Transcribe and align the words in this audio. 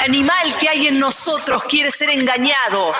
animal 0.00 0.56
que 0.58 0.68
hay 0.68 0.86
en 0.88 0.98
nosotros 0.98 1.62
quiere 1.64 1.90
ser 1.90 2.10
engañado. 2.10 2.94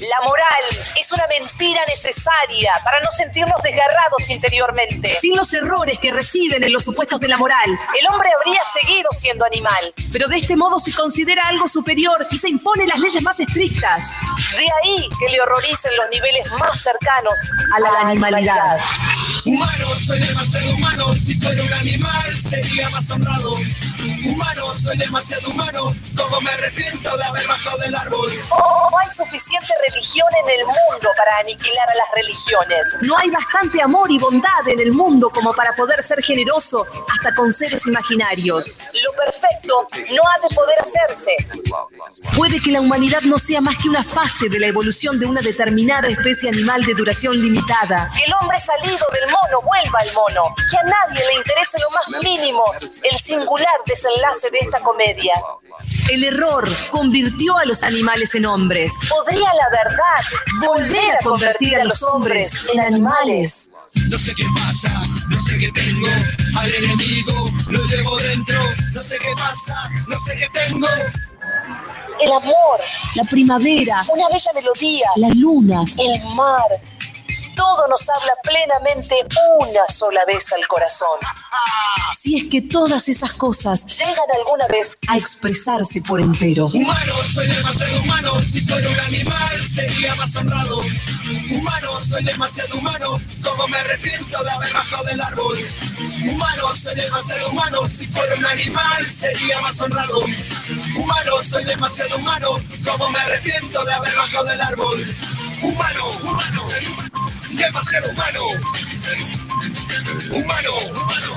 La 0.00 0.26
moral 0.26 0.64
es 0.98 1.12
una 1.12 1.22
mentira 1.28 1.80
necesaria 1.86 2.72
para 2.82 2.98
no 3.00 3.10
sentirnos 3.12 3.62
desgarrados 3.62 4.28
interiormente. 4.28 5.16
Sin 5.20 5.36
los 5.36 5.54
errores 5.54 5.98
que 6.00 6.12
residen 6.12 6.64
en 6.64 6.72
los 6.72 6.84
supuestos 6.84 7.20
de 7.20 7.28
la 7.28 7.36
moral, 7.36 7.64
el 7.68 8.06
hombre 8.12 8.28
habría 8.36 8.60
seguido 8.64 9.08
siendo 9.12 9.44
animal. 9.46 9.94
Pero 10.12 10.26
de 10.26 10.36
este 10.36 10.56
modo 10.56 10.80
se 10.80 10.92
considera 10.92 11.46
algo 11.46 11.68
superior 11.68 12.26
y 12.30 12.36
se 12.36 12.48
imponen 12.48 12.88
las 12.88 12.98
leyes 12.98 13.22
más 13.22 13.38
estrictas. 13.38 14.12
De 14.56 14.66
ahí 14.82 15.08
que 15.18 15.30
le 15.30 15.40
horroricen 15.40 15.96
los 15.96 16.10
niveles 16.10 16.50
más 16.58 16.80
cercanos 16.80 17.38
a 17.72 17.80
la, 17.80 18.00
animalidad. 18.00 18.80
Humano, 19.44 19.94
soy 19.94 20.18
demasiado 20.18 20.74
humano. 20.74 21.14
Si 21.14 21.36
fuera 21.36 21.62
un 21.62 21.72
animal, 21.72 22.32
sería 22.32 22.90
más 22.90 23.08
honrado. 23.10 23.56
Humano, 24.04 24.70
soy 24.72 24.98
demasiado 24.98 25.48
humano. 25.48 25.94
Como 26.14 26.40
me 26.42 26.50
arrepiento 26.50 27.16
de 27.16 27.24
haber 27.24 27.46
bajado 27.46 27.78
del 27.78 27.94
árbol. 27.94 28.28
Oh, 28.50 28.88
no 28.90 28.98
hay 28.98 29.08
suficiente 29.08 29.72
religión 29.88 30.28
en 30.42 30.60
el 30.60 30.66
mundo 30.66 31.08
para 31.16 31.38
aniquilar 31.38 31.88
a 31.88 31.94
las 31.94 32.10
religiones. 32.14 32.98
No 33.00 33.16
hay 33.16 33.30
bastante 33.30 33.80
amor 33.80 34.10
y 34.10 34.18
bondad 34.18 34.68
en 34.68 34.80
el 34.80 34.92
mundo 34.92 35.30
como 35.30 35.54
para 35.54 35.74
poder 35.74 36.02
ser 36.02 36.22
generoso 36.22 36.86
hasta 37.10 37.34
con 37.34 37.50
seres 37.50 37.86
imaginarios. 37.86 38.76
Lo 39.04 39.12
perfecto 39.12 39.88
no 40.12 40.22
ha 40.28 40.48
de 40.48 40.54
poder 40.54 40.78
hacerse. 40.80 41.36
Puede 42.36 42.60
que 42.60 42.72
la 42.72 42.82
humanidad 42.82 43.22
no 43.22 43.38
sea 43.38 43.62
más 43.62 43.76
que 43.78 43.88
una 43.88 44.04
fase 44.04 44.50
de 44.50 44.60
la 44.60 44.66
evolución 44.66 45.18
de 45.18 45.26
una 45.26 45.40
determinada 45.40 46.08
especie 46.08 46.50
animal 46.50 46.84
de 46.84 46.92
duración 46.92 47.38
limitada. 47.38 48.10
Que 48.14 48.24
el 48.24 48.34
hombre 48.34 48.58
salido 48.58 49.06
del 49.12 49.30
mono 49.30 49.62
vuelva 49.62 49.98
al 50.00 50.12
mono. 50.12 50.54
Que 50.70 50.76
a 50.76 50.82
nadie 50.82 51.24
le 51.26 51.34
interese 51.38 51.78
lo 51.80 51.90
más 51.90 52.22
mínimo 52.22 52.64
el 53.02 53.18
singular 53.18 53.74
desenlace 53.94 54.50
de 54.50 54.58
esta 54.58 54.80
comedia. 54.80 55.34
El 56.10 56.24
error 56.24 56.68
convirtió 56.90 57.56
a 57.56 57.64
los 57.64 57.82
animales 57.84 58.34
en 58.34 58.44
hombres. 58.46 58.92
¿Podría 59.08 59.48
la 59.54 59.68
verdad 59.70 60.66
volver 60.66 61.14
a 61.14 61.24
convertir 61.24 61.76
a 61.76 61.84
los 61.84 62.02
hombres 62.02 62.66
en 62.72 62.80
animales? 62.80 63.70
No 64.10 64.18
sé 64.18 64.32
qué 64.36 64.44
pasa, 64.54 65.06
no 65.30 65.40
sé 65.40 65.58
qué 65.58 65.70
tengo. 65.70 66.08
Al 66.58 66.74
enemigo 66.74 67.52
lo 67.70 67.84
llevo 67.86 68.18
dentro. 68.18 68.60
No 68.92 69.02
sé 69.04 69.16
qué 69.18 69.32
pasa, 69.36 69.88
no 70.08 70.18
sé 70.18 70.34
qué 70.36 70.48
tengo. 70.52 70.88
El 72.20 72.32
amor, 72.32 72.80
La 73.14 73.24
primavera, 73.24 74.04
una 74.08 74.28
bella 74.28 74.52
melodía, 74.54 75.06
la 75.16 75.28
luna, 75.28 75.82
el 75.98 76.34
mar. 76.34 76.62
Todo 77.56 77.86
nos 77.88 78.08
habla 78.08 78.32
plenamente 78.42 79.16
una 79.58 79.88
sola 79.88 80.24
vez 80.24 80.52
al 80.52 80.66
corazón. 80.66 81.18
si 82.16 82.36
es 82.36 82.50
que 82.50 82.62
todas 82.62 83.08
esas 83.08 83.32
cosas 83.34 83.86
Llegan 83.98 84.28
alguna 84.36 84.66
vez 84.68 84.98
a 85.08 85.16
expresarse 85.16 86.00
por 86.02 86.20
entero. 86.20 86.66
Humano, 86.66 87.14
soy 87.22 87.46
demasiado 87.46 88.00
humano. 88.00 88.40
Si 88.42 88.60
fuera 88.62 88.88
un 88.88 89.00
animal, 89.00 89.58
sería 89.58 90.14
más 90.16 90.34
honrado. 90.36 90.80
Humano, 91.50 91.98
soy 92.00 92.24
demasiado 92.24 92.76
humano. 92.76 93.20
Como 93.42 93.68
me 93.68 93.78
arrepiento 93.78 94.42
de 94.42 94.50
haber 94.50 94.72
bajado 94.72 95.04
del 95.04 95.20
árbol. 95.20 95.64
Humano, 96.28 96.72
soy 96.72 96.94
demasiado 96.94 97.50
humano. 97.50 97.88
Si 97.88 98.06
fuera 98.08 98.34
un 98.36 98.46
animal, 98.46 99.06
sería 99.06 99.60
más 99.60 99.80
honrado. 99.80 100.18
Humano, 100.96 101.38
soy 101.42 101.64
demasiado 101.64 102.16
humano. 102.16 102.48
Como 102.84 103.10
me 103.10 103.18
arrepiento 103.18 103.84
de 103.84 103.92
haber 103.92 104.14
bajado 104.16 104.44
del 104.44 104.60
árbol. 104.60 105.14
Humano, 105.62 106.10
humano, 106.22 106.68
demasiado 107.56 108.10
humano. 108.10 108.40
Humano, 110.30 110.70
humano, 110.90 111.36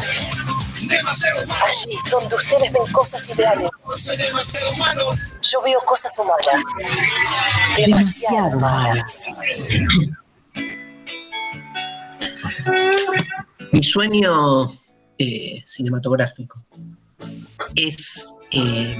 demasiado 0.87 1.43
humano. 1.43 1.65
allí 1.65 1.97
donde 2.11 2.35
ustedes 2.35 2.71
ven 2.71 2.91
cosas 2.91 3.29
ideales, 3.29 3.69
Soy 3.95 4.17
demasiado 4.17 4.71
humano. 4.71 5.01
yo 5.41 5.61
veo 5.61 5.79
cosas 5.81 6.13
humanas. 6.17 6.63
Demasiado 7.77 8.59
malas. 8.59 9.25
Mi 13.71 13.83
sueño 13.83 14.71
eh, 15.17 15.61
cinematográfico 15.65 16.63
es 17.75 18.27
eh, 18.51 18.97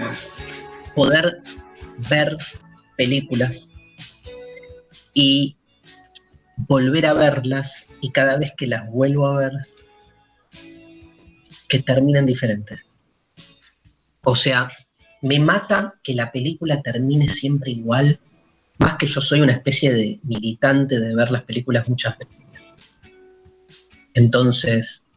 poder 0.95 1.41
ver 2.09 2.37
películas 2.97 3.71
y 5.13 5.56
volver 6.57 7.05
a 7.05 7.13
verlas 7.13 7.87
y 8.01 8.11
cada 8.11 8.37
vez 8.37 8.53
que 8.57 8.67
las 8.67 8.89
vuelvo 8.89 9.27
a 9.27 9.39
ver, 9.39 9.51
que 11.69 11.79
terminen 11.79 12.25
diferentes. 12.25 12.85
O 14.23 14.35
sea, 14.35 14.69
me 15.21 15.39
mata 15.39 15.95
que 16.03 16.15
la 16.15 16.31
película 16.31 16.81
termine 16.81 17.29
siempre 17.29 17.71
igual, 17.71 18.19
más 18.79 18.95
que 18.95 19.07
yo 19.07 19.21
soy 19.21 19.41
una 19.41 19.53
especie 19.53 19.93
de 19.93 20.19
militante 20.23 20.99
de 20.99 21.15
ver 21.15 21.31
las 21.31 21.43
películas 21.43 21.87
muchas 21.87 22.17
veces. 22.17 22.63
Entonces, 24.13 25.09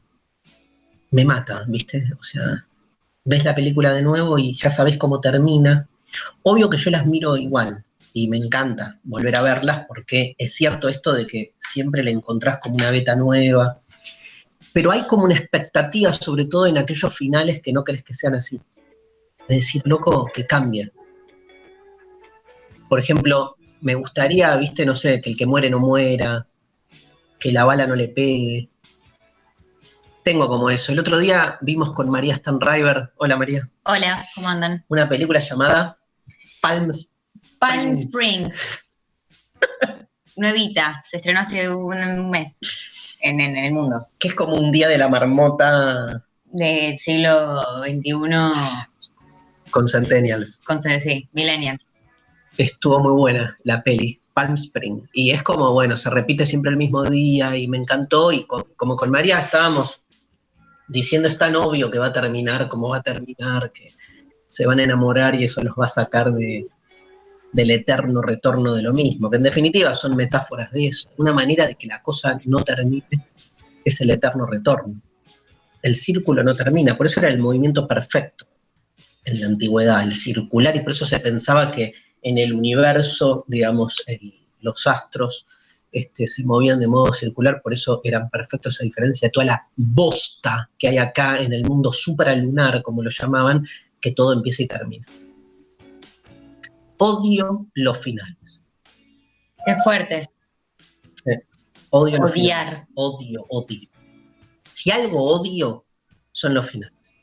me 1.10 1.24
mata, 1.24 1.64
¿viste? 1.66 2.04
O 2.18 2.22
sea, 2.22 2.66
ves 3.24 3.44
la 3.44 3.54
película 3.54 3.92
de 3.92 4.02
nuevo 4.02 4.38
y 4.38 4.54
ya 4.54 4.70
sabes 4.70 4.98
cómo 4.98 5.20
termina. 5.20 5.88
Obvio 6.42 6.68
que 6.68 6.76
yo 6.76 6.90
las 6.90 7.06
miro 7.06 7.36
igual 7.36 7.84
y 8.12 8.28
me 8.28 8.36
encanta 8.36 8.98
volver 9.04 9.36
a 9.36 9.42
verlas 9.42 9.84
porque 9.86 10.34
es 10.38 10.54
cierto 10.54 10.88
esto 10.88 11.12
de 11.12 11.26
que 11.26 11.54
siempre 11.58 12.02
le 12.02 12.10
encontrás 12.10 12.58
como 12.58 12.76
una 12.76 12.90
beta 12.90 13.14
nueva, 13.16 13.80
pero 14.72 14.90
hay 14.90 15.02
como 15.02 15.24
una 15.24 15.34
expectativa, 15.36 16.12
sobre 16.12 16.44
todo 16.44 16.66
en 16.66 16.78
aquellos 16.78 17.16
finales 17.16 17.60
que 17.60 17.72
no 17.72 17.84
crees 17.84 18.02
que 18.02 18.14
sean 18.14 18.34
así. 18.34 18.60
De 19.48 19.56
decir, 19.56 19.82
loco, 19.84 20.26
que 20.32 20.46
cambie. 20.46 20.92
Por 22.88 22.98
ejemplo, 23.00 23.56
me 23.80 23.94
gustaría, 23.94 24.56
viste, 24.56 24.84
no 24.86 24.94
sé, 24.94 25.20
que 25.20 25.30
el 25.30 25.36
que 25.36 25.46
muere 25.46 25.70
no 25.70 25.80
muera, 25.80 26.46
que 27.38 27.52
la 27.52 27.64
bala 27.64 27.86
no 27.86 27.94
le 27.96 28.08
pegue. 28.08 28.68
Tengo 30.22 30.48
como 30.48 30.70
eso. 30.70 30.92
El 30.92 30.98
otro 30.98 31.18
día 31.18 31.58
vimos 31.62 31.92
con 31.92 32.10
María 32.10 32.36
Stanriver, 32.36 33.12
hola 33.16 33.36
María, 33.36 33.68
Hola, 33.84 34.26
¿cómo 34.34 34.48
andan? 34.48 34.84
una 34.88 35.08
película 35.08 35.40
llamada 35.40 35.98
Palms. 36.60 37.14
Palm 37.60 37.92
Springs. 37.92 38.80
Nuevita, 40.36 41.02
se 41.06 41.18
estrenó 41.18 41.40
hace 41.40 41.68
un, 41.68 42.30
mes 42.30 42.58
en, 43.20 43.40
en 43.40 43.56
el 43.56 43.72
mundo. 43.74 44.06
que 44.18 44.28
es 44.28 44.34
como 44.34 44.54
un 44.54 44.72
día 44.72 44.88
de 44.88 44.96
la 44.98 45.08
marmota 45.08 46.24
Del 46.44 46.96
siglo 46.98 47.60
XXI 47.82 48.10
con 49.70 49.86
Centennials. 49.88 50.62
con 50.66 50.80
sí, 50.80 51.28
Millennials. 51.32 51.92
Estuvo 52.56 52.98
muy 53.00 53.12
buena 53.16 53.56
la 53.64 53.82
peli, 53.82 54.20
Palm 54.34 54.54
Spring. 54.54 55.02
Y 55.12 55.30
es 55.30 55.42
como, 55.42 55.72
bueno, 55.72 55.96
se 55.96 56.10
repite 56.10 56.46
siempre 56.46 56.70
el 56.70 56.76
mismo 56.76 57.04
día 57.04 57.56
y 57.56 57.68
me 57.68 57.76
encantó. 57.78 58.32
Y 58.32 58.44
co- 58.46 58.66
como 58.76 58.96
con 58.96 59.10
María 59.10 59.38
estábamos 59.40 60.02
diciendo, 60.88 61.28
es 61.28 61.38
tan 61.38 61.54
obvio 61.56 61.90
que 61.90 61.98
va 61.98 62.06
a 62.06 62.12
terminar, 62.12 62.68
cómo 62.68 62.88
va 62.88 62.96
a 62.98 63.02
terminar, 63.02 63.70
que 63.72 63.92
se 64.46 64.66
van 64.66 64.80
a 64.80 64.84
enamorar 64.84 65.34
y 65.36 65.44
eso 65.44 65.62
los 65.62 65.74
va 65.78 65.84
a 65.84 65.88
sacar 65.88 66.32
de, 66.32 66.66
del 67.52 67.70
eterno 67.70 68.22
retorno 68.22 68.74
de 68.74 68.82
lo 68.82 68.92
mismo. 68.92 69.30
Que 69.30 69.36
en 69.36 69.42
definitiva 69.42 69.94
son 69.94 70.16
metáforas 70.16 70.70
de 70.72 70.88
eso. 70.88 71.08
Una 71.16 71.32
manera 71.32 71.66
de 71.66 71.74
que 71.74 71.86
la 71.86 72.02
cosa 72.02 72.38
no 72.44 72.62
termine 72.62 73.28
es 73.84 74.00
el 74.00 74.10
eterno 74.10 74.46
retorno. 74.46 75.00
El 75.82 75.96
círculo 75.96 76.42
no 76.42 76.54
termina, 76.56 76.96
por 76.96 77.06
eso 77.06 77.20
era 77.20 77.30
el 77.30 77.38
movimiento 77.38 77.86
perfecto 77.88 78.46
en 79.24 79.40
la 79.40 79.46
antigüedad, 79.46 80.02
el 80.02 80.14
circular, 80.14 80.76
y 80.76 80.80
por 80.80 80.92
eso 80.92 81.06
se 81.06 81.20
pensaba 81.20 81.70
que 81.70 81.92
en 82.22 82.38
el 82.38 82.52
universo, 82.52 83.44
digamos, 83.48 84.04
los 84.60 84.86
astros 84.86 85.46
este, 85.92 86.26
se 86.26 86.44
movían 86.44 86.78
de 86.80 86.86
modo 86.86 87.12
circular, 87.12 87.60
por 87.62 87.72
eso 87.72 88.00
eran 88.04 88.28
perfectos 88.30 88.80
a 88.80 88.84
diferencia 88.84 89.26
de 89.26 89.32
toda 89.32 89.46
la 89.46 89.68
bosta 89.74 90.70
que 90.78 90.88
hay 90.88 90.98
acá 90.98 91.40
en 91.40 91.52
el 91.52 91.64
mundo 91.64 91.92
supralunar, 91.92 92.82
como 92.82 93.02
lo 93.02 93.10
llamaban, 93.10 93.66
que 94.00 94.12
todo 94.12 94.32
empieza 94.32 94.62
y 94.62 94.68
termina. 94.68 95.06
Odio 97.00 97.66
los 97.74 97.98
finales. 97.98 98.62
Qué 99.64 99.74
fuerte. 99.82 100.30
Odio 101.90 102.18
los 102.18 102.30
Odiar. 102.30 102.66
finales. 102.66 102.88
Odio, 102.94 103.46
odio. 103.48 103.88
Si 104.70 104.90
algo 104.90 105.22
odio, 105.24 105.86
son 106.30 106.54
los 106.54 106.70
finales. 106.70 107.18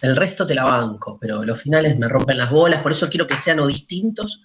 El 0.00 0.14
resto 0.16 0.46
te 0.46 0.54
la 0.54 0.64
banco, 0.64 1.18
pero 1.20 1.44
los 1.44 1.60
finales 1.60 1.98
me 1.98 2.08
rompen 2.08 2.38
las 2.38 2.50
bolas, 2.50 2.82
por 2.82 2.92
eso 2.92 3.08
quiero 3.08 3.26
que 3.26 3.36
sean 3.36 3.58
o 3.60 3.66
distintos, 3.66 4.40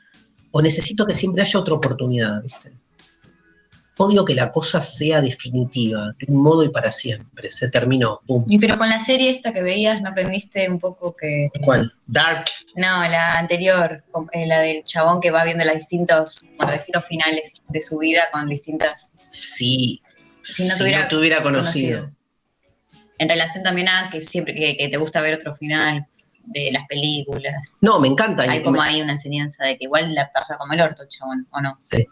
o 0.51 0.61
necesito 0.61 1.05
que 1.05 1.13
siempre 1.13 1.43
haya 1.43 1.59
otra 1.59 1.75
oportunidad, 1.75 2.41
¿viste? 2.41 2.80
Odio 4.01 4.25
que 4.25 4.33
la 4.35 4.51
cosa 4.51 4.81
sea 4.81 5.21
definitiva, 5.21 6.13
de 6.19 6.25
un 6.27 6.41
modo 6.41 6.63
y 6.63 6.69
para 6.69 6.89
siempre. 6.91 7.49
Se 7.49 7.69
terminó. 7.69 8.19
Y 8.47 8.57
pero 8.59 8.77
con 8.77 8.89
la 8.89 8.99
serie 8.99 9.29
esta 9.29 9.53
que 9.53 9.61
veías, 9.61 10.01
¿no 10.01 10.09
aprendiste 10.09 10.69
un 10.69 10.79
poco 10.79 11.15
que... 11.15 11.49
¿Cuál? 11.63 11.93
Dark. 12.07 12.45
No, 12.75 12.87
la 13.07 13.37
anterior, 13.37 14.03
eh, 14.31 14.45
la 14.47 14.59
del 14.61 14.83
chabón 14.83 15.21
que 15.21 15.29
va 15.31 15.43
viendo 15.43 15.63
los 15.65 15.75
distintos, 15.75 16.41
los 16.59 16.71
distintos 16.73 17.05
finales 17.05 17.61
de 17.69 17.81
su 17.81 17.97
vida 17.99 18.21
con 18.31 18.47
distintas... 18.49 19.13
Sí. 19.27 20.01
Si 20.41 20.67
no 20.67 20.73
si 20.73 20.77
te 20.79 20.83
hubiera 20.83 21.01
no 21.03 21.07
te 21.07 21.15
hubiera 21.17 21.43
conocido. 21.43 22.11
En 23.19 23.29
relación 23.29 23.63
también 23.63 23.87
a 23.87 24.09
que 24.11 24.21
siempre 24.21 24.55
que, 24.55 24.75
que 24.77 24.87
te 24.89 24.97
gusta 24.97 25.21
ver 25.21 25.35
otro 25.35 25.55
final. 25.55 26.07
de 26.45 26.71
las 26.71 26.85
películas. 26.87 27.53
No, 27.81 27.99
me 27.99 28.07
encanta. 28.07 28.43
Hay 28.43 28.63
como 28.63 28.81
me- 28.81 28.87
hay 28.87 29.01
una 29.01 29.13
enseñanza 29.13 29.63
de 29.63 29.77
que 29.77 29.85
igual 29.85 30.13
la 30.15 30.31
pasa 30.33 30.57
como 30.57 30.73
el 30.73 30.81
orto, 30.81 31.03
chabón, 31.07 31.47
¿o 31.51 31.61
no? 31.61 31.77
Sí. 31.79 32.03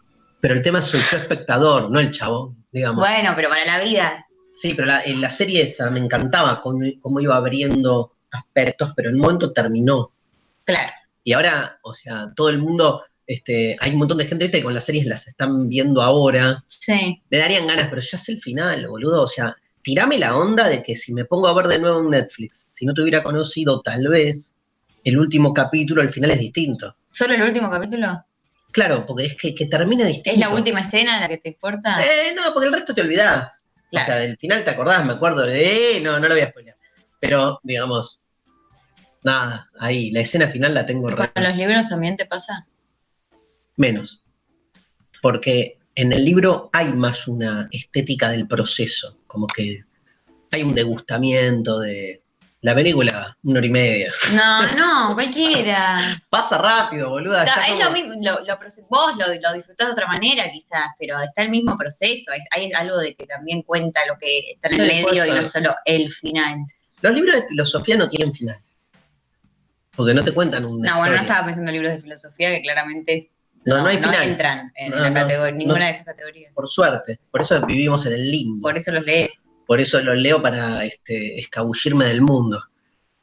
Pero 0.41 0.53
el 0.55 0.61
tema 0.61 0.81
soy 0.81 0.99
yo 1.01 1.17
espectador, 1.17 1.91
no 1.91 1.99
el 1.99 2.11
chabón, 2.11 2.65
digamos. 2.71 3.07
Bueno, 3.07 3.33
pero 3.35 3.49
para 3.49 3.65
la 3.65 3.83
vida, 3.83 4.25
Sí, 4.53 4.73
pero 4.73 4.87
la- 4.87 5.03
en 5.03 5.21
la 5.21 5.29
serie 5.29 5.61
esa 5.61 5.89
me 5.89 5.99
encantaba 5.99 6.59
cómo, 6.59 6.79
cómo 7.01 7.19
iba 7.21 7.35
abriendo 7.35 8.13
aspectos, 8.31 8.93
pero 8.95 9.09
en 9.09 9.15
un 9.15 9.21
momento 9.21 9.53
terminó. 9.53 10.11
claro. 10.65 10.91
Y 11.23 11.33
ahora, 11.33 11.77
o 11.83 11.93
sea, 11.93 12.31
todo 12.35 12.49
el 12.49 12.57
mundo, 12.57 13.03
este, 13.27 13.77
hay 13.79 13.91
un 13.91 13.99
montón 13.99 14.17
de 14.17 14.25
gente 14.25 14.45
¿viste, 14.45 14.59
que 14.59 14.63
con 14.63 14.73
las 14.73 14.85
series 14.85 15.05
las 15.05 15.27
están 15.27 15.67
viendo 15.69 16.01
ahora. 16.01 16.63
Sí. 16.67 17.21
Me 17.29 17.37
darían 17.37 17.67
ganas, 17.67 17.87
pero 17.89 18.01
ya 18.01 18.17
sé 18.17 18.31
el 18.31 18.39
final, 18.39 18.87
boludo. 18.87 19.21
O 19.23 19.27
sea, 19.27 19.55
tirame 19.83 20.17
la 20.17 20.35
onda 20.35 20.67
de 20.67 20.81
que 20.81 20.95
si 20.95 21.13
me 21.13 21.25
pongo 21.25 21.47
a 21.47 21.53
ver 21.53 21.67
de 21.67 21.77
nuevo 21.79 21.99
en 22.01 22.09
Netflix, 22.09 22.69
si 22.71 22.85
no 22.85 22.93
te 22.93 23.01
hubiera 23.01 23.21
conocido, 23.21 23.81
tal 23.81 24.07
vez 24.07 24.55
el 25.03 25.19
último 25.19 25.53
capítulo, 25.53 26.01
el 26.01 26.09
final 26.09 26.31
es 26.31 26.39
distinto. 26.39 26.95
¿Solo 27.07 27.35
el 27.35 27.43
último 27.43 27.69
capítulo? 27.69 28.25
Claro, 28.71 29.05
porque 29.05 29.25
es 29.25 29.35
que, 29.35 29.55
que 29.55 29.65
termine 29.65 30.05
distinto. 30.05 30.31
¿Es 30.31 30.37
la 30.37 30.49
última 30.53 30.81
escena 30.81 31.19
la 31.19 31.27
que 31.27 31.37
te 31.37 31.49
importa? 31.49 31.99
Eh, 32.01 32.33
no, 32.35 32.53
porque 32.53 32.67
el 32.67 32.73
resto 32.73 32.93
te 32.93 33.01
olvidás. 33.01 33.63
Claro. 33.89 34.03
O 34.03 34.05
sea, 34.05 34.15
del 34.17 34.37
final 34.37 34.63
te 34.63 34.69
acordás, 34.69 35.03
me 35.05 35.13
acuerdo 35.13 35.41
de, 35.41 35.97
eh, 35.97 36.01
no, 36.01 36.19
no 36.19 36.27
lo 36.27 36.35
voy 36.35 36.43
a 36.43 36.49
spoilear. 36.49 36.77
Pero, 37.19 37.59
digamos, 37.63 38.21
nada, 39.23 39.69
ahí, 39.79 40.11
la 40.11 40.19
escena 40.21 40.47
final 40.47 40.73
la 40.75 40.85
tengo 40.85 41.09
¿Y 41.09 41.13
re- 41.15 41.31
¿Con 41.33 41.43
los 41.43 41.55
libros 41.55 41.89
también 41.89 42.15
te 42.15 42.25
pasa? 42.25 42.67
menos. 43.75 44.23
Porque 45.21 45.79
en 45.95 46.13
el 46.13 46.23
libro 46.23 46.69
hay 46.73 46.93
más 46.93 47.27
una 47.27 47.67
estética 47.71 48.29
del 48.29 48.47
proceso, 48.47 49.17
como 49.25 49.47
que 49.47 49.79
hay 50.51 50.63
un 50.63 50.75
degustamiento 50.75 51.79
de 51.79 52.21
la 52.61 52.75
película, 52.75 53.37
una 53.43 53.59
hora 53.59 53.67
y 53.67 53.69
media. 53.69 54.11
No, 54.33 54.75
no, 54.75 55.13
cualquiera. 55.15 55.97
Pasa 56.29 56.57
rápido, 56.57 57.09
boluda. 57.09 57.45
Está- 57.45 57.61
está 57.61 57.67
es 57.67 57.71
como- 57.73 57.83
lo 57.85 57.91
mismo, 57.91 58.13
lo, 58.21 58.39
lo 58.45 58.59
vos 58.89 59.13
lo, 59.17 59.25
lo 59.27 59.53
disfrutás 59.53 59.87
de 59.87 59.93
otra 59.93 60.07
manera 60.07 60.43
quizás, 60.51 60.87
pero 60.99 61.19
está 61.21 61.43
el 61.43 61.49
mismo 61.51 61.77
proceso. 61.77 62.31
Hay, 62.31 62.41
hay 62.51 62.71
algo 62.73 62.97
de 62.97 63.15
que 63.15 63.25
también 63.25 63.61
cuenta 63.63 64.01
lo 64.07 64.17
que 64.17 64.51
está 64.61 64.75
en 64.75 64.81
el 64.81 64.89
Sí, 64.91 65.05
medio 65.05 65.25
y 65.25 65.31
no 65.41 65.47
solo 65.47 65.73
el 65.85 66.11
final. 66.11 66.57
Los 67.01 67.13
libros 67.13 67.35
de 67.35 67.47
filosofía 67.47 67.95
no 67.95 68.07
tienen 68.09 68.33
final. 68.33 68.57
Porque 69.95 70.13
no 70.13 70.23
te 70.23 70.33
cuentan 70.33 70.65
un. 70.65 70.81
No, 70.81 70.97
bueno, 70.97 71.15
no 71.15 71.21
estaba 71.21 71.45
pensando 71.45 71.69
en 71.71 71.75
libros 71.77 71.93
de 71.93 72.01
filosofía 72.01 72.49
que 72.51 72.61
claramente 72.61 73.31
No, 73.65 73.77
no 73.81 73.87
hay 73.87 73.97
final. 73.97 74.23
entran 74.27 74.71
en 74.75 74.91
No, 74.91 74.97
la 74.97 75.09
no, 75.09 75.15
categoría, 75.15 75.55
ninguna 75.57 75.79
no. 75.79 75.85
de 75.85 75.91
estas 75.91 76.05
categorías. 76.05 76.53
Por 76.53 76.69
suerte. 76.69 77.19
Por 77.31 77.41
eso 77.41 77.65
vivimos 77.65 78.05
en 78.05 78.13
el 78.13 78.29
limbo. 78.31 78.61
Por 78.69 78.77
eso 78.77 78.91
los 78.91 79.03
lees. 79.05 79.43
Por 79.69 79.79
eso 79.79 80.01
los 80.01 80.17
leo 80.17 80.41
para 80.41 80.83
este, 80.83 81.37
escabullirme 81.37 82.05
del 82.05 82.23
mundo. 82.23 82.59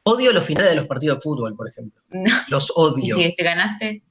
Odio 0.04 0.32
los 0.32 0.46
finales 0.46 0.70
de 0.70 0.76
los 0.76 0.86
partidos 0.86 1.18
de 1.18 1.22
fútbol, 1.22 1.56
por 1.56 1.68
ejemplo. 1.68 2.00
No. 2.10 2.30
Los 2.50 2.68
Y 2.68 2.72
odio. 2.76 3.16
si 3.16 3.34
te 3.34 3.42
ganaste, 3.42 4.02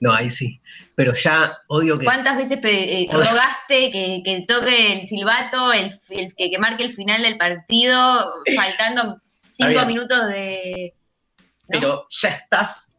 No, 0.00 0.12
ahí 0.12 0.28
sí. 0.28 0.60
Pero 0.96 1.14
ya 1.14 1.58
odio 1.68 1.96
que. 1.96 2.06
¿cuántas 2.06 2.36
veces 2.36 2.58
eh, 2.64 3.06
rogaste 3.08 3.92
que, 3.92 4.22
que 4.24 4.44
toque 4.48 4.94
el 4.94 5.06
silbato, 5.06 5.72
el, 5.72 5.96
el- 6.08 6.34
que, 6.34 6.50
que 6.50 6.58
marque 6.58 6.82
el 6.82 6.92
final 6.92 7.22
del 7.22 7.38
partido, 7.38 8.32
faltando 8.56 9.22
cinco 9.46 9.86
minutos 9.86 10.26
de. 10.26 10.92
¿no? 11.38 11.44
Pero 11.68 12.06
ya 12.10 12.30
estás 12.30 12.98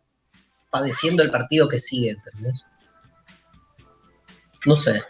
padeciendo 0.70 1.24
el 1.24 1.30
partido 1.30 1.68
que 1.68 1.78
sigue, 1.78 2.12
¿entendés? 2.12 2.66
No 4.66 4.78
sé. 4.78 5.04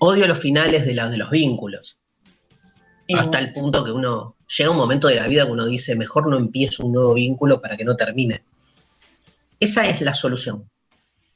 Odio 0.00 0.26
los 0.26 0.38
finales 0.38 0.84
de, 0.86 0.94
la- 0.94 1.08
de 1.08 1.16
los 1.16 1.30
vínculos. 1.30 1.98
Y- 3.06 3.16
Hasta 3.16 3.38
el 3.38 3.52
punto 3.52 3.84
que 3.84 3.90
uno. 3.92 4.36
Llega 4.56 4.70
un 4.70 4.76
momento 4.78 5.08
de 5.08 5.16
la 5.16 5.26
vida 5.26 5.44
que 5.44 5.52
uno 5.52 5.66
dice, 5.66 5.94
mejor 5.94 6.26
no 6.28 6.36
empiezo 6.38 6.86
un 6.86 6.92
nuevo 6.92 7.12
vínculo 7.14 7.60
para 7.60 7.76
que 7.76 7.84
no 7.84 7.94
termine. 7.96 8.42
Esa 9.60 9.86
es 9.88 10.00
la 10.00 10.14
solución. 10.14 10.70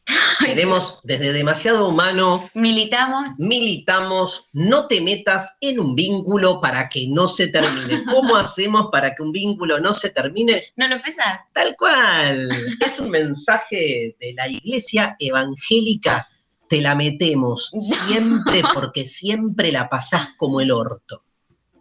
Queremos, 0.44 1.00
desde 1.04 1.32
demasiado 1.32 1.88
humano, 1.88 2.50
Militamos. 2.54 3.32
militamos, 3.38 4.46
no 4.52 4.86
te 4.86 5.00
metas 5.02 5.56
en 5.60 5.78
un 5.78 5.94
vínculo 5.94 6.58
para 6.60 6.88
que 6.88 7.06
no 7.08 7.28
se 7.28 7.48
termine. 7.48 8.02
¿Cómo 8.10 8.34
hacemos 8.36 8.88
para 8.90 9.14
que 9.14 9.22
un 9.22 9.30
vínculo 9.32 9.78
no 9.78 9.92
se 9.94 10.08
termine? 10.10 10.64
¿No 10.76 10.88
lo 10.88 11.00
pesas? 11.02 11.40
Tal 11.52 11.76
cual. 11.76 12.48
Es 12.84 12.98
un 12.98 13.10
mensaje 13.10 14.16
de 14.18 14.32
la 14.34 14.48
iglesia 14.48 15.16
evangélica. 15.18 16.28
Te 16.72 16.80
la 16.80 16.94
metemos 16.94 17.70
siempre 17.78 18.62
porque 18.72 19.04
siempre 19.04 19.70
la 19.72 19.90
pasás 19.90 20.30
como 20.38 20.62
el 20.62 20.70
orto. 20.70 21.22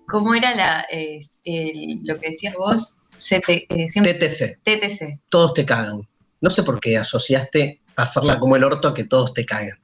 ¿Cómo 0.05 0.35
era 0.35 0.53
la, 0.53 0.85
eh, 0.91 1.21
el- 1.45 2.01
lo 2.03 2.19
que 2.19 2.27
decías 2.27 2.55
vos? 2.55 2.97
CT, 3.15 3.67
eh, 3.69 3.87
siempre, 3.87 4.15
TTC, 4.15 4.59
TTC. 4.63 5.19
todos 5.29 5.53
te 5.53 5.65
cagan. 5.65 6.01
No 6.41 6.49
sé 6.49 6.63
por 6.63 6.81
qué 6.81 6.97
asociaste 6.97 7.79
pasarla 7.95 8.37
como 8.37 8.57
el 8.57 8.65
orto 8.65 8.89
a 8.89 8.93
que 8.93 9.05
todos 9.05 9.33
te 9.33 9.45
cagan. 9.45 9.77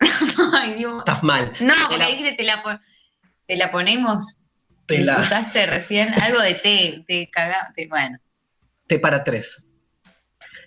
Ay, 0.52 0.74
Dios. 0.74 0.98
Estás 0.98 1.22
mal. 1.22 1.50
No, 1.60 1.72
Te 1.88 1.96
la- 1.96 2.06
dijiste, 2.08 2.32
te 2.32 2.42
la, 2.42 2.62
pon- 2.62 2.80
te 3.46 3.56
la 3.56 3.72
ponemos. 3.72 4.40
Te, 4.84 5.02
la, 5.02 5.20
Usaste 5.20 5.64
recién 5.64 6.12
algo 6.20 6.38
de 6.42 6.52
té, 6.54 7.04
te 7.08 7.30
caga, 7.30 7.72
te- 7.74 7.88
bueno. 7.88 8.18
te 8.88 8.98
para 8.98 9.24
tres. 9.24 9.64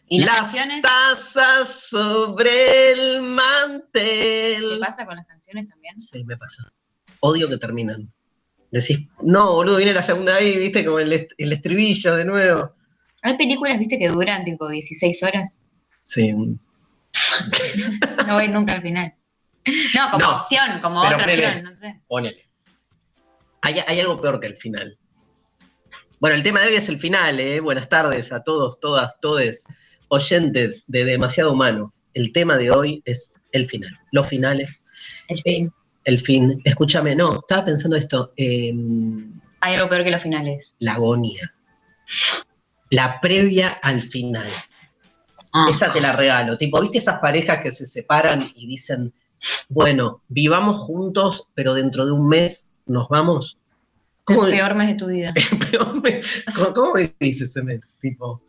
¿Y 0.09 0.19
las, 0.19 0.27
Las 0.27 0.38
canciones? 0.39 0.81
tazas 0.81 1.89
sobre 1.89 2.92
el 2.92 3.15
¿Qué 3.15 3.19
mantel. 3.21 4.80
pasa 4.80 5.06
con 5.06 5.18
las 5.18 5.25
canciones 5.27 5.68
también? 5.68 6.00
Sí, 6.00 6.24
me 6.24 6.38
pasa. 6.38 6.71
Odio 7.19 7.50
que 7.50 7.57
terminan. 7.57 8.12
Decís, 8.71 9.07
no, 9.24 9.54
boludo, 9.54 9.77
viene 9.77 9.94
la 9.94 10.01
segunda 10.01 10.36
ahí, 10.36 10.57
viste, 10.57 10.83
como 10.86 11.00
el, 11.00 11.12
est- 11.13 11.31
el 11.38 11.51
estribillo 11.54 12.15
de 12.15 12.25
nuevo. 12.25 12.74
Hay 13.24 13.38
películas, 13.38 13.80
viste, 13.80 13.98
que 13.98 14.09
duran 14.09 14.45
tipo 14.45 14.69
16 14.69 15.24
horas. 15.24 15.51
Sí, 16.04 16.33
No 18.27 18.33
voy 18.36 18.48
nunca 18.48 18.74
al 18.74 18.81
final. 18.81 19.13
No, 19.95 20.12
como 20.12 20.24
No, 20.25 20.36
opción, 20.38 20.80
como 20.81 21.01
otra 21.01 21.18
ponele. 21.18 21.45
opción, 21.48 21.63
no 21.63 21.75
sé. 21.75 22.01
ponele. 22.07 22.50
Hay, 23.62 23.75
hay 23.86 24.00
algo 24.00 24.21
peor 24.21 24.39
que 24.39 24.48
el 24.48 24.56
final. 24.56 24.98
Bueno, 26.19 26.36
el 26.36 26.44
tema 26.44 26.62
de 26.62 26.68
hoy 26.68 26.75
es 26.75 26.89
el 26.89 27.00
final, 27.00 27.39
¿eh? 27.39 27.59
Buenas 27.59 27.89
tardes 27.89 28.31
a 28.31 28.44
todos, 28.44 28.80
todas, 28.80 29.19
todes, 29.19 29.68
oyentes 30.09 30.86
de 30.88 31.06
Demasiado 31.06 31.51
Humano. 31.54 31.94
El 32.13 32.31
tema 32.31 32.57
de 32.57 32.71
hoy 32.71 33.01
es 33.06 33.33
el 33.51 33.68
final. 33.68 33.92
Los 34.12 34.27
finales, 34.27 34.86
El 35.27 35.42
fin. 35.42 35.74
el 36.04 36.19
fin. 36.19 36.62
Escúchame, 36.63 37.15
no, 37.15 37.39
estaba 37.39 37.65
pensando 37.65 37.95
esto. 37.95 38.33
em, 38.36 39.39
Hay 39.62 39.75
algo 39.75 39.89
peor 39.89 40.04
que 40.04 40.12
los 40.12 40.21
finales. 40.21 40.75
la 40.80 40.94
agonía. 40.94 41.54
La 42.90 43.19
previa 43.21 43.69
al 43.81 44.02
final. 44.02 44.47
Ah. 45.54 45.68
Esa 45.69 45.92
te 45.92 46.02
la 46.02 46.14
regalo. 46.14 46.57
Tipo, 46.57 46.81
¿viste 46.81 46.97
esas 46.99 47.19
parejas 47.19 47.61
que 47.61 47.71
se 47.71 47.85
separan 47.85 48.42
y 48.56 48.68
dicen, 48.68 49.14
bueno, 49.69 50.21
vivamos 50.28 50.78
juntos, 50.78 51.47
pero 51.54 51.73
dentro 51.73 52.06
de 52.06 52.11
un 52.11 52.28
mes 52.28 52.71
nos 52.85 53.07
vamos? 53.09 53.57
¿Cómo, 54.23 54.45
El 54.45 54.52
peor 54.52 54.76
mes 54.76 54.90
de 54.90 54.95
tu 54.95 55.07
vida. 55.07 55.33
peor 55.71 56.02
cómo- 56.56 56.73
cómo 56.73 56.94
dice 57.19 57.45
ese 57.45 57.61
mes? 57.64 57.90
Tipo, 58.02 58.42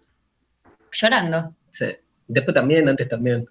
Llorando. 0.93 1.55
sí. 1.71 1.87
después 2.27 2.55
también, 2.55 2.89
antes 2.89 3.09
también. 3.09 3.47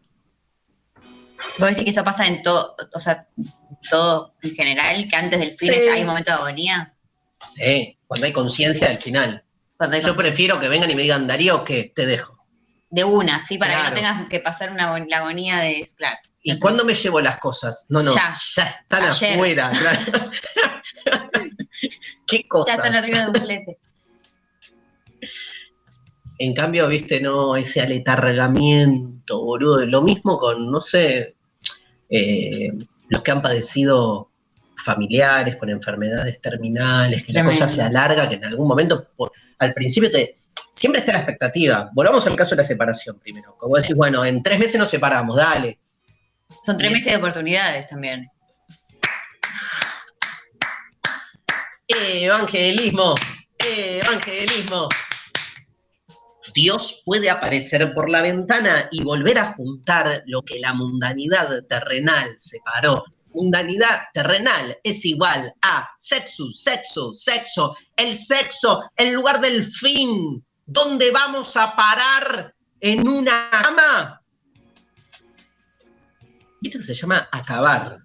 Vos 1.59 1.69
decís 1.69 1.83
que 1.85 1.89
eso 1.89 2.03
pasa 2.03 2.27
en 2.27 2.43
todo, 2.43 2.75
o 2.93 2.99
sea, 2.99 3.27
todo 3.89 4.35
en 4.43 4.53
general, 4.53 5.07
que 5.09 5.15
antes 5.15 5.39
del 5.39 5.55
fin 5.55 5.73
Sí. 5.73 5.79
hay 5.91 6.01
un 6.01 6.07
momento 6.07 6.31
de 6.31 6.37
agonía. 6.37 6.93
Sí, 7.43 7.97
cuando 8.05 8.25
hay 8.27 8.33
conciencia 8.33 8.87
del 8.89 9.01
final. 9.01 9.43
Hay 9.79 10.01
Yo 10.01 10.15
prefiero 10.15 10.59
que 10.59 10.67
vengan 10.69 10.89
y 10.91 10.95
me 10.95 11.01
digan, 11.03 11.25
Darío, 11.27 11.63
que 11.63 11.91
te 11.95 12.05
dejo. 12.05 12.35
de 12.89 13.03
una, 13.03 13.43
sí, 13.43 13.57
para 13.57 13.73
Claro. 13.73 13.95
que 13.95 14.01
no 14.01 14.07
tengas 14.07 14.29
que 14.29 14.39
pasar 14.39 14.71
una 14.71 14.97
la 14.99 15.17
agonía 15.17 15.57
de, 15.59 15.85
claro. 15.97 16.17
¿Y 16.41 16.57
cuándo 16.57 16.85
me 16.85 16.93
llevo 16.93 17.19
las 17.19 17.35
cosas? 17.37 17.85
No, 17.89 18.01
no, 18.01 18.13
Ya. 18.15 18.33
ya, 18.55 18.63
están 18.63 19.03
Ayer. 19.03 19.33
afuera. 19.33 19.71
claro. 19.77 19.99
¿Qué 22.27 22.37
Ya 22.37 22.47
cosas? 22.47 22.75
están 22.77 22.95
arriba 22.95 23.19
de 23.21 23.27
un 23.27 23.35
flete. 23.35 23.77
En 26.39 26.53
cambio, 26.53 26.87
viste, 26.87 27.19
no, 27.19 27.55
ese 27.55 27.81
aletargamiento, 27.81 29.43
boludo. 29.43 29.85
Lo 29.85 30.01
mismo 30.01 30.37
con, 30.37 30.69
no 30.69 30.79
sé, 30.81 31.35
eh, 32.09 32.71
los 33.09 33.21
que 33.23 33.31
han 33.31 33.41
padecido 33.41 34.29
familiares 34.85 35.55
con 35.57 35.69
enfermedades 35.69 36.39
terminales, 36.39 37.23
que 37.23 37.33
Tremendo. 37.33 37.51
la 37.59 37.65
cosa 37.65 37.73
se 37.73 37.81
alarga, 37.81 38.29
que 38.29 38.35
en 38.35 38.45
algún 38.45 38.67
momento, 38.67 39.07
por- 39.15 39.31
al 39.59 39.73
principio 39.73 40.11
te, 40.11 40.37
siempre 40.75 40.99
está 40.99 41.13
la 41.13 41.19
expectativa. 41.19 41.89
Volvamos 41.93 42.25
al 42.27 42.35
caso 42.35 42.51
de 42.51 42.57
la 42.57 42.63
separación 42.63 43.17
primero. 43.19 43.55
Como 43.57 43.75
decís, 43.75 43.95
bueno, 43.95 44.23
en 44.23 44.43
tres 44.43 44.59
meses 44.59 44.79
nos 44.79 44.89
separamos, 44.89 45.35
dale. 45.37 45.79
Son 46.63 46.77
tres 46.77 46.91
meses 46.91 47.11
de 47.11 47.17
oportunidades 47.17 47.87
también. 47.87 48.29
Evangelismo, 51.87 53.15
evangelismo. 53.59 54.87
Dios 56.57 57.03
puede 57.05 57.29
aparecer 57.29 57.93
por 57.93 58.09
la 58.09 58.23
ventana 58.23 58.89
y 58.91 59.03
volver 59.03 59.37
a 59.37 59.53
juntar 59.53 60.23
lo 60.25 60.41
que 60.41 60.59
la 60.59 60.73
mundanidad 60.73 61.63
terrenal 61.69 62.33
separó. 62.37 63.03
mundanidad 63.31 64.05
terrenal 64.11 64.75
es 64.83 65.05
igual 65.05 65.53
a 65.61 65.87
sexo, 65.99 66.45
sexo, 66.53 67.13
sexo, 67.13 67.75
el 67.95 68.17
sexo, 68.17 68.89
el 68.95 69.13
lugar 69.13 69.39
del 69.39 69.63
fin, 69.63 70.43
¿dónde 70.65 71.11
vamos 71.11 71.55
a 71.55 71.75
parar 71.75 72.55
en 72.79 73.07
una 73.07 73.51
cama? 73.51 74.19
Esto 76.63 76.81
se 76.81 76.95
llama 76.95 77.29
acabar, 77.31 77.99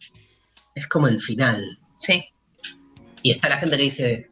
es 0.74 0.86
como 0.88 1.08
el 1.08 1.18
final. 1.18 1.78
Sí. 1.96 2.22
Y 3.22 3.30
está 3.30 3.48
la 3.48 3.56
gente 3.56 3.78
que 3.78 3.82
dice, 3.82 4.30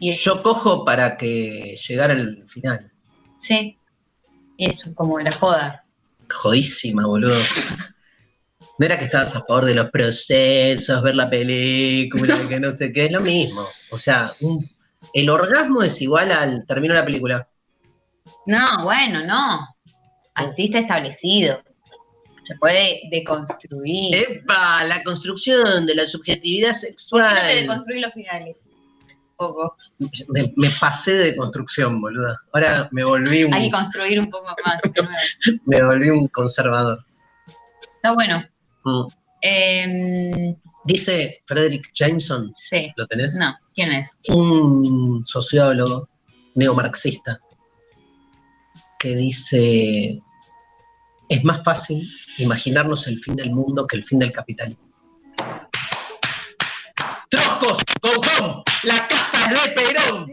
yo 0.00 0.42
cojo 0.42 0.84
para 0.84 1.16
que 1.16 1.76
llegara 1.86 2.14
el 2.14 2.48
final. 2.48 2.89
Sí. 3.40 3.76
Eso, 4.58 4.94
como 4.94 5.18
la 5.18 5.32
joda. 5.32 5.84
Jodísima, 6.30 7.06
boludo. 7.06 7.34
No 8.78 8.86
era 8.86 8.98
que 8.98 9.06
estabas 9.06 9.34
a 9.36 9.40
favor 9.40 9.64
de 9.64 9.74
los 9.74 9.90
procesos, 9.90 11.02
ver 11.02 11.14
la 11.16 11.28
película, 11.30 12.46
que 12.48 12.60
no 12.60 12.70
sé 12.72 12.92
qué, 12.92 13.06
es 13.06 13.12
lo 13.12 13.20
mismo. 13.20 13.66
O 13.90 13.98
sea, 13.98 14.32
un- 14.40 14.68
el 15.14 15.30
orgasmo 15.30 15.82
es 15.82 16.00
igual 16.02 16.30
al 16.30 16.64
termino 16.66 16.94
la 16.94 17.04
película. 17.04 17.48
No, 18.46 18.84
bueno, 18.84 19.24
no. 19.26 19.66
Así 20.34 20.64
está 20.64 20.78
establecido. 20.80 21.62
Se 22.44 22.54
puede 22.56 23.00
deconstruir. 23.10 24.14
¡Epa! 24.14 24.84
La 24.88 25.02
construcción 25.02 25.86
de 25.86 25.94
la 25.94 26.06
subjetividad 26.06 26.70
¿Por 26.72 26.80
qué 26.80 26.86
no 26.86 26.88
te 26.88 26.88
sexual. 26.90 27.60
deconstruir 27.60 28.00
los 28.02 28.12
finales? 28.12 28.56
Poco. 29.40 29.74
Me, 30.28 30.52
me 30.56 30.68
pasé 30.78 31.12
de 31.14 31.34
construcción, 31.34 31.98
boludo. 31.98 32.36
Ahora 32.52 32.90
me 32.92 33.02
volví 33.04 33.44
un, 33.44 33.54
Hay 33.54 33.64
que 33.64 33.70
construir 33.70 34.20
un 34.20 34.28
poco 34.30 34.44
más. 34.66 34.82
de 34.82 35.02
nuevo. 35.02 35.16
me 35.64 35.82
volví 35.82 36.10
un 36.10 36.26
conservador. 36.28 36.98
Está 37.96 38.12
bueno. 38.12 38.44
Mm. 38.84 39.06
Em, 39.40 40.56
Dice 40.84 41.42
Frederick 41.46 41.90
Jameson, 41.94 42.50
sí. 42.54 42.92
¿lo 42.96 43.06
tenés? 43.06 43.36
No, 43.36 43.54
¿quién 43.74 43.92
es? 43.92 44.18
un 44.28 45.22
sociólogo 45.24 46.08
neomarxista 46.54 47.40
que 48.98 49.16
dice, 49.16 50.20
es 51.30 51.44
más 51.44 51.64
fácil 51.64 52.06
imaginarnos 52.36 53.06
el 53.06 53.18
fin 53.18 53.36
del 53.36 53.52
mundo 53.52 53.86
que 53.86 53.96
el 53.96 54.04
fin 54.04 54.18
del 54.18 54.32
capitalismo. 54.32 54.82
¡Troscos! 57.30 57.78
¡Go 58.02 58.10
home! 58.40 58.62
¡La 58.82 59.06
casa 59.08 59.48
de 59.48 59.70
Perón! 59.72 60.32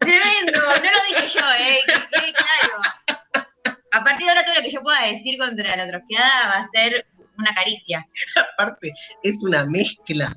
Tremendo, 0.00 0.60
no 0.60 0.90
lo 0.90 1.00
dije 1.08 1.26
yo, 1.28 1.40
eh, 1.58 1.78
que 1.86 1.92
quede 2.20 2.32
claro. 2.32 3.48
A 3.92 4.04
partir 4.04 4.24
de 4.26 4.30
ahora 4.30 4.44
todo 4.44 4.54
lo 4.56 4.62
que 4.62 4.70
yo 4.70 4.82
pueda 4.82 5.02
decir 5.06 5.38
contra 5.38 5.76
la 5.76 5.88
trosqueada 5.88 6.48
va 6.48 6.56
a 6.56 6.64
ser 6.66 7.06
una 7.38 7.52
caricia. 7.54 8.06
Aparte, 8.54 8.92
es 9.22 9.42
una 9.42 9.64
mezcla, 9.66 10.28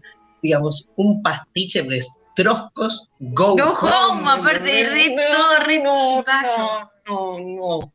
digamos, 0.42 0.90
un 0.96 1.22
pastiche 1.22 1.84
de 1.84 2.04
troscos, 2.36 3.10
go, 3.20 3.56
Go 3.56 3.74
home, 3.74 4.30
aparte, 4.30 4.90
re- 4.90 5.16
todo 5.32 5.60
re 5.64 5.80
no, 5.80 6.24
bajo. 6.24 6.92
no, 7.08 7.38
no. 7.40 7.94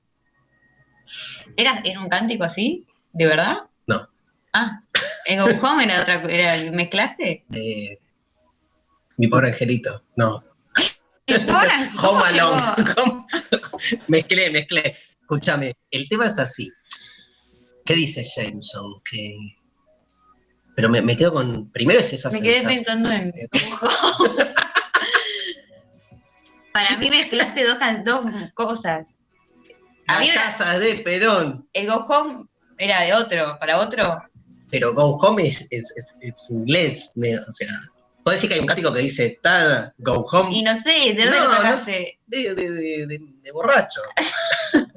¿Era, 1.56 1.80
¿Era 1.84 2.00
un 2.00 2.08
cántico 2.08 2.44
así? 2.44 2.86
¿De 3.12 3.26
verdad? 3.26 3.58
No. 3.86 4.08
Ah, 4.52 4.80
el 5.26 5.40
Go 5.40 5.66
Home 5.66 5.84
era 5.84 6.00
otra 6.02 6.22
era, 6.28 6.70
¿Mezclaste? 6.72 7.44
Eh, 7.52 7.98
mi 9.18 9.26
pobre 9.28 9.48
angelito, 9.48 10.04
no. 10.16 10.42
Ahora, 11.48 11.90
¿cómo 12.00 12.18
Home? 12.20 12.28
Alone. 12.28 13.26
Mezclé, 14.08 14.50
mezclé. 14.50 14.96
Escúchame, 15.20 15.74
el 15.90 16.08
tema 16.08 16.26
es 16.26 16.38
así. 16.38 16.68
¿Qué 17.84 17.94
dice 17.94 18.22
Jameson? 18.24 19.00
Que... 19.08 19.34
Pero 20.76 20.88
me, 20.88 21.00
me 21.02 21.16
quedo 21.16 21.32
con. 21.32 21.70
Primero 21.70 22.00
es 22.00 22.12
esa 22.12 22.30
Me 22.30 22.40
quedé 22.40 22.62
pensando 22.62 23.10
en 23.10 23.28
Eh. 23.28 23.48
Go 23.80 23.88
Home. 24.18 24.54
Para 26.72 26.96
mí 26.96 27.10
mezclaste 27.10 27.64
dos, 27.66 27.76
dos 28.04 28.30
cosas. 28.54 29.06
La 30.08 30.16
Había 30.16 30.32
una- 30.32 30.42
casa 30.42 30.78
de 30.78 30.94
Perón. 30.96 31.68
el 31.72 31.86
Go 31.86 32.06
Home 32.06 32.46
era 32.78 33.02
de 33.02 33.14
otro, 33.14 33.56
para 33.60 33.78
otro. 33.78 34.16
Pero 34.72 34.92
Go 34.94 35.16
Home 35.18 35.46
es, 35.46 35.68
es- 35.70 35.92
es- 35.96 36.16
es 36.20 36.50
inglés. 36.50 37.12
me- 37.14 37.38
o 37.38 37.52
sea, 37.52 37.68
puedo 38.24 38.34
decir 38.34 38.48
que 38.48 38.54
hay 38.54 38.60
un 38.60 38.66
cántico 38.66 38.92
que 38.92 39.00
dice 39.00 39.38
"Ta, 39.42 39.94
Go 39.98 40.24
Home 40.32 40.52
Y 40.56 40.62
no 40.62 40.74
sé, 40.74 41.14
¿de 41.14 41.24
dónde 41.24 41.30
No, 41.38 41.44
lo 41.44 41.50
sacaste? 41.52 42.18
de, 42.26 42.54
de- 42.54 42.70
de- 42.70 43.06
de- 43.06 43.20
de 43.42 43.52
borracho. 43.52 44.00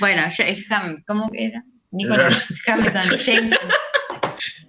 Bueno, 0.00 0.22
¿cómo 1.06 1.30
era? 1.32 1.64
Nicolás 1.92 2.48
Jameson, 2.66 3.02
Jameson. 3.24 3.58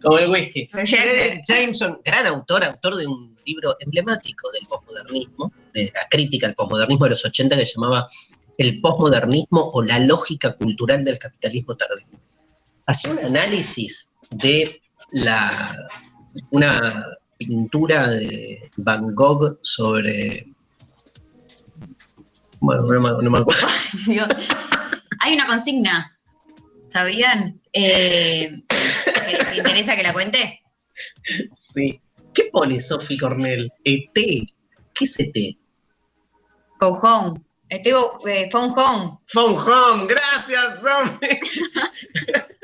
Como 0.01 0.19
el 0.19 0.29
whisky. 0.29 0.69
Jameson. 0.71 0.99
Frederick 0.99 1.41
Jameson, 1.47 2.01
gran 2.05 2.27
autor, 2.27 2.63
autor 2.63 2.95
de 2.95 3.07
un 3.07 3.35
libro 3.45 3.75
emblemático 3.79 4.49
del 4.51 4.65
posmodernismo, 4.67 5.51
de 5.73 5.91
la 5.93 6.07
crítica 6.09 6.47
al 6.47 6.53
posmodernismo 6.53 7.05
de 7.05 7.09
los 7.09 7.25
80 7.25 7.57
que 7.57 7.65
se 7.65 7.73
llamaba 7.75 8.07
El 8.57 8.79
posmodernismo 8.79 9.71
o 9.73 9.81
la 9.83 9.99
lógica 9.99 10.53
cultural 10.53 11.03
del 11.03 11.17
capitalismo 11.19 11.75
tardío. 11.75 12.05
Hacía 12.87 13.11
un 13.11 13.19
análisis 13.19 14.13
de 14.29 14.81
la, 15.11 15.75
una 16.51 17.03
pintura 17.37 18.09
de 18.09 18.69
Van 18.77 19.13
Gogh 19.15 19.59
sobre... 19.61 20.45
Bueno, 22.59 22.83
no 22.83 23.01
me, 23.01 23.23
no 23.23 23.29
me 23.31 23.37
acuerdo. 23.39 23.67
Dios. 24.07 24.27
Hay 25.21 25.33
una 25.33 25.45
consigna, 25.45 26.17
¿sabían? 26.87 27.61
Eh, 27.73 28.49
¿te, 28.67 29.45
te 29.45 29.57
interesa 29.57 29.95
que 29.95 30.03
la 30.03 30.13
cuente? 30.13 30.61
Sí. 31.53 32.01
¿Qué 32.33 32.49
pone 32.51 32.79
Sophie 32.81 33.17
Cornell? 33.17 33.71
¿ET? 33.83 34.13
¿Qué 34.13 35.05
es 35.05 35.19
ET? 35.19 35.57
Go 36.79 36.89
home. 37.01 37.41
Go- 37.83 38.17
eh, 38.27 38.49
phone 38.51 38.71
home. 38.75 39.17
Phone 39.27 39.55
home, 39.57 40.07
gracias, 40.07 40.81
Sophie. 40.81 41.39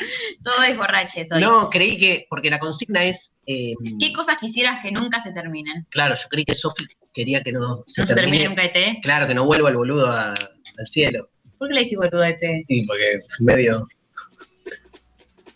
Todo 0.44 0.62
es 0.62 0.76
borraches 0.76 1.30
hoy. 1.32 1.40
No, 1.40 1.68
creí 1.70 1.98
que, 1.98 2.26
porque 2.30 2.50
la 2.50 2.58
consigna 2.58 3.02
es, 3.04 3.34
eh, 3.46 3.74
¿Qué 3.98 4.12
cosas 4.12 4.36
quisieras 4.38 4.80
que 4.82 4.90
nunca 4.92 5.20
se 5.20 5.32
terminen? 5.32 5.86
claro, 5.90 6.14
yo 6.14 6.28
creí 6.28 6.44
que 6.44 6.54
Sofi 6.54 6.84
quería 7.12 7.42
que 7.42 7.52
no 7.52 7.82
se 7.86 8.02
no 8.02 8.06
se 8.06 8.14
termine 8.14 8.48
nunca 8.48 8.64
ET. 8.64 9.00
claro, 9.02 9.26
que 9.26 9.34
no 9.34 9.44
vuelva 9.46 9.68
el 9.70 9.76
boludo 9.76 10.06
a- 10.08 10.30
al 10.34 10.86
cielo. 10.86 11.28
¿Por 11.58 11.68
qué 11.68 11.74
le 11.74 11.80
decís 11.82 11.98
boludo 11.98 12.22
a 12.22 12.28
ET? 12.30 12.40
Y 12.68 12.86
porque 12.86 13.12
es 13.14 13.36
medio 13.40 13.86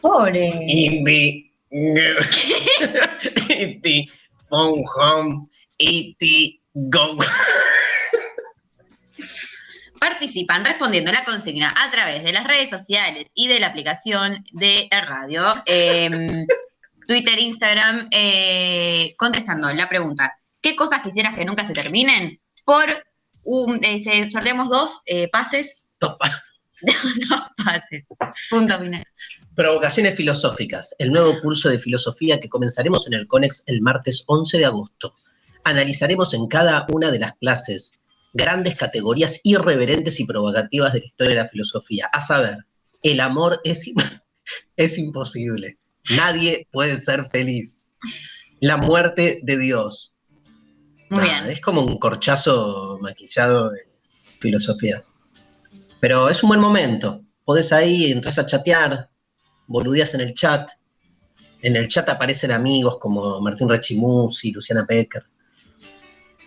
Pobre. 0.00 0.52
indie. 0.66 1.50
E.T. 3.48 4.06
Phone 4.50 4.84
home. 4.96 5.48
E.T. 5.78 6.60
Go. 6.74 7.16
Participan 10.08 10.66
respondiendo 10.66 11.10
la 11.10 11.24
consigna 11.24 11.72
a 11.74 11.90
través 11.90 12.22
de 12.22 12.30
las 12.34 12.46
redes 12.46 12.68
sociales 12.68 13.26
y 13.34 13.48
de 13.48 13.58
la 13.58 13.68
aplicación 13.68 14.44
de 14.52 14.86
la 14.90 15.00
radio. 15.00 15.62
em, 15.64 16.44
Twitter, 17.08 17.38
Instagram, 17.38 18.08
eh, 18.10 19.14
contestando 19.16 19.72
la 19.72 19.88
pregunta, 19.88 20.34
¿qué 20.60 20.76
cosas 20.76 21.00
quisieras 21.00 21.34
que 21.34 21.46
nunca 21.46 21.64
se 21.64 21.72
terminen? 21.72 22.38
Por 22.66 22.84
un, 23.44 23.82
eh, 23.82 23.98
se- 23.98 24.30
sorteamos 24.30 24.68
dos 24.68 25.00
eh, 25.06 25.28
pases. 25.28 25.84
Topa. 25.98 26.30
dos 26.82 27.40
pases. 27.64 28.04
Punto 28.50 28.78
final. 28.78 29.02
Provocaciones 29.54 30.14
filosóficas, 30.16 30.94
el 30.98 31.12
nuevo 31.12 31.40
curso 31.40 31.70
de 31.70 31.78
filosofía 31.78 32.38
que 32.40 32.50
comenzaremos 32.50 33.06
en 33.06 33.14
el 33.14 33.26
CONEX 33.26 33.62
el 33.68 33.80
martes 33.80 34.24
11 34.26 34.58
de 34.58 34.66
agosto. 34.66 35.14
Analizaremos 35.64 36.34
en 36.34 36.46
cada 36.46 36.84
una 36.90 37.10
de 37.10 37.20
las 37.20 37.32
clases 37.36 38.00
grandes 38.34 38.74
categorías 38.74 39.40
irreverentes 39.44 40.20
y 40.20 40.26
provocativas 40.26 40.92
de 40.92 41.00
la 41.00 41.06
historia 41.06 41.34
de 41.36 41.42
la 41.42 41.48
filosofía. 41.48 42.10
A 42.12 42.20
saber, 42.20 42.66
el 43.02 43.20
amor 43.20 43.60
es, 43.64 43.88
es 44.76 44.98
imposible. 44.98 45.78
Nadie 46.16 46.68
puede 46.70 46.98
ser 46.98 47.24
feliz. 47.26 47.94
La 48.60 48.76
muerte 48.76 49.40
de 49.42 49.56
Dios. 49.56 50.14
Muy 51.10 51.24
bien. 51.24 51.46
Es 51.46 51.60
como 51.60 51.80
un 51.80 51.98
corchazo 51.98 52.98
maquillado 53.00 53.70
de 53.70 53.80
filosofía. 54.40 55.04
Pero 56.00 56.28
es 56.28 56.42
un 56.42 56.48
buen 56.48 56.60
momento. 56.60 57.22
Podés 57.44 57.72
ahí, 57.72 58.10
entras 58.10 58.38
a 58.38 58.46
chatear, 58.46 59.08
boludeas 59.66 60.14
en 60.14 60.22
el 60.22 60.34
chat. 60.34 60.70
En 61.62 61.76
el 61.76 61.88
chat 61.88 62.08
aparecen 62.08 62.50
amigos 62.50 62.98
como 62.98 63.40
Martín 63.40 63.68
Rechimusi, 63.68 64.50
Luciana 64.50 64.84
Pecker, 64.86 65.24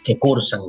que 0.03 0.19
cursan 0.19 0.59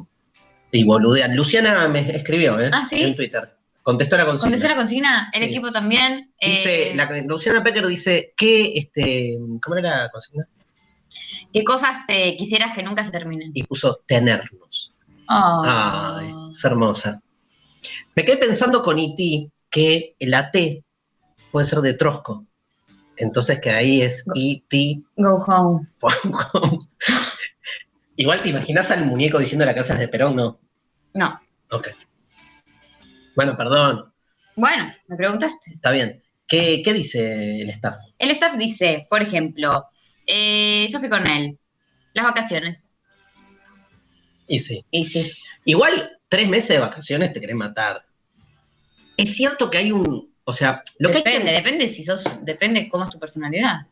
y 0.72 0.84
boludean. 0.84 1.34
Luciana 1.36 1.88
me 1.88 2.00
escribió, 2.14 2.60
¿eh? 2.60 2.70
Ah, 2.72 2.86
¿sí? 2.88 3.00
En 3.02 3.16
Twitter. 3.16 3.56
Contestó 3.82 4.16
la 4.18 4.26
consigna. 4.26 4.50
¿Contesté 4.50 4.68
la 4.68 4.76
consigna? 4.76 5.30
El 5.32 5.42
Sí. 5.42 5.48
equipo 5.48 5.70
también. 5.70 6.32
Dice, 6.40 6.90
eh, 6.90 6.94
la- 6.94 7.08
Luciana 7.26 7.62
Pecker 7.64 7.86
dice 7.86 8.34
que, 8.36 8.72
este, 8.74 9.38
¿cómo 9.62 9.76
era 9.76 10.02
la 10.04 10.10
consigna? 10.10 10.46
¿Qué 11.52 11.64
cosas 11.64 12.04
te 12.06 12.36
quisieras 12.36 12.74
que 12.74 12.82
nunca 12.82 13.02
se 13.02 13.10
terminen? 13.10 13.50
Y 13.54 13.62
puso 13.62 14.00
tenernos. 14.06 14.92
Ah. 15.26 16.18
Ay, 16.20 16.32
es 16.52 16.64
hermosa. 16.64 17.22
Me 18.14 18.24
quedé 18.24 18.36
pensando 18.36 18.82
con 18.82 18.98
E.T. 18.98 19.50
que 19.70 20.14
la 20.20 20.50
T 20.50 20.82
puede 21.50 21.66
ser 21.66 21.80
de 21.80 21.94
Trosco. 21.94 22.44
Entonces 23.16 23.60
que 23.60 23.70
ahí 23.70 24.02
es 24.02 24.24
E 24.34 24.52
E.T. 24.52 25.02
Go 25.16 25.42
home. 25.46 25.86
Igual 28.18 28.42
te 28.42 28.48
imaginas 28.48 28.90
al 28.90 29.06
muñeco 29.06 29.38
diciendo 29.38 29.64
la 29.64 29.76
casa 29.76 29.94
es 29.94 30.00
de 30.00 30.08
Perón, 30.08 30.34
¿no? 30.34 30.60
No. 31.14 31.40
Ok. 31.70 31.88
Bueno, 33.36 33.56
perdón, 33.56 34.12
Bueno, 34.56 34.92
me 35.06 35.16
preguntaste. 35.16 35.70
está 35.74 35.92
bien. 35.92 36.20
¿Qué, 36.48 36.82
qué 36.84 36.92
dice 36.92 37.62
el 37.62 37.70
staff? 37.70 37.94
El 38.18 38.30
staff 38.32 38.56
dice, 38.56 39.06
por 39.08 39.22
ejemplo, 39.22 39.86
eh, 40.26 40.88
Sophie 40.90 41.08
Cornell, 41.08 41.58
las 42.12 42.24
vacaciones. 42.24 42.84
Y 44.48 44.58
sí. 44.58 44.84
Y 44.90 45.04
sí. 45.04 45.30
Igual, 45.64 46.18
tres 46.28 46.48
meses 46.48 46.70
de 46.70 46.78
vacaciones 46.80 47.32
te 47.32 47.40
querés 47.40 47.54
matar. 47.54 48.04
Es 49.16 49.32
cierto 49.36 49.70
que 49.70 49.78
hay 49.78 49.92
un. 49.92 50.34
O 50.42 50.52
sea, 50.52 50.82
lo 50.98 51.10
que 51.10 51.18
hay 51.18 51.22
depende, 51.22 51.50
que. 51.50 51.56
depende 51.56 51.88
si 51.88 52.02
sos, 52.02 52.24
depende 52.42 52.88
cómo 52.88 53.04
es 53.04 53.10
tu 53.10 53.20
personalidad. 53.20 53.82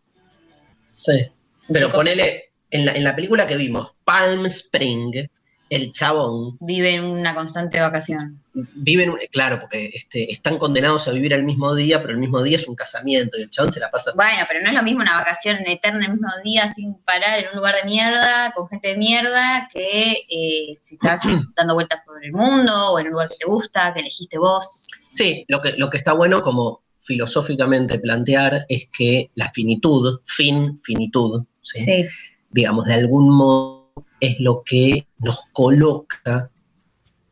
Sí. 0.90 1.30
Pero 1.68 1.86
¿Qué 1.86 1.92
cosa 1.92 1.96
ponele. 1.98 2.45
En 2.70 2.84
la, 2.86 2.92
en 2.92 3.04
la 3.04 3.14
película 3.14 3.46
que 3.46 3.56
vimos, 3.56 3.94
Palm 4.04 4.46
Spring, 4.46 5.28
el 5.68 5.92
chabón 5.92 6.56
Vive 6.60 6.94
en 6.94 7.04
una 7.04 7.34
constante 7.34 7.80
vacación. 7.80 8.40
vive 8.74 9.04
en 9.04 9.10
un. 9.10 9.18
Claro, 9.32 9.58
porque 9.58 9.90
este, 9.92 10.30
están 10.30 10.58
condenados 10.58 11.08
a 11.08 11.12
vivir 11.12 11.32
el 11.32 11.44
mismo 11.44 11.74
día, 11.74 12.00
pero 12.00 12.12
el 12.12 12.18
mismo 12.18 12.42
día 12.42 12.56
es 12.56 12.68
un 12.68 12.76
casamiento 12.76 13.36
y 13.36 13.42
el 13.42 13.50
chabón 13.50 13.72
se 13.72 13.80
la 13.80 13.90
pasa. 13.90 14.12
Bueno, 14.14 14.44
pero 14.48 14.60
no 14.60 14.68
es 14.68 14.74
lo 14.74 14.82
mismo 14.82 15.02
una 15.02 15.16
vacación 15.16 15.58
eterna 15.66 16.06
el 16.06 16.12
mismo 16.12 16.28
día 16.44 16.68
sin 16.68 16.94
parar 17.02 17.40
en 17.40 17.48
un 17.50 17.56
lugar 17.56 17.74
de 17.74 17.84
mierda, 17.84 18.52
con 18.52 18.68
gente 18.68 18.88
de 18.88 18.96
mierda, 18.96 19.68
que 19.72 20.12
eh, 20.28 20.78
si 20.82 20.94
estás 20.94 21.22
dando 21.56 21.74
vueltas 21.74 22.00
por 22.06 22.24
el 22.24 22.32
mundo 22.32 22.92
o 22.92 22.98
en 22.98 23.06
un 23.06 23.12
lugar 23.12 23.28
que 23.28 23.36
te 23.36 23.46
gusta, 23.46 23.92
que 23.92 24.00
elegiste 24.00 24.38
vos. 24.38 24.86
Sí, 25.10 25.44
lo 25.48 25.60
que, 25.60 25.72
lo 25.76 25.90
que 25.90 25.98
está 25.98 26.12
bueno 26.12 26.40
como 26.40 26.82
filosóficamente 27.00 27.98
plantear 27.98 28.66
es 28.68 28.88
que 28.96 29.30
la 29.34 29.50
finitud, 29.50 30.20
fin, 30.26 30.80
finitud, 30.82 31.44
¿sí? 31.62 31.80
Sí. 31.80 32.08
Digamos, 32.56 32.86
de 32.86 32.94
algún 32.94 33.28
modo 33.28 33.92
es 34.18 34.40
lo 34.40 34.62
que 34.64 35.06
nos 35.18 35.42
coloca 35.52 36.50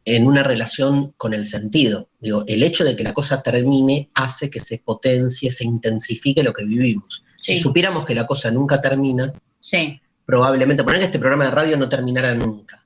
en 0.05 0.27
una 0.27 0.43
relación 0.43 1.13
con 1.17 1.33
el 1.33 1.47
sentido. 1.47 2.11
Digo, 2.21 2.45
el 2.47 2.63
hecho 2.63 2.85
de 2.85 2.95
que 2.95 3.03
la 3.03 3.15
cosa 3.15 3.43
termine 3.43 4.11
hace 4.15 4.51
que 4.51 4.61
se 4.61 4.77
potencie, 4.79 5.51
se 5.51 5.65
intensifique 5.65 6.43
lo 6.43 6.53
que 6.53 6.65
vivimos. 6.65 7.25
Si 7.39 7.59
supiéramos 7.59 8.05
que 8.05 8.15
la 8.15 8.27
cosa 8.27 8.51
nunca 8.51 8.81
termina, 8.83 9.33
Sí. 9.61 9.99
probablemente, 10.27 10.85
poner 10.85 11.01
que 11.01 11.07
este 11.07 11.19
programa 11.19 11.47
de 11.47 11.51
radio 11.53 11.77
no 11.79 11.89
terminara 11.89 12.35
nunca. 12.35 12.85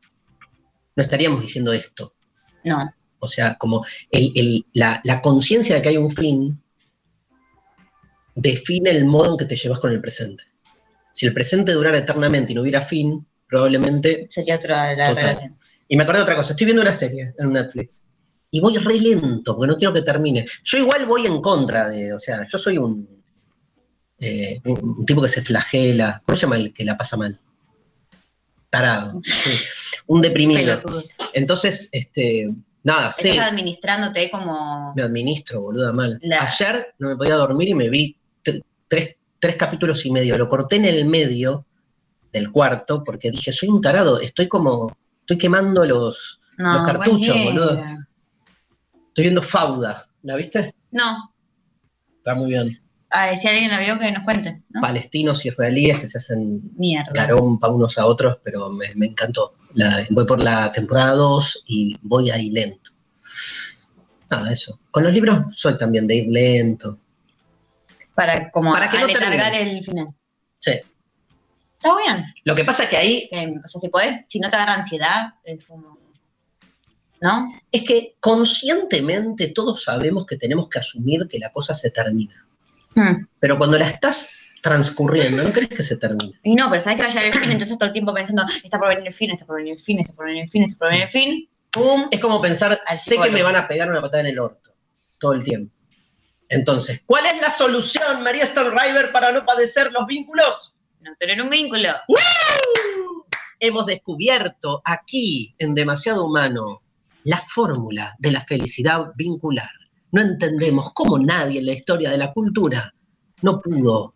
No 0.95 1.03
estaríamos 1.03 1.43
diciendo 1.43 1.73
esto. 1.73 2.15
No. 2.65 2.89
O 3.19 3.27
sea, 3.27 3.57
como 3.57 3.85
el- 4.13 4.33
el- 4.37 4.67
la, 4.75 5.01
la 5.03 5.21
conciencia 5.21 5.75
de 5.75 5.83
que 5.83 5.89
hay 5.89 5.97
un 5.97 6.11
fin 6.11 6.63
define 8.37 8.91
el 8.91 9.05
modo 9.07 9.33
en 9.33 9.39
que 9.39 9.45
te 9.45 9.57
llevas 9.57 9.81
con 9.81 9.91
el 9.93 10.01
presente. 10.01 10.45
Si 11.19 11.27
el 11.27 11.33
presente 11.35 11.73
durara 11.73 11.99
eternamente 11.99 12.53
y 12.53 12.55
no 12.55 12.63
hubiera 12.63 12.81
fin, 12.81 13.27
probablemente... 13.49 14.29
Sería 14.31 14.55
otra 14.55 14.95
la 14.95 15.09
Total. 15.09 15.17
relación. 15.25 15.59
Y 15.89 15.97
me 15.97 16.05
acordé 16.05 16.19
de 16.19 16.23
otra 16.23 16.37
cosa, 16.37 16.53
estoy 16.53 16.67
viendo 16.67 16.81
una 16.83 16.93
serie 16.93 17.35
en 17.37 17.53
Netflix 17.53 18.05
y 18.53 18.61
voy 18.61 18.77
re 18.79 19.01
lento 19.01 19.57
porque 19.57 19.67
no 19.73 19.77
quiero 19.77 19.93
que 19.93 20.03
termine. 20.03 20.47
Yo 20.63 20.79
igual 20.79 21.07
voy 21.07 21.27
en 21.27 21.41
contra 21.43 21.89
de, 21.89 22.13
o 22.13 22.21
sea, 22.21 22.47
yo 22.47 22.57
soy 22.57 22.79
un, 22.79 23.09
eh, 24.21 24.61
un, 24.65 25.05
tipo 25.05 25.21
que 25.21 25.29
se 25.29 25.43
flagela, 25.43 26.23
¿cómo 26.25 26.37
se 26.37 26.43
llama 26.43 26.55
el 26.57 26.73
que 26.73 26.85
la 26.85 26.97
pasa 26.97 27.17
mal? 27.17 27.37
Tarado, 28.71 29.19
sí. 29.25 29.51
un 30.07 30.21
deprimido. 30.21 30.81
Entonces, 31.33 31.89
este, 31.91 32.49
nada, 32.85 33.11
sé, 33.11 33.31
Estás 33.31 33.51
administrándote 33.51 34.31
como. 34.31 34.93
me 34.95 35.03
administro, 35.03 35.63
boluda, 35.63 35.93
mal. 35.93 36.17
La- 36.23 36.43
Ayer 36.45 36.95
no 37.01 37.09
me 37.09 37.17
podía 37.17 37.35
dormir 37.35 37.71
y 37.71 37.75
me 37.75 37.89
vi 37.89 38.17
tr- 38.45 38.63
tres, 38.87 39.17
tres 39.39 39.57
capítulos 39.57 40.05
y 40.07 40.11
medio. 40.11 40.37
Lo 40.39 40.49
corté 40.49 40.77
en 40.77 40.85
el 40.85 41.05
medio 41.07 41.67
del 42.33 42.51
cuarto 42.51 43.03
porque 43.05 43.31
dije, 43.31 43.53
soy 43.53 43.69
un 43.69 43.81
tarado, 43.81 44.21
estoy 44.21 44.49
como, 44.49 44.95
estoy 45.21 45.39
quemando 45.39 45.85
los, 45.85 46.41
No, 46.59 46.75
Los 46.79 46.87
cartuchos, 46.87 47.37
boludo. 47.45 47.83
estoy 49.09 49.23
viendo 49.25 49.43
Fauda. 49.43 50.07
¿La 50.23 50.37
viste? 50.37 50.75
No. 50.91 51.33
Está 52.19 52.35
muy 52.35 52.51
bien. 52.51 52.81
Ah, 53.11 53.35
si 53.37 53.49
alguien 53.49 53.71
la 53.71 53.81
vio, 53.81 53.99
que 53.99 54.13
nos 54.13 54.25
cuente. 54.25 54.63
¿no? 54.69 54.83
Palestinos 54.83 55.43
y 55.45 55.49
israelíes 55.49 55.99
que 55.99 56.07
se 56.09 56.19
hacen 56.19 56.61
Mierda. 56.77 57.11
garompa 57.15 57.69
unos 57.69 57.97
a 57.97 58.05
otros, 58.05 58.39
pero 58.45 58.69
me, 58.71 58.87
me 58.97 59.07
encantó. 59.07 59.55
La- 59.75 60.05
voy 60.11 60.27
por 60.27 60.43
la 60.43 60.71
temporada 60.73 61.13
2 61.13 61.63
y 61.67 61.97
voy 62.03 62.29
ahí 62.31 62.51
lento. 62.51 62.91
Nada, 64.31 64.53
eso. 64.53 64.79
Con 64.91 65.05
los 65.05 65.13
libros 65.15 65.39
soy 65.55 65.79
también 65.79 66.07
de 66.07 66.17
ir 66.17 66.27
lento. 66.31 66.99
Para 68.19 68.51
como 68.51 68.73
Para 68.73 68.91
que 68.91 68.99
no 68.99 69.07
termine. 69.07 69.63
el 69.63 69.85
final. 69.85 70.09
Sí. 70.59 70.73
Está 70.73 71.97
bien. 71.97 72.25
Lo 72.43 72.57
que 72.57 72.65
pasa 72.65 72.83
es 72.83 72.89
que 72.89 72.97
ahí 72.97 73.29
Que, 73.31 73.47
o 73.65 73.69
sea, 73.69 73.81
si 73.81 73.89
podés, 73.91 74.25
si 74.27 74.41
no 74.41 74.51
te 74.51 74.57
agarra 74.57 74.75
ansiedad, 74.75 75.35
es 75.45 75.65
como. 75.65 75.97
¿No? 77.21 77.49
es 77.73 77.83
que 77.83 78.17
conscientemente 78.21 79.49
todos 79.49 79.83
sabemos 79.83 80.25
que 80.25 80.37
tenemos 80.37 80.69
que 80.69 80.79
asumir 80.79 81.29
que 81.29 81.39
la 81.39 81.53
cosa 81.53 81.75
se 81.75 81.91
termina. 81.91 82.45
Hmm. 82.95 83.27
Pero 83.39 83.57
cuando 83.57 83.79
la 83.79 83.89
estás 83.89 84.57
transcurriendo, 84.63 85.43
no 85.45 85.53
crees 85.53 85.69
que 85.69 85.83
se 85.85 85.97
termine. 85.97 86.39
Y 86.43 86.57
no, 86.57 86.69
pero 86.71 86.81
sabes 86.81 86.97
que 86.97 87.03
va 87.03 87.09
a 87.09 87.13
llegar 87.13 87.27
el 87.27 87.41
fin, 87.41 87.51
entonces 87.53 87.79
todo 87.79 87.89
el 87.89 87.93
tiempo 87.93 88.15
pensando, 88.15 88.45
está 88.63 88.79
por 88.79 88.89
venir 88.89 89.07
el 89.07 89.15
fin, 89.15 89.31
está 89.31 89.47
por 89.47 89.57
venir 89.57 89.75
el 89.75 89.81
fin, 89.81 90.01
está 90.01 90.13
por 90.13 90.27
venir 90.27 90.43
el 90.45 90.49
fin, 90.49 90.63
está 90.65 90.79
por 90.79 90.91
venir 90.91 91.05
el 91.05 91.11
fin. 91.11 91.49
¡Pum! 91.73 92.09
Es 92.11 92.21
como 92.21 92.41
pensar, 92.41 92.81
sé 92.95 93.17
que 93.19 93.31
me 93.31 93.43
van 93.43 93.57
a 93.57 93.67
pegar 93.67 93.89
una 93.91 94.01
patada 94.01 94.21
en 94.21 94.27
el 94.27 94.39
orto 94.39 94.73
todo 95.19 95.33
el 95.33 95.43
tiempo. 95.43 95.78
Entonces, 96.49 97.03
¿cuál 97.05 97.27
es 97.27 97.41
la 97.41 97.51
solución, 97.51 98.23
María 98.23 98.47
Sternriver, 98.47 99.13
para 99.13 99.33
no 99.33 99.45
padecer 99.45 99.93
los 99.93 100.07
vínculos? 100.07 100.75
No 101.01 101.15
tener 101.17 101.41
un 101.43 101.51
vínculo. 101.51 101.91
Hemos 103.61 103.87
descubierto 103.87 104.81
aquí, 104.85 105.55
en 105.59 105.75
Demasiado 105.75 106.25
Humano, 106.25 106.83
la 107.25 107.39
fórmula 107.39 108.15
de 108.19 108.33
la 108.33 108.41
felicidad 108.41 109.13
vincular. 109.17 109.71
No 110.13 110.23
entendemos 110.23 110.93
cómo 110.95 111.19
nadie 111.19 111.61
en 111.61 111.67
la 111.67 111.73
historia 111.73 112.11
de 112.11 112.19
la 112.19 112.33
cultura 112.33 112.95
no 113.43 113.61
pudo 113.61 114.15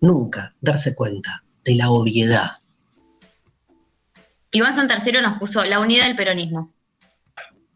nunca 0.00 0.54
darse 0.60 0.94
cuenta 0.94 1.44
de 1.64 1.74
la 1.74 1.90
obviedad. 1.90 2.58
Iván 4.52 4.74
Santarcero 4.74 5.22
nos 5.22 5.38
puso 5.38 5.64
la 5.64 5.80
unidad 5.80 6.06
del 6.06 6.16
peronismo. 6.16 6.74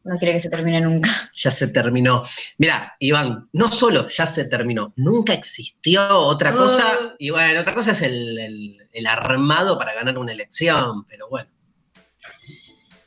No 0.05 0.19
quiere 0.19 0.35
que 0.35 0.41
se 0.41 0.51
termine 0.51 0.81
nunca. 0.81 1.11
Ya 1.35 1.51
se 1.51 1.69
terminó. 1.69 2.23
Mira, 2.59 2.95
Iván, 3.01 3.49
no 3.53 3.71
solo 3.73 4.07
ya 4.09 4.27
se 4.27 4.45
terminó, 4.45 4.93
nunca 4.97 5.33
existió 5.33 6.07
otra 6.19 6.55
Uh. 6.55 6.57
cosa. 6.59 7.15
Y 7.19 7.31
bueno, 7.31 7.61
otra 7.61 7.75
cosa 7.75 7.93
es 7.93 8.03
el, 8.03 8.39
el- 8.39 8.89
el 8.93 9.07
armado 9.07 9.77
para 9.79 9.95
ganar 9.95 10.17
una 10.19 10.33
elección, 10.33 11.05
pero 11.07 11.29
bueno. 11.29 11.51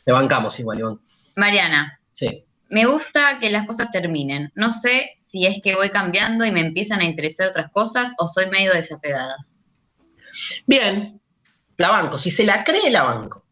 Te 0.05 0.11
bancamos 0.11 0.59
igual, 0.59 0.79
Iván. 0.79 0.99
Mariana, 1.35 1.99
Sí. 2.11 2.43
me 2.69 2.85
gusta 2.85 3.39
que 3.39 3.49
las 3.49 3.65
cosas 3.67 3.89
terminen. 3.91 4.51
No 4.55 4.73
sé 4.73 5.11
si 5.17 5.45
es 5.45 5.61
que 5.63 5.75
voy 5.75 5.89
cambiando 5.89 6.45
y 6.45 6.51
me 6.51 6.61
empiezan 6.61 6.99
a 6.99 7.03
interesar 7.05 7.47
otras 7.49 7.71
cosas 7.71 8.13
o 8.17 8.27
soy 8.27 8.49
medio 8.49 8.73
desapegada. 8.73 9.35
Bien, 10.65 11.21
la 11.77 11.89
banco. 11.89 12.17
Si 12.19 12.31
se 12.31 12.45
la 12.45 12.63
cree, 12.63 12.89
la 12.89 13.03
banco. 13.03 13.45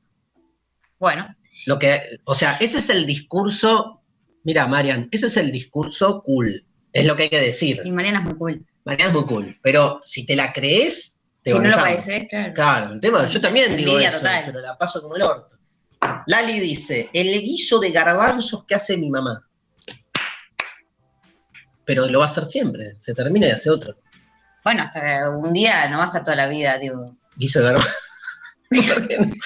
Bueno, 1.00 1.28
Lo 1.66 1.80
que, 1.80 2.20
o 2.26 2.36
sea, 2.36 2.58
ese 2.60 2.78
es 2.78 2.90
el 2.90 3.06
discurso. 3.06 4.00
Mira, 4.44 4.68
Marian, 4.68 5.10
ese 5.12 5.28
es 5.28 5.38
el 5.38 5.52
discurso 5.52 6.22
cool. 6.24 6.66
Es 6.94 7.06
lo 7.06 7.16
que 7.16 7.24
hay 7.24 7.30
que 7.30 7.42
decir. 7.42 7.82
y 7.84 7.92
Mariana 7.92 8.20
es 8.20 8.26
muy 8.26 8.36
cool. 8.36 8.66
Marian 8.86 9.10
es 9.10 9.16
muy 9.16 9.26
cool. 9.26 9.60
Pero 9.62 10.00
si 10.02 10.26
te 10.26 10.36
la 10.36 10.54
crees, 10.54 11.20
te 11.42 11.52
si 11.52 11.60
no 11.60 11.70
lo 11.70 11.78
padeces, 11.78 12.28
claro. 12.30 12.54
Claro, 12.54 12.94
el 12.94 13.00
tema, 13.00 13.26
yo 13.26 13.42
también 13.42 13.76
digo 13.76 14.00
eso, 14.00 14.20
total. 14.20 14.44
pero 14.46 14.62
la 14.62 14.78
paso 14.78 15.02
como 15.02 15.16
el 15.16 15.24
orto. 15.24 15.56
Lali 16.28 16.60
dice, 16.60 17.10
el 17.14 17.40
guiso 17.42 17.80
de 17.80 17.92
garbanzos 17.92 18.64
que 18.66 18.76
hace 18.76 18.96
mi 18.96 19.10
mamá. 19.10 19.48
Pero 21.84 22.08
lo 22.08 22.20
va 22.20 22.26
a 22.26 22.28
hacer 22.28 22.46
siempre, 22.46 22.94
se 22.98 23.14
termina 23.14 23.48
y 23.48 23.52
hace 23.52 23.70
otro. 23.70 23.96
Bueno, 24.64 24.84
hasta 24.84 25.30
un 25.30 25.54
día 25.54 25.88
no 25.90 25.98
va 25.98 26.04
a 26.04 26.08
estar 26.08 26.24
toda 26.24 26.36
la 26.36 26.48
vida, 26.48 26.78
digo. 26.78 27.16
Guiso 27.36 27.60
de 27.60 27.66
garbanzos. 27.66 27.96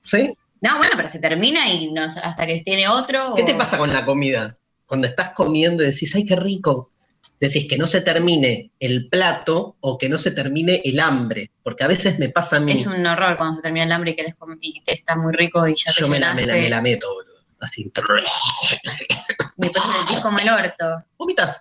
¿Sí? 0.00 0.36
No, 0.60 0.78
bueno, 0.78 0.92
pero 0.96 1.08
se 1.08 1.18
termina 1.18 1.68
y 1.70 1.92
no, 1.92 2.02
hasta 2.02 2.46
que 2.46 2.60
tiene 2.62 2.88
otro. 2.88 3.32
¿Qué 3.36 3.42
te 3.42 3.54
pasa 3.54 3.76
con 3.78 3.92
la 3.92 4.04
comida? 4.04 4.56
Cuando 4.86 5.06
estás 5.06 5.30
comiendo 5.30 5.82
y 5.82 5.86
decís, 5.86 6.14
ay, 6.14 6.24
qué 6.24 6.36
rico. 6.36 6.90
Decís 7.38 7.66
que 7.68 7.76
no 7.76 7.86
se 7.86 8.00
termine 8.00 8.70
el 8.80 9.08
plato 9.08 9.76
o 9.80 9.98
que 9.98 10.08
no 10.08 10.16
se 10.16 10.30
termine 10.30 10.80
el 10.84 10.98
hambre. 11.00 11.50
Porque 11.62 11.84
a 11.84 11.86
veces 11.86 12.18
me 12.18 12.30
pasa 12.30 12.56
a 12.56 12.60
mí. 12.60 12.72
Es 12.72 12.86
un 12.86 13.04
horror 13.04 13.36
cuando 13.36 13.56
se 13.56 13.62
termina 13.62 13.84
el 13.84 13.92
hambre 13.92 14.12
y 14.12 14.16
querés 14.16 14.34
comer 14.36 14.56
y 14.62 14.80
te 14.82 14.94
está 14.94 15.16
muy 15.16 15.34
rico 15.34 15.66
y 15.68 15.74
ya 15.76 15.92
te 15.92 16.00
yo 16.00 16.08
me 16.08 16.18
la, 16.18 16.32
me, 16.32 16.46
la, 16.46 16.54
me 16.54 16.70
la 16.70 16.80
meto, 16.80 17.12
boludo. 17.12 17.36
Así. 17.60 17.82
Y 17.82 19.62
después 19.62 19.84
te 19.84 19.92
sentís 19.98 20.20
como 20.20 20.38
el 20.38 20.48
orto. 20.48 21.04
Vomitas. 21.18 21.60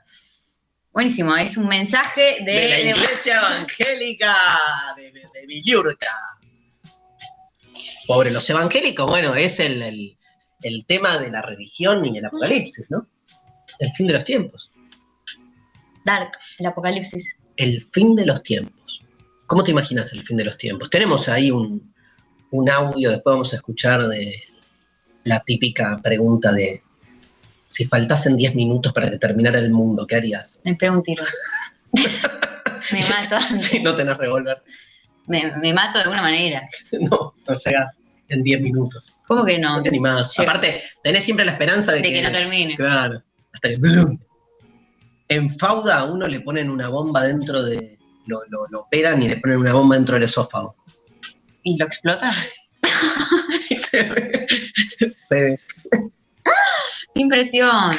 Buenísimo, 0.93 1.35
es 1.35 1.57
un 1.57 1.67
mensaje 1.67 2.37
de, 2.45 2.51
de 2.53 2.69
la 2.69 2.75
de- 2.77 2.89
iglesia 2.91 3.39
evangélica 3.39 4.33
de, 4.95 5.11
de, 5.11 5.21
de 5.33 5.45
Villurca. 5.45 6.07
Pobre, 8.07 8.31
los 8.31 8.49
evangélicos, 8.49 9.05
bueno, 9.09 9.35
es 9.35 9.59
el, 9.59 9.81
el- 9.81 10.17
el 10.61 10.85
tema 10.85 11.17
de 11.17 11.29
la 11.31 11.41
religión 11.41 12.05
y 12.05 12.17
el 12.17 12.25
apocalipsis, 12.25 12.85
¿no? 12.89 13.07
El 13.79 13.91
fin 13.91 14.07
de 14.07 14.13
los 14.13 14.23
tiempos. 14.25 14.71
Dark, 16.05 16.31
el 16.59 16.65
apocalipsis. 16.65 17.37
El 17.57 17.81
fin 17.81 18.15
de 18.15 18.25
los 18.25 18.41
tiempos. 18.41 19.01
¿Cómo 19.47 19.63
te 19.63 19.71
imaginas 19.71 20.11
el 20.13 20.23
fin 20.23 20.37
de 20.37 20.45
los 20.45 20.57
tiempos? 20.57 20.89
Tenemos 20.89 21.27
ahí 21.29 21.51
un, 21.51 21.93
un 22.51 22.69
audio, 22.69 23.11
después 23.11 23.33
vamos 23.33 23.53
a 23.53 23.57
escuchar 23.57 24.07
de 24.07 24.41
la 25.23 25.39
típica 25.41 25.99
pregunta 26.01 26.51
de 26.51 26.81
si 27.67 27.85
faltasen 27.85 28.37
10 28.37 28.55
minutos 28.55 28.93
para 28.93 29.09
que 29.09 29.17
terminara 29.17 29.59
el 29.59 29.71
mundo, 29.71 30.07
¿qué 30.07 30.15
harías? 30.15 30.59
Me 30.63 30.75
pego 30.75 30.95
un 30.95 31.03
tiro. 31.03 31.23
me 32.91 32.99
mato. 33.01 33.57
Si 33.59 33.81
no 33.83 33.95
tenés 33.95 34.17
revólver. 34.17 34.61
Me, 35.27 35.57
me 35.57 35.73
mato 35.73 35.97
de 35.97 36.03
alguna 36.03 36.21
manera. 36.21 36.67
No, 36.99 37.33
no 37.47 37.59
llegás 37.65 37.91
en 38.29 38.43
10 38.43 38.61
minutos. 38.61 39.13
¿Cómo 39.27 39.43
que 39.43 39.57
no? 39.57 39.77
No 39.77 39.83
te 39.83 39.89
animás. 39.89 40.37
Aparte, 40.39 40.83
tenés 41.03 41.23
siempre 41.23 41.45
la 41.45 41.53
esperanza 41.53 41.91
de, 41.91 42.01
de 42.01 42.11
que 42.11 42.21
no 42.21 42.31
termine. 42.31 42.75
Claro, 42.75 43.23
hasta 43.53 43.69
que 43.69 43.77
¡blum! 43.77 44.17
En 45.27 45.49
Fauda 45.49 45.99
a 45.99 46.03
uno 46.05 46.27
le 46.27 46.41
ponen 46.41 46.69
una 46.69 46.89
bomba 46.89 47.23
dentro 47.23 47.63
de. 47.63 47.97
Lo, 48.27 48.41
lo, 48.49 48.67
lo 48.69 48.81
operan 48.81 49.21
y 49.21 49.29
le 49.29 49.37
ponen 49.37 49.57
una 49.57 49.73
bomba 49.73 49.95
dentro 49.95 50.15
del 50.15 50.23
esófago. 50.23 50.75
¿Y 51.63 51.77
lo 51.77 51.85
explota? 51.85 52.29
Y 53.69 53.75
se 53.77 54.03
ve. 54.03 54.47
Se 55.09 55.41
ve. 55.41 55.59
¡Qué 55.91 57.21
impresión! 57.21 57.95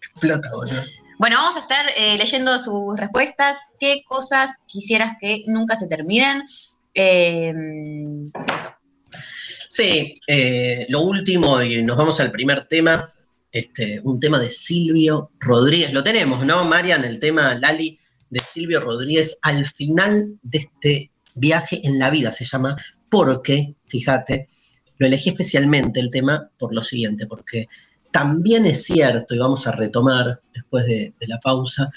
Explota, 0.00 0.48
boludo. 0.54 0.82
Bueno, 1.22 1.36
vamos 1.36 1.54
a 1.54 1.60
estar 1.60 1.86
eh, 1.96 2.18
leyendo 2.18 2.58
sus 2.58 2.96
respuestas. 2.96 3.58
¿Qué 3.78 4.02
cosas 4.08 4.56
quisieras 4.66 5.14
que 5.20 5.44
nunca 5.46 5.76
se 5.76 5.86
terminen? 5.86 6.42
Eh, 6.94 7.52
eso. 8.52 8.74
Sí, 9.68 10.14
eh, 10.26 10.84
lo 10.88 11.02
último, 11.02 11.62
y 11.62 11.80
nos 11.84 11.96
vamos 11.96 12.18
al 12.18 12.32
primer 12.32 12.64
tema. 12.64 13.08
Este, 13.52 14.00
un 14.02 14.18
tema 14.18 14.40
de 14.40 14.50
Silvio 14.50 15.30
Rodríguez. 15.38 15.92
Lo 15.92 16.02
tenemos, 16.02 16.44
¿no, 16.44 16.64
Marian? 16.64 17.04
El 17.04 17.20
tema 17.20 17.54
Lali 17.54 18.00
de 18.28 18.40
Silvio 18.40 18.80
Rodríguez 18.80 19.38
al 19.42 19.64
final 19.68 20.40
de 20.42 20.58
este 20.58 21.12
viaje 21.36 21.86
en 21.86 22.00
la 22.00 22.10
vida 22.10 22.32
se 22.32 22.46
llama 22.46 22.76
Porque, 23.08 23.76
fíjate, 23.86 24.48
lo 24.98 25.06
elegí 25.06 25.30
especialmente 25.30 26.00
el 26.00 26.10
tema 26.10 26.50
por 26.58 26.74
lo 26.74 26.82
siguiente, 26.82 27.28
porque 27.28 27.68
también 28.12 28.66
es 28.66 28.84
cierto, 28.84 29.34
y 29.34 29.38
vamos 29.38 29.66
a 29.66 29.72
retomar 29.72 30.40
después 30.54 30.84
de, 30.86 31.12
de 31.18 31.26
la 31.26 31.38
pausa, 31.40 31.90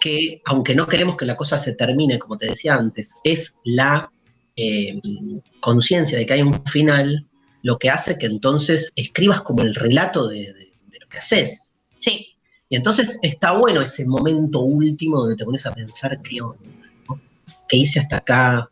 que 0.00 0.40
aunque 0.46 0.74
no 0.74 0.86
queremos 0.86 1.16
que 1.16 1.26
la 1.26 1.36
cosa 1.36 1.58
se 1.58 1.74
termine, 1.74 2.18
como 2.18 2.38
te 2.38 2.46
decía 2.46 2.74
antes, 2.74 3.16
es 3.24 3.56
la 3.64 4.10
eh, 4.56 5.00
conciencia 5.60 6.18
de 6.18 6.26
que 6.26 6.32
hay 6.34 6.42
un 6.42 6.64
final 6.66 7.26
lo 7.62 7.78
que 7.78 7.90
hace 7.90 8.16
que 8.18 8.26
entonces 8.26 8.90
escribas 8.96 9.42
como 9.42 9.62
el 9.62 9.74
relato 9.74 10.28
de, 10.28 10.52
de- 10.54 10.72
de 10.90 10.98
lo 11.00 11.08
que 11.08 11.18
haces. 11.18 11.74
Sí, 11.98 12.36
Y 12.68 12.76
entonces 12.76 13.18
está 13.22 13.52
bueno 13.52 13.82
ese 13.82 14.06
momento 14.06 14.60
último 14.60 15.20
donde 15.20 15.36
te 15.36 15.44
pones 15.44 15.66
a 15.66 15.72
pensar 15.72 16.20
qué 16.22 16.40
onda, 16.40 16.60
¿no? 17.08 17.20
¿Qué 17.68 17.76
hice 17.78 18.00
hasta 18.00 18.16
acá? 18.18 18.70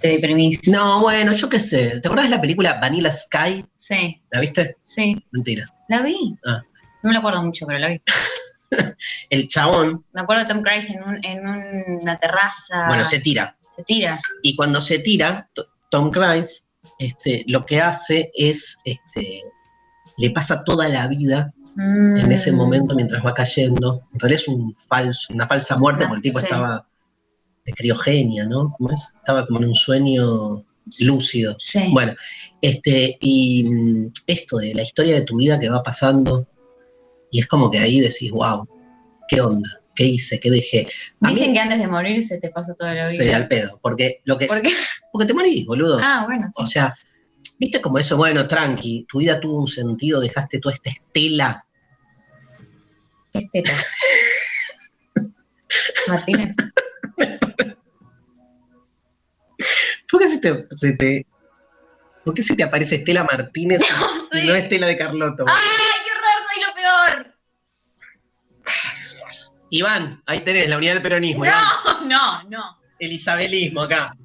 te 0.00 0.08
deprimís. 0.08 0.66
No, 0.68 1.00
bueno, 1.00 1.32
yo 1.32 1.48
qué 1.48 1.58
sé. 1.60 2.00
¿Te 2.00 2.08
acuerdas 2.08 2.26
de 2.30 2.36
la 2.36 2.40
película 2.40 2.78
Vanilla 2.80 3.10
Sky? 3.10 3.64
Sí, 3.88 4.20
¿La 4.30 4.40
viste? 4.40 4.76
sí. 4.82 5.24
Mentira. 5.32 5.66
La 5.88 6.02
vi. 6.02 6.36
Ah. 6.46 6.62
No 7.02 7.08
me 7.08 7.12
lo 7.14 7.18
acuerdo 7.20 7.42
mucho, 7.42 7.66
pero 7.66 7.78
la 7.78 7.88
vi. 7.88 8.02
El 9.30 9.48
chabón, 9.48 10.04
Me 10.12 10.20
acuerdo 10.20 10.42
de 10.44 10.48
Tom 10.50 10.62
Cruise 10.62 10.90
en, 10.90 11.02
un- 11.02 11.24
en 11.24 11.46
una 12.02 12.18
terraza. 12.18 12.88
bueno, 12.88 13.04
se 13.04 13.20
tira. 13.20 13.56
se 13.74 13.82
tira. 13.84 14.20
Y 14.42 14.54
cuando 14.56 14.80
se 14.80 14.98
tira, 14.98 15.48
Tom 15.90 16.10
Cruise, 16.10 16.66
este, 16.98 17.44
lo 17.46 17.64
que 17.64 17.80
hace 17.80 18.30
es, 18.34 18.78
este, 18.84 19.42
le 20.18 20.30
pasa 20.30 20.62
toda 20.64 20.88
la 20.88 21.06
vida 21.06 21.52
en 21.78 22.26
Mm. 22.28 22.32
ese 22.32 22.50
momento 22.52 22.94
mientras 22.94 23.24
va 23.24 23.32
cayendo. 23.32 24.02
En 24.12 24.18
realidad 24.20 24.42
es 24.42 24.48
un 24.48 24.74
falso, 24.76 25.32
una 25.32 25.46
falsa 25.46 25.78
muerte, 25.78 26.04
Ah, 26.04 26.08
porque 26.08 26.18
el 26.18 26.22
tipo 26.34 26.40
sí. 26.40 26.44
estaba 26.46 26.86
de 27.64 27.72
criogenia, 27.72 28.46
¿no? 28.46 28.70
¿Cómo 28.76 28.90
es? 28.92 29.12
Estaba 29.16 29.46
como 29.46 29.60
en 29.60 29.66
un 29.68 29.74
sueño 29.76 30.64
lúcido. 31.00 31.56
Sí. 31.58 31.88
Bueno, 31.92 32.14
este, 32.62 33.16
y 33.20 33.64
mm, 33.64 34.12
esto 34.26 34.58
de 34.58 34.74
la 34.74 34.82
historia 34.82 35.14
de 35.16 35.22
tu 35.22 35.36
vida 35.36 35.58
que 35.58 35.68
va 35.68 35.82
pasando, 35.82 36.46
y 37.30 37.40
es 37.40 37.46
como 37.46 37.70
que 37.70 37.78
ahí 37.78 38.00
decís, 38.00 38.30
wow, 38.30 38.66
¿qué 39.28 39.40
onda? 39.40 39.68
¿Qué 39.94 40.04
hice? 40.04 40.38
¿Qué 40.40 40.50
dejé? 40.50 40.88
A 41.22 41.30
Dicen 41.30 41.48
mí, 41.48 41.54
que 41.54 41.60
antes 41.60 41.78
de 41.78 41.88
morir 41.88 42.24
se 42.24 42.38
te 42.38 42.50
pasó 42.50 42.74
toda 42.74 42.94
la 42.94 43.08
vida. 43.08 43.22
sí, 43.24 43.30
al 43.30 43.48
pedo, 43.48 43.78
porque 43.82 44.20
lo 44.24 44.38
que 44.38 44.46
¿Por 44.46 44.62
qué? 44.62 44.72
porque 45.12 45.26
te 45.26 45.34
morís, 45.34 45.66
boludo. 45.66 45.98
Ah, 46.00 46.22
bueno, 46.26 46.46
sí. 46.48 46.54
O 46.62 46.66
sea, 46.66 46.94
viste 47.58 47.80
como 47.80 47.98
eso, 47.98 48.16
bueno, 48.16 48.46
tranqui, 48.46 49.06
tu 49.08 49.18
vida 49.18 49.40
tuvo 49.40 49.58
un 49.58 49.66
sentido, 49.66 50.20
dejaste 50.20 50.60
toda 50.60 50.74
esta 50.74 50.90
estela. 50.90 51.64
¿Qué 53.32 53.38
es 53.40 53.50
teta? 53.50 53.72
Martínez. 56.08 56.54
¿Por 60.10 60.20
qué 60.20 60.28
se 60.28 60.38
te, 60.38 60.66
se 60.76 60.96
te- 60.96 61.26
¿por 62.24 62.34
qué 62.34 62.42
se 62.42 62.56
te 62.56 62.62
aparece 62.64 62.96
Estela 62.96 63.24
Martínez 63.24 63.80
y 64.32 64.38
sí. 64.38 64.46
no 64.46 64.54
Estela 64.54 64.86
de 64.86 64.96
Carlotto? 64.96 65.44
¡Ay, 65.46 65.54
qué 66.04 66.10
horror! 66.12 66.46
Soy 66.52 66.62
lo 66.64 66.74
peor. 66.74 67.34
Iván, 69.70 70.22
ahí 70.26 70.40
tenés 70.40 70.68
la 70.68 70.76
unidad 70.78 70.94
del 70.94 71.02
peronismo, 71.02 71.44
Iván. 71.44 71.64
No, 71.84 72.42
no, 72.42 72.48
no. 72.48 72.78
el 72.98 73.12
isabelismo 73.12 73.82
acá. 73.82 74.16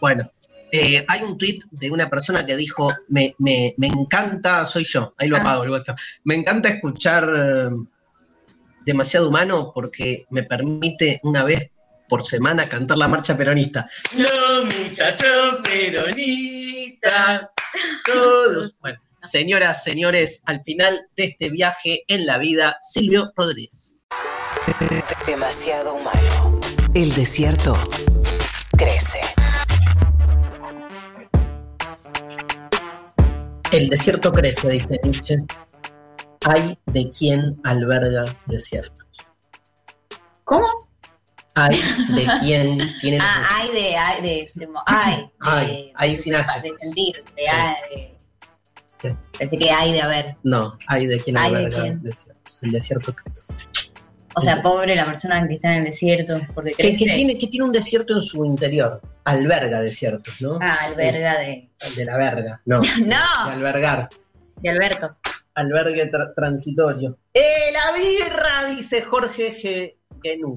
Bueno, 0.00 0.30
eh, 0.72 1.04
hay 1.08 1.22
un 1.22 1.38
tweet 1.38 1.60
de 1.70 1.90
una 1.90 2.10
persona 2.10 2.44
que 2.44 2.56
dijo, 2.56 2.92
me, 3.08 3.34
me- 3.38 3.74
me 3.78 3.86
encanta, 3.86 4.66
soy 4.66 4.84
yo, 4.84 5.14
ahí 5.18 5.28
lo 5.28 5.36
Ah. 5.36 5.40
apago 5.40 5.64
el 5.64 5.70
WhatsApp, 5.70 5.98
me 6.24 6.34
encanta 6.34 6.68
escuchar 6.68 7.24
eh, 7.34 7.70
demasiado 8.84 9.28
humano 9.30 9.70
porque 9.74 10.26
me 10.30 10.42
permite 10.42 11.20
una 11.22 11.44
vez 11.44 11.70
por 12.08 12.24
semana 12.24 12.68
cantar 12.68 12.98
la 12.98 13.08
marcha 13.08 13.36
peronista. 13.36 13.88
Los 14.16 14.64
muchachos 14.64 15.60
peronistas, 15.62 17.48
todos. 18.04 18.74
Bueno, 18.80 19.00
señoras, 19.22 19.82
señores, 19.82 20.42
al 20.46 20.62
final 20.64 21.08
de 21.16 21.24
este 21.24 21.50
viaje 21.50 22.04
en 22.08 22.26
la 22.26 22.38
vida, 22.38 22.78
Silvio 22.82 23.32
Rodríguez. 23.36 23.94
Demasiado 25.26 25.94
humano. 25.94 26.60
El 26.94 27.12
desierto 27.14 27.76
crece. 28.76 29.20
El 33.72 33.88
desierto 33.88 34.32
crece, 34.32 34.68
dice 34.68 35.00
Nietzsche. 35.02 35.36
Hay 36.46 36.78
de 36.86 37.08
quien 37.08 37.60
alberga 37.64 38.24
desiertos. 38.46 39.04
¿Cómo? 40.44 40.83
Hay 41.56 41.76
de 42.14 42.26
quien 42.42 42.78
tiene 43.00 43.18
los 43.18 43.26
Ah, 43.28 43.48
hay 43.52 43.72
de, 43.72 43.96
hay 43.96 44.22
de, 44.22 44.50
de. 44.54 44.68
Ay, 44.86 45.30
de- 45.66 45.92
hay 45.94 46.16
sin 46.16 46.34
H. 46.34 46.60
De 46.60 46.70
sentir, 46.76 47.14
de, 47.36 47.42
Sí. 47.42 47.48
hay, 47.50 47.74
de- 47.96 48.14
¿Qué? 48.98 49.16
Pensé 49.38 49.56
que 49.58 49.70
hay 49.70 49.92
de 49.92 50.02
haber. 50.02 50.36
No, 50.42 50.72
hay 50.88 51.06
de 51.06 51.20
quien 51.20 51.36
Hay 51.36 51.50
de 51.52 51.56
alberga 51.58 51.82
quién. 51.82 52.02
El 52.62 52.70
desierto 52.72 53.14
crece. 53.14 53.52
O 54.36 54.40
sea, 54.40 54.60
pobre 54.62 54.96
la 54.96 55.04
persona 55.06 55.46
que 55.46 55.54
está 55.54 55.70
en 55.72 55.78
el 55.78 55.84
desierto, 55.84 56.34
porque 56.54 56.70
Que, 56.72 56.88
crece. 56.88 57.04
que 57.04 57.12
tiene, 57.12 57.38
que 57.38 57.46
tiene 57.46 57.66
un 57.66 57.72
desierto 57.72 58.14
en 58.16 58.22
su 58.22 58.44
interior. 58.44 59.00
Alberga 59.24 59.80
desiertos, 59.80 60.40
¿no? 60.40 60.58
Ah, 60.60 60.78
alberga 60.82 61.38
de. 61.38 61.70
De 61.94 62.04
la 62.04 62.16
verga, 62.16 62.60
no. 62.64 62.80
De 62.98 63.06
No, 63.06 63.16
albergar. 63.46 64.08
de 64.56 64.70
Alberto. 64.70 65.16
Albergue 65.54 66.10
tra- 66.10 66.32
transitorio. 66.34 67.16
¡Eh, 67.32 67.70
la 67.72 67.92
birra! 67.92 68.64
Dice 68.74 69.02
Jorge 69.02 69.56
G. 69.56 69.96
Genú. 70.22 70.56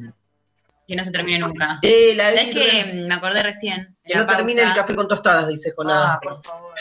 Que 0.88 0.96
no 0.96 1.04
se 1.04 1.12
termine 1.12 1.40
nunca. 1.40 1.80
¡Eh, 1.82 2.14
la 2.16 2.30
¿Sabes 2.30 2.48
que 2.56 2.86
me 3.08 3.14
acordé 3.14 3.44
recién? 3.44 3.96
Que 4.06 4.16
no 4.16 4.26
termine 4.26 4.62
el 4.62 4.74
café 4.74 4.96
con 4.96 5.08
tostadas, 5.08 5.48
dice 5.50 5.72
Jonás. 5.76 5.96
Ah, 5.98 6.20
por 6.22 6.42
favor. 6.44 6.74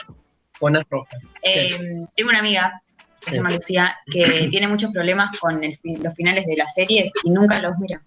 Jonás 0.60 0.84
Rojas. 0.88 1.24
Eh, 1.42 2.06
tengo 2.14 2.30
una 2.30 2.38
amiga 2.38 2.80
que 3.20 3.30
se 3.30 3.36
llama 3.36 3.50
Lucía 3.50 3.96
que 4.10 4.22
tiene 4.50 4.68
muchos 4.68 4.90
problemas 4.92 5.36
con 5.38 5.62
el 5.64 5.76
los 6.00 6.14
finales 6.14 6.46
de 6.46 6.56
las 6.56 6.72
series 6.74 7.12
y 7.24 7.30
nunca 7.30 7.60
los 7.60 7.76
mira. 7.78 8.00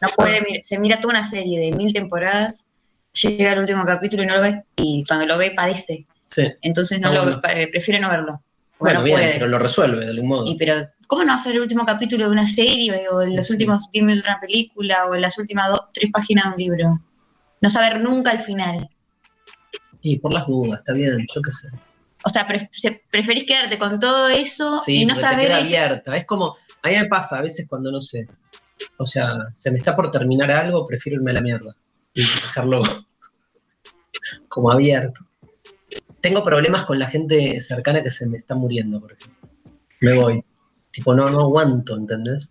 No 0.00 0.08
puede 0.16 0.40
mir- 0.40 0.60
se 0.62 0.78
mira 0.78 0.98
toda 1.00 1.12
una 1.12 1.22
serie 1.22 1.60
de 1.60 1.72
mil 1.76 1.92
temporadas, 1.92 2.64
llega 3.12 3.52
al 3.52 3.58
último 3.58 3.84
capítulo 3.84 4.22
y 4.22 4.26
no 4.26 4.36
lo 4.36 4.42
ve, 4.42 4.62
y 4.76 5.04
cuando 5.06 5.26
lo 5.26 5.36
ve 5.36 5.52
padece. 5.54 6.06
Sí. 6.24 6.50
Entonces 6.62 6.98
no 7.00 7.12
lo 7.12 7.22
bueno. 7.24 7.40
eh, 7.50 7.68
prefiere 7.70 8.00
no 8.00 8.08
verlo. 8.08 8.42
Bueno, 8.78 9.00
no 9.00 9.04
bien, 9.04 9.18
puede. 9.18 9.32
pero 9.34 9.48
lo 9.48 9.58
resuelve 9.58 10.06
de 10.06 10.10
algún 10.12 10.28
modo. 10.28 10.46
Y 10.46 10.56
pero, 10.56 10.74
¿cómo 11.10 11.24
no 11.24 11.32
hacer 11.34 11.56
el 11.56 11.62
último 11.62 11.84
capítulo 11.84 12.26
de 12.26 12.30
una 12.30 12.46
serie 12.46 13.08
o 13.08 13.20
en 13.20 13.34
los 13.36 13.48
Sí. 13.48 13.54
últimos 13.54 13.90
10 13.90 14.04
minutos 14.04 14.24
de 14.26 14.30
una 14.30 14.40
película 14.40 15.06
o 15.08 15.14
en 15.16 15.22
las 15.22 15.36
últimas 15.38 15.68
dos, 15.68 15.80
tres 15.92 16.08
páginas 16.12 16.44
de 16.44 16.50
un 16.52 16.56
libro? 16.56 17.00
No 17.60 17.68
saber 17.68 18.00
nunca 18.00 18.30
el 18.30 18.38
final. 18.38 18.88
Y 20.02 20.18
por 20.20 20.32
las 20.32 20.46
dudas, 20.46 20.78
está 20.78 20.92
bien, 20.92 21.18
yo 21.34 21.42
qué 21.42 21.50
sé. 21.50 21.68
O 22.24 22.28
sea, 22.28 22.46
pre- 22.46 22.68
se- 22.72 23.02
preferís 23.10 23.44
quedarte 23.44 23.76
con 23.76 23.98
todo 23.98 24.28
eso 24.28 24.78
Sí, 24.78 25.02
y 25.02 25.04
no 25.04 25.14
porque 25.14 25.26
te 25.26 25.32
saber 25.32 25.46
queda 25.48 25.58
abierta. 25.58 26.16
Es 26.16 26.24
como, 26.26 26.56
a 26.82 26.88
mí 26.88 26.94
me 26.94 27.06
pasa 27.06 27.38
a 27.38 27.42
veces 27.42 27.66
cuando 27.68 27.90
no 27.90 28.00
sé. 28.00 28.28
O 28.98 29.04
sea, 29.04 29.36
se 29.52 29.70
me 29.72 29.78
está 29.78 29.96
por 29.96 30.10
terminar 30.12 30.50
algo, 30.52 30.86
prefiero 30.86 31.16
irme 31.16 31.32
a 31.32 31.34
la 31.34 31.40
mierda. 31.42 31.74
Y 32.14 32.20
dejarlo 32.20 32.82
como 34.48 34.70
abierto. 34.70 35.20
Tengo 36.20 36.44
problemas 36.44 36.84
con 36.84 36.98
la 36.98 37.06
gente 37.06 37.60
cercana 37.60 38.02
que 38.02 38.10
se 38.10 38.26
me 38.26 38.36
está 38.38 38.54
muriendo, 38.54 39.00
por 39.00 39.12
ejemplo. 39.12 39.48
Me 40.00 40.14
voy. 40.14 40.36
Tipo, 40.90 41.14
no, 41.14 41.28
no 41.30 41.40
aguanto, 41.42 41.96
¿entendés? 41.96 42.50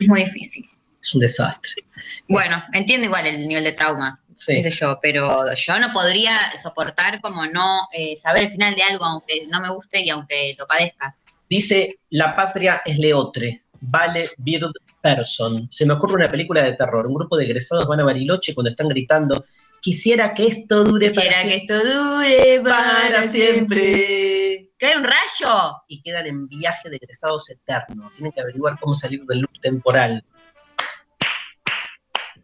Es 0.00 0.08
muy 0.08 0.24
difícil. 0.24 0.68
Es 1.00 1.14
un 1.14 1.20
desastre. 1.20 1.84
Bueno, 2.28 2.62
entiendo 2.72 3.06
igual 3.06 3.26
el 3.26 3.46
nivel 3.46 3.64
de 3.64 3.72
trauma, 3.72 4.20
Sí. 4.34 4.54
qué 4.56 4.62
sé 4.64 4.70
yo, 4.70 4.98
pero 5.00 5.54
yo 5.54 5.78
no 5.80 5.92
podría 5.92 6.32
soportar 6.62 7.20
como 7.22 7.46
no 7.46 7.78
eh, 7.92 8.14
saber 8.16 8.44
el 8.44 8.50
final 8.52 8.74
de 8.74 8.82
algo 8.82 9.04
aunque 9.04 9.46
no 9.50 9.60
me 9.60 9.70
guste 9.70 10.02
y 10.04 10.10
aunque 10.10 10.54
lo 10.58 10.66
padezca. 10.66 11.16
Dice, 11.48 12.00
la 12.10 12.34
patria 12.36 12.82
es 12.84 12.98
leotre. 12.98 13.62
Vale 13.80 14.30
Bird 14.38 14.72
Person. 15.00 15.68
Se 15.70 15.86
me 15.86 15.94
ocurre 15.94 16.14
una 16.14 16.30
película 16.30 16.62
de 16.62 16.72
terror. 16.74 17.06
Un 17.06 17.14
grupo 17.14 17.36
de 17.36 17.44
egresados 17.44 17.86
van 17.86 18.00
a 18.00 18.04
Bariloche 18.04 18.54
cuando 18.54 18.70
están 18.70 18.88
gritando, 18.88 19.44
quisiera 19.80 20.34
que 20.34 20.46
esto 20.48 20.82
dure 20.82 21.10
para 21.10 21.28
Quisiera 21.28 21.42
que 21.42 21.58
siempre. 21.58 21.76
esto 21.76 22.02
dure 22.02 22.60
Para 22.64 23.22
siempre. 23.28 24.35
¡Cae 24.78 24.96
un 24.96 25.04
rayo! 25.04 25.82
Y 25.88 26.02
quedan 26.02 26.26
en 26.26 26.48
viaje 26.48 26.90
de 26.90 26.96
egresados 26.96 27.48
eterno. 27.50 28.10
Tienen 28.14 28.32
que 28.32 28.40
averiguar 28.40 28.78
cómo 28.80 28.94
salir 28.94 29.24
del 29.24 29.40
loop 29.40 29.58
temporal. 29.60 30.22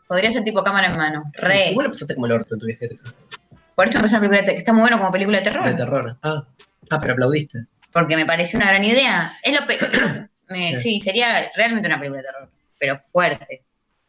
Podría 0.08 0.30
ser 0.30 0.44
tipo 0.44 0.62
cámara 0.62 0.88
en 0.90 0.96
mano. 0.96 1.22
Sí, 1.38 1.46
Re. 1.46 1.70
igual 1.70 1.86
lo 1.86 1.92
pasaste 1.92 2.14
como 2.14 2.26
el 2.26 2.32
orto 2.32 2.54
en 2.54 2.60
tu 2.60 2.66
viaje 2.66 2.80
de 2.80 2.86
egresado. 2.86 3.14
Por 3.74 3.88
eso 3.88 3.98
parece 3.98 4.14
una 4.16 4.20
película 4.20 4.40
de 4.40 4.44
terror. 4.46 4.58
Está 4.58 4.72
muy 4.72 4.80
bueno 4.82 4.98
como 4.98 5.12
película 5.12 5.38
de 5.38 5.44
terror. 5.44 5.64
De 5.64 5.74
terror. 5.74 6.18
Ah, 6.22 6.46
ah, 6.90 6.98
pero 7.00 7.12
aplaudiste. 7.14 7.58
Porque 7.92 8.16
me 8.16 8.26
parece 8.26 8.56
una 8.56 8.66
gran 8.68 8.84
idea. 8.84 9.34
Es 9.42 9.58
lo 9.58 9.66
pe- 9.66 9.78
me- 10.48 10.76
Sí. 10.76 10.80
sí, 10.80 11.00
sería 11.00 11.50
realmente 11.56 11.88
una 11.88 11.98
película 11.98 12.20
de 12.22 12.26
terror. 12.28 12.50
Pero 12.78 13.00
fuerte. 13.10 13.64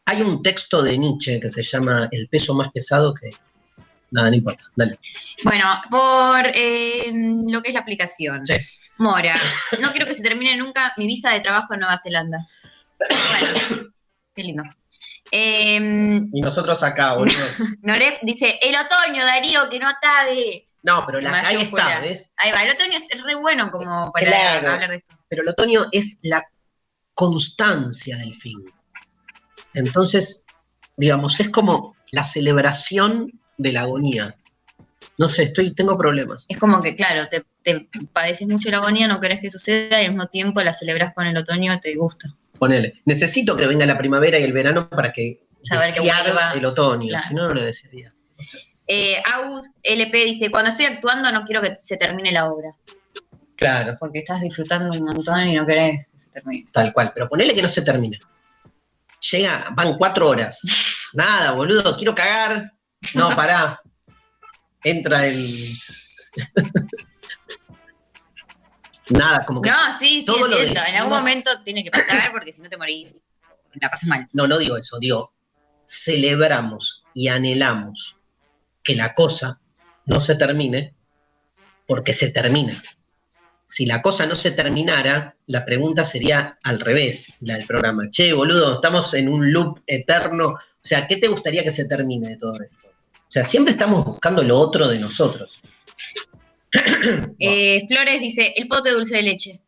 Hay 0.06 0.20
un 0.20 0.42
texto 0.42 0.82
de 0.82 0.98
Nietzsche 0.98 1.40
que 1.40 1.48
se 1.48 1.62
llama 1.62 2.08
El 2.10 2.28
peso 2.28 2.54
más 2.54 2.68
pesado 2.70 3.14
que... 3.14 3.30
Nada, 4.14 4.30
no 4.30 4.36
importa. 4.36 4.64
Dale. 4.76 4.96
Bueno, 5.42 5.66
por 5.90 6.46
eh, 6.54 7.10
lo 7.48 7.60
que 7.62 7.70
es 7.70 7.74
la 7.74 7.80
aplicación. 7.80 8.46
Sí. 8.46 8.54
Mora, 8.98 9.34
no 9.80 9.90
quiero 9.90 10.06
que 10.06 10.14
se 10.14 10.22
termine 10.22 10.56
nunca 10.56 10.94
mi 10.96 11.06
visa 11.08 11.30
de 11.32 11.40
trabajo 11.40 11.74
en 11.74 11.80
Nueva 11.80 11.98
Zelanda. 12.00 12.38
Bueno, 12.96 13.88
qué 14.32 14.42
lindo. 14.44 14.62
Eh, 15.32 16.20
Y 16.32 16.40
nosotros 16.40 16.80
acá, 16.84 17.14
boludo. 17.14 17.34
Norep 17.82 18.20
dice, 18.22 18.56
el 18.62 18.76
otoño, 18.76 19.24
Darío, 19.24 19.68
que 19.68 19.80
no 19.80 19.88
acabe. 19.88 20.68
No, 20.84 21.04
pero 21.06 21.20
la, 21.20 21.50
está, 21.50 22.00
¿ves? 22.00 22.34
Ahí 22.36 22.52
va, 22.52 22.62
el 22.62 22.70
otoño 22.72 22.98
es 22.98 23.22
re 23.24 23.34
bueno 23.34 23.70
como 23.72 24.12
para 24.12 24.26
Claro. 24.26 24.70
hablar 24.70 24.90
de 24.90 24.96
esto. 24.96 25.16
Pero 25.28 25.42
el 25.42 25.48
otoño 25.48 25.86
es 25.90 26.20
la 26.22 26.46
constancia 27.14 28.16
del 28.18 28.32
fin. 28.34 28.62
Entonces, 29.72 30.46
digamos, 30.96 31.40
es 31.40 31.50
como 31.50 31.96
la 32.12 32.24
celebración 32.24 33.32
de 33.56 33.72
la 33.72 33.82
agonía. 33.82 34.34
No 35.18 35.28
sé, 35.28 35.44
estoy, 35.44 35.74
tengo 35.74 35.96
problemas. 35.96 36.46
Es 36.48 36.58
como 36.58 36.80
que, 36.82 36.96
claro, 36.96 37.22
te, 37.30 37.44
te 37.62 37.86
padeces 38.12 38.48
mucho 38.48 38.70
la 38.70 38.78
agonía, 38.78 39.06
no 39.06 39.20
querés 39.20 39.40
que 39.40 39.50
suceda 39.50 40.02
y 40.02 40.06
al 40.06 40.12
mismo 40.12 40.26
tiempo 40.26 40.60
la 40.62 40.72
celebras 40.72 41.14
con 41.14 41.26
el 41.26 41.36
otoño, 41.36 41.78
te 41.80 41.94
gusta. 41.96 42.34
Ponele. 42.58 43.00
Necesito 43.04 43.56
que 43.56 43.66
venga 43.66 43.86
la 43.86 43.98
primavera 43.98 44.38
y 44.38 44.42
el 44.42 44.52
verano 44.52 44.88
para 44.90 45.12
que 45.12 45.40
Saber 45.62 45.92
que 45.94 46.00
desear 46.00 46.22
vuelva. 46.24 46.52
el 46.54 46.64
otoño. 46.64 47.08
Claro. 47.08 47.24
Si 47.28 47.34
no, 47.34 47.48
no 47.48 47.54
lo 47.54 47.62
desearía. 47.62 48.12
Eh, 48.86 49.16
Agus 49.34 49.70
LP 49.82 50.24
dice, 50.24 50.50
cuando 50.50 50.70
estoy 50.70 50.86
actuando 50.86 51.30
no 51.32 51.44
quiero 51.44 51.62
que 51.62 51.74
se 51.78 51.96
termine 51.96 52.32
la 52.32 52.50
obra, 52.50 52.70
Claro, 53.56 53.96
porque 54.00 54.18
estás 54.18 54.40
disfrutando 54.40 54.98
un 54.98 55.04
montón 55.04 55.46
y 55.48 55.54
no 55.54 55.64
querés 55.64 56.06
que 56.12 56.18
se 56.20 56.26
termine. 56.28 56.66
tal 56.72 56.92
cual. 56.92 57.12
Pero 57.14 57.28
ponele 57.28 57.54
que 57.54 57.62
no 57.62 57.68
se 57.68 57.82
termine. 57.82 58.18
Llega, 59.30 59.66
van 59.76 59.96
cuatro 59.96 60.28
horas. 60.28 60.60
Nada, 61.14 61.52
boludo, 61.52 61.96
quiero 61.96 62.14
cagar. 62.14 62.72
No, 63.14 63.34
pará. 63.36 63.80
Entra 64.82 65.26
el. 65.26 65.70
Nada, 69.10 69.44
como 69.44 69.60
que. 69.60 69.70
No, 69.70 69.76
sí, 69.98 70.20
sí, 70.20 70.24
todo 70.24 70.46
lo 70.46 70.56
entiendo. 70.56 70.68
En 70.68 70.74
decimos- 70.74 71.00
algún 71.00 71.18
momento 71.18 71.50
tiene 71.64 71.84
que 71.84 71.90
pasar 71.90 72.32
porque 72.32 72.52
si 72.52 72.62
no 72.62 72.68
te 72.70 72.76
morís, 72.76 73.30
la 73.80 73.90
pasas 73.90 74.08
mal. 74.08 74.28
No, 74.32 74.46
no 74.48 74.58
digo 74.58 74.76
eso, 74.76 74.98
digo, 74.98 75.32
celebramos 75.86 77.04
y 77.12 77.28
anhelamos 77.28 78.16
que 78.82 78.94
la 78.94 79.10
cosa 79.12 79.60
no 80.06 80.20
se 80.20 80.34
termine 80.36 80.94
porque 81.86 82.12
se 82.14 82.30
termina. 82.30 82.82
Si 83.66 83.86
la 83.86 84.00
cosa 84.02 84.26
no 84.26 84.36
se 84.36 84.52
terminara, 84.52 85.36
la 85.46 85.64
pregunta 85.64 86.04
sería 86.04 86.58
al 86.62 86.80
revés, 86.80 87.34
la 87.40 87.54
del 87.54 87.66
programa. 87.66 88.04
Che, 88.10 88.32
boludo, 88.32 88.74
estamos 88.76 89.12
en 89.14 89.28
un 89.28 89.52
loop 89.52 89.80
eterno. 89.86 90.46
O 90.48 90.58
sea, 90.80 91.06
¿qué 91.06 91.16
te 91.16 91.28
gustaría 91.28 91.62
que 91.64 91.70
se 91.70 91.86
termine 91.86 92.28
de 92.28 92.36
todo 92.36 92.54
esto? 92.62 92.83
O 93.34 93.36
sea, 93.36 93.44
siempre 93.44 93.72
estamos 93.72 94.04
buscando 94.04 94.44
lo 94.44 94.56
otro 94.56 94.86
de 94.86 94.96
nosotros. 95.00 95.60
Eh, 97.40 97.84
Flores 97.88 98.20
dice, 98.20 98.54
el 98.56 98.68
pote 98.68 98.90
de 98.90 98.94
dulce 98.94 99.16
de 99.16 99.22
leche. 99.24 99.60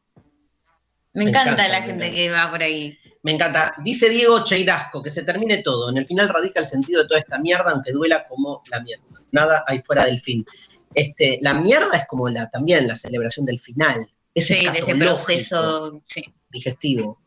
Me, 1.15 1.25
Me 1.25 1.31
encanta, 1.31 1.51
encanta, 1.55 1.69
la 1.69 1.81
me 1.81 1.87
gente 1.87 2.05
encanta. 2.07 2.17
que 2.17 2.31
va 2.31 2.51
por 2.53 2.63
ahí. 2.63 2.97
Me 3.25 3.33
encanta. 3.33 3.75
Dice 3.83 4.09
Diego 4.09 4.45
Cheirasco, 4.45 5.03
que 5.03 5.11
se 5.11 5.25
termine 5.25 5.59
todo. 5.59 5.91
En 5.91 5.97
el 5.97 6.07
final 6.07 6.29
radica 6.29 6.61
el 6.61 6.67
sentido 6.67 7.03
de 7.03 7.09
toda 7.09 7.19
esta 7.19 7.39
mierda, 7.41 7.73
aunque 7.73 7.91
duela 7.91 8.25
como 8.29 8.63
la 8.71 8.81
mierda. 8.83 9.03
Nada 9.33 9.65
hay 9.67 9.81
fuera 9.81 10.05
del 10.05 10.21
fin. 10.21 10.47
Este, 10.95 11.41
la 11.43 11.55
mierda 11.55 11.97
es 11.97 12.07
como 12.07 12.29
la, 12.29 12.49
también 12.49 12.87
la 12.87 12.95
celebración 12.95 13.47
del 13.47 13.59
final. 13.59 13.99
Es 14.33 14.47
Sí, 14.47 14.65
de 14.65 14.79
ese 14.79 14.95
proceso. 14.95 16.01
Sí. 16.07 16.23
digestivo. 16.51 17.21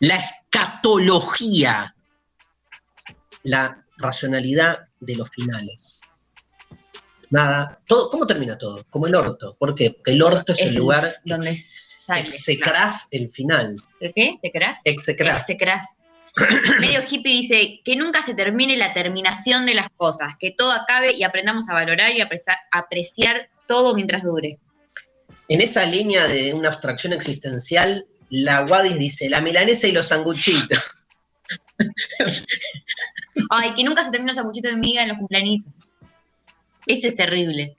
La 0.00 0.16
escatología. 0.16 1.94
La 3.42 3.83
racionalidad 4.04 4.88
de 5.00 5.16
los 5.16 5.28
finales. 5.30 6.00
Nada. 7.30 7.80
Todo, 7.86 8.10
¿Cómo 8.10 8.26
termina 8.26 8.56
todo? 8.56 8.84
Como 8.90 9.06
el 9.06 9.14
orto. 9.14 9.56
¿Por 9.58 9.74
qué? 9.74 9.90
Porque 9.90 10.12
el 10.12 10.22
orto 10.22 10.52
es, 10.52 10.60
Es 10.60 10.72
el 10.72 10.78
lugar 10.78 11.16
Donde 11.24 11.52
sale. 11.52 12.28
execrás 12.28 13.08
el 13.10 13.30
final. 13.30 13.76
¿El 14.00 14.12
qué? 14.14 14.34
Execrás. 14.84 15.46
Se 15.46 15.56
creas. 15.56 15.96
Medio 16.80 17.00
hippie 17.08 17.32
dice 17.32 17.80
que 17.84 17.96
nunca 17.96 18.22
se 18.22 18.34
termine 18.34 18.76
la 18.76 18.92
terminación 18.92 19.66
de 19.66 19.74
las 19.74 19.88
cosas, 19.96 20.34
que 20.38 20.50
todo 20.50 20.72
acabe 20.72 21.12
y 21.12 21.22
aprendamos 21.22 21.68
a 21.68 21.74
valorar 21.74 22.12
y 22.12 22.20
apreciar, 22.20 23.48
todo 23.66 23.94
mientras 23.94 24.24
dure. 24.24 24.58
En 25.48 25.60
esa 25.60 25.84
línea 25.84 26.26
de 26.26 26.52
una 26.52 26.68
abstracción 26.68 27.12
existencial, 27.12 28.06
la 28.30 28.64
Wadis 28.64 28.98
dice 28.98 29.28
la 29.28 29.40
milanesa 29.40 29.86
y 29.86 29.92
los 29.92 30.08
sanguchitos. 30.08 30.78
Ay, 33.50 33.74
que 33.74 33.84
nunca 33.84 34.04
se 34.04 34.10
termine 34.10 34.30
el 34.32 34.36
sanguchito 34.36 34.68
de 34.68 34.76
miga 34.76 35.02
en 35.02 35.08
los 35.08 35.18
cumpleañitos. 35.18 35.72
Ese 36.86 37.08
es 37.08 37.16
terrible. 37.16 37.76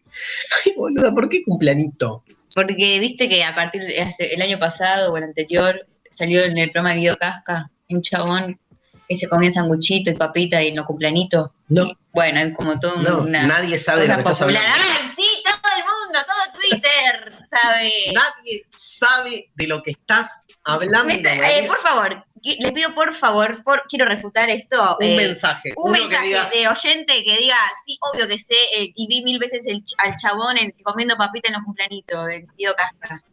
Ay, 0.65 0.73
boluda, 0.75 1.13
¿por 1.13 1.29
qué 1.29 1.43
cumplanito? 1.43 2.23
Porque 2.53 2.99
viste 2.99 3.27
que 3.29 3.43
a 3.43 3.53
partir 3.53 3.84
de 3.84 3.99
hace- 3.99 4.34
el 4.34 4.41
año 4.41 4.58
pasado 4.60 5.12
o 5.13 5.17
el 5.17 5.23
anterior 5.25 5.86
salió 6.12 6.43
en 6.43 6.58
el 6.58 6.71
programa 6.71 6.93
de 6.95 7.01
Guido 7.01 7.17
Casca 7.17 7.69
un 7.89 8.01
chabón 8.01 8.60
que 9.08 9.15
se 9.17 9.29
comía 9.29 9.51
sanguchito 9.51 10.10
y 10.10 10.15
papita 10.15 10.62
y 10.63 10.69
en 10.69 10.77
los 10.77 10.86
cumpleañitos. 10.88 11.49
No, 11.67 11.84
Y, 11.86 11.97
bueno, 12.13 12.39
es 12.39 12.55
como 12.55 12.79
todo 12.79 13.01
no, 13.03 13.19
una 13.21 13.45
nadie 13.45 13.77
sabe 13.77 14.01
de 14.03 14.08
lo 14.08 14.13
que 14.15 14.19
estás 14.21 14.41
hablando. 14.41 14.67
A 14.67 14.71
ver, 14.71 15.12
sí, 15.15 15.43
todo 15.43 15.71
el 15.77 15.84
mundo, 15.84 16.19
todo 16.25 16.60
Twitter, 16.62 17.34
¿sabe? 17.47 17.91
Nadie 18.13 18.65
sabe 18.75 19.49
de 19.53 19.67
lo 19.67 19.84
que 19.84 19.91
estás 19.91 20.45
hablando. 20.63 21.13
Está- 21.13 21.51
eh, 21.60 21.67
por 21.67 21.77
favor, 21.79 22.25
les 22.60 22.71
pido 22.73 22.93
por 22.93 23.13
favor, 23.13 23.63
por, 23.63 23.84
quiero 23.89 24.05
refutar 24.05 24.49
esto. 24.49 24.97
un 24.99 25.05
eh, 25.05 25.17
mensaje. 25.17 25.73
un 25.75 25.91
uno 25.91 25.99
mensaje 26.01 26.27
diga, 26.27 26.49
de 26.53 26.67
oyente 26.67 27.23
que 27.23 27.38
diga, 27.38 27.58
sí, 27.86 27.97
obvio 28.01 28.27
que 28.27 28.36
esté, 28.36 28.55
eh, 28.77 28.91
y 28.95 29.08
vi 29.08 29.23
mil 29.23 29.39
veces 29.39 29.65
el 29.67 29.84
al 29.97 30.15
chabón 30.17 30.58
en- 30.58 30.71
comiendo 30.84 31.15
papita 31.17 31.47
en 31.49 31.53
los 31.55 31.63
cumpleañitos, 31.63 32.27
del 32.27 32.45
tío 32.55 32.73
Casca. 32.75 33.23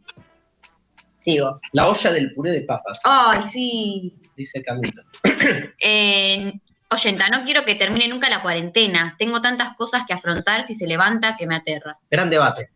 Sigo. 1.19 1.59
la 1.71 1.87
olla 1.87 2.11
del 2.11 2.33
puré 2.33 2.51
de 2.51 2.61
papas, 2.63 3.01
Ay, 3.05 3.41
sí. 3.43 4.13
dice 4.35 4.61
Camilo. 4.61 5.03
Eh, 5.79 6.53
oyenta, 6.89 7.29
no 7.29 7.43
quiero 7.45 7.63
que 7.65 7.75
termine 7.75 8.07
nunca 8.07 8.29
la 8.29 8.41
cuarentena. 8.41 9.15
Tengo 9.17 9.41
tantas 9.41 9.75
cosas 9.75 10.03
que 10.07 10.13
afrontar 10.13 10.63
si 10.63 10.75
se 10.75 10.85
levanta 10.87 11.35
que 11.37 11.47
me 11.47 11.55
aterra. 11.55 11.97
Gran 12.11 12.29
debate. 12.29 12.69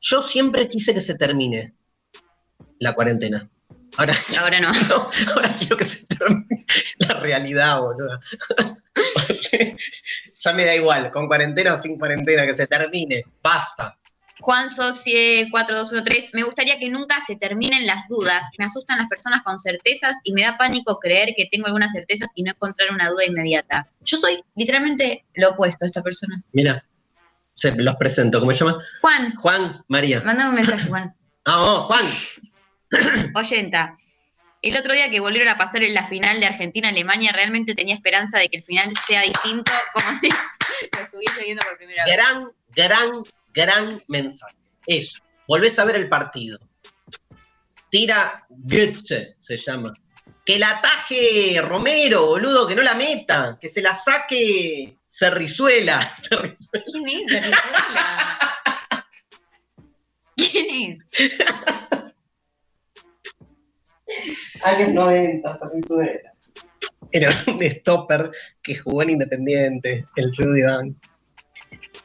Yo 0.00 0.22
siempre 0.22 0.68
quise 0.68 0.94
que 0.94 1.00
se 1.00 1.16
termine 1.18 1.74
la 2.78 2.94
cuarentena. 2.94 3.48
Ahora, 3.96 4.14
Ahora 4.40 4.60
no. 4.60 4.72
no, 4.72 5.10
ahora 5.34 5.54
quiero 5.58 5.76
que 5.76 5.84
se 5.84 6.06
termine 6.06 6.64
la 6.98 7.14
realidad, 7.20 7.80
boluda. 7.80 8.20
Porque 9.14 9.76
ya 10.40 10.52
me 10.52 10.64
da 10.64 10.74
igual, 10.76 11.10
con 11.10 11.26
cuarentena 11.26 11.74
o 11.74 11.76
sin 11.76 11.98
cuarentena, 11.98 12.46
que 12.46 12.54
se 12.54 12.66
termine. 12.66 13.24
Basta. 13.42 13.96
Juan 14.40 14.70
Socie 14.70 15.48
4213, 15.50 16.30
me 16.32 16.44
gustaría 16.44 16.78
que 16.78 16.88
nunca 16.88 17.20
se 17.26 17.36
terminen 17.36 17.86
las 17.86 18.08
dudas. 18.08 18.42
Me 18.58 18.64
asustan 18.64 18.96
las 18.98 19.08
personas 19.08 19.42
con 19.44 19.58
certezas 19.58 20.16
y 20.24 20.32
me 20.32 20.42
da 20.44 20.56
pánico 20.56 20.98
creer 20.98 21.34
que 21.36 21.46
tengo 21.50 21.66
algunas 21.66 21.92
certezas 21.92 22.30
y 22.34 22.42
no 22.42 22.52
encontrar 22.52 22.88
una 22.90 23.10
duda 23.10 23.26
inmediata. 23.26 23.86
Yo 24.02 24.16
soy 24.16 24.42
literalmente 24.54 25.26
lo 25.34 25.50
opuesto 25.50 25.84
a 25.84 25.86
esta 25.86 26.02
persona. 26.02 26.42
Mira, 26.52 26.82
se 27.54 27.76
los 27.76 27.96
presento, 27.96 28.40
¿cómo 28.40 28.52
se 28.52 28.64
llama? 28.64 28.78
Juan, 29.02 29.34
Juan 29.34 29.84
María. 29.88 30.22
mandame 30.24 30.48
un 30.48 30.54
mensaje, 30.56 30.88
Juan. 30.88 31.14
Vamos, 31.44 31.80
Juan. 31.82 32.06
Oyenta, 33.34 33.96
el 34.62 34.76
otro 34.76 34.92
día 34.92 35.10
que 35.10 35.20
volvieron 35.20 35.48
a 35.48 35.56
pasar 35.56 35.82
en 35.82 35.94
la 35.94 36.06
final 36.06 36.38
de 36.38 36.46
Argentina-Alemania, 36.46 37.32
realmente 37.32 37.74
tenía 37.74 37.94
esperanza 37.94 38.38
de 38.38 38.48
que 38.48 38.58
el 38.58 38.62
final 38.62 38.92
sea 39.06 39.22
distinto, 39.22 39.72
como 39.92 40.06
si 40.20 40.28
lo 40.28 41.00
estuviese 41.02 41.44
viendo 41.44 41.62
por 41.62 41.78
primera 41.78 42.04
vez. 42.04 42.14
Gran, 42.14 42.50
gran, 42.74 43.22
gran 43.54 44.00
mensaje. 44.08 44.54
Eso. 44.86 45.20
Volvés 45.48 45.78
a 45.78 45.84
ver 45.84 45.96
el 45.96 46.08
partido. 46.08 46.58
Tira 47.90 48.44
Goetze, 48.48 49.36
se 49.38 49.56
llama. 49.56 49.94
Que 50.44 50.58
la 50.58 50.70
ataje 50.70 51.60
Romero, 51.62 52.26
boludo, 52.26 52.66
que 52.66 52.74
no 52.74 52.82
la 52.82 52.94
meta. 52.94 53.58
Que 53.60 53.68
se 53.68 53.82
la 53.82 53.94
saque 53.94 54.96
Cerrizuela. 55.06 56.16
¿Quién 56.28 57.08
es? 57.08 57.32
Venezuela? 57.32 58.64
¿Quién 60.36 60.92
es? 60.92 61.08
Años 64.64 64.92
90, 64.92 65.58
Cerrizuela. 65.58 66.32
Era 67.12 67.30
un 67.46 67.60
stopper 67.60 68.30
que 68.62 68.76
jugó 68.76 69.02
en 69.02 69.10
Independiente, 69.10 70.06
el 70.16 70.34
Rudy 70.34 70.62
Van. 70.62 70.96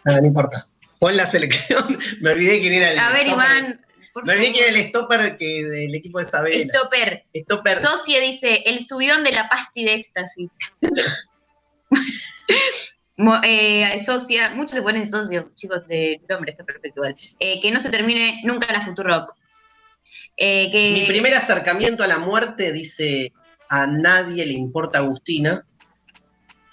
Nada, 0.04 0.22
no 0.22 0.28
importa. 0.28 0.68
Pon 1.00 1.16
la 1.16 1.26
selección. 1.26 2.00
Me 2.22 2.32
olvidé 2.32 2.60
quién 2.60 2.74
era 2.74 2.92
el 2.92 3.00
A 3.00 3.12
ver, 3.12 3.28
stopper. 3.28 3.34
Iván. 3.34 3.86
por 4.14 4.26
Me 4.26 4.34
olvidé 4.34 4.54
quién 4.54 4.70
era 4.70 4.80
el 4.80 4.88
stopper 4.88 5.38
que 5.38 5.64
del 5.64 5.96
equipo 5.96 6.20
de 6.20 6.26
Sabela. 6.26 6.74
Stopper. 6.74 7.26
Stopper. 7.36 7.80
Socie 7.80 8.22
dice, 8.22 8.64
el 8.66 8.86
subidón 8.86 9.24
de 9.24 9.32
la 9.32 9.50
pasti 9.50 9.86
de 9.86 9.94
éxtasis. 9.94 10.50
Eh, 13.44 13.98
socia, 14.04 14.52
muchos 14.52 14.74
se 14.74 14.82
ponen 14.82 15.10
socio, 15.10 15.50
chicos, 15.56 15.88
de 15.88 16.22
nombre, 16.28 16.52
está 16.52 16.64
perfecto 16.64 17.00
igual. 17.00 17.16
Eh, 17.40 17.62
que 17.62 17.72
no 17.72 17.80
se 17.80 17.90
termine 17.90 18.42
nunca 18.44 18.72
la 18.74 18.82
Futurock. 18.82 19.34
Eh, 20.38 20.70
que, 20.72 20.92
Mi 20.92 21.06
primer 21.06 21.34
acercamiento 21.34 22.04
a 22.04 22.08
la 22.08 22.18
muerte, 22.20 22.72
dice 22.72 23.32
a 23.70 23.88
nadie 23.88 24.46
le 24.46 24.54
importa 24.54 25.00
Agustina, 25.00 25.66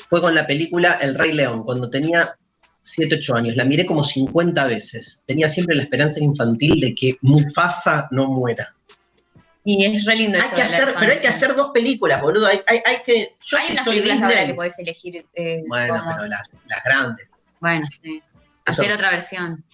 fue 0.09 0.21
con 0.21 0.35
la 0.35 0.47
película 0.47 0.99
El 1.01 1.15
Rey 1.15 1.33
León, 1.33 1.63
cuando 1.65 1.89
tenía 1.89 2.37
7, 2.83 3.15
8 3.17 3.37
años. 3.37 3.57
La 3.57 3.65
miré 3.65 3.87
como 3.87 4.05
50 4.05 4.67
veces. 4.67 5.23
Tenía 5.27 5.49
siempre 5.49 5.75
la 5.77 5.85
esperanza 5.85 6.21
infantil 6.23 6.81
de 6.81 6.95
que 6.95 7.17
Mufasa 7.23 8.05
no 8.11 8.27
muera. 8.27 8.75
Y 9.65 9.85
es 9.85 10.05
re 10.05 10.17
lindo 10.17 10.39
Hay 10.39 10.45
eso 10.47 10.57
que 10.57 10.63
hacer, 10.63 10.95
pero 10.99 11.13
hay 11.13 11.19
que 11.21 11.29
hacer 11.29 11.55
dos 11.55 11.71
películas, 11.73 12.21
boludo. 12.21 12.47
Hay, 12.47 12.61
hay- 12.67 12.81
hay 12.85 12.97
que. 13.07 13.37
Yo 13.41 13.57
Hay 13.59 13.73
unas 13.73 13.85
películas 13.87 14.17
Disney- 14.17 14.33
ahora 14.35 14.47
que 14.47 14.55
podés 14.55 14.79
elegir. 14.81 15.25
eh, 15.35 15.63
Bueno, 15.69 15.95
como- 15.99 16.11
pero 16.17 16.27
las, 16.27 16.49
las 16.67 16.83
grandes, 16.85 17.29
Bueno, 17.61 17.85
sí. 18.03 18.21
Hacer 18.65 18.87
Eso. 18.87 18.95
otra 18.95 19.11
versión. 19.13 19.65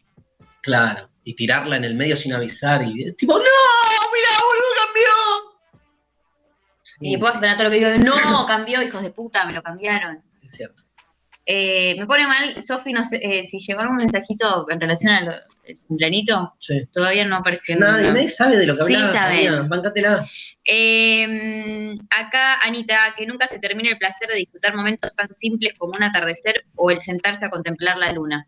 Claro. 0.69 1.07
Y 1.25 1.35
tirarla 1.35 1.77
en 1.77 1.85
el 1.85 1.95
medio 1.95 2.17
sin 2.17 2.33
avisar. 2.35 2.83
Y 2.83 3.13
tipo, 3.15 3.35
¡No! 3.35 3.41
¡Mira, 3.41 4.31
boludo, 4.45 4.73
cambió! 4.85 5.81
Sí, 6.83 6.97
Y 7.01 7.11
después 7.13 7.41
tener 7.41 7.57
todo 7.57 7.65
lo 7.65 7.71
que 7.71 7.79
digo, 7.79 8.05
no, 8.05 8.47
cambió, 8.47 8.83
hijos 8.83 9.03
de 9.03 9.11
puta, 9.11 9.45
me 9.47 9.53
lo 9.53 9.63
cambiaron. 9.63 10.23
es 10.43 10.53
cierto. 10.53 10.83
Eh, 11.51 11.97
me 11.99 12.07
pone 12.07 12.27
mal, 12.27 12.63
Sofi, 12.63 12.93
no 12.93 13.03
sé 13.03 13.19
eh, 13.23 13.43
si 13.45 13.59
llegó 13.59 13.81
algún 13.81 13.97
mensajito 13.97 14.67
en 14.71 14.81
relación 14.81 15.13
al 15.15 15.45
cumplanito. 15.87 16.55
Sí. 16.59 16.87
Todavía 16.93 17.25
no 17.25 17.37
apareció 17.37 17.77
Nadie, 17.77 18.29
sabe 18.29 18.59
de 18.59 18.67
lo 18.67 18.75
que 18.75 18.83
Sí 18.83 18.95
hablaba. 18.95 19.29
María, 19.29 19.63
Bancátela. 19.63 20.27
Eh, 20.67 21.97
acá, 22.11 22.59
Anita, 22.63 23.15
que 23.17 23.27
nunca 23.27 23.47
se 23.47 23.59
termine 23.59 23.89
el 23.91 23.99
placer 23.99 24.29
de 24.29 24.37
disfrutar 24.37 24.75
momentos 24.75 25.15
tan 25.15 25.33
simples 25.33 25.73
como 25.79 25.95
un 25.95 26.03
atardecer 26.03 26.67
o 26.75 26.91
el 26.91 27.01
sentarse 27.01 27.47
a 27.47 27.51
contemplar 27.51 27.97
la 27.97 28.13
luna. 28.13 28.47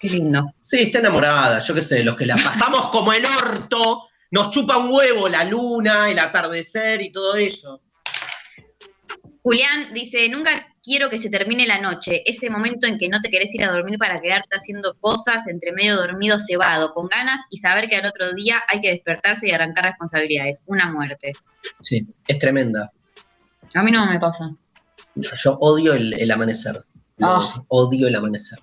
Qué 0.00 0.08
lindo. 0.08 0.54
Sí, 0.60 0.84
está 0.84 1.00
enamorada, 1.00 1.58
yo 1.58 1.74
qué 1.74 1.82
sé, 1.82 2.02
los 2.02 2.16
que 2.16 2.24
la 2.24 2.36
pasamos 2.42 2.88
como 2.88 3.12
el 3.12 3.24
orto, 3.26 4.08
nos 4.30 4.50
chupa 4.50 4.78
un 4.78 4.90
huevo 4.90 5.28
la 5.28 5.44
luna, 5.44 6.10
el 6.10 6.18
atardecer 6.18 7.02
y 7.02 7.12
todo 7.12 7.36
eso. 7.36 7.82
Julián 9.42 9.92
dice, 9.92 10.26
nunca 10.30 10.74
quiero 10.82 11.10
que 11.10 11.18
se 11.18 11.28
termine 11.28 11.66
la 11.66 11.78
noche, 11.78 12.22
ese 12.24 12.48
momento 12.48 12.86
en 12.86 12.96
que 12.98 13.10
no 13.10 13.20
te 13.20 13.30
querés 13.30 13.54
ir 13.54 13.62
a 13.62 13.70
dormir 13.70 13.98
para 13.98 14.20
quedarte 14.20 14.56
haciendo 14.56 14.94
cosas 15.00 15.46
entre 15.48 15.72
medio 15.72 15.96
dormido 15.96 16.38
cebado, 16.38 16.94
con 16.94 17.08
ganas 17.08 17.40
y 17.50 17.58
saber 17.58 17.86
que 17.86 17.96
al 17.96 18.06
otro 18.06 18.32
día 18.32 18.62
hay 18.68 18.80
que 18.80 18.88
despertarse 18.88 19.48
y 19.48 19.52
arrancar 19.52 19.84
responsabilidades. 19.84 20.62
Una 20.64 20.90
muerte. 20.90 21.32
Sí, 21.80 22.06
es 22.26 22.38
tremenda. 22.38 22.90
A 23.74 23.82
mí 23.82 23.90
no 23.90 24.10
me 24.10 24.18
pasa. 24.18 24.54
Yo 25.14 25.58
odio 25.60 25.92
el, 25.92 26.14
el 26.14 26.30
amanecer. 26.30 26.82
Ah. 27.20 27.38
Odio 27.68 28.08
el 28.08 28.16
amanecer. 28.16 28.58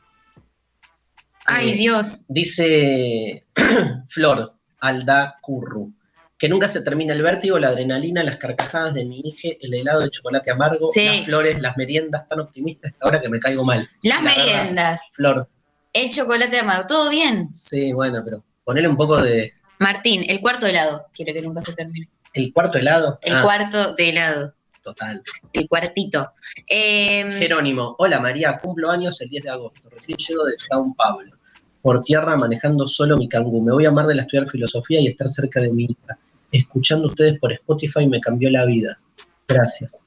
Ay, 1.47 1.71
Eh, 1.71 1.75
Dios. 1.75 2.23
Dice 2.27 3.45
Flor 4.09 4.53
Alda 4.79 5.37
Curru, 5.41 5.91
que 6.37 6.49
nunca 6.49 6.67
se 6.67 6.81
termina 6.81 7.13
el 7.13 7.23
vértigo, 7.23 7.57
la 7.57 7.69
adrenalina, 7.69 8.21
las 8.23 8.37
carcajadas 8.37 8.93
de 8.93 9.05
mi 9.05 9.21
hija, 9.21 9.49
el 9.61 9.73
helado 9.73 10.01
de 10.01 10.09
chocolate 10.09 10.51
amargo, 10.51 10.87
Sí. 10.87 11.05
las 11.05 11.25
flores, 11.25 11.59
las 11.61 11.75
meriendas 11.77 12.27
tan 12.29 12.41
optimistas 12.41 12.91
hasta 12.91 13.05
ahora 13.05 13.21
que 13.21 13.29
me 13.29 13.39
caigo 13.39 13.63
mal. 13.63 13.89
Las 14.03 14.21
la 14.21 14.29
verdad. 14.29 14.45
meriendas, 14.45 15.11
Flor, 15.13 15.49
el 15.93 16.09
chocolate 16.11 16.59
amargo, 16.59 16.85
todo 16.87 17.09
bien. 17.09 17.49
sí, 17.53 17.91
bueno, 17.93 18.21
pero 18.23 18.43
ponele 18.63 18.87
un 18.87 18.97
poco 18.97 19.19
de... 19.21 19.53
Martín, 19.79 20.25
el 20.27 20.41
cuarto 20.41 20.67
helado, 20.67 21.07
quiere 21.13 21.33
que 21.33 21.41
nunca 21.41 21.61
se 21.61 21.73
termine. 21.73 22.09
¿El 22.33 22.51
cuarto 22.51 22.77
helado? 22.77 23.17
El 23.21 23.35
Ah, 23.35 23.41
cuarto 23.41 23.95
de 23.95 24.09
helado, 24.09 24.53
Total. 24.83 25.23
el 25.53 25.67
cuartito. 25.67 26.33
Eh, 26.67 27.31
Jerónimo, 27.33 27.95
hola 27.99 28.19
María, 28.19 28.59
cumplo 28.59 28.91
años 28.91 29.19
el 29.21 29.29
10 29.29 29.43
de 29.45 29.49
agosto, 29.49 29.81
recién 29.89 30.17
llego 30.17 30.43
de 30.45 30.55
Sao 30.57 30.93
Paulo, 30.95 31.35
por 31.81 32.03
tierra 32.03 32.35
manejando 32.37 32.87
solo 32.87 33.17
mi 33.17 33.27
cangú. 33.29 33.61
Me 33.61 33.71
voy 33.71 33.85
a 33.85 33.89
amar 33.89 34.05
de 34.07 34.19
estudiar 34.19 34.47
filosofía 34.47 34.99
y 35.01 35.07
estar 35.07 35.27
cerca 35.29 35.59
de 35.61 35.71
mi 35.71 35.85
hija. 35.85 36.17
Escuchando 36.51 37.07
ustedes 37.07 37.39
por 37.39 37.51
Spotify 37.53 38.07
me 38.07 38.19
cambió 38.21 38.49
la 38.49 38.65
vida. 38.65 38.99
Gracias. 39.47 40.03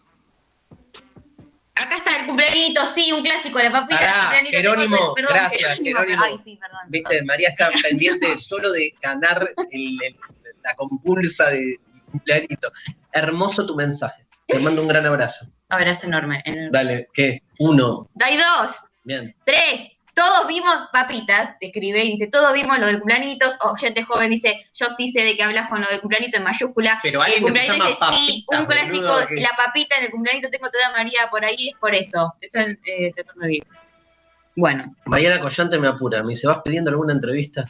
acá 1.74 1.96
está 1.96 2.20
el 2.20 2.26
cumpleañito, 2.26 2.84
sí, 2.84 3.10
un 3.12 3.22
clásico, 3.22 3.58
la 3.58 3.72
papita. 3.72 4.00
Pará, 4.00 4.44
Jerónimo, 4.44 5.14
perdón, 5.14 5.32
gracias, 5.34 5.78
Jerónimo. 5.78 6.22
Ay, 6.22 6.34
sí, 6.44 6.56
perdón. 6.60 6.80
Viste, 6.88 7.22
María 7.24 7.48
está 7.48 7.70
pendiente 7.82 8.36
solo 8.38 8.70
de 8.72 8.92
ganar 9.00 9.50
el- 9.70 9.98
el- 10.02 10.16
la 10.62 10.74
compulsa 10.74 11.48
de 11.48 11.76
cumpleañito. 12.10 12.70
Hermoso 13.12 13.64
tu 13.66 13.74
mensaje. 13.74 14.26
Te 14.46 14.58
mando 14.58 14.82
un 14.82 14.88
gran 14.88 15.06
abrazo. 15.06 15.46
Abrazo 15.70 16.06
enorme. 16.06 16.42
enorme. 16.44 16.68
Dale, 16.70 17.08
¿qué? 17.14 17.42
Uno. 17.60 18.10
Hay 18.20 18.36
dos, 18.36 18.72
Bien. 19.04 19.34
tres. 19.46 19.92
Todos 20.20 20.46
vimos 20.48 20.74
papitas, 20.92 21.56
escribe 21.60 22.04
y 22.04 22.10
dice, 22.10 22.26
todos 22.26 22.52
vimos 22.52 22.78
lo 22.78 22.84
del 22.84 22.98
cumpleaños. 22.98 23.38
Oyente 23.62 24.02
joven 24.04 24.28
dice, 24.28 24.66
yo 24.74 24.90
sí 24.94 25.10
sé 25.10 25.24
de 25.24 25.34
qué 25.34 25.42
hablas 25.44 25.70
con 25.70 25.80
lo 25.80 25.88
del 25.88 25.98
cumpleañito 26.02 26.36
en 26.36 26.44
mayúscula. 26.44 26.98
Pero 27.02 27.24
el 27.24 27.40
cumpleañito 27.40 27.86
dice, 27.86 28.04
sí, 28.12 28.44
un 28.48 28.66
clásico, 28.66 29.14
que- 29.28 29.40
la 29.40 29.48
papita 29.56 29.96
en 29.96 30.04
el 30.04 30.10
cumpleañito, 30.10 30.50
tengo 30.50 30.68
toda 30.70 30.90
María 30.92 31.30
por 31.30 31.42
ahí, 31.42 31.70
es 31.70 31.74
por 31.80 31.94
eso. 31.94 32.34
Están 32.38 32.78
eh, 32.84 33.12
tratando 33.14 33.46
bien. 33.46 33.64
Bueno, 34.56 34.94
Mariana 35.06 35.40
Collante 35.40 35.78
me 35.78 35.88
apura. 35.88 36.22
Me 36.22 36.30
dice, 36.34 36.46
¿vas 36.46 36.58
pidiendo 36.62 36.90
alguna 36.90 37.14
entrevista? 37.14 37.64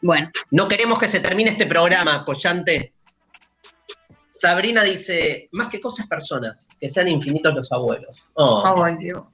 bueno. 0.00 0.30
No 0.52 0.68
queremos 0.68 1.00
que 1.00 1.08
se 1.08 1.18
termine 1.18 1.50
este 1.50 1.66
programa, 1.66 2.24
Collante. 2.24 2.94
Sabrina 4.28 4.84
dice, 4.84 5.48
más 5.50 5.68
que 5.68 5.80
cosas 5.80 6.06
personas, 6.06 6.68
que 6.78 6.88
sean 6.88 7.08
infinitos 7.08 7.52
los 7.52 7.72
abuelos. 7.72 8.26
Oh, 8.34 8.62
Ay, 8.84 8.96
Dios. 8.98 9.24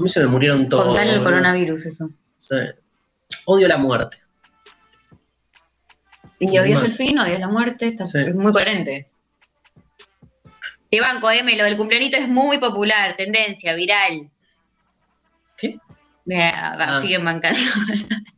A 0.00 0.02
mí 0.02 0.08
se 0.08 0.20
me 0.20 0.26
murieron 0.26 0.68
todos. 0.68 0.86
Contale 0.86 1.12
el 1.12 1.22
coronavirus 1.22 1.86
eso. 1.86 2.10
Sí. 2.38 2.56
Odio 3.46 3.68
la 3.68 3.76
muerte. 3.78 4.18
Y 6.38 6.58
odias 6.58 6.82
el 6.82 6.92
fin, 6.92 7.18
odias 7.18 7.38
la 7.38 7.48
muerte, 7.48 7.88
está, 7.88 8.06
Sí. 8.06 8.18
es 8.18 8.34
muy 8.34 8.50
coherente. 8.50 9.10
Te 10.90 11.00
banco, 11.00 11.30
M, 11.30 11.54
lo 11.56 11.64
del 11.64 11.76
cumpleañito 11.76 12.16
es 12.16 12.28
muy 12.28 12.58
popular, 12.58 13.14
tendencia, 13.16 13.74
viral. 13.74 14.30
¿Qué? 15.58 15.74
Me, 16.24 16.50
Ah. 16.54 16.98
Siguen 17.00 17.24
bancando. 17.24 17.60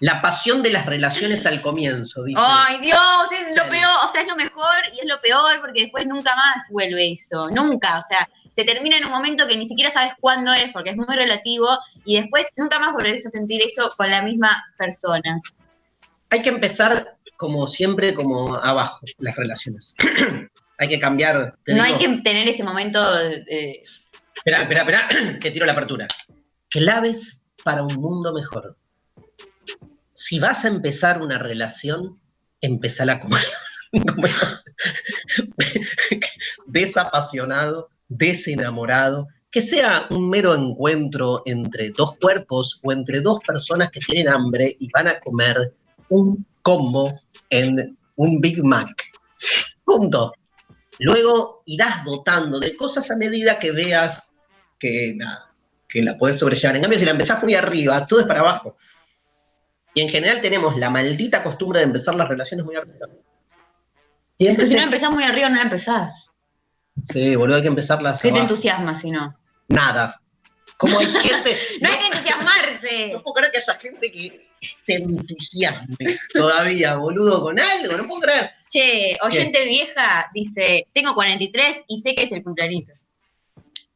La 0.00 0.22
pasión 0.22 0.62
de 0.62 0.72
las 0.72 0.86
relaciones 0.86 1.44
al 1.44 1.60
comienzo, 1.60 2.24
dice. 2.24 2.40
Ay, 2.42 2.78
Dios, 2.80 2.98
es 3.38 3.54
lo 3.54 3.68
peor, 3.68 3.90
o 4.04 4.08
sea, 4.08 4.22
es 4.22 4.28
lo 4.28 4.34
mejor 4.34 4.74
y 4.94 5.00
es 5.00 5.06
lo 5.06 5.20
peor 5.20 5.60
porque 5.60 5.82
después 5.82 6.06
nunca 6.06 6.34
más 6.36 6.68
vuelve 6.70 7.12
eso, 7.12 7.50
nunca, 7.50 7.98
o 7.98 8.02
sea, 8.02 8.26
se 8.50 8.64
termina 8.64 8.96
en 8.96 9.04
un 9.04 9.12
momento 9.12 9.46
que 9.46 9.56
ni 9.56 9.64
siquiera 9.64 9.90
sabes 9.90 10.12
cuándo 10.20 10.52
es 10.52 10.70
porque 10.72 10.90
es 10.90 10.96
muy 10.96 11.14
relativo 11.14 11.68
y 12.04 12.20
después 12.20 12.48
nunca 12.56 12.78
más 12.78 12.92
volvés 12.92 13.24
a 13.26 13.30
sentir 13.30 13.62
eso 13.62 13.90
con 13.96 14.10
la 14.10 14.22
misma 14.22 14.62
persona. 14.76 15.40
Hay 16.30 16.42
que 16.42 16.50
empezar, 16.50 17.16
como 17.36 17.66
siempre, 17.66 18.14
como 18.14 18.54
abajo, 18.56 19.00
las 19.18 19.36
relaciones. 19.36 19.94
hay 20.78 20.88
que 20.88 20.98
cambiar. 20.98 21.54
No 21.66 21.74
digo- 21.74 21.84
hay 21.84 21.94
que 21.94 22.22
tener 22.22 22.48
ese 22.48 22.64
momento 22.64 23.00
de... 23.14 23.82
Espera, 24.34 24.62
espera, 24.62 24.80
espera, 24.80 25.38
que 25.40 25.50
tiro 25.50 25.66
la 25.66 25.72
apertura. 25.72 26.08
Claves 26.68 27.50
para 27.64 27.82
un 27.82 27.94
mundo 27.94 28.32
mejor. 28.32 28.76
Si 30.12 30.38
vas 30.38 30.64
a 30.64 30.68
empezar 30.68 31.20
una 31.20 31.38
relación, 31.38 32.12
empezala 32.60 33.20
como, 33.20 33.36
desapasionado, 36.66 37.90
desenamorado, 38.10 39.28
que 39.50 39.62
sea 39.62 40.06
un 40.10 40.28
mero 40.28 40.54
encuentro 40.54 41.42
entre 41.46 41.90
dos 41.90 42.18
cuerpos 42.18 42.78
o 42.82 42.92
entre 42.92 43.20
dos 43.20 43.40
personas 43.46 43.90
que 43.90 44.00
tienen 44.00 44.32
hambre 44.32 44.76
y 44.78 44.88
van 44.92 45.08
a 45.08 45.18
comer 45.18 45.74
un 46.10 46.44
combo 46.62 47.18
en 47.48 47.96
un 48.16 48.40
Big 48.40 48.62
Mac. 48.62 48.90
Punto. 49.84 50.30
Luego 50.98 51.62
irás 51.64 52.04
dotando 52.04 52.60
de 52.60 52.76
cosas 52.76 53.10
a 53.10 53.16
medida 53.16 53.58
que 53.58 53.72
veas 53.72 54.28
que, 54.78 55.14
nada, 55.16 55.54
que 55.88 56.02
la 56.02 56.18
puedes 56.18 56.38
sobrellevar. 56.38 56.76
En 56.76 56.82
cambio, 56.82 56.98
si 56.98 57.06
la 57.06 57.12
empezás 57.12 57.42
muy 57.42 57.54
arriba, 57.54 58.06
todo 58.06 58.20
es 58.20 58.26
para 58.26 58.40
abajo. 58.40 58.76
Y 59.94 60.02
en 60.02 60.08
general 60.08 60.40
tenemos 60.40 60.76
la 60.76 60.90
maldita 60.90 61.42
costumbre 61.42 61.80
de 61.80 61.86
empezar 61.86 62.14
las 62.14 62.28
relaciones 62.28 62.66
muy 62.66 62.76
arriba. 62.76 63.08
Y 64.38 64.46
si 64.66 64.76
no 64.76 64.82
empezás 64.82 65.10
muy 65.10 65.24
arriba, 65.24 65.48
no 65.48 65.56
la 65.56 65.62
empezás. 65.62 66.29
Sí, 67.02 67.34
boludo, 67.36 67.56
hay 67.56 67.62
que 67.62 67.68
empezarlas. 67.68 68.22
¿Qué 68.22 68.32
te 68.32 68.38
entusiasma 68.38 68.94
si 68.94 69.10
no? 69.10 69.36
Nada. 69.68 70.20
Como 70.76 70.98
hay 70.98 71.06
gente. 71.06 71.56
no 71.80 71.88
hay 71.88 71.98
que 71.98 72.06
entusiasmarse. 72.06 73.12
No 73.12 73.22
puedo 73.22 73.34
creer 73.34 73.52
que 73.52 73.58
haya 73.58 73.78
gente 73.78 74.12
que 74.12 74.50
se 74.62 74.94
entusiasme 74.94 76.18
todavía, 76.32 76.96
boludo, 76.96 77.42
con 77.42 77.58
algo. 77.58 77.96
No 77.96 78.06
puedo 78.06 78.20
creer. 78.20 78.50
Che, 78.68 79.18
oyente 79.22 79.64
vieja 79.64 80.30
dice: 80.34 80.86
Tengo 80.92 81.14
43 81.14 81.82
y 81.88 81.98
sé 81.98 82.14
que 82.14 82.22
es 82.24 82.32
el 82.32 82.42
cumpleaños. 82.42 82.84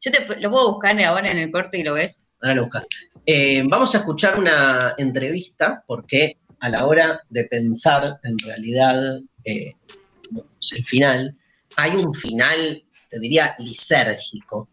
Yo 0.01 0.11
te 0.11 0.41
lo 0.41 0.51
puedo 0.51 0.73
buscar 0.73 1.01
ahora 1.03 1.31
en 1.31 1.39
el 1.39 1.51
corte 1.51 1.79
y 1.79 1.83
lo 1.83 1.95
ves. 1.95 2.21
Ahora 2.43 2.57
lo 2.57 2.63
buscas. 2.65 2.87
Eh, 3.25 3.63
vamos 3.67 3.95
a 3.95 3.99
escuchar 3.99 4.39
una 4.39 4.95
entrevista 4.99 5.83
porque 5.87 6.37
a 6.61 6.69
la 6.69 6.85
hora 6.85 7.23
de 7.31 7.45
pensar 7.45 8.19
en 8.23 8.39
realidad 8.39 9.19
eh, 9.45 9.73
el 10.73 10.85
final, 10.85 11.37
hay 11.77 11.93
un 11.93 12.13
final, 12.15 12.84
te 13.15 13.21
diría, 13.21 13.55
lisérgico, 13.61 14.69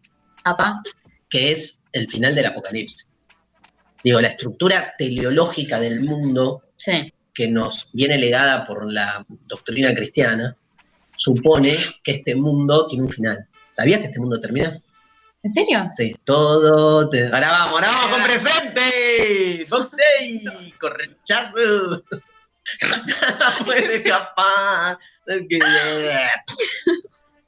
que 1.30 1.52
es 1.52 1.78
el 1.92 2.08
final 2.10 2.34
del 2.34 2.46
apocalipsis. 2.46 3.06
Digo, 4.02 4.20
la 4.20 4.28
estructura 4.28 4.94
teleológica 4.98 5.78
del 5.78 6.00
mundo 6.00 6.64
que 7.32 7.46
nos 7.46 7.88
viene 7.92 8.18
legada 8.18 8.66
por 8.66 8.90
la 8.92 9.24
doctrina 9.46 9.94
cristiana 9.94 10.56
supone 11.16 11.72
que 12.02 12.12
este 12.12 12.34
mundo 12.34 12.86
tiene 12.88 13.04
un 13.04 13.10
final. 13.10 13.46
¿Sabías 13.70 14.00
que 14.00 14.06
este 14.06 14.18
mundo 14.18 14.40
termina? 14.40 14.76
¿En 15.44 15.52
serio? 15.52 15.86
Sí, 15.88 16.16
todo. 16.24 17.08
Ahora 17.32 17.48
vamos, 17.48 17.72
ahora 17.74 17.88
vamos 17.88 18.16
con 18.16 18.24
presente. 18.24 19.66
Box 19.70 19.90
Day, 19.92 20.72
correchazo. 20.80 22.02
Nada 23.06 23.58
puede 23.64 23.96
escapar. 23.96 24.98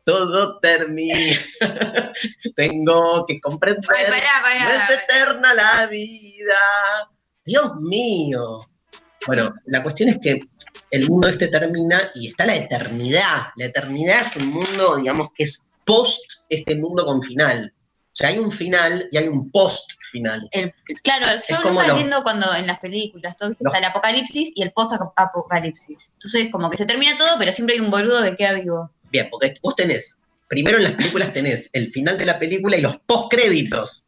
Todo 0.05 0.59
termina. 0.61 1.19
Tengo 2.57 3.25
que 3.27 3.41
comprender. 3.41 3.85
No 3.85 4.69
es 4.71 4.91
eterna 4.91 5.55
la 5.55 5.87
vida. 5.87 6.55
Dios 7.45 7.77
mío. 7.81 8.69
Bueno, 9.27 9.55
la 9.67 9.83
cuestión 9.83 10.11
es 10.11 10.19
que 10.19 10.41
el 10.91 11.09
mundo 11.09 11.29
este 11.29 11.49
termina 11.49 12.01
y 12.15 12.29
está 12.29 12.47
la 12.47 12.57
eternidad. 12.57 13.49
La 13.57 13.65
eternidad 13.67 14.27
es 14.27 14.37
un 14.37 14.49
mundo, 14.49 14.97
digamos, 14.97 15.29
que 15.35 15.45
es 15.45 15.63
post 15.85 16.23
este 16.49 16.77
mundo 16.77 17.05
con 17.05 17.23
final. 17.23 17.73
O 18.15 18.17
sea, 18.17 18.29
hay 18.29 18.39
un 18.39 18.53
final 18.53 19.09
y 19.11 19.19
hay 19.19 19.27
un 19.27 19.51
post-final. 19.51 20.49
Claro, 21.03 21.27
yo 21.49 21.73
no 21.73 21.83
entiendo 21.83 22.23
cuando 22.23 22.55
en 22.55 22.69
las 22.69 22.79
películas 22.79 23.37
todo 23.37 23.51
está 23.51 23.79
el 23.79 23.85
apocalipsis 23.85 24.53
y 24.55 24.63
el 24.63 24.71
post-apocalipsis. 24.71 26.11
Entonces, 26.13 26.49
como 26.53 26.71
que 26.71 26.77
se 26.77 26.87
termina 26.87 27.17
todo, 27.19 27.37
pero 27.41 27.53
siempre 27.53 27.75
hay 27.75 27.81
un 27.81 27.91
boludo 27.91 28.23
que 28.23 28.37
queda 28.37 28.53
vivo. 28.53 28.93
Bien, 29.15 29.29
porque 29.31 29.55
vos 29.62 29.77
tenés, 29.77 30.25
primero 30.49 30.77
en 30.79 30.83
las 30.83 30.95
películas 30.95 31.33
tenés 31.33 31.71
el 31.73 31.93
final 31.93 32.19
de 32.19 32.27
la 32.27 32.37
película 32.37 32.77
y 32.77 32.81
los 32.81 32.97
post-créditos. 33.07 34.07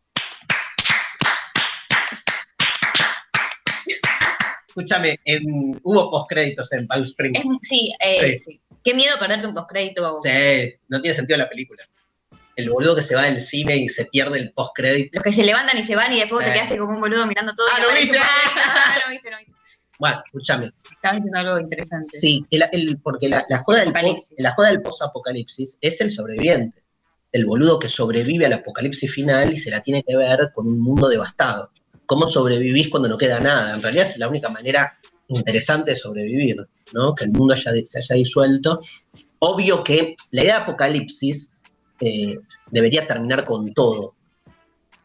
Escúchame, 4.66 5.20
hubo 5.84 6.10
post-créditos 6.10 6.72
en 6.72 6.88
Palm 6.88 7.04
Springs. 7.04 7.40
sí, 7.62 7.94
eh, 8.00 8.36
sí. 8.36 8.60
Qué 8.82 8.94
miedo 8.94 9.16
perderte 9.20 9.46
un 9.46 9.54
post-crédito. 9.54 10.12
Sí, 10.14 10.74
no 10.88 11.00
tiene 11.00 11.14
sentido 11.14 11.38
la 11.38 11.48
película 11.48 11.84
el 12.56 12.70
boludo 12.70 12.96
que 12.96 13.02
se 13.02 13.14
va 13.14 13.24
del 13.24 13.38
cine 13.38 13.76
y 13.76 13.88
se 13.90 14.06
pierde 14.06 14.38
el 14.38 14.50
post-credit. 14.52 15.14
Los 15.14 15.22
que 15.22 15.32
se 15.32 15.44
levantan 15.44 15.78
y 15.78 15.82
se 15.82 15.94
van 15.94 16.12
y 16.14 16.20
después 16.20 16.44
te 16.44 16.52
quedaste 16.52 16.78
como 16.78 16.94
un 16.94 17.00
boludo 17.00 17.26
mirando 17.26 17.54
todo. 17.54 17.66
Ah, 17.70 17.80
¿no 17.82 17.94
viste? 17.94 18.18
ah, 18.18 18.98
no 19.04 19.12
viste, 19.12 19.30
no 19.30 19.36
viste. 19.36 19.55
Bueno, 19.98 20.22
escúchame. 20.24 20.72
Estabas 20.90 21.18
diciendo 21.18 21.38
algo 21.38 21.60
interesante. 21.60 22.06
Sí, 22.06 22.46
porque 23.02 23.28
la, 23.28 23.44
joda 23.64 23.80
del 23.80 23.92
la 24.38 24.52
joda 24.52 24.68
del 24.70 24.82
post-apocalipsis 24.82 25.78
es 25.80 26.00
el 26.00 26.10
sobreviviente. 26.10 26.82
El 27.32 27.46
boludo 27.46 27.78
que 27.78 27.88
sobrevive 27.88 28.46
al 28.46 28.52
apocalipsis 28.52 29.12
final 29.12 29.52
y 29.52 29.56
se 29.56 29.70
la 29.70 29.80
tiene 29.80 30.02
que 30.02 30.16
ver 30.16 30.50
con 30.54 30.66
un 30.66 30.80
mundo 30.80 31.08
devastado. 31.08 31.70
¿Cómo 32.06 32.28
sobrevivís 32.28 32.88
cuando 32.88 33.08
no 33.08 33.18
queda 33.18 33.40
nada? 33.40 33.74
En 33.74 33.82
realidad 33.82 34.06
es 34.06 34.18
la 34.18 34.28
única 34.28 34.48
manera 34.48 34.98
interesante 35.28 35.92
de 35.92 35.96
sobrevivir, 35.96 36.56
¿no? 36.92 37.14
Que 37.14 37.24
el 37.24 37.32
mundo 37.32 37.56
se 37.56 37.70
haya 37.70 38.14
disuelto. 38.14 38.80
Obvio 39.40 39.82
que 39.82 40.14
la 40.30 40.42
idea 40.42 40.56
de 40.56 40.62
apocalipsis 40.62 41.52
eh, 42.00 42.38
debería 42.70 43.06
terminar 43.06 43.44
con 43.44 43.72
todo. 43.72 44.14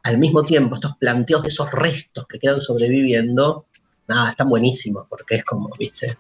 Al 0.04 0.18
mismo 0.18 0.44
tiempo, 0.44 0.76
estos 0.76 0.98
planteos 0.98 1.44
de 1.44 1.50
esos 1.50 1.72
restos 1.72 2.28
que 2.28 2.40
quedan 2.40 2.62
sobreviviendo, 2.62 3.68
nada, 4.12 4.30
están 4.30 4.50
buenísimos, 4.50 5.08
porque 5.10 5.36
es 5.36 5.44
como, 5.44 5.70
viste, 5.78 6.18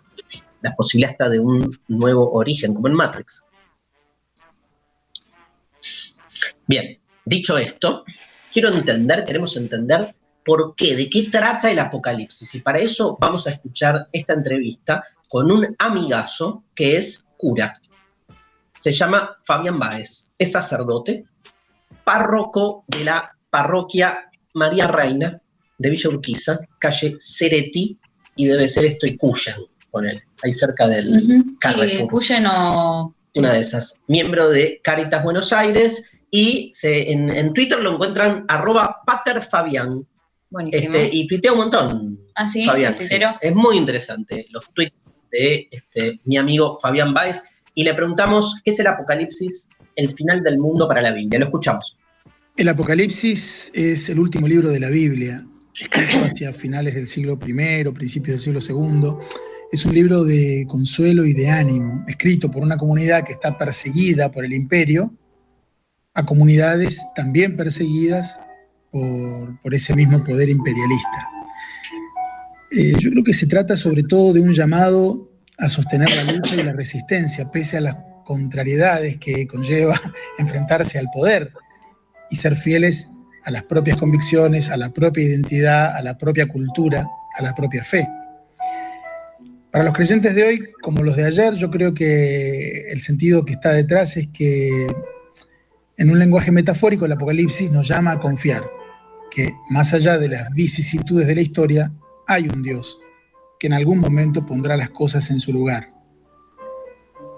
la 0.62 0.76
posibilidad 0.76 1.12
está 1.12 1.30
de 1.30 1.40
un 1.40 1.78
nuevo 1.88 2.32
origen, 2.34 2.74
como 2.74 2.88
en 2.88 2.94
Matrix. 2.94 3.46
Bien, 6.68 7.00
dicho 7.26 7.58
esto, 7.58 8.04
quiero 8.52 8.70
entender, 8.70 9.26
queremos 9.26 9.56
entender 9.58 10.16
por 10.44 10.76
qué, 10.76 10.96
de 10.96 11.10
qué 11.10 11.30
trata 11.30 11.70
el 11.70 11.80
apocalipsis. 11.80 12.56
Y 12.56 12.62
para 12.62 12.80
eso 12.80 13.18
vamos 13.20 13.46
a 13.48 13.52
escuchar 13.52 14.08
esta 14.12 14.34
entrevista 14.34 15.04
con 15.30 15.52
un 15.52 15.76
amigazo 15.80 16.64
que 16.76 16.98
es 16.98 17.30
cura, 17.38 17.74
se 18.78 18.92
llama 18.92 19.38
Fabián 19.44 19.78
Báez, 19.78 20.32
es 20.38 20.52
sacerdote, 20.54 21.26
párroco 22.04 22.84
de 22.88 23.04
la 23.04 23.38
parroquia 23.50 24.30
María 24.54 24.88
Reina 24.88 25.41
de 25.82 25.90
Villa 25.90 26.10
Urquiza, 26.10 26.60
calle 26.80 27.18
Cereti, 27.20 27.98
y 28.36 28.46
debe 28.46 28.68
ser 28.68 28.86
esto 28.86 29.06
y 29.08 29.18
Cuyan, 29.18 29.58
con 29.90 30.06
él, 30.06 30.22
ahí 30.44 30.54
cerca 30.54 30.88
del 30.88 31.10
uh 31.10 32.08
Cuyan 32.08 32.46
o... 32.46 33.16
Una 33.36 33.54
de 33.54 33.60
esas. 33.62 34.04
Miembro 34.08 34.50
de 34.50 34.82
Caritas 34.84 35.24
Buenos 35.24 35.54
Aires 35.54 36.10
y 36.30 36.72
en, 36.84 37.54
Twitter 37.54 37.80
lo 37.80 37.94
encuentran 37.94 38.44
arroba 38.48 38.98
paterfabián. 39.06 40.06
Buenísimo. 40.50 40.94
Este, 40.96 41.16
y 41.16 41.28
tuitea 41.28 41.54
un 41.54 41.58
montón. 41.60 42.20
¿Ah, 42.36 42.46
sí? 42.46 42.66
Fabián, 42.66 42.96
Es 43.40 43.56
muy 43.56 43.78
interesante 43.78 44.48
los 44.50 44.70
tweets 44.74 45.16
de 45.32 45.70
este, 45.72 46.20
mi 46.26 46.38
amigo 46.38 46.78
Fabián 46.82 47.14
Báez 47.14 47.44
y 47.74 47.86
le 47.86 47.94
preguntamos 47.94 48.62
qué 48.66 48.72
es 48.72 48.80
el 48.80 48.88
Apocalipsis, 48.88 49.70
el 49.96 50.14
final 50.14 50.44
del 50.44 50.58
mundo 50.58 50.90
para 50.90 51.02
la 51.02 51.12
Biblia. 51.12 51.40
Lo 51.40 51.46
escuchamos. 51.46 51.96
El 52.58 52.68
Apocalipsis 52.68 53.72
es 53.74 54.10
el 54.10 54.20
último 54.20 54.48
libro 54.48 54.70
de 54.70 54.80
la 54.82 54.90
Biblia, 54.90 55.46
hacia 56.24 56.54
finales 56.54 56.96
del 56.96 57.08
siglo 57.08 57.40
I, 57.46 57.92
principios 57.92 58.44
del 58.44 58.62
siglo 58.62 58.90
II. 59.02 59.26
Es 59.72 59.86
un 59.86 59.94
libro 59.94 60.24
de 60.24 60.66
consuelo 60.68 61.26
y 61.26 61.34
de 61.34 61.50
ánimo, 61.50 62.04
escrito 62.08 62.52
por 62.52 62.62
una 62.62 62.78
comunidad 62.78 63.24
que 63.24 63.34
está 63.34 63.58
perseguida 63.58 64.32
por 64.32 64.44
el 64.44 64.54
imperio, 64.54 65.14
a 66.14 66.26
comunidades 66.26 67.02
también 67.16 67.56
perseguidas 67.56 68.38
por, 68.92 69.74
ese 69.74 69.96
mismo 69.96 70.24
poder 70.24 70.50
imperialista. 70.50 71.30
Eh, 72.72 72.94
yo 73.00 73.10
creo 73.12 73.24
que 73.24 73.34
se 73.34 73.48
trata 73.48 73.78
sobre 73.78 74.04
todo 74.04 74.34
de 74.34 74.42
un 74.42 74.54
llamado 74.54 75.32
a 75.58 75.70
sostener 75.70 76.10
la 76.10 76.34
lucha 76.34 76.56
y 76.56 76.64
la 76.64 76.74
resistencia, 76.74 77.50
pese 77.50 77.78
a 77.78 77.82
las 77.82 77.96
contrariedades 78.26 79.18
que 79.18 79.48
conlleva 79.48 80.00
enfrentarse 80.38 81.00
al 81.00 81.08
poder 81.14 81.54
y 82.30 82.36
ser 82.36 82.56
fieles 82.58 83.10
a 83.44 83.52
las 83.52 83.64
propias 83.64 83.98
convicciones, 83.98 84.70
a 84.70 84.78
la 84.78 84.92
propia 84.92 85.24
identidad, 85.24 85.96
a 85.96 86.02
la 86.02 86.18
propia 86.18 86.48
cultura, 86.48 87.06
a 87.38 87.44
la 87.44 87.54
propia 87.54 87.84
fe. 87.84 88.08
Para 89.72 89.86
los 89.86 89.94
creyentes 89.94 90.36
de 90.36 90.44
hoy, 90.44 90.70
como 90.82 91.02
los 91.02 91.16
de 91.16 91.26
ayer, 91.26 91.54
yo 91.54 91.70
creo 91.72 91.94
que 91.94 92.92
el 92.92 93.02
sentido 93.02 93.46
que 93.46 93.54
está 93.54 93.72
detrás 93.72 94.18
es 94.18 94.28
que 94.28 94.88
en 95.98 96.10
un 96.10 96.20
lenguaje 96.20 96.52
metafórico 96.52 97.06
el 97.06 97.14
Apocalipsis 97.14 97.72
nos 97.72 97.88
llama 97.88 98.12
a 98.12 98.20
confiar 98.20 98.64
que 99.32 99.54
más 99.70 99.94
allá 99.94 100.18
de 100.18 100.28
las 100.28 100.52
vicisitudes 100.54 101.26
de 101.26 101.36
la 101.36 101.42
historia, 101.42 101.92
hay 102.28 102.48
un 102.50 102.62
Dios 102.62 103.00
que 103.60 103.68
en 103.68 103.74
algún 103.74 104.00
momento 104.00 104.46
pondrá 104.46 104.76
las 104.76 104.90
cosas 104.90 105.30
en 105.32 105.40
su 105.40 105.54
lugar. 105.54 105.90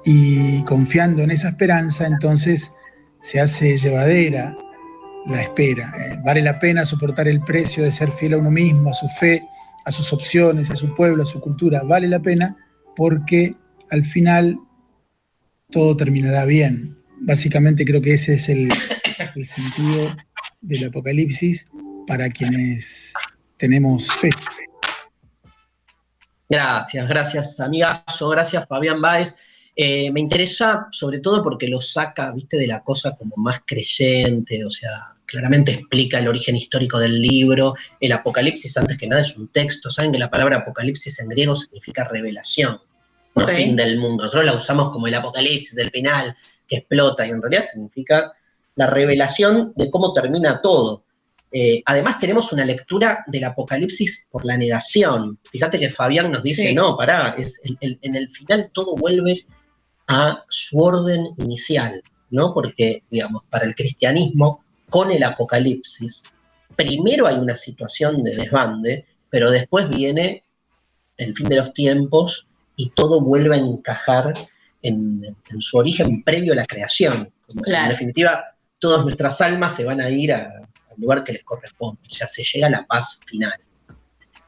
Y 0.06 0.64
confiando 0.64 1.22
en 1.22 1.32
esa 1.32 1.49
esperanza, 1.49 2.08
entonces 2.08 2.74
se 3.22 3.39
hace 3.39 3.78
llevadera 3.78 4.58
la 5.26 5.41
espera. 5.41 5.93
Eh, 5.97 6.19
vale 6.24 6.41
la 6.41 6.59
pena 6.59 6.86
soportar 6.86 7.28
el 7.28 7.41
precio 7.41 7.84
de 7.84 7.91
ser 7.91 8.11
fiel 8.11 8.34
a 8.34 8.38
uno 8.38 8.51
mismo, 8.51 8.89
a 8.89 8.93
su 8.93 9.07
fe, 9.07 9.41
a 9.86 9.91
sus 9.91 10.11
opciones, 10.13 10.69
a 10.69 10.76
su 10.76 10.93
pueblo, 10.95 11.24
a 11.24 11.26
su 11.26 11.39
cultura. 11.39 11.84
Vale 11.84 12.07
la 12.07 12.21
pena 12.21 12.55
porque 12.95 13.55
al 13.89 14.03
final 14.03 14.57
todo 15.69 15.95
terminará 15.95 16.45
bien. 16.45 16.97
Básicamente 17.21 17.86
creo 17.86 18.01
que 18.01 18.13
ese 18.13 18.36
es 18.36 18.49
el, 18.49 18.71
el 19.36 19.45
sentido 19.45 20.15
del 20.61 20.88
Apocalipsis 20.88 21.67
para 22.07 22.30
quienes 22.30 23.13
tenemos 23.57 24.11
fe. 24.11 24.30
Gracias, 26.49 27.07
gracias 27.07 27.59
amigazo, 27.59 28.30
gracias 28.30 28.67
Fabián 28.67 29.01
Báez. 29.01 29.36
Eh, 29.76 30.11
me 30.11 30.19
interesa 30.19 30.88
sobre 30.91 31.19
todo 31.19 31.41
porque 31.41 31.67
lo 31.67 31.82
saca, 31.82 32.32
viste, 32.32 32.57
de 32.57 32.67
la 32.67 32.84
cosa 32.84 33.15
como 33.15 33.36
más 33.38 33.61
creyente, 33.65 34.63
o 34.63 34.69
sea, 34.69 35.12
claramente 35.26 35.71
explica 35.71 36.19
el 36.19 36.28
origen 36.28 36.55
histórico 36.55 36.99
del 36.99 37.21
libro. 37.21 37.76
El 37.99 38.11
Apocalipsis, 38.11 38.78
antes 38.78 38.97
que 38.97 39.07
nada, 39.07 39.21
es 39.21 39.36
un 39.36 39.47
texto. 39.49 39.89
Saben 39.89 40.11
que 40.11 40.19
la 40.19 40.30
palabra 40.30 40.57
Apocalipsis 40.57 41.19
en 41.19 41.30
griego 41.30 41.55
significa 41.55 42.03
revelación, 42.05 42.80
no 43.36 43.47
fin 43.47 43.76
del 43.76 43.97
mundo. 43.99 44.24
Nosotros 44.26 44.45
la 44.45 44.53
usamos 44.55 44.89
como 44.91 45.07
el 45.07 45.15
Apocalipsis 45.15 45.76
del 45.76 45.89
final, 45.91 46.36
que 46.67 46.78
explota, 46.78 47.26
y 47.26 47.32
en 47.32 47.41
realidad 47.41 47.63
significa 47.63 48.32
la 48.76 48.88
revelación 48.88 49.74
de 49.76 49.89
cómo 49.89 50.13
termina 50.13 50.61
todo. 50.61 51.03
Eh, 51.51 51.84
además, 51.86 52.17
tenemos 52.17 52.51
una 52.51 52.65
lectura 52.65 53.24
del 53.28 53.43
Apocalipsis 53.43 54.28
por 54.32 54.43
la 54.43 54.57
negación. 54.57 55.38
Fíjate 55.51 55.78
que 55.80 55.89
Fabián 55.91 56.32
nos 56.32 56.41
dice, 56.41 56.69
Sí. 56.69 56.74
no, 56.74 56.97
pará, 56.97 57.36
es 57.38 57.61
el- 57.63 57.78
el- 57.82 57.99
en 58.01 58.15
el 58.15 58.30
final 58.30 58.71
todo 58.74 58.95
vuelve 58.95 59.45
a 60.07 60.43
su 60.49 60.80
orden 60.80 61.28
inicial, 61.38 62.01
¿no? 62.32 62.53
Porque, 62.55 63.03
digamos, 63.11 63.43
para 63.51 63.65
el 63.65 63.76
cristianismo, 63.76 64.62
con 64.94 65.10
el 65.12 65.24
Apocalipsis, 65.24 66.24
primero 66.76 67.26
hay 67.26 67.38
una 67.38 67.56
situación 67.56 68.24
de 68.24 68.36
desbande, 68.36 69.06
pero 69.32 69.50
después 69.50 69.89
viene 69.89 70.44
el 71.18 71.34
fin 71.36 71.50
de 71.50 71.56
los 71.56 71.74
tiempos 71.74 72.48
y 72.76 72.91
todo 72.91 73.20
vuelve 73.20 73.56
a 73.56 73.60
encajar 73.60 74.34
en, 74.84 75.24
en 75.52 75.62
su 75.62 75.78
origen 75.78 76.24
previo 76.24 76.54
a 76.54 76.58
la 76.58 76.66
creación. 76.68 77.34
Claro. 77.64 77.86
En 77.86 77.89
definitiva, 77.89 78.44
todas 78.78 79.04
nuestras 79.04 79.41
almas 79.41 79.76
se 79.76 79.84
van 79.84 80.00
a 80.00 80.12
ir 80.12 80.32
a- 80.32 80.44
al 80.91 80.98
lugar 80.98 81.24
que 81.24 81.34
les 81.34 81.44
corresponde, 81.44 82.00
o 82.08 82.14
sea, 82.14 82.28
se 82.28 82.44
llega 82.44 82.68
a 82.68 82.70
la 82.78 82.86
paz 82.86 83.22
final. 83.26 83.58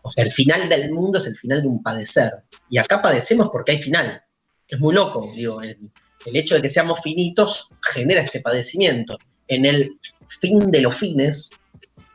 O 0.03 0.11
sea, 0.11 0.23
el 0.25 0.31
final 0.31 0.69
del 0.69 0.91
mundo 0.91 1.17
es 1.17 1.25
el 1.25 1.35
final 1.35 1.63
de 1.63 1.67
un 1.67 1.81
padecer. 1.81 2.31
Y 2.69 2.77
acá 2.77 3.01
padecemos 3.01 3.49
porque 3.51 3.71
hay 3.71 3.79
final. 3.81 4.21
Es 4.67 4.79
muy 4.79 4.93
loco, 4.93 5.27
digo, 5.35 5.59
el, 5.63 5.91
el 6.27 6.35
hecho 6.35 6.53
de 6.53 6.61
que 6.61 6.69
seamos 6.69 6.99
finitos 7.01 7.69
genera 7.81 8.21
este 8.21 8.41
padecimiento. 8.41 9.17
En 9.47 9.65
el 9.65 9.99
fin 10.27 10.71
de 10.71 10.81
los 10.81 10.95
fines, 10.95 11.49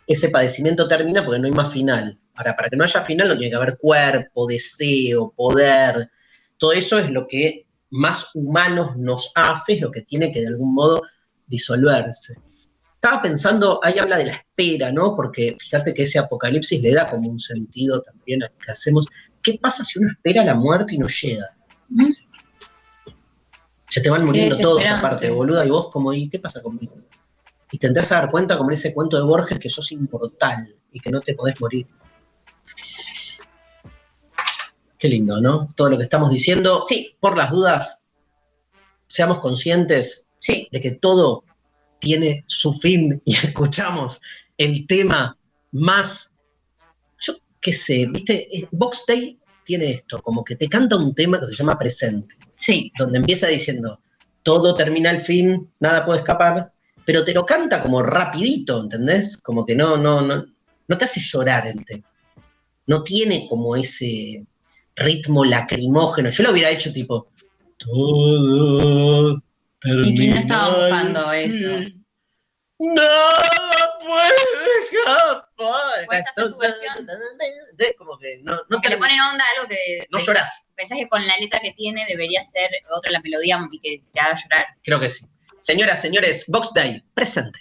ese 0.06 0.28
padecimiento 0.28 0.88
termina 0.88 1.24
porque 1.24 1.38
no 1.40 1.46
hay 1.46 1.52
más 1.52 1.72
final. 1.72 2.18
Ahora, 2.34 2.56
para 2.56 2.68
que 2.68 2.76
no 2.76 2.84
haya 2.84 3.02
final, 3.02 3.28
no 3.28 3.36
tiene 3.36 3.50
que 3.50 3.56
haber 3.56 3.78
cuerpo, 3.78 4.46
deseo, 4.46 5.32
poder. 5.36 6.10
Todo 6.58 6.72
eso 6.72 6.98
es 6.98 7.10
lo 7.10 7.26
que 7.28 7.66
más 7.90 8.30
humanos 8.34 8.96
nos 8.96 9.32
hace, 9.34 9.74
es 9.74 9.80
lo 9.80 9.90
que 9.90 10.02
tiene 10.02 10.32
que 10.32 10.40
de 10.40 10.48
algún 10.48 10.74
modo 10.74 11.02
disolverse. 11.46 12.34
Estaba 12.94 13.22
pensando, 13.22 13.80
ahí 13.82 13.98
habla 13.98 14.18
de 14.18 14.26
la 14.26 14.32
espera, 14.32 14.92
¿no? 14.92 15.14
Porque 15.16 15.56
fíjate 15.58 15.94
que 15.94 16.02
ese 16.02 16.18
apocalipsis 16.18 16.80
le 16.82 16.92
da 16.92 17.06
como 17.06 17.30
un 17.30 17.38
sentido 17.38 18.02
también 18.02 18.42
a 18.42 18.48
lo 18.48 18.58
que 18.58 18.72
hacemos. 18.72 19.06
¿Qué 19.42 19.58
pasa 19.60 19.84
si 19.84 19.98
uno 19.98 20.10
espera 20.10 20.44
la 20.44 20.54
muerte 20.54 20.94
y 20.94 20.98
no 20.98 21.06
llega? 21.06 21.46
Mm. 21.88 22.12
Se 23.88 24.00
te 24.00 24.10
van 24.10 24.24
muriendo 24.24 24.56
todos 24.58 24.86
aparte, 24.86 25.30
boluda, 25.30 25.64
y 25.64 25.70
vos 25.70 25.90
como, 25.90 26.12
¿y 26.12 26.28
qué 26.28 26.38
pasa 26.38 26.62
conmigo? 26.62 26.94
Y 27.72 27.78
te 27.78 27.86
entras 27.86 28.10
a 28.12 28.16
dar 28.16 28.30
cuenta, 28.30 28.56
como 28.56 28.70
en 28.70 28.74
ese 28.74 28.92
cuento 28.92 29.16
de 29.16 29.22
Borges, 29.22 29.58
que 29.58 29.70
sos 29.70 29.92
inmortal 29.92 30.74
y 30.92 31.00
que 31.00 31.10
no 31.10 31.20
te 31.20 31.34
podés 31.34 31.60
morir. 31.60 31.86
Qué 34.98 35.08
lindo, 35.08 35.40
¿no? 35.40 35.72
Todo 35.76 35.90
lo 35.90 35.96
que 35.96 36.04
estamos 36.04 36.30
diciendo. 36.30 36.84
Sí, 36.86 37.16
Por 37.20 37.36
las 37.36 37.50
dudas, 37.50 38.02
seamos 39.06 39.38
conscientes 39.38 40.26
sí. 40.40 40.68
de 40.70 40.80
que 40.80 40.90
todo 40.92 41.44
tiene 41.98 42.44
su 42.46 42.72
fin 42.72 43.20
y 43.24 43.34
escuchamos 43.44 44.20
el 44.58 44.86
tema 44.86 45.34
más, 45.72 46.40
yo 47.18 47.34
qué 47.60 47.72
sé, 47.72 48.06
viste, 48.10 48.48
Eh, 48.54 48.68
Box 48.72 49.04
Day 49.06 49.38
tiene 49.64 49.92
esto, 49.92 50.20
como 50.22 50.42
que 50.42 50.56
te 50.56 50.68
canta 50.68 50.96
un 50.96 51.14
tema 51.14 51.38
que 51.38 51.46
se 51.46 51.54
llama 51.54 51.78
presente, 51.78 52.34
Sí, 52.56 52.92
donde 52.98 53.18
empieza 53.18 53.46
diciendo, 53.46 54.00
todo 54.42 54.74
termina 54.74 55.10
al 55.10 55.20
fin, 55.22 55.70
nada 55.78 56.04
puede 56.04 56.18
escapar, 56.18 56.72
pero 57.10 57.24
te 57.24 57.34
lo 57.34 57.44
canta 57.44 57.82
como 57.82 58.04
rapidito, 58.04 58.80
¿entendés? 58.80 59.36
Como 59.38 59.66
que 59.66 59.74
no, 59.74 59.96
no, 59.96 60.20
no, 60.20 60.46
no 60.86 60.96
te 60.96 61.04
hace 61.04 61.18
llorar 61.20 61.66
el 61.66 61.84
tema. 61.84 62.08
No 62.86 63.02
tiene 63.02 63.48
como 63.48 63.74
ese 63.74 64.46
ritmo 64.94 65.44
lacrimógeno. 65.44 66.30
Yo 66.30 66.44
lo 66.44 66.52
hubiera 66.52 66.70
hecho 66.70 66.92
tipo, 66.92 67.32
todo 67.78 69.42
¿Y 69.82 70.14
quién 70.14 70.30
no 70.30 70.38
estaba 70.38 70.68
buscando 70.78 71.32
eso? 71.32 71.80
Nada 72.78 73.98
puede 73.98 74.36
escapar. 74.84 76.06
¿Puedes 76.06 76.28
hacer 76.28 76.48
tu 76.48 76.58
versión? 76.58 77.08
Como 77.98 78.18
que 78.18 78.38
no, 78.44 78.52
no, 78.54 78.60
Como 78.70 78.82
que 78.82 78.88
le 78.88 78.98
ponen 78.98 79.18
onda 79.20 79.44
a 79.44 79.58
algo 79.58 79.68
que 79.68 80.06
no 80.10 80.18
pensás- 80.18 80.26
llorás. 80.28 80.68
pensás 80.76 80.96
que 80.96 81.08
con 81.08 81.26
la 81.26 81.36
letra 81.40 81.58
que 81.58 81.72
tiene 81.72 82.06
debería 82.08 82.40
ser 82.44 82.70
otra 82.96 83.10
la 83.10 83.20
melodía 83.20 83.58
y 83.72 83.80
que 83.80 84.04
te 84.12 84.20
haga 84.20 84.38
llorar. 84.40 84.66
Creo 84.84 85.00
que 85.00 85.08
sí. 85.08 85.26
Señoras, 85.60 86.00
señores, 86.00 86.46
Box 86.48 86.72
Day, 86.74 87.02
presente. 87.14 87.58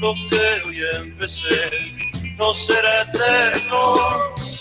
lo 0.00 0.14
que 0.28 0.62
hoy 0.66 0.80
empecé 0.96 1.70
no 2.36 2.52
será 2.54 3.02
eterno. 3.02 3.96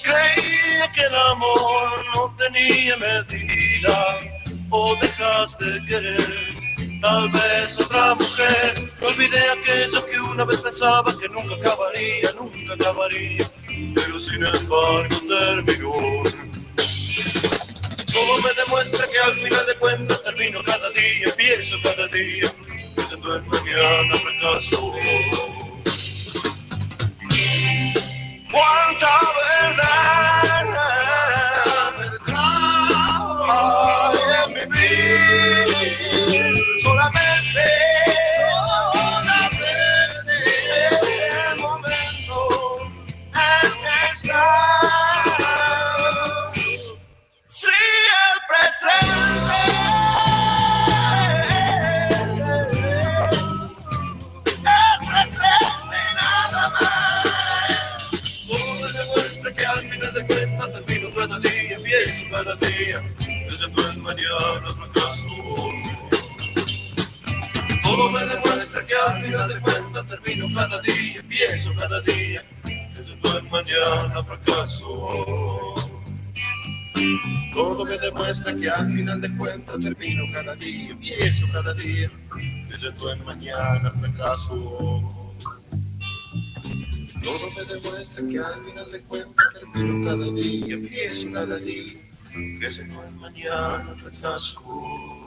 Creía 0.03 0.91
que 0.91 1.01
el 1.01 1.15
amor 1.15 2.05
no 2.15 2.35
tenía 2.37 2.95
medida, 2.97 4.19
o 4.69 4.95
dejas 5.01 5.57
de 5.57 5.83
querer. 5.85 6.53
Tal 7.01 7.29
vez 7.31 7.79
otra 7.79 8.13
mujer, 8.15 8.91
no 9.01 9.07
olvidé 9.07 9.41
aquello 9.49 10.05
que 10.05 10.19
una 10.19 10.45
vez 10.45 10.61
pensaba 10.61 11.17
que 11.19 11.27
nunca 11.27 11.55
acabaría, 11.55 12.31
nunca 12.39 12.75
acabaría, 12.75 13.49
pero 13.95 14.19
sin 14.19 14.45
embargo 14.45 15.15
terminó. 15.27 16.42
Todo 18.13 18.41
me 18.43 18.53
demuestra 18.53 19.07
que 19.07 19.19
al 19.19 19.33
final 19.41 19.65
de 19.65 19.75
cuentas 19.77 20.23
termino 20.23 20.63
cada 20.63 20.89
día, 20.91 21.25
empiezo 21.25 21.77
cada 21.83 22.07
día, 22.09 22.53
pensando 22.95 23.37
en 23.37 23.47
mañana 23.47 24.15
fracaso. 24.17 24.93
Cuánta 28.51 29.19
verdad, 29.41 30.67
hay 33.49 34.19
en 34.45 34.53
mi 34.53 34.65
vida, 34.77 35.79
solamente, 36.83 37.65
solamente 38.37 39.69
el 41.49 41.55
momento 41.59 42.37
en 43.33 43.71
que 43.71 43.97
estás. 44.13 44.92
Cada 70.53 70.79
día, 70.81 71.19
empiezo 71.19 71.73
cada 71.75 72.01
día, 72.01 72.43
deseando 72.95 73.37
el 73.37 73.43
mañana 73.49 74.23
fracaso. 74.23 75.82
Todo 77.53 77.85
me 77.85 77.97
demuestra 77.97 78.55
que 78.55 78.69
al 78.69 78.93
final 78.93 79.21
de 79.21 79.35
cuentas 79.37 79.79
termino 79.79 80.23
cada 80.31 80.55
día, 80.55 80.89
empiezo 80.91 81.47
cada 81.51 81.73
día, 81.73 82.11
deseando 82.69 83.11
el 83.11 83.23
mañana 83.23 83.91
fracaso. 83.91 85.35
Todo 87.23 87.45
me 87.55 87.73
demuestra 87.73 88.27
que 88.27 88.39
al 88.39 88.63
final 88.65 88.91
de 88.91 89.01
cuentas 89.01 89.45
termino 89.53 90.05
cada 90.05 90.31
día, 90.31 90.73
empiezo 90.73 91.31
cada 91.31 91.57
día, 91.57 91.93
deseando 92.59 93.03
el 93.03 93.15
mañana 93.15 93.95
fracaso. 93.97 95.22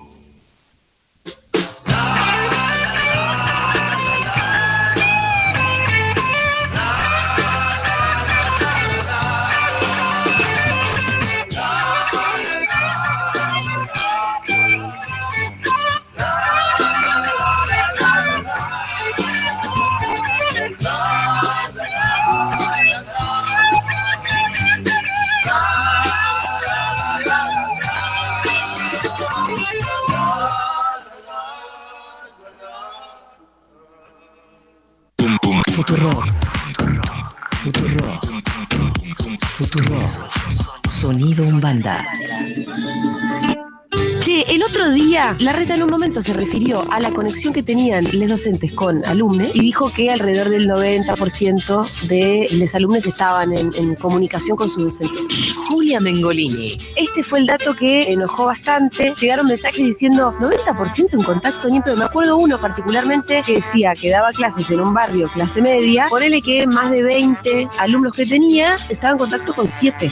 Umbanda. 41.57 42.05
Che, 44.21 44.45
el 44.49 44.63
otro 44.63 44.91
día, 44.91 45.35
la 45.41 45.53
reta 45.53 45.75
en 45.75 45.83
un 45.85 45.91
momento 45.91 46.21
se 46.21 46.35
refirió 46.35 46.85
a 46.93 47.01
la 47.01 47.11
conexión 47.11 47.55
que 47.55 47.63
tenían 47.63 48.05
los 48.13 48.29
docentes 48.29 48.75
con 48.75 49.03
alumnos 49.07 49.49
y 49.55 49.61
dijo 49.61 49.91
que 49.91 50.11
alrededor 50.11 50.51
del 50.51 50.69
90% 50.69 52.09
de 52.09 52.47
los 52.53 52.75
alumnos 52.75 53.07
estaban 53.07 53.57
en, 53.57 53.71
en 53.75 53.95
comunicación 53.95 54.57
con 54.57 54.69
sus 54.69 54.85
docentes. 54.85 55.55
Julia 55.69 55.99
Mengolini. 56.01 56.77
Este 56.95 57.23
fue 57.23 57.39
el 57.41 57.47
dato 57.47 57.75
que 57.75 58.13
enojó 58.13 58.47
bastante. 58.47 59.15
Llegaron 59.19 59.47
mensajes 59.47 59.85
diciendo 59.85 60.35
90% 60.39 61.15
en 61.15 61.23
contacto, 61.23 61.69
ni 61.69 61.81
pero 61.81 61.97
me 61.97 62.05
acuerdo 62.05 62.37
uno 62.37 62.61
particularmente 62.61 63.41
que 63.45 63.55
decía 63.55 63.95
que 63.95 64.11
daba 64.11 64.31
clases 64.31 64.71
en 64.71 64.81
un 64.81 64.93
barrio 64.93 65.29
clase 65.29 65.63
media. 65.63 66.07
Ponele 66.11 66.43
que 66.43 66.67
más 66.67 66.91
de 66.91 67.03
20 67.03 67.69
alumnos 67.79 68.15
que 68.15 68.27
tenía 68.27 68.75
estaban 68.89 69.15
en 69.15 69.19
contacto 69.19 69.55
con 69.55 69.67
7. 69.67 70.11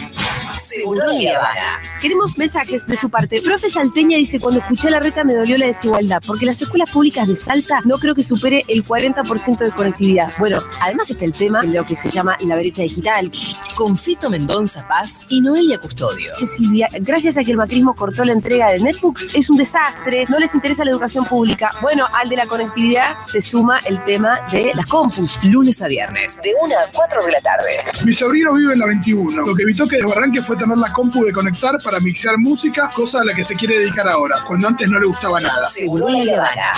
Seguro 0.85 1.17
Guevara. 1.19 1.81
Queremos 1.99 2.37
mensajes 2.37 2.87
de 2.87 2.95
su 2.95 3.09
parte. 3.09 3.41
Profe 3.41 3.71
Salteña 3.71 4.19
dice, 4.19 4.39
cuando 4.39 4.61
escuché 4.61 4.91
la 4.91 5.01
reta 5.01 5.25
me 5.25 5.35
dolió 5.35 5.57
la 5.57 5.65
desigualdad, 5.65 6.21
porque 6.27 6.45
las 6.45 6.61
escuelas 6.61 6.91
públicas 6.91 7.27
de 7.27 7.37
Salta 7.37 7.81
no 7.87 7.97
creo 7.97 8.15
que 8.15 8.23
supere 8.23 8.63
el 8.69 8.85
40% 8.85 9.57
de 9.57 9.71
conectividad. 9.71 10.31
Bueno, 10.39 10.59
además 10.83 11.09
está 11.11 11.25
el 11.25 11.33
tema 11.33 11.63
de 11.63 11.69
lo 11.69 11.85
que 11.85 11.97
se 11.97 12.11
llama 12.11 12.37
la 12.41 12.59
brecha 12.59 12.83
digital. 12.83 13.33
Con 13.75 13.97
Fito 13.97 14.29
Mendonza 14.29 14.87
Paz 14.87 15.23
y 15.31 15.41
Noelia 15.41 15.81
Custodio. 15.81 16.33
Dice 16.39 16.59
Silvia, 16.59 16.89
gracias 17.01 17.39
a 17.39 17.45
que 17.45 17.53
el 17.53 17.57
macrismo 17.57 17.95
cortó 17.95 18.23
la 18.23 18.33
entrega 18.33 18.71
de 18.71 18.81
netbooks, 18.81 19.35
es 19.35 19.49
un 19.49 19.57
desastre, 19.57 20.27
no 20.29 20.39
les 20.39 20.55
interesa 20.55 20.85
la 20.85 20.91
educación 20.91 21.25
pública. 21.25 21.71
Bueno, 21.81 22.07
al 22.13 22.29
de 22.29 22.37
la 22.37 22.47
conectividad 22.47 23.23
se 23.25 23.41
suma 23.41 23.79
el 23.87 24.05
tema 24.05 24.41
de 24.53 24.73
las 24.75 24.85
compus. 24.85 25.43
Lunes 25.45 25.81
a 25.81 25.89
viernes, 25.89 26.39
de 26.43 26.51
1 26.63 26.75
a 26.79 26.91
4 26.93 27.25
de 27.25 27.33
la 27.33 27.41
tarde. 27.41 27.71
Mi 28.05 28.13
sobrino 28.13 28.53
vive 28.53 28.75
en 28.75 28.81
la 28.81 28.87
21. 28.87 29.43
Lo 29.43 29.55
que 29.55 29.63
evitó 29.63 29.89
que 29.89 29.97
desbarranque 29.97 30.43
fue 30.43 30.59
tener 30.75 30.89
la 30.89 30.93
compu 30.93 31.25
de 31.25 31.33
conectar 31.33 31.79
para 31.83 32.01
mixear 32.01 32.37
música, 32.39 32.91
cosa 32.95 33.21
a 33.21 33.25
la 33.25 33.35
que 33.35 33.45
se 33.45 33.55
quiere 33.55 33.79
dedicar 33.79 34.09
ahora, 34.09 34.43
cuando 34.47 34.69
antes 34.69 34.91
no 34.91 34.99
le 34.99 35.07
gustaba 35.07 35.41
nada. 35.41 35.65
Seguro 35.67 36.07
Guevara. 36.07 36.73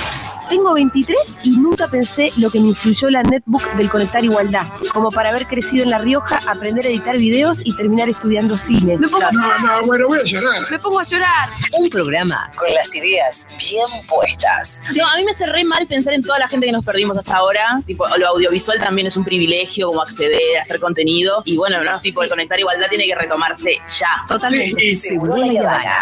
Tengo 0.48 0.74
23 0.74 1.40
y 1.42 1.58
nunca 1.58 1.88
pensé 1.88 2.28
lo 2.36 2.50
que 2.50 2.60
me 2.60 2.68
influyó 2.68 3.10
la 3.10 3.22
netbook 3.24 3.64
del 3.74 3.90
Conectar 3.90 4.24
Igualdad, 4.24 4.66
como 4.92 5.10
para 5.10 5.30
haber 5.30 5.46
crecido 5.48 5.82
en 5.82 5.90
La 5.90 5.98
Rioja, 5.98 6.40
aprender 6.46 6.86
a 6.86 6.88
editar 6.88 7.16
videos 7.18 7.62
y 7.64 7.74
terminar 7.76 8.08
estudiando 8.08 8.56
cine. 8.56 8.96
Me 8.96 9.08
pongo, 9.08 9.26
No, 9.32 9.58
no, 9.58 9.82
bueno, 9.86 10.06
voy 10.06 10.20
a 10.20 10.22
llorar. 10.22 10.62
me 10.70 10.78
pongo 10.78 11.00
a 11.00 11.04
llorar. 11.04 11.48
Un 11.76 11.90
programa 11.90 12.48
con 12.56 12.72
las 12.72 12.94
ideas 12.94 13.44
bien 13.58 13.86
puestas. 14.06 14.82
No, 14.96 15.04
a 15.08 15.16
mí 15.16 15.24
me 15.24 15.32
hace 15.32 15.46
re 15.46 15.64
mal 15.64 15.84
pensar 15.88 16.12
en 16.14 16.22
toda 16.22 16.38
la 16.38 16.46
gente 16.46 16.66
que 16.66 16.72
nos 16.72 16.84
perdimos 16.84 17.18
hasta 17.18 17.36
ahora. 17.38 17.80
Tipo, 17.84 18.06
lo 18.16 18.28
audiovisual 18.28 18.78
también 18.78 19.08
es 19.08 19.16
un 19.16 19.24
privilegio, 19.24 19.88
como 19.88 20.00
acceder, 20.02 20.40
hacer 20.62 20.78
contenido. 20.78 21.42
Y 21.44 21.56
bueno, 21.56 21.82
¿no? 21.82 21.98
tipo, 22.00 22.22
el 22.22 22.28
conectar 22.28 22.58
igualdad 22.60 22.86
tiene 22.88 23.06
que 23.06 23.16
retomarse 23.16 23.80
ya. 23.98 24.24
Totalmente. 24.28 24.94
Sí. 24.94 25.18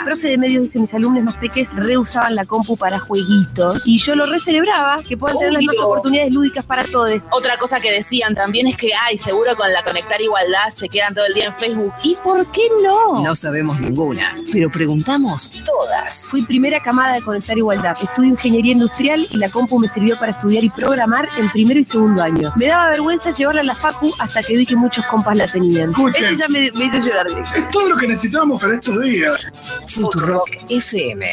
Profe 0.05 0.28
de 0.28 0.39
medios 0.39 0.62
dice, 0.62 0.78
mis 0.78 0.95
alumnos 0.95 1.24
más 1.24 1.37
pequeños 1.37 1.74
reusaban 1.74 2.35
la 2.35 2.45
compu 2.45 2.76
para 2.76 2.99
jueguitos 2.99 3.87
y 3.87 3.99
yo 3.99 4.14
lo 4.14 4.26
recelebraba, 4.26 4.99
que 5.03 5.16
puedan 5.16 5.39
tener 5.39 5.53
las 5.53 5.61
mismas 5.61 5.78
oportunidades 5.80 6.35
lúdicas 6.35 6.64
para 6.64 6.85
todos. 6.85 7.24
Otra 7.30 7.57
cosa 7.57 7.80
que 7.80 7.93
decían 7.93 8.35
también 8.35 8.66
es 8.66 8.76
que, 8.76 8.91
ay, 8.95 9.18
seguro 9.18 9.57
con 9.57 9.72
la 9.72 9.82
conectar 9.82 10.20
igualdad 10.20 10.72
se 10.76 10.89
quedan 10.89 11.14
todo 11.14 11.26
el 11.26 11.35
día 11.35 11.47
en 11.47 11.55
Facebook. 11.55 11.93
¿Y 12.03 12.16
por 12.16 12.51
qué 12.53 12.62
no? 12.82 13.22
No 13.22 13.35
sabemos 13.35 13.80
ninguna, 13.80 14.35
pero 14.53 14.70
preguntamos 14.70 15.51
todas. 15.64 16.28
Fui 16.30 16.43
primera 16.43 16.80
camada 16.80 17.14
de 17.14 17.22
Conectar 17.22 17.57
Igualdad. 17.57 17.97
Estudio 18.03 18.30
Ingeniería 18.30 18.72
Industrial 18.72 19.26
y 19.30 19.37
la 19.37 19.49
compu 19.49 19.78
me 19.78 19.89
sirvió 19.89 20.18
para 20.18 20.32
estudiar 20.32 20.64
y 20.64 20.70
programar 20.70 21.28
en 21.39 21.49
primero 21.51 21.80
y 21.80 21.85
segundo 21.85 22.22
año. 22.22 22.53
Me 22.57 22.66
daba 22.66 22.91
vergüenza 22.91 23.30
llevarla 23.30 23.62
a 23.62 23.64
la 23.64 23.74
facu 23.74 24.12
hasta 24.18 24.43
que 24.43 24.57
vi 24.57 24.66
que 24.66 24.76
muchos 24.76 25.05
compas 25.07 25.37
la 25.37 25.47
tenían. 25.47 25.91
Escuchen. 25.91 26.24
Este 26.24 26.37
ya 26.37 26.49
me, 26.49 26.70
me 26.72 26.85
hizo 26.85 26.99
llorar. 26.99 27.26
Es 27.64 27.70
todo 27.70 27.88
lo 27.88 27.96
que 27.96 28.06
necesitábamos 28.06 28.60
para 28.60 28.74
estos 28.74 29.00
días. 29.00 29.50
Futurock 29.88 30.50
FM. 30.68 31.24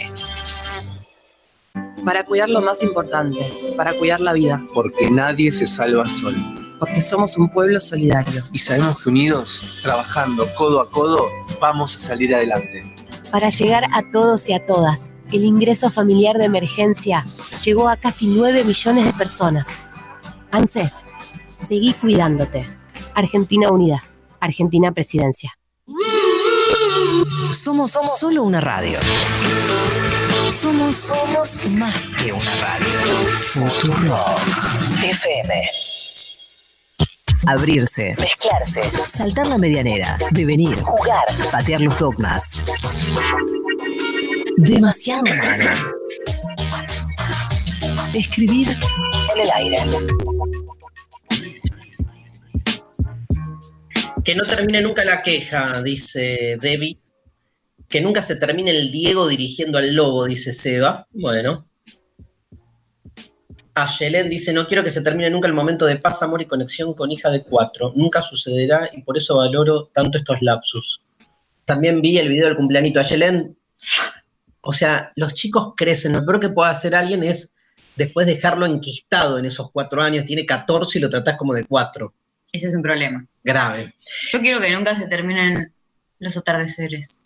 para 2.06 2.24
cuidar 2.24 2.50
lo 2.50 2.62
más 2.62 2.82
importante, 2.82 3.40
para 3.76 3.94
cuidar 3.94 4.22
la 4.22 4.32
vida, 4.34 4.66
porque 4.74 5.12
nadie 5.12 5.52
se 5.52 5.68
salva 5.68 6.08
solo. 6.08 6.38
porque 6.80 7.02
somos 7.02 7.38
un 7.38 7.50
pueblo 7.50 7.80
solidario. 7.82 8.44
Y 8.54 8.60
sabemos 8.60 9.04
que 9.04 9.10
unidos, 9.10 9.62
trabajando 9.84 10.48
codo 10.56 10.80
a 10.82 10.90
codo, 10.90 11.28
vamos 11.60 11.96
a 11.98 12.00
salir 12.00 12.34
adelante. 12.34 12.96
Para 13.30 13.50
llegar 13.50 13.84
a 13.92 14.02
todos 14.12 14.50
y 14.50 14.54
a 14.54 14.66
todas, 14.66 15.12
el 15.32 15.44
ingreso 15.44 15.92
familiar 15.92 16.38
de 16.38 16.46
emergencia 16.46 17.26
llegó 17.64 17.88
a 17.88 17.98
casi 17.98 18.28
9 18.28 18.64
millones 18.64 19.06
de 19.06 19.14
personas. 19.14 19.76
ANSES, 20.50 21.04
seguí 21.56 21.94
cuidándote. 21.94 22.66
Argentina 23.14 23.70
Unida, 23.70 24.04
Argentina 24.40 24.92
Presidencia. 24.92 25.54
Somos, 27.52 27.92
solo 28.20 28.44
una 28.44 28.60
radio. 28.62 29.00
Somos, 30.50 30.98
somos 30.98 31.66
más 31.68 32.10
que 32.18 32.34
una 32.34 32.56
radio. 32.58 33.26
Futurock 33.40 34.42
FM. 35.04 35.70
Abrirse, 37.48 38.14
Mezclarse. 38.20 38.92
saltar 38.92 39.48
la 39.48 39.58
medianera, 39.58 40.18
devenir, 40.32 40.80
Jugar. 40.82 41.24
patear 41.52 41.82
los 41.82 41.98
dogmas. 41.98 42.62
Demasiado. 44.58 45.26
Escribir 48.14 48.68
En 49.34 49.42
el 49.42 49.52
aire. 49.52 49.78
Que 54.24 54.36
no 54.36 54.46
termine 54.46 54.82
nunca 54.82 55.04
la 55.04 55.24
queja, 55.24 55.82
dice 55.82 56.58
Debbie. 56.62 57.00
Que 57.90 58.02
nunca 58.02 58.22
se 58.22 58.36
termine 58.36 58.72
el 58.72 58.92
Diego 58.92 59.28
dirigiendo 59.28 59.78
al 59.80 59.96
lobo, 59.96 60.26
dice 60.26 60.54
Seba. 60.54 61.08
Bueno. 61.12 61.68
Ayelen 63.74 64.30
dice, 64.30 64.54
no 64.54 64.68
quiero 64.68 64.84
que 64.84 64.92
se 64.92 65.02
termine 65.02 65.30
nunca 65.30 65.48
el 65.48 65.54
momento 65.54 65.86
de 65.86 65.96
paz, 65.96 66.22
amor 66.22 66.42
y 66.42 66.46
conexión 66.46 66.94
con 66.94 67.12
hija 67.12 67.32
de 67.32 67.42
cuatro. 67.44 67.94
Nunca 67.96 68.22
sucederá 68.22 68.90
y 68.94 69.02
por 69.02 69.18
eso 69.18 69.38
valoro 69.38 69.90
tanto 69.94 70.18
estos 70.18 70.42
lapsus. 70.42 71.02
También 71.66 72.02
vi 72.02 72.18
el 72.18 72.30
video 72.30 72.48
del 72.48 72.58
cumpleañito 72.58 73.00
de 73.00 73.06
Ayelen. 73.06 73.58
O 74.62 74.72
sea, 74.72 75.12
los 75.16 75.34
chicos 75.34 75.74
crecen. 75.76 76.14
Lo 76.14 76.24
peor 76.24 76.40
que 76.40 76.50
puede 76.50 76.70
hacer 76.70 76.94
alguien 76.94 77.24
es 77.24 77.54
después 77.96 78.28
dejarlo 78.28 78.66
enquistado 78.68 79.40
en 79.40 79.46
esos 79.46 79.72
cuatro 79.72 80.02
años. 80.02 80.26
Tiene 80.26 80.46
14 80.46 81.00
y 81.00 81.02
lo 81.02 81.10
tratás 81.10 81.38
como 81.38 81.54
de 81.54 81.66
cuatro. 81.66 82.14
Ese 82.52 82.68
es 82.68 82.76
un 82.76 82.82
problema. 82.82 83.26
Grave. 83.44 83.94
Yo 84.32 84.40
quiero 84.40 84.60
que 84.60 84.72
nunca 84.72 84.98
se 84.98 85.08
terminen 85.08 85.74
los 86.20 86.38
atardeceres 86.38 87.24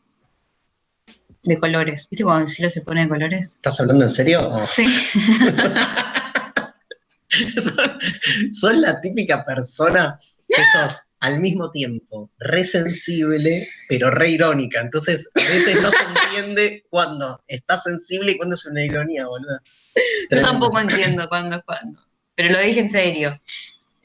de 1.44 1.60
colores. 1.60 2.08
¿Viste 2.10 2.24
cuando 2.24 2.46
el 2.46 2.50
cielo 2.50 2.72
se 2.72 2.82
pone 2.82 3.04
de 3.04 3.10
colores? 3.10 3.56
¿Estás 3.56 3.80
hablando 3.80 4.04
en 4.04 4.10
serio? 4.10 4.60
Sí. 4.76 4.86
son, 8.52 8.82
la 8.82 9.02
típica 9.02 9.44
persona 9.46 10.20
que 10.48 10.62
sos 10.74 11.02
al 11.20 11.40
mismo 11.40 11.72
tiempo 11.72 12.32
re 12.38 12.64
sensible, 12.64 13.68
pero 13.90 14.12
re 14.12 14.30
irónica. 14.30 14.82
Entonces, 14.82 15.30
a 15.36 15.42
veces 15.42 15.82
no 15.82 15.90
se 15.90 15.98
entiende 16.04 16.86
cuándo 16.90 17.44
está 17.48 17.78
sensible 17.78 18.34
y 18.34 18.38
cuándo 18.38 18.56
es 18.56 18.66
una 18.66 18.84
ironía, 18.84 19.26
boludo. 19.26 19.60
Yo 20.30 20.42
tampoco 20.42 20.80
entiendo 20.80 21.28
cuándo 21.30 21.58
es 21.58 21.64
cuándo. 21.64 22.00
Pero 22.36 22.52
lo 22.52 22.60
dije 22.60 22.82
en 22.82 22.90
serio. 22.90 23.42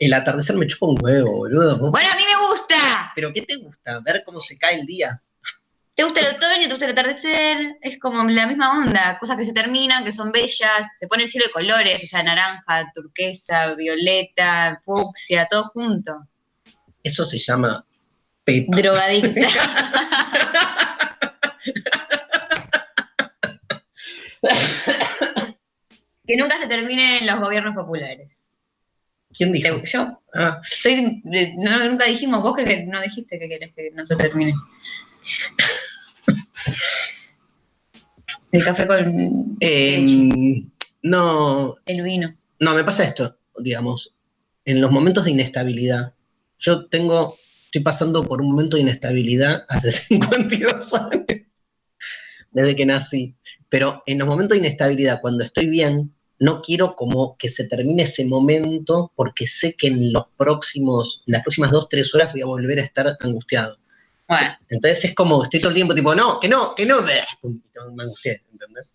El 0.00 0.14
atardecer 0.14 0.56
me 0.56 0.66
chupa 0.66 0.86
un 0.86 0.96
huevo, 1.00 1.30
boludo. 1.36 1.78
¿Vos- 1.78 1.90
Bueno, 1.90 2.08
a 2.12 2.16
mí 2.16 2.22
me 2.24 2.46
gusta. 2.48 3.12
¿Pero 3.14 3.32
qué 3.34 3.42
te 3.42 3.56
gusta? 3.56 4.00
¿Ver 4.00 4.22
cómo 4.24 4.40
se 4.40 4.56
cae 4.56 4.80
el 4.80 4.86
día? 4.86 5.22
¿Te 5.94 6.04
gusta 6.04 6.20
el 6.20 6.36
otoño? 6.36 6.62
¿Te 6.62 6.70
gusta 6.70 6.86
el 6.86 6.92
atardecer? 6.92 7.76
Es 7.82 7.98
como 7.98 8.24
la 8.24 8.46
misma 8.46 8.78
onda. 8.78 9.18
Cosas 9.18 9.36
que 9.36 9.44
se 9.44 9.52
terminan, 9.52 10.02
que 10.02 10.14
son 10.14 10.32
bellas. 10.32 10.96
Se 10.98 11.06
pone 11.06 11.24
el 11.24 11.28
cielo 11.28 11.46
de 11.48 11.52
colores, 11.52 12.02
o 12.02 12.06
sea, 12.06 12.22
naranja, 12.22 12.90
turquesa, 12.94 13.74
violeta, 13.74 14.80
fucsia, 14.86 15.46
todo 15.50 15.64
junto. 15.74 16.26
Eso 17.02 17.26
se 17.26 17.38
llama 17.38 17.84
pepa. 18.44 18.74
Drogadicta. 18.78 19.46
que 26.26 26.36
nunca 26.36 26.58
se 26.58 26.66
terminen 26.66 27.26
los 27.26 27.40
gobiernos 27.40 27.74
populares. 27.74 28.48
¿Quién 29.36 29.52
dijo? 29.52 29.80
Te- 29.80 29.90
Yo. 29.90 30.20
Ah, 30.34 30.60
Estoy- 30.62 31.22
no, 31.24 31.88
nunca 31.88 32.06
dijimos, 32.06 32.42
vos 32.42 32.56
que 32.56 32.84
no 32.86 33.00
dijiste 33.00 33.38
que 33.38 33.48
querés 33.48 33.72
que 33.74 33.90
no 33.92 34.04
se 34.06 34.16
termine. 34.16 34.54
El 38.52 38.64
café 38.64 38.86
con 38.86 39.56
em, 39.60 40.70
no, 41.02 41.76
el 41.86 42.02
vino. 42.02 42.36
No, 42.58 42.74
me 42.74 42.84
pasa 42.84 43.04
esto, 43.04 43.38
digamos, 43.58 44.14
en 44.64 44.80
los 44.80 44.90
momentos 44.90 45.24
de 45.24 45.30
inestabilidad, 45.30 46.14
yo 46.58 46.86
tengo, 46.86 47.38
estoy 47.66 47.82
pasando 47.82 48.24
por 48.24 48.42
un 48.42 48.50
momento 48.50 48.76
de 48.76 48.82
inestabilidad 48.82 49.64
hace 49.68 49.90
52 49.92 50.92
años, 50.94 51.24
desde 52.50 52.74
que 52.76 52.86
nací, 52.86 53.36
pero 53.68 54.02
en 54.06 54.18
los 54.18 54.28
momentos 54.28 54.56
de 54.56 54.66
inestabilidad, 54.66 55.20
cuando 55.20 55.44
estoy 55.44 55.68
bien, 55.68 56.12
no 56.40 56.62
quiero 56.62 56.96
como 56.96 57.36
que 57.36 57.48
se 57.48 57.68
termine 57.68 58.04
ese 58.04 58.24
momento 58.24 59.12
porque 59.14 59.46
sé 59.46 59.74
que 59.74 59.88
en 59.88 60.12
los 60.12 60.24
próximos, 60.36 61.22
en 61.26 61.34
las 61.34 61.42
próximas 61.42 61.70
dos, 61.70 61.88
tres 61.88 62.14
horas 62.14 62.32
voy 62.32 62.42
a 62.42 62.46
volver 62.46 62.80
a 62.80 62.82
estar 62.82 63.16
angustiado. 63.20 63.78
Bueno, 64.26 64.56
Entonces 64.68 65.04
es 65.04 65.14
como, 65.14 65.42
estoy 65.42 65.60
todo 65.60 65.70
el 65.70 65.74
tiempo 65.74 65.94
tipo, 65.94 66.14
no, 66.14 66.40
que 66.40 66.48
no, 66.48 66.74
que 66.74 66.86
no, 66.86 67.02
me 67.02 68.02
angustié, 68.02 68.42
¿entendés? 68.50 68.94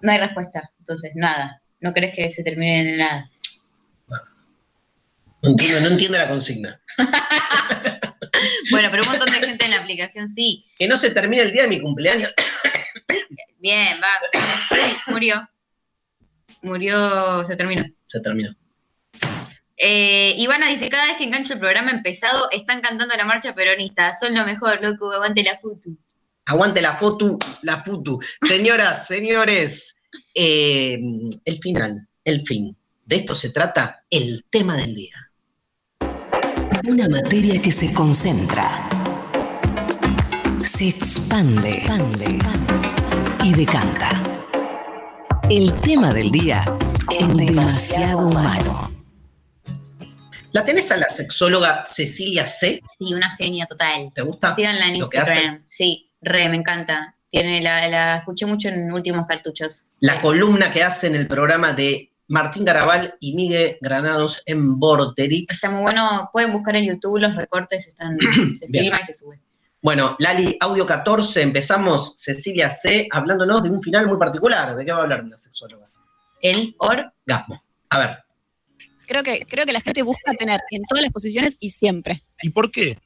no 0.00 0.12
hay 0.12 0.18
respuesta. 0.18 0.70
Entonces, 0.78 1.12
nada. 1.14 1.60
No 1.80 1.92
crees 1.92 2.14
que 2.14 2.30
se 2.30 2.42
termine 2.42 2.80
en 2.80 2.96
nada. 2.98 3.30
No 5.42 5.50
entiendo, 5.50 5.80
no 5.80 5.88
entiendo 5.88 6.18
la 6.18 6.28
consigna. 6.28 6.80
Bueno, 8.70 8.88
pero 8.90 9.02
un 9.02 9.08
montón 9.08 9.32
de 9.32 9.40
gente 9.40 9.64
en 9.64 9.70
la 9.72 9.78
aplicación 9.78 10.28
sí. 10.28 10.64
Que 10.78 10.86
no 10.86 10.96
se 10.96 11.10
termine 11.10 11.42
el 11.42 11.52
día 11.52 11.62
de 11.62 11.68
mi 11.68 11.80
cumpleaños. 11.80 12.32
Bien, 13.58 13.98
va. 14.00 14.40
Murió. 15.06 15.48
Murió, 16.62 17.44
se 17.44 17.56
terminó. 17.56 17.84
Se 18.06 18.20
terminó. 18.20 18.54
Eh, 19.76 20.34
Ivana 20.36 20.68
dice, 20.68 20.88
cada 20.88 21.06
vez 21.06 21.16
que 21.16 21.24
engancho 21.24 21.54
el 21.54 21.60
programa 21.60 21.92
empezado, 21.92 22.50
están 22.50 22.80
cantando 22.80 23.14
la 23.16 23.24
marcha 23.24 23.54
peronista. 23.54 24.12
Son 24.12 24.34
lo 24.34 24.44
mejor, 24.44 24.82
loco, 24.82 25.12
aguante 25.12 25.42
la 25.42 25.58
futu. 25.58 25.96
Aguante 26.46 26.82
la 26.82 26.96
foto, 26.96 27.38
la 27.62 27.82
futu. 27.82 28.18
Señoras, 28.40 29.06
señores, 29.08 29.98
eh, 30.34 30.98
el 31.44 31.58
final, 31.58 32.08
el 32.24 32.42
fin. 32.42 32.76
De 33.04 33.16
esto 33.16 33.34
se 33.34 33.50
trata 33.50 34.04
el 34.10 34.44
tema 34.50 34.76
del 34.76 34.94
día. 34.94 35.30
Una 36.86 37.08
materia 37.08 37.60
que 37.60 37.72
se 37.72 37.92
concentra, 37.92 38.88
se 40.62 40.88
expande, 40.88 41.82
y 43.44 43.52
decanta. 43.52 44.27
El 45.50 45.72
tema 45.80 46.12
del 46.12 46.30
día 46.30 46.62
en 47.18 47.34
demasiado 47.34 48.28
humano. 48.28 48.92
¿La 50.52 50.62
tenés 50.62 50.92
a 50.92 50.98
la 50.98 51.08
sexóloga 51.08 51.82
Cecilia 51.86 52.46
C? 52.46 52.82
Sí, 52.86 53.14
una 53.14 53.34
genia 53.36 53.64
total. 53.64 54.12
¿Te 54.14 54.20
gusta? 54.20 54.54
Síganla 54.54 54.88
en 54.88 55.00
lo 55.00 55.08
que 55.08 55.18
hace? 55.18 55.32
Instagram. 55.32 55.62
Sí, 55.64 56.10
re, 56.20 56.50
me 56.50 56.56
encanta. 56.56 57.16
Tiene 57.30 57.62
la, 57.62 57.88
la 57.88 58.16
escuché 58.18 58.44
mucho 58.44 58.68
en 58.68 58.92
últimos 58.92 59.26
cartuchos. 59.26 59.86
La 60.00 60.20
columna 60.20 60.70
que 60.70 60.82
hace 60.82 61.06
en 61.06 61.14
el 61.14 61.26
programa 61.26 61.72
de 61.72 62.12
Martín 62.26 62.66
Garabal 62.66 63.14
y 63.18 63.34
Miguel 63.34 63.78
Granados 63.80 64.42
en 64.44 64.78
Vorterix. 64.78 65.54
Está 65.54 65.70
muy 65.70 65.80
bueno. 65.80 66.28
Pueden 66.30 66.52
buscar 66.52 66.76
en 66.76 66.84
YouTube 66.84 67.20
los 67.20 67.34
recortes, 67.34 67.88
están, 67.88 68.18
se 68.54 68.66
filma 68.66 69.00
y 69.00 69.04
se 69.04 69.14
sube. 69.14 69.40
Bueno, 69.80 70.16
Lali, 70.18 70.56
audio 70.60 70.84
14, 70.84 71.40
empezamos 71.42 72.14
Cecilia 72.18 72.68
C 72.70 73.06
hablándonos 73.12 73.62
de 73.62 73.70
un 73.70 73.80
final 73.80 74.06
muy 74.06 74.18
particular. 74.18 74.74
¿De 74.76 74.84
qué 74.84 74.90
va 74.92 74.98
a 74.98 75.02
hablar 75.02 75.24
la 75.24 75.36
sexóloga? 75.36 75.88
El 76.42 76.74
or. 76.78 77.12
Gasmo. 77.26 77.62
A 77.90 77.98
ver, 77.98 78.18
Creo 79.06 79.22
que, 79.22 79.46
creo 79.48 79.64
que 79.64 79.72
la 79.72 79.80
gente 79.80 80.02
busca 80.02 80.34
tener 80.34 80.60
en 80.70 80.82
todas 80.82 81.02
las 81.02 81.10
posiciones 81.10 81.56
y 81.60 81.70
siempre. 81.70 82.20
¿Y 82.42 82.50
por 82.50 82.70
qué? 82.70 82.98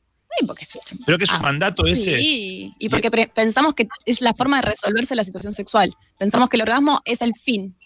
Porque 0.46 0.64
sí. 0.64 0.80
Creo 1.06 1.16
que 1.18 1.24
es 1.24 1.30
un 1.30 1.36
Ah, 1.36 1.42
mandato 1.42 1.84
ese. 1.86 2.16
Sí, 2.16 2.74
y 2.78 2.88
porque 2.88 3.10
pensamos 3.28 3.74
que 3.74 3.86
es 4.06 4.20
la 4.20 4.34
forma 4.34 4.56
de 4.60 4.62
resolverse 4.70 5.14
la 5.14 5.22
situación 5.22 5.52
sexual. 5.52 5.94
Pensamos 6.18 6.48
que 6.48 6.56
el 6.56 6.62
orgasmo 6.62 7.00
es 7.04 7.20
el 7.22 7.34
fin. 7.34 7.76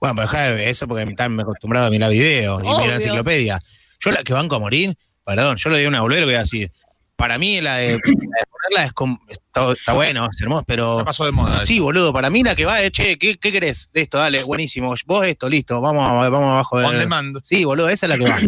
Bueno, 0.00 0.14
pero 0.14 0.26
deja 0.28 0.42
de 0.44 0.52
ver 0.54 0.68
eso 0.68 0.86
porque 0.88 1.02
están 1.02 1.38
acostumbrados 1.38 1.88
a 1.88 1.90
mirar 1.90 2.10
videos 2.10 2.62
y 2.62 2.66
mirar 2.66 2.90
enciclopedia. 2.92 3.60
Yo 4.00 4.10
la 4.12 4.22
que 4.22 4.32
banco 4.32 4.54
a 4.54 4.58
morir, 4.58 4.96
perdón, 5.24 5.56
yo 5.56 5.68
le 5.68 5.78
doy 5.78 5.86
una 5.86 6.00
bolera 6.00 6.20
que 6.22 6.26
voy 6.26 6.34
a 6.36 6.40
decir. 6.40 6.72
Para 7.16 7.38
mí 7.38 7.60
la 7.62 7.76
de, 7.76 7.92
la 7.92 7.96
de 7.96 8.46
ponerla 8.50 8.84
es 8.86 8.92
como, 8.92 9.18
está, 9.28 9.72
está 9.72 9.94
bueno, 9.94 10.28
es 10.30 10.40
hermoso, 10.42 10.64
pero. 10.66 11.02
pasó 11.04 11.24
de 11.24 11.32
moda. 11.32 11.64
Sí, 11.64 11.80
boludo, 11.80 12.12
para 12.12 12.28
mí 12.28 12.42
la 12.42 12.54
que 12.54 12.66
va 12.66 12.82
es, 12.82 12.92
che, 12.92 13.16
¿qué, 13.18 13.36
qué 13.38 13.50
querés 13.52 13.88
de 13.92 14.02
esto? 14.02 14.18
Dale, 14.18 14.42
buenísimo. 14.42 14.94
Vos 15.06 15.26
esto, 15.26 15.48
listo, 15.48 15.80
vamos, 15.80 16.02
vamos 16.30 16.42
abajo. 16.50 16.78
de- 16.78 16.84
On 16.84 16.98
demand. 16.98 17.38
Sí, 17.42 17.64
boludo, 17.64 17.88
esa 17.88 18.04
es 18.06 18.10
la 18.10 18.18
que 18.18 18.28
va. 18.30 18.38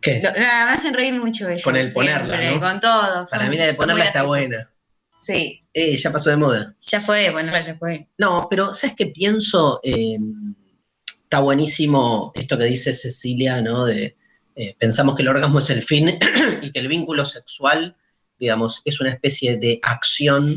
¿qué? 0.00 0.20
Lo- 0.22 0.32
me 0.32 0.46
hacen 0.46 0.94
reír 0.94 1.18
mucho 1.18 1.48
ellos. 1.48 1.62
Con 1.62 1.76
el 1.76 1.88
siempre, 1.88 2.14
ponerla, 2.18 2.50
¿no? 2.52 2.60
Con 2.60 2.80
todo. 2.80 3.00
Para 3.00 3.26
son- 3.26 3.50
mí 3.50 3.56
la 3.56 3.66
de 3.66 3.74
ponerla 3.74 4.04
está 4.04 4.22
buena. 4.24 4.70
Sí, 5.18 5.64
Eh, 5.74 5.96
ya 5.96 6.12
pasó 6.12 6.30
de 6.30 6.36
moda. 6.36 6.74
ya 6.86 7.00
fue, 7.00 7.30
ponerla 7.32 7.64
ya 7.66 7.76
fue. 7.76 8.06
No, 8.18 8.46
pero 8.48 8.72
¿sabes 8.74 8.94
qué 8.96 9.06
pienso? 9.08 9.80
Eh, 9.82 10.16
está 11.24 11.40
buenísimo 11.40 12.30
esto 12.36 12.56
que 12.56 12.64
dice 12.64 12.94
Cecilia, 12.94 13.60
¿no? 13.60 13.84
De 13.86 14.16
eh, 14.60 14.74
pensamos 14.78 15.14
que 15.14 15.22
el 15.22 15.28
orgasmo 15.28 15.60
es 15.60 15.70
el 15.70 15.82
fin 15.82 16.18
y 16.62 16.70
que 16.72 16.78
el 16.80 16.88
vínculo 16.88 17.24
sexual, 17.24 17.94
digamos, 18.40 18.82
es 18.84 19.00
una 19.00 19.10
especie 19.10 19.56
de 19.56 19.78
acción 19.82 20.52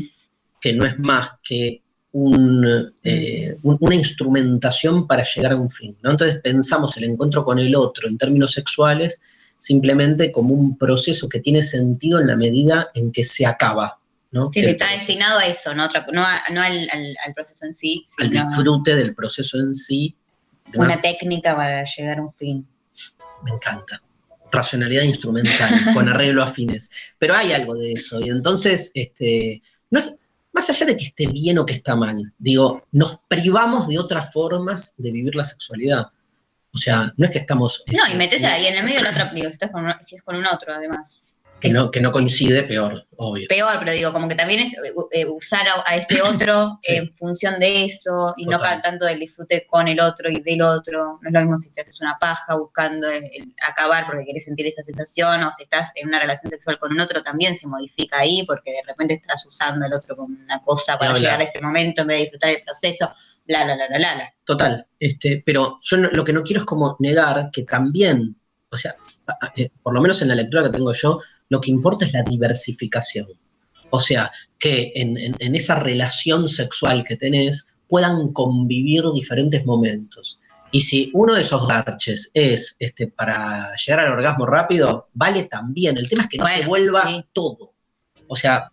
que 0.60 0.72
no 0.72 0.84
es 0.84 0.98
más 0.98 1.30
que 1.44 1.82
un, 2.12 2.92
eh, 3.04 3.56
un- 3.62 3.78
una 3.80 3.94
instrumentación 3.94 5.06
para 5.06 5.22
llegar 5.24 5.52
a 5.52 5.56
un 5.56 5.70
fin, 5.70 5.96
¿no? 6.02 6.10
Entonces 6.10 6.40
pensamos 6.42 6.96
el 6.96 7.04
encuentro 7.04 7.42
con 7.44 7.58
el 7.58 7.74
otro 7.76 8.08
en 8.08 8.18
términos 8.18 8.52
sexuales 8.52 9.20
simplemente 9.56 10.32
como 10.32 10.54
un 10.54 10.76
proceso 10.76 11.28
que 11.28 11.38
tiene 11.40 11.62
sentido 11.62 12.18
en 12.20 12.26
la 12.26 12.36
medida 12.36 12.88
en 12.94 13.12
que 13.12 13.22
se 13.22 13.46
acaba, 13.46 13.98
¿no? 14.32 14.50
Sí, 14.52 14.60
sí, 14.60 14.66
El- 14.66 14.72
está 14.72 14.90
destinado 14.90 15.38
a 15.38 15.46
eso, 15.46 15.72
no, 15.74 15.84
Otra- 15.84 16.04
no, 16.12 16.20
a- 16.22 16.42
no 16.52 16.60
al, 16.60 16.88
al- 16.92 17.16
al 17.24 17.34
proceso 17.34 17.64
en 17.66 17.72
sí, 17.72 18.04
al 18.18 18.30
disfrute 18.30 18.96
del 18.96 19.14
proceso 19.14 19.58
en 19.60 19.72
sí. 19.72 20.16
una 20.74 21.00
técnica 21.00 21.54
para 21.54 21.84
llegar 21.84 22.18
a 22.18 22.22
un 22.22 22.34
fin. 22.34 22.66
Me 23.42 23.50
encanta. 23.50 24.02
Racionalidad 24.50 25.02
instrumental, 25.02 25.70
con 25.94 26.08
arreglo 26.08 26.42
a 26.42 26.46
fines. 26.46 26.90
Pero 27.18 27.34
hay 27.34 27.52
algo 27.52 27.74
de 27.74 27.92
eso. 27.92 28.20
Y 28.20 28.28
entonces, 28.30 28.90
este, 28.94 29.62
no 29.90 30.00
es- 30.00 30.12
más 30.52 30.68
allá 30.68 30.84
de 30.86 30.96
que 30.96 31.04
esté 31.04 31.26
bien 31.26 31.58
o 31.58 31.64
que 31.64 31.72
está 31.72 31.96
mal, 31.96 32.30
digo, 32.38 32.86
nos 32.92 33.18
privamos 33.26 33.88
de 33.88 33.98
otras 33.98 34.30
formas 34.32 34.94
de 34.98 35.10
vivir 35.10 35.34
la 35.34 35.44
sexualidad. 35.44 36.08
O 36.74 36.78
sea, 36.78 37.12
no 37.16 37.24
es 37.24 37.30
que 37.30 37.38
estamos. 37.38 37.82
No, 37.86 37.92
y 37.94 38.00
este, 38.02 38.16
metes 38.16 38.44
ahí 38.44 38.66
en 38.66 38.76
el 38.76 38.84
medio 38.84 38.98
de 38.98 39.04
la 39.04 39.10
otra, 39.10 39.32
digo, 39.32 39.48
si, 39.48 39.54
estás 39.54 39.70
con, 39.70 39.84
si 40.02 40.16
es 40.16 40.22
con 40.22 40.36
un 40.36 40.46
otro 40.46 40.74
además. 40.74 41.22
Que 41.62 41.68
no, 41.70 41.90
que 41.90 42.00
no 42.00 42.10
coincide, 42.10 42.64
peor, 42.64 43.06
obvio. 43.16 43.46
Peor, 43.48 43.76
pero 43.78 43.92
digo, 43.92 44.12
como 44.12 44.28
que 44.28 44.34
también 44.34 44.60
es 44.60 44.74
eh, 44.74 44.92
eh, 45.12 45.26
usar 45.26 45.66
a, 45.68 45.82
a 45.86 45.96
ese 45.96 46.20
otro 46.20 46.78
Sí. 46.82 46.96
en 46.96 47.14
función 47.16 47.58
de 47.60 47.84
eso 47.84 48.34
y 48.36 48.46
no 48.46 48.58
Total. 48.58 48.82
tanto 48.82 49.06
del 49.06 49.20
disfrute 49.20 49.64
con 49.66 49.86
el 49.88 50.00
otro 50.00 50.28
y 50.30 50.40
del 50.42 50.60
otro. 50.62 51.18
No 51.22 51.28
es 51.28 51.32
lo 51.32 51.40
mismo 51.40 51.56
si 51.56 51.72
te 51.72 51.82
haces 51.82 52.00
una 52.00 52.18
paja 52.20 52.56
buscando 52.58 53.08
el- 53.08 53.24
el 53.32 53.54
acabar 53.66 54.06
porque 54.06 54.24
quieres 54.24 54.44
sentir 54.44 54.66
esa 54.66 54.82
sensación 54.82 55.42
o 55.44 55.50
si 55.56 55.62
estás 55.62 55.92
en 55.94 56.08
una 56.08 56.18
relación 56.20 56.50
sexual 56.50 56.78
con 56.78 56.92
un 56.92 57.00
otro 57.00 57.22
también 57.22 57.54
se 57.54 57.66
modifica 57.68 58.18
ahí 58.18 58.44
porque 58.46 58.72
de 58.72 58.82
repente 58.86 59.14
estás 59.14 59.46
usando 59.46 59.86
al 59.86 59.92
otro 59.94 60.16
como 60.16 60.36
una 60.36 60.60
cosa 60.62 60.98
para 60.98 61.14
llegar 61.16 61.40
a 61.40 61.44
ese 61.44 61.60
momento 61.60 62.02
en 62.02 62.08
vez 62.08 62.16
de 62.16 62.22
disfrutar 62.24 62.50
el 62.50 62.62
proceso. 62.64 63.14
Bla, 63.46 63.64
bla, 63.64 63.74
bla, 63.74 63.86
bla. 63.88 63.98
bla. 63.98 64.34
Total, 64.44 64.86
este, 64.98 65.42
pero 65.46 65.78
yo 65.82 65.96
no- 65.96 66.10
lo 66.10 66.24
que 66.24 66.32
no 66.32 66.42
quiero 66.42 66.60
es 66.60 66.66
como 66.66 66.96
negar 67.00 67.50
que 67.52 67.62
también, 67.64 68.36
o 68.70 68.76
sea, 68.76 68.94
eh, 69.56 69.68
por 69.82 69.92
lo 69.94 70.00
menos 70.00 70.22
en 70.22 70.28
la 70.28 70.34
lectura 70.36 70.62
que 70.62 70.68
tengo 70.70 70.92
yo, 70.92 71.20
lo 71.52 71.60
que 71.60 71.70
importa 71.70 72.06
es 72.06 72.12
la 72.12 72.22
diversificación. 72.22 73.26
O 73.90 74.00
sea, 74.00 74.30
que 74.58 74.90
en, 74.94 75.18
en- 75.18 75.36
en 75.38 75.54
esa 75.54 75.76
relación 75.78 76.48
sexual 76.48 77.04
que 77.04 77.16
tenés 77.16 77.66
puedan 77.88 78.32
convivir 78.32 79.04
diferentes 79.14 79.64
momentos. 79.66 80.40
Y 80.70 80.80
si 80.80 81.10
uno 81.12 81.34
de 81.34 81.42
esos 81.42 81.68
garches 81.68 82.30
es 82.32 82.74
este, 82.78 83.06
para 83.08 83.76
llegar 83.76 84.00
al 84.06 84.12
orgasmo 84.12 84.46
rápido, 84.46 85.08
vale 85.12 85.42
también. 85.44 85.98
El 85.98 86.08
tema 86.08 86.22
es 86.22 86.28
que 86.30 86.38
no 86.38 86.46
se 86.46 86.54
Bueno, 86.54 86.68
vuelva 86.70 87.02
sí. 87.10 87.24
todo. 87.34 87.74
O 88.28 88.34
sea, 88.34 88.72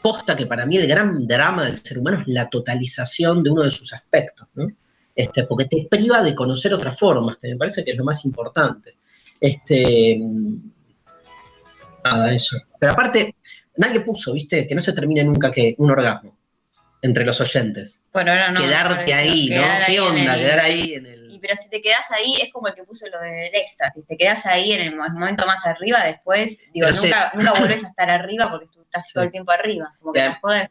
posta 0.00 0.34
que 0.34 0.46
para 0.46 0.64
mí 0.64 0.78
el 0.78 0.86
gran 0.86 1.26
drama 1.26 1.64
del 1.66 1.76
ser 1.76 1.98
humano 1.98 2.22
es 2.22 2.28
la 2.28 2.48
totalización 2.48 3.42
de 3.42 3.50
uno 3.50 3.62
de 3.62 3.70
sus 3.70 3.92
aspectos, 3.92 4.48
¿no? 4.54 4.66
Este, 5.14 5.44
porque 5.44 5.66
te 5.66 5.86
priva 5.90 6.22
de 6.22 6.34
conocer 6.34 6.72
otras 6.72 6.98
formas, 6.98 7.36
que 7.40 7.48
me 7.48 7.56
parece 7.56 7.84
que 7.84 7.90
es 7.92 7.98
lo 7.98 8.04
más 8.04 8.24
importante. 8.24 8.96
Este, 9.40 10.18
nada, 12.04 12.32
eso. 12.32 12.58
Pero 12.78 12.92
aparte, 12.92 13.34
nadie 13.76 14.00
puso, 14.00 14.32
¿viste? 14.34 14.66
Que 14.66 14.74
no 14.74 14.80
se 14.80 14.92
termine 14.92 15.24
nunca 15.24 15.50
que 15.50 15.74
un 15.78 15.90
orgasmo 15.90 16.36
entre 17.02 17.24
los 17.24 17.40
oyentes. 17.40 18.04
Por 18.12 18.28
ahora 18.28 18.50
no. 18.50 18.60
Quedarte 18.60 19.12
ahí, 19.14 19.48
¿no? 19.50 19.56
quedar 19.56 19.84
¿Qué 19.86 19.92
ahí 19.92 19.98
onda? 19.98 20.34
el- 20.34 20.40
Quedar 20.40 20.58
ahí 20.60 20.94
en 20.94 21.06
el... 21.06 21.30
Y 21.30 21.38
pero 21.38 21.54
si 21.56 21.68
te 21.68 21.82
quedas 21.82 22.10
ahí, 22.12 22.34
es 22.40 22.50
como 22.52 22.68
el 22.68 22.74
que 22.74 22.84
puso 22.84 23.06
lo 23.08 23.20
del 23.20 23.54
éxtasis. 23.54 24.06
Te 24.06 24.16
quedas 24.16 24.46
ahí 24.46 24.72
en 24.72 24.80
el 24.82 24.96
mo- 24.96 25.08
momento 25.10 25.44
más 25.46 25.66
arriba, 25.66 26.02
después, 26.04 26.62
digo, 26.72 26.86
Pero 26.88 27.02
nunca, 27.02 27.32
nunca 27.34 27.52
vuelves 27.58 27.84
a 27.84 27.88
estar 27.88 28.08
arriba 28.08 28.50
porque 28.50 28.66
tú 28.72 28.80
estás 28.82 29.08
todo 29.12 29.24
el 29.24 29.30
tiempo 29.30 29.52
arriba. 29.52 29.92
Como 29.98 30.12
que 30.12 30.20
te 30.20 30.34
jodes. 30.40 30.68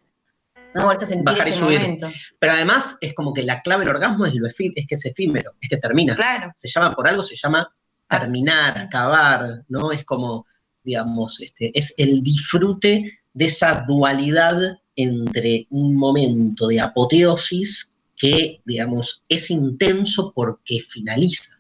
No 0.74 0.86
vuelves 0.86 1.04
a 1.04 1.06
sentir 1.08 1.26
Bajar 1.26 1.48
y 1.50 1.54
subir. 1.54 1.80
momento. 1.82 2.12
Pero 2.40 2.54
además 2.54 2.98
es 3.02 3.14
como 3.14 3.32
que 3.32 3.44
la 3.44 3.62
clave 3.62 3.86
del 3.86 3.96
orgasmo 3.96 4.26
es, 4.26 4.34
lo 4.34 4.48
efí- 4.48 4.74
es 4.76 4.88
que 4.88 4.96
es 4.96 5.06
efímero, 5.06 5.54
es 5.62 5.70
que 5.70 5.78
termina. 5.78 6.16
Claro. 6.16 6.52
Se 6.56 6.68
llama, 6.68 6.96
por 6.96 7.08
algo 7.08 7.22
se 7.22 7.36
llama 7.36 7.70
terminar, 8.10 8.78
acabar, 8.80 9.64
¿no? 9.68 9.92
Es 9.92 10.04
como, 10.04 10.48
digamos, 10.84 11.40
este, 11.42 11.72
es 11.78 11.94
el 11.98 12.22
disfrute 12.24 13.20
de 13.34 13.46
esa 13.46 13.84
dualidad 13.88 14.58
entre 14.96 15.66
un 15.70 15.96
momento 15.96 16.68
de 16.68 16.80
apoteosis 16.80 17.92
que, 18.16 18.62
digamos, 18.66 19.24
es 19.28 19.50
intenso 19.50 20.32
porque 20.36 20.80
finaliza. 20.80 21.60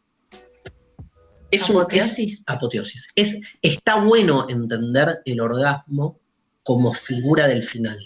Es 1.51 1.69
un- 1.69 1.75
es- 1.77 1.81
¿Apoteosis? 1.81 2.43
apoteosis. 2.47 3.09
Es, 3.15 3.39
está 3.61 3.95
bueno 3.95 4.47
entender 4.49 5.19
el 5.25 5.39
orgasmo 5.41 6.19
como 6.63 6.93
figura 6.93 7.47
del 7.47 7.63
final. 7.63 7.97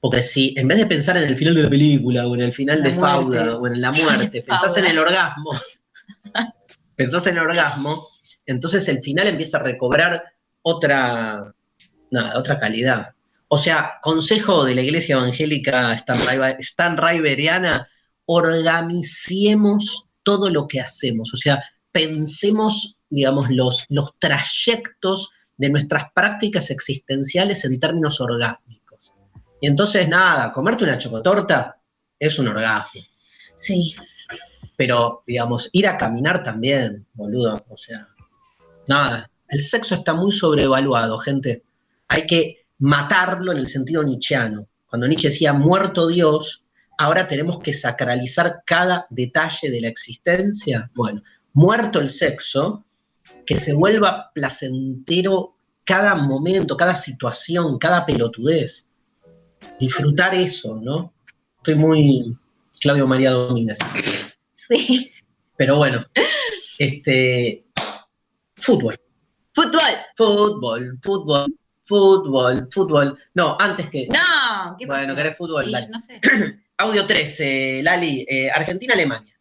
Porque 0.00 0.22
si 0.22 0.52
en 0.58 0.68
vez 0.68 0.76
de 0.78 0.86
pensar 0.86 1.16
en 1.16 1.24
el 1.24 1.36
final 1.36 1.54
de 1.54 1.62
la 1.62 1.70
película 1.70 2.26
o 2.26 2.34
en 2.34 2.42
el 2.42 2.52
final 2.52 2.78
La 2.80 2.84
de 2.84 2.90
muerte. 2.94 3.36
Fauda 3.38 3.56
o 3.56 3.66
en 3.66 3.80
la 3.80 3.92
muerte, 3.92 4.42
pensás 4.46 4.76
en 4.76 4.84
el 4.86 4.98
orgasmo, 4.98 5.52
pensás 6.96 7.26
en 7.26 7.34
el 7.36 7.40
orgasmo, 7.42 8.06
Entonces 8.46 8.88
el 8.88 9.02
final 9.02 9.28
empieza 9.28 9.58
a 9.58 9.62
recobrar 9.62 10.24
otra, 10.62 11.54
nada, 12.10 12.38
otra 12.38 12.58
calidad. 12.58 13.14
O 13.48 13.58
sea, 13.58 13.98
consejo 14.02 14.64
de 14.64 14.74
la 14.74 14.82
iglesia 14.82 15.16
evangélica 15.16 15.96
stanraiveriana, 16.58 17.88
organicemos 18.26 20.06
todo 20.22 20.50
lo 20.50 20.66
que 20.66 20.80
hacemos. 20.80 21.32
O 21.32 21.36
sea, 21.36 21.62
pensemos, 21.92 22.98
digamos, 23.08 23.48
los, 23.50 23.84
los 23.88 24.14
trayectos 24.18 25.30
de 25.56 25.68
nuestras 25.68 26.04
prácticas 26.12 26.70
existenciales 26.70 27.64
en 27.64 27.78
términos 27.78 28.20
orgánicos. 28.20 29.12
Y 29.60 29.68
entonces, 29.68 30.08
nada, 30.08 30.50
comerte 30.50 30.84
una 30.84 30.98
chocotorta 30.98 31.80
es 32.18 32.38
un 32.38 32.48
orgasmo. 32.48 33.00
Sí. 33.56 33.94
Pero, 34.76 35.22
digamos, 35.26 35.68
ir 35.72 35.86
a 35.86 35.96
caminar 35.96 36.42
también, 36.42 37.06
boludo. 37.12 37.64
O 37.68 37.76
sea, 37.76 38.08
nada. 38.88 39.30
El 39.48 39.60
sexo 39.62 39.94
está 39.94 40.14
muy 40.14 40.32
sobrevaluado, 40.32 41.18
gente. 41.18 41.62
Hay 42.08 42.26
que 42.26 42.66
matarlo 42.78 43.52
en 43.52 43.58
el 43.58 43.66
sentido 43.66 44.02
nietzscheano. 44.02 44.66
Cuando 44.86 45.06
Nietzsche 45.08 45.28
decía 45.28 45.52
muerto 45.52 46.06
Dios, 46.06 46.64
ahora 46.98 47.26
tenemos 47.26 47.58
que 47.60 47.72
sacralizar 47.72 48.62
cada 48.64 49.06
detalle 49.10 49.70
de 49.70 49.80
la 49.80 49.88
existencia. 49.88 50.90
Bueno, 50.94 51.22
muerto 51.52 52.00
el 52.00 52.10
sexo, 52.10 52.84
que 53.46 53.56
se 53.56 53.72
vuelva 53.72 54.30
placentero 54.34 55.56
cada 55.84 56.14
momento, 56.14 56.76
cada 56.76 56.96
situación, 56.96 57.78
cada 57.78 58.06
pelotudez. 58.06 58.88
Disfrutar 59.78 60.34
eso, 60.34 60.80
¿no? 60.80 61.12
Estoy 61.56 61.74
muy 61.74 62.38
Claudio 62.80 63.06
María 63.06 63.30
Domínguez. 63.30 63.78
Sí. 64.52 65.10
Pero 65.56 65.76
bueno, 65.76 66.04
este 66.78 67.63
fútbol. 68.64 68.96
Fútbol. 69.54 69.82
Fútbol, 70.16 70.98
fútbol, 71.02 71.46
fútbol, 71.84 72.68
fútbol. 72.72 73.18
No, 73.34 73.56
antes 73.60 73.88
que. 73.90 74.06
No, 74.08 74.76
¿qué 74.78 74.86
Bueno, 74.86 75.14
querés 75.14 75.36
fútbol. 75.36 75.70
Dale. 75.70 75.88
no 75.88 76.00
sé. 76.00 76.20
Audio 76.78 77.06
13, 77.06 77.82
Lali, 77.84 78.26
eh, 78.28 78.50
Argentina-Alemania. 78.50 79.32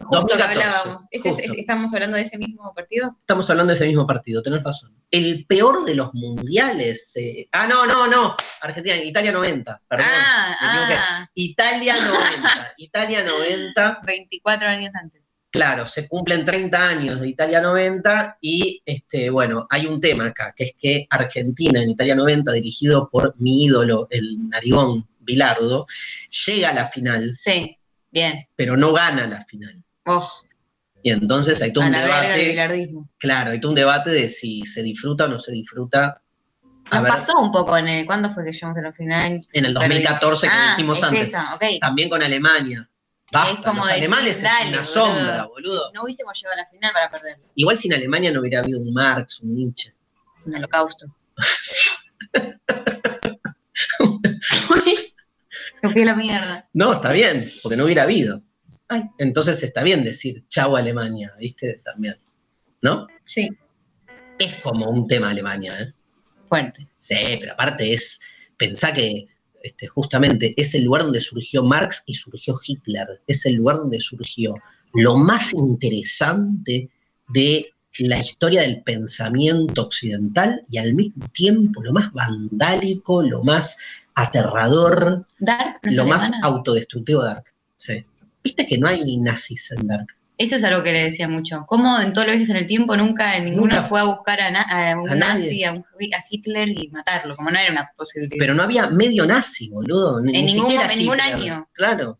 Justo 0.00 0.26
que 0.26 0.34
2014, 0.38 0.62
hablábamos. 0.64 1.06
¿Ese 1.10 1.28
es- 1.28 1.34
justo. 1.36 1.52
¿Estamos 1.58 1.94
hablando 1.94 2.16
de 2.16 2.22
ese 2.22 2.38
mismo 2.38 2.72
partido? 2.74 3.16
Estamos 3.20 3.48
hablando 3.50 3.70
de 3.72 3.74
ese 3.76 3.86
mismo 3.86 4.06
partido, 4.06 4.42
tenés 4.42 4.62
razón. 4.62 4.96
El 5.10 5.44
peor 5.46 5.84
de 5.84 5.94
los 5.94 6.12
mundiales. 6.14 7.14
eh, 7.16 7.48
ah, 7.52 7.66
no, 7.66 7.86
no, 7.86 8.06
no. 8.06 8.34
Argentina, 8.62 8.96
Italia 8.96 9.32
90. 9.32 9.82
Perdón. 9.86 10.06
ah, 10.08 10.56
ah. 10.60 11.28
Italia 11.34 11.94
90. 11.96 12.74
Italia 12.78 13.22
90. 13.22 14.00
24 14.04 14.68
años 14.68 14.92
antes. 14.94 15.22
Claro, 15.50 15.88
se 15.88 16.06
cumplen 16.08 16.44
30 16.44 16.88
años 16.88 17.20
de 17.20 17.28
Italia 17.28 17.60
90 17.62 18.38
y 18.42 18.82
este, 18.84 19.30
bueno, 19.30 19.66
hay 19.70 19.86
un 19.86 20.00
tema 20.00 20.26
acá, 20.26 20.52
que 20.54 20.64
es 20.64 20.72
que 20.78 21.06
Argentina 21.08 21.80
en 21.80 21.90
Italia 21.90 22.14
90, 22.14 22.52
dirigido 22.52 23.08
por 23.08 23.34
mi 23.38 23.64
ídolo, 23.64 24.06
el 24.10 24.48
narigón 24.48 25.08
Bilardo, 25.20 25.86
llega 26.46 26.70
a 26.70 26.74
la 26.74 26.86
final, 26.88 27.32
Sí, 27.34 27.76
bien. 28.10 28.46
pero 28.54 28.76
no 28.76 28.92
gana 28.92 29.26
la 29.26 29.44
final. 29.46 29.82
Oh, 30.04 30.28
Y 31.02 31.10
entonces 31.10 31.60
hay 31.62 31.72
todo 31.72 31.84
a 31.84 31.86
un 31.86 31.92
la 31.92 32.02
verga 32.02 32.20
debate, 32.22 32.44
bilardismo. 32.50 33.08
claro, 33.18 33.50
hay 33.52 33.60
todo 33.60 33.70
un 33.70 33.76
debate 33.76 34.10
de 34.10 34.28
si 34.28 34.60
se 34.66 34.82
disfruta 34.82 35.24
o 35.24 35.28
no 35.28 35.38
se 35.38 35.52
disfruta. 35.52 36.20
A 36.90 36.94
Nos 36.96 37.02
ver, 37.04 37.12
pasó 37.12 37.40
un 37.40 37.50
poco 37.50 37.76
en 37.76 37.88
el. 37.88 38.06
¿Cuándo 38.06 38.32
fue 38.32 38.44
que 38.44 38.52
llegamos 38.52 38.78
a 38.78 38.82
la 38.82 38.92
final? 38.92 39.40
en 39.52 39.64
el 39.64 39.74
2014 39.74 40.46
que 40.46 40.52
Ah, 40.54 40.70
dijimos 40.76 40.98
es 40.98 41.04
antes, 41.04 41.28
esa, 41.28 41.54
ok. 41.56 41.64
también 41.80 42.08
con 42.08 42.22
Alemania. 42.22 42.88
Basta, 43.36 43.52
Es 43.60 43.64
como 43.66 43.76
los 43.78 43.86
decir, 43.88 44.02
alemanes 44.04 44.42
dale, 44.42 44.64
es 44.64 44.70
una 44.70 44.78
boludo. 44.78 45.16
sombra, 45.16 45.44
boludo. 45.46 45.90
No 45.94 46.02
hubiésemos 46.04 46.38
llegado 46.40 46.54
a 46.54 46.62
la 46.62 46.66
final 46.68 46.92
para 46.92 47.10
perder. 47.10 47.38
Igual 47.54 47.76
sin 47.76 47.92
Alemania 47.94 48.30
no 48.32 48.40
hubiera 48.40 48.60
habido 48.60 48.80
un 48.80 48.92
Marx, 48.92 49.40
un 49.40 49.54
Nietzsche. 49.54 49.92
Un 50.44 50.54
holocausto. 50.54 51.06
Me 55.82 55.90
fui 55.90 56.02
a 56.02 56.06
la 56.06 56.14
mierda. 56.16 56.68
No, 56.72 56.94
está 56.94 57.12
bien, 57.12 57.44
porque 57.62 57.76
no 57.76 57.84
hubiera 57.84 58.02
habido. 58.04 58.42
Ay. 58.88 59.02
Entonces 59.18 59.62
está 59.62 59.82
bien 59.82 60.04
decir 60.04 60.46
chau 60.48 60.76
Alemania, 60.76 61.32
¿viste? 61.38 61.80
También. 61.84 62.14
¿No? 62.82 63.06
Sí, 63.24 63.48
Es 64.38 64.54
como 64.56 64.86
un 64.86 65.06
tema 65.08 65.30
Alemania, 65.30 65.78
¿eh? 65.80 65.92
fuerte. 66.48 66.86
Sí, 66.98 67.16
pero 67.40 67.52
aparte 67.54 67.92
es, 67.92 68.20
pensá 68.56 68.92
que 68.92 69.26
este, 69.66 69.86
justamente 69.86 70.54
es 70.56 70.74
el 70.74 70.84
lugar 70.84 71.02
donde 71.02 71.20
surgió 71.20 71.62
Marx 71.62 72.02
y 72.06 72.14
surgió 72.14 72.58
Hitler. 72.64 73.20
Es 73.26 73.46
el 73.46 73.54
lugar 73.54 73.76
donde 73.76 74.00
surgió 74.00 74.54
lo 74.94 75.16
más 75.16 75.52
interesante 75.52 76.88
de 77.28 77.70
la 77.98 78.18
historia 78.18 78.62
del 78.62 78.82
pensamiento 78.82 79.82
occidental 79.82 80.62
y 80.68 80.78
al 80.78 80.94
mismo 80.94 81.26
tiempo 81.28 81.82
lo 81.82 81.92
más 81.92 82.12
vandálico, 82.12 83.22
lo 83.22 83.42
más 83.42 83.78
aterrador, 84.14 85.26
Dark, 85.38 85.80
no 85.82 85.90
es 85.90 85.96
lo 85.96 86.06
más 86.06 86.30
autodestructivo 86.42 87.22
de 87.22 87.28
Dark. 87.28 87.44
Sí. 87.76 88.04
Viste 88.42 88.66
que 88.66 88.78
no 88.78 88.86
hay 88.86 89.16
nazis 89.16 89.72
en 89.72 89.86
Dark. 89.86 90.16
Eso 90.38 90.56
es 90.56 90.64
algo 90.64 90.82
que 90.82 90.92
le 90.92 91.04
decía 91.04 91.28
mucho. 91.28 91.64
¿Cómo 91.66 91.98
en 91.98 92.12
todo 92.12 92.26
lo 92.26 92.32
que 92.32 92.42
es 92.42 92.50
en 92.50 92.56
el 92.56 92.66
tiempo 92.66 92.94
nunca 92.96 93.38
ninguna 93.38 93.76
Nunca. 93.76 93.88
fue 93.88 94.00
a 94.00 94.04
buscar 94.04 94.38
a, 94.40 94.50
na- 94.50 94.62
a 94.92 95.00
un 95.00 95.08
A 95.08 95.14
nazi, 95.14 95.64
a, 95.64 95.72
un- 95.72 95.78
a 95.78 96.24
Hitler 96.28 96.68
y 96.68 96.88
matarlo? 96.88 97.34
Como 97.36 97.50
no 97.50 97.58
era 97.58 97.72
una 97.72 97.90
posibilidad. 97.96 98.36
Pero 98.38 98.52
no 98.54 98.62
había 98.62 98.88
medio 98.88 99.24
nazi, 99.24 99.70
boludo. 99.70 100.20
Ni, 100.20 100.36
En 100.36 100.44
ni 100.44 100.52
ningún- 100.52 101.14
en 101.14 101.20
año. 101.22 101.68
Claro. 101.72 102.18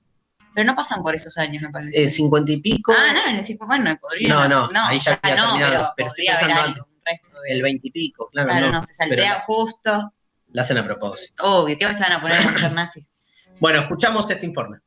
Pero 0.55 0.67
no 0.67 0.75
pasan 0.75 1.03
por 1.03 1.15
esos 1.15 1.37
años, 1.37 1.63
me 1.63 1.69
parece. 1.69 2.03
Eh, 2.05 2.09
cincuenta 2.09 2.51
y 2.53 2.57
pico. 2.57 2.91
ah, 2.97 3.13
no, 3.13 3.31
en 3.31 3.37
el 3.37 3.45
cinco- 3.45 3.67
bueno, 3.67 3.95
podría. 4.01 4.29
No, 4.31 4.49
no, 4.49 4.69
ahí 4.87 4.99
ya 5.05 5.13
no, 5.37 5.59
pero, 5.59 5.93
pero 5.95 6.09
podría 6.09 6.39
haber 6.39 6.53
algo, 6.53 6.87
un 6.87 7.01
resto 7.05 7.41
de. 7.43 7.53
El 7.55 7.63
veintipico, 7.63 8.31
claro. 8.31 8.49
claro, 8.49 8.67
no, 8.69 8.73
no, 8.73 8.83
se 8.83 8.95
saltea 8.95 9.41
justo. 9.47 10.13
la 10.53 10.63
hacen 10.63 10.79
a 10.79 10.85
propósito. 10.85 11.43
Obvio, 11.45 11.77
¿qué 11.77 11.87
se 11.93 12.01
van 12.01 12.13
a 12.13 12.21
poner 12.23 12.39
a 12.39 12.43
ser 12.59 12.73
nazis? 12.73 13.13
Bueno, 13.61 13.81
escuchamos 13.81 14.31
este 14.31 14.47
informe. 14.47 14.79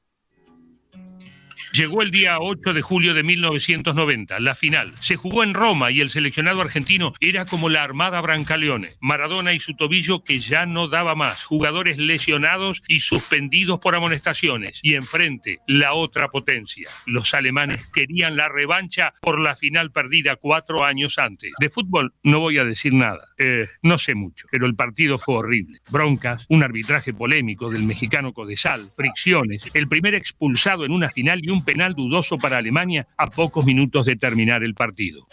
Llegó 1.72 2.02
el 2.02 2.10
día 2.10 2.40
8 2.40 2.74
de 2.74 2.82
julio 2.82 3.14
de 3.14 3.22
1990, 3.22 4.40
la 4.40 4.56
final. 4.56 4.94
Se 5.02 5.16
jugó 5.16 5.44
en 5.44 5.54
Roma 5.54 5.92
y 5.92 6.02
el 6.02 6.10
seleccionado 6.10 6.62
argentino 6.62 7.14
era 7.20 7.46
como 7.46 7.70
la 7.70 7.84
Armada 7.84 8.20
Brancaleone. 8.22 8.96
Maradona 9.00 9.54
y 9.54 9.60
su 9.60 9.76
tobillo 9.76 10.24
que 10.24 10.40
ya 10.40 10.66
no 10.66 10.88
daba 10.88 11.14
más. 11.14 11.44
Jugadores 11.44 11.98
lesionados 12.00 12.82
y 12.88 13.02
suspendidos 13.02 13.80
por 13.80 13.94
amonestaciones. 13.94 14.80
Y 14.82 14.96
enfrente, 14.96 15.60
la 15.68 15.94
otra 15.94 16.30
potencia. 16.30 16.90
Los 17.06 17.36
alemanes 17.36 17.86
querían 17.94 18.36
la 18.36 18.50
revancha 18.50 19.14
por 19.22 19.40
la 19.40 19.56
final 19.56 19.92
perdida 19.92 20.38
cuatro 20.38 20.84
años 20.84 21.20
antes. 21.20 21.52
De 21.60 21.70
fútbol 21.70 22.14
no 22.24 22.40
voy 22.40 22.58
a 22.58 22.66
decir 22.66 22.94
nada. 22.94 23.30
Eh, 23.38 23.68
no 23.84 24.00
sé 24.00 24.16
mucho, 24.16 24.48
pero 24.52 24.66
el 24.66 24.76
partido 24.76 25.20
fue 25.20 25.36
horrible. 25.36 25.82
Broncas, 25.92 26.46
un 26.50 26.64
arbitraje 26.64 27.14
polémico 27.14 27.70
del 27.70 27.84
mexicano 27.84 28.34
Codesal, 28.34 28.90
fricciones, 28.96 29.64
el 29.76 29.88
primer 29.88 30.16
expulsado 30.16 30.84
en 30.84 30.92
una 30.92 31.10
final 31.10 31.42
y 31.44 31.50
un 31.50 31.59
penal 31.64 31.94
dudoso 31.94 32.38
para 32.38 32.58
Alemania 32.58 33.08
a 33.18 33.28
pocos 33.28 33.66
minutos 33.66 34.06
de 34.06 34.16
terminar 34.16 34.64
el 34.64 34.74
partido. 34.74 35.28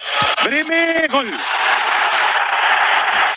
¡Breme, 0.45 1.07
gol! 1.11 1.27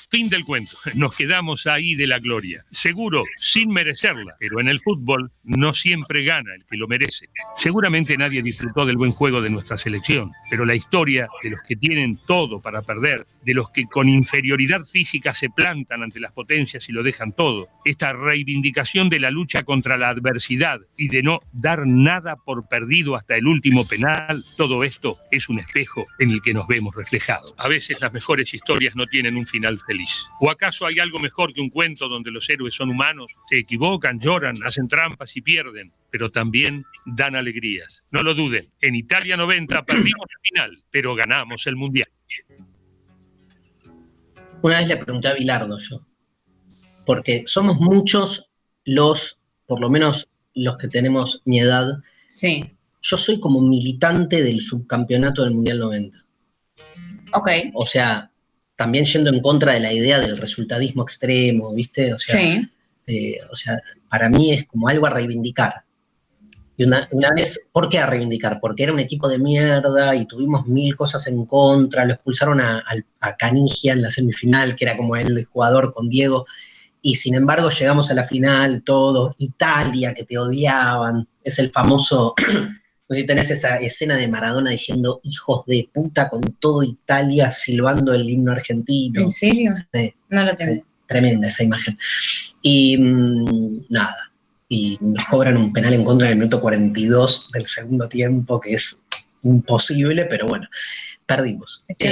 Fin 0.09 0.27
del 0.27 0.43
cuento. 0.43 0.75
Nos 0.95 1.15
quedamos 1.15 1.67
ahí 1.67 1.93
de 1.93 2.07
la 2.07 2.17
gloria. 2.17 2.65
Seguro, 2.71 3.23
sin 3.37 3.69
merecerla. 3.69 4.35
Pero 4.39 4.59
en 4.59 4.67
el 4.67 4.79
fútbol 4.79 5.29
no 5.43 5.71
siempre 5.71 6.23
gana 6.23 6.55
el 6.55 6.65
que 6.65 6.77
lo 6.77 6.87
merece. 6.87 7.29
Seguramente 7.57 8.17
nadie 8.17 8.41
disfrutó 8.41 8.87
del 8.87 8.97
buen 8.97 9.11
juego 9.11 9.39
de 9.39 9.51
nuestra 9.51 9.77
selección. 9.77 10.31
Pero 10.49 10.65
la 10.65 10.73
historia 10.73 11.27
de 11.43 11.51
los 11.51 11.61
que 11.61 11.75
tienen 11.75 12.19
todo 12.25 12.59
para 12.59 12.81
perder, 12.81 13.27
de 13.43 13.53
los 13.53 13.69
que 13.69 13.85
con 13.85 14.09
inferioridad 14.09 14.83
física 14.83 15.31
se 15.31 15.49
plantan 15.49 16.01
ante 16.01 16.19
las 16.19 16.31
potencias 16.31 16.89
y 16.89 16.91
lo 16.91 17.03
dejan 17.03 17.33
todo, 17.33 17.67
esta 17.85 18.11
reivindicación 18.11 19.09
de 19.09 19.19
la 19.19 19.29
lucha 19.29 19.61
contra 19.61 19.97
la 19.97 20.09
adversidad 20.09 20.79
y 20.97 21.09
de 21.09 21.21
no 21.21 21.39
dar 21.51 21.85
nada 21.85 22.35
por 22.35 22.67
perdido 22.67 23.15
hasta 23.15 23.35
el 23.35 23.45
último 23.45 23.87
penal, 23.87 24.43
todo 24.57 24.83
esto 24.83 25.17
es 25.29 25.49
un 25.49 25.59
espejo 25.59 26.03
en 26.17 26.31
el 26.31 26.41
que 26.41 26.53
nos 26.53 26.67
vemos 26.67 26.95
reflejados. 26.95 27.53
A 27.57 27.67
veces 27.67 28.01
las 28.01 28.11
mejores 28.11 28.53
historias 28.55 28.95
no 28.95 29.05
tienen 29.05 29.37
un 29.37 29.45
final 29.45 29.77
feliz. 29.77 29.98
¿O 30.41 30.49
acaso 30.49 30.85
hay 30.85 30.99
algo 30.99 31.19
mejor 31.19 31.53
que 31.53 31.61
un 31.61 31.69
cuento 31.69 32.07
donde 32.07 32.31
los 32.31 32.49
héroes 32.49 32.75
son 32.75 32.89
humanos, 32.89 33.31
se 33.49 33.59
equivocan, 33.59 34.19
lloran, 34.19 34.55
hacen 34.65 34.87
trampas 34.87 35.35
y 35.35 35.41
pierden, 35.41 35.91
pero 36.09 36.31
también 36.31 36.85
dan 37.05 37.35
alegrías? 37.35 38.03
No 38.11 38.23
lo 38.23 38.33
duden, 38.33 38.69
en 38.81 38.95
Italia 38.95 39.37
90 39.37 39.83
perdimos 39.85 40.27
la 40.27 40.39
final, 40.49 40.83
pero 40.91 41.15
ganamos 41.15 41.65
el 41.67 41.75
Mundial. 41.75 42.09
Una 44.61 44.79
vez 44.79 44.87
le 44.87 44.97
pregunté 44.97 45.27
a 45.29 45.33
Bilardo 45.33 45.77
yo, 45.79 46.05
porque 47.05 47.43
somos 47.47 47.79
muchos 47.79 48.49
los, 48.85 49.39
por 49.65 49.79
lo 49.79 49.89
menos 49.89 50.29
los 50.53 50.77
que 50.77 50.87
tenemos 50.87 51.41
mi 51.45 51.59
edad. 51.59 51.99
Sí. 52.27 52.75
Yo 53.01 53.17
soy 53.17 53.39
como 53.39 53.61
militante 53.61 54.43
del 54.43 54.61
subcampeonato 54.61 55.43
del 55.43 55.55
Mundial 55.55 55.79
90. 55.79 56.25
Ok. 57.33 57.49
O 57.73 57.85
sea, 57.85 58.28
también 58.79 59.03
yendo 59.03 59.29
en 59.29 59.41
contra 59.41 59.73
de 59.73 59.81
la 59.81 59.91
idea 59.91 60.19
del 60.21 60.37
resultadismo 60.37 61.03
extremo, 61.03 61.73
¿viste? 61.73 62.13
O 62.13 62.17
sea, 62.17 62.39
Sí. 62.39 62.69
eh, 63.07 63.35
o 63.51 63.55
sea, 63.57 63.77
para 64.09 64.29
mí 64.29 64.53
es 64.53 64.65
como 64.67 64.87
algo 64.87 65.05
a 65.05 65.09
reivindicar. 65.09 65.83
Y 66.77 66.85
una, 66.85 67.05
una 67.11 67.29
vez, 67.35 67.69
¿por 67.73 67.89
qué 67.89 67.99
a 67.99 68.05
reivindicar? 68.05 68.59
Porque 68.61 68.83
era 68.83 68.93
un 68.93 69.01
equipo 69.01 69.27
de 69.27 69.37
mierda 69.37 70.15
y 70.15 70.25
tuvimos 70.25 70.65
mil 70.65 70.95
cosas 70.95 71.27
en 71.27 71.45
contra, 71.45 72.05
lo 72.05 72.13
expulsaron 72.13 72.61
a, 72.61 72.79
al- 72.87 73.05
a 73.19 73.35
Canigia 73.35 73.91
en 73.91 74.01
la 74.01 74.11
semifinal, 74.11 74.77
que 74.77 74.85
era 74.85 74.95
como 74.95 75.17
el 75.17 75.43
jugador 75.43 75.93
con 75.93 76.07
Diego, 76.07 76.45
y 77.01 77.15
sin 77.15 77.35
embargo 77.35 77.69
llegamos 77.69 78.09
a 78.11 78.13
la 78.13 78.23
final, 78.23 78.81
todo, 78.83 79.35
Italia, 79.39 80.13
que 80.13 80.23
te 80.23 80.37
odiaban, 80.37 81.27
es 81.43 81.59
el 81.59 81.69
famoso, 81.71 82.33
si 83.17 83.25
tenés 83.25 83.49
esa 83.49 83.77
escena 83.77 84.15
de 84.17 84.27
Maradona 84.27 84.71
diciendo 84.71 85.19
hijos 85.23 85.65
de 85.65 85.89
puta 85.93 86.29
con 86.29 86.41
todo 86.59 86.83
Italia 86.83 87.49
silbando 87.51 88.13
el 88.13 88.29
himno 88.29 88.51
argentino. 88.51 89.21
¿En 89.21 89.31
serio? 89.31 89.71
Sí. 89.93 90.13
No 90.29 90.43
lo 90.43 90.55
tengo. 90.55 90.73
Sí, 90.73 90.83
tremenda 91.07 91.47
esa 91.47 91.63
imagen. 91.63 91.97
Y 92.61 92.97
mm, 92.97 93.85
nada, 93.89 94.31
y 94.67 94.97
nos 95.01 95.25
cobran 95.25 95.57
un 95.57 95.73
penal 95.73 95.93
en 95.93 96.03
contra 96.03 96.27
en 96.27 96.33
el 96.33 96.37
minuto 96.39 96.61
42 96.61 97.49
del 97.51 97.65
segundo 97.65 98.07
tiempo, 98.07 98.59
que 98.59 98.73
es 98.73 98.99
imposible, 99.41 100.25
pero 100.25 100.45
bueno, 100.45 100.67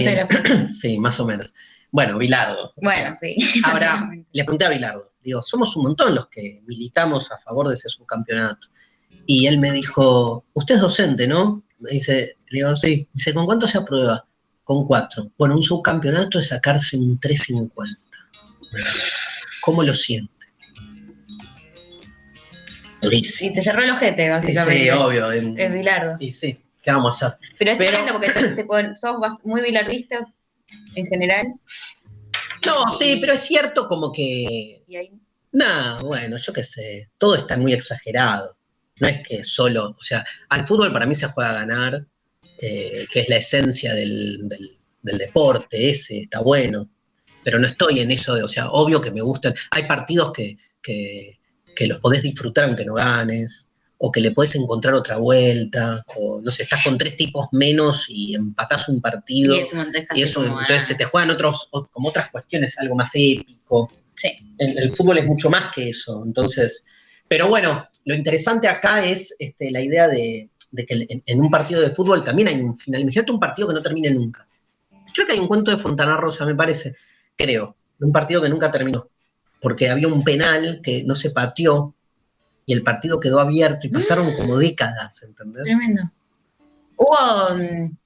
la- 0.05 0.27
Eh, 0.27 0.67
sí, 0.71 0.97
más 0.99 1.19
o 1.19 1.25
menos. 1.25 1.53
Bueno, 1.91 2.17
Bilardo. 2.17 2.73
Bueno, 2.81 3.13
sí. 3.19 3.35
Ahora, 3.63 4.09
le 4.31 4.43
pregunté 4.43 4.65
a 4.65 4.69
Bilardo, 4.69 5.13
digo, 5.23 5.41
somos 5.41 5.75
un 5.75 5.83
montón 5.83 6.15
los 6.15 6.27
que 6.27 6.61
militamos 6.65 7.31
a 7.31 7.37
favor 7.37 7.67
de 7.67 7.75
ese 7.75 7.89
subcampeonato. 7.89 8.67
Y 9.27 9.45
él 9.47 9.59
me 9.59 9.71
dijo, 9.71 10.45
usted 10.53 10.75
es 10.75 10.81
docente, 10.81 11.27
¿no? 11.27 11.63
Me 11.79 11.91
dice, 11.91 12.35
le 12.49 12.59
digo, 12.59 12.75
sí. 12.75 13.07
Dice, 13.13 13.33
¿con 13.33 13.45
cuánto 13.45 13.67
se 13.67 13.77
aprueba? 13.77 14.25
Con 14.63 14.87
cuatro. 14.87 15.29
Bueno, 15.37 15.55
un 15.55 15.63
subcampeonato 15.63 16.39
es 16.39 16.47
sacarse 16.47 16.97
un 16.97 17.19
350. 17.19 18.01
¿Cómo 19.61 19.83
lo 19.83 19.93
siente? 19.93 20.31
Y 23.11 23.53
te 23.53 23.61
cerró 23.61 23.83
el 23.83 23.91
ojete, 23.91 24.29
básicamente. 24.29 24.83
Sí, 24.83 24.89
obvio. 24.89 25.31
en- 25.31 25.57
El 25.59 25.73
bilardo. 25.73 26.17
Y 26.19 26.31
sí, 26.31 26.59
¿qué 26.81 26.91
vamos 26.91 27.21
a 27.21 27.27
hacer? 27.27 27.37
Pero 27.59 27.71
es 27.71 27.77
tremendo 27.77 28.13
porque 28.13 28.31
te- 28.31 28.49
te 28.55 28.65
pon- 28.65 28.97
sos 28.97 29.17
muy 29.43 29.61
bilardista 29.61 30.25
en 30.95 31.05
general. 31.05 31.45
No, 32.65 32.89
sí, 32.89 33.17
pero 33.21 33.33
es 33.33 33.41
cierto 33.41 33.87
como 33.87 34.11
que... 34.11 34.81
Y 34.87 34.95
ahí 34.95 35.11
Nada, 35.51 35.99
bueno, 36.01 36.37
yo 36.37 36.51
qué 36.51 36.63
sé, 36.63 37.09
todo 37.17 37.35
está 37.35 37.55
muy 37.57 37.73
exagerado. 37.73 38.56
No 38.99 39.07
es 39.07 39.19
que 39.27 39.43
solo, 39.43 39.95
o 39.99 40.03
sea, 40.03 40.25
al 40.49 40.65
fútbol 40.65 40.91
para 40.93 41.05
mí 41.05 41.15
se 41.15 41.27
juega 41.27 41.51
a 41.51 41.65
ganar, 41.65 42.05
eh, 42.61 43.05
que 43.11 43.19
es 43.21 43.29
la 43.29 43.37
esencia 43.37 43.93
del, 43.93 44.47
del- 44.49 44.71
del 45.03 45.17
deporte, 45.19 45.89
ese 45.89 46.19
está 46.21 46.39
bueno, 46.41 46.89
pero 47.43 47.59
no 47.59 47.67
estoy 47.67 47.99
en 48.01 48.11
eso 48.11 48.35
de, 48.35 48.43
o 48.43 48.49
sea, 48.49 48.69
obvio 48.71 48.99
que 48.99 49.11
me 49.11 49.21
gustan. 49.21 49.53
Hay 49.71 49.83
partidos 49.87 50.31
que, 50.33 50.57
que, 50.81 51.39
que 51.75 51.87
los 51.87 51.99
podés 51.99 52.23
disfrutar 52.23 52.65
aunque 52.65 52.83
no 52.83 52.95
ganes, 52.95 53.69
o 53.99 54.11
que 54.11 54.19
le 54.19 54.31
podés 54.31 54.53
encontrar 54.55 54.93
otra 54.95 55.17
vuelta, 55.17 56.03
o 56.17 56.41
no 56.41 56.51
sé, 56.51 56.63
estás 56.63 56.83
con 56.83 56.97
tres 56.97 57.15
tipos 57.17 57.47
menos 57.51 58.05
y 58.09 58.35
empatás 58.35 58.89
un 58.89 58.99
partido. 59.01 59.55
Y 59.55 59.59
eso, 59.59 59.75
y 60.15 60.21
eso, 60.23 60.43
entonces 60.43 60.83
se 60.83 60.95
te 60.95 61.05
juegan 61.05 61.29
otros, 61.31 61.69
como 61.91 62.09
otras 62.09 62.29
cuestiones, 62.29 62.77
algo 62.79 62.95
más 62.95 63.11
épico. 63.15 63.89
Sí. 64.15 64.29
El, 64.57 64.77
el 64.77 64.91
fútbol 64.91 65.17
es 65.19 65.25
mucho 65.25 65.49
más 65.49 65.71
que 65.73 65.89
eso. 65.89 66.21
Entonces, 66.25 66.85
pero 67.27 67.47
bueno, 67.47 67.87
lo 68.07 68.15
interesante 68.15 68.67
acá 68.67 69.03
es 69.05 69.35
este, 69.37 69.69
la 69.69 69.81
idea 69.81 70.07
de, 70.07 70.49
de 70.71 70.85
que 70.85 70.93
en, 71.09 71.23
en 71.25 71.41
un 71.41 71.51
partido 71.51 71.81
de 71.81 71.91
fútbol 71.91 72.23
también 72.23 72.47
hay 72.47 72.55
un 72.61 72.77
final. 72.77 73.01
Imagínate 73.01 73.31
un 73.31 73.39
partido 73.39 73.67
que 73.67 73.73
no 73.73 73.81
termine 73.81 74.09
nunca. 74.09 74.47
Creo 75.13 75.27
que 75.27 75.33
hay 75.33 75.39
un 75.39 75.47
cuento 75.47 75.71
de 75.71 75.77
Fontana 75.77 76.15
Rosa, 76.17 76.45
me 76.45 76.55
parece, 76.55 76.95
creo, 77.35 77.75
de 77.99 78.05
un 78.05 78.11
partido 78.11 78.41
que 78.41 78.49
nunca 78.49 78.71
terminó. 78.71 79.09
Porque 79.61 79.89
había 79.89 80.07
un 80.07 80.23
penal 80.23 80.79
que 80.81 81.03
no 81.03 81.15
se 81.15 81.31
pateó 81.31 81.93
y 82.65 82.73
el 82.73 82.83
partido 82.83 83.19
quedó 83.19 83.39
abierto 83.39 83.87
y 83.87 83.89
pasaron 83.89 84.33
como 84.35 84.57
décadas, 84.57 85.23
¿entendés? 85.23 85.63
Tremendo. 85.63 86.03
Hubo, 86.95 87.55
mm, 87.55 87.59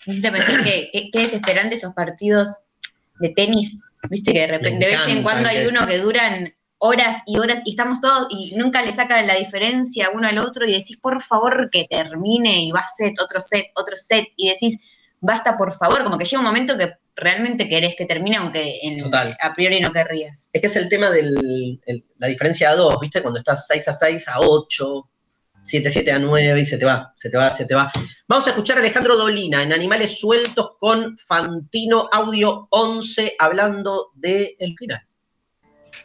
me 0.07 0.13
hiciste 0.13 0.31
pensar 0.31 0.63
que, 0.63 0.89
que, 0.91 1.11
que 1.11 1.19
desesperante 1.19 1.75
esos 1.75 1.93
partidos 1.93 2.49
de 3.19 3.29
tenis, 3.29 3.85
viste 4.09 4.33
que 4.33 4.39
de 4.41 4.47
repente, 4.47 4.85
de 4.85 4.91
vez 4.91 5.07
en 5.07 5.23
cuando 5.23 5.47
hay 5.49 5.57
que- 5.63 5.67
uno 5.67 5.85
que 5.87 5.97
duran 5.99 6.53
horas 6.83 7.17
y 7.27 7.37
horas 7.37 7.61
y 7.63 7.71
estamos 7.71 8.01
todos 8.01 8.25
y 8.31 8.55
nunca 8.55 8.81
le 8.81 8.91
sacan 8.91 9.27
la 9.27 9.35
diferencia 9.35 10.09
uno 10.15 10.27
al 10.27 10.39
otro 10.39 10.65
y 10.65 10.71
decís 10.71 10.97
por 10.97 11.21
favor 11.21 11.69
que 11.71 11.85
termine 11.87 12.63
y 12.63 12.71
va 12.71 12.83
set, 12.97 13.13
otro 13.21 13.39
set, 13.39 13.67
otro 13.75 13.95
set 13.95 14.25
y 14.35 14.49
decís 14.49 14.77
basta 15.19 15.55
por 15.57 15.73
favor, 15.73 16.03
como 16.03 16.17
que 16.17 16.25
llega 16.25 16.39
un 16.39 16.45
momento 16.47 16.75
que 16.79 16.91
realmente 17.15 17.69
querés 17.69 17.93
que 17.95 18.07
termine 18.07 18.37
aunque 18.37 18.79
en- 18.81 19.03
Total. 19.03 19.37
a 19.39 19.53
priori 19.53 19.79
no 19.79 19.91
querrías. 19.93 20.49
Es 20.51 20.59
que 20.61 20.65
es 20.67 20.75
el 20.75 20.89
tema 20.89 21.11
de 21.11 21.77
la 22.17 22.27
diferencia 22.27 22.71
a 22.71 22.75
dos, 22.75 22.99
¿viste? 22.99 23.21
Cuando 23.21 23.37
estás 23.39 23.67
6 23.67 23.87
a 23.87 23.93
6 23.93 24.27
a 24.29 24.39
8, 24.39 25.09
7 25.61 25.87
7 25.91 26.11
a 26.13 26.17
9 26.17 26.59
y 26.61 26.65
se 26.65 26.79
te 26.79 26.85
va, 26.85 27.13
se 27.15 27.29
te 27.29 27.37
va, 27.37 27.51
se 27.51 27.65
te 27.65 27.75
va. 27.75 27.91
Vamos 28.27 28.47
a 28.47 28.49
escuchar 28.49 28.77
a 28.77 28.79
Alejandro 28.79 29.15
Dolina 29.15 29.61
en 29.61 29.71
Animales 29.71 30.19
Sueltos 30.19 30.71
con 30.79 31.15
Fantino 31.19 32.09
Audio 32.11 32.67
11 32.71 33.35
hablando 33.37 34.07
del 34.15 34.55
final. 34.79 35.01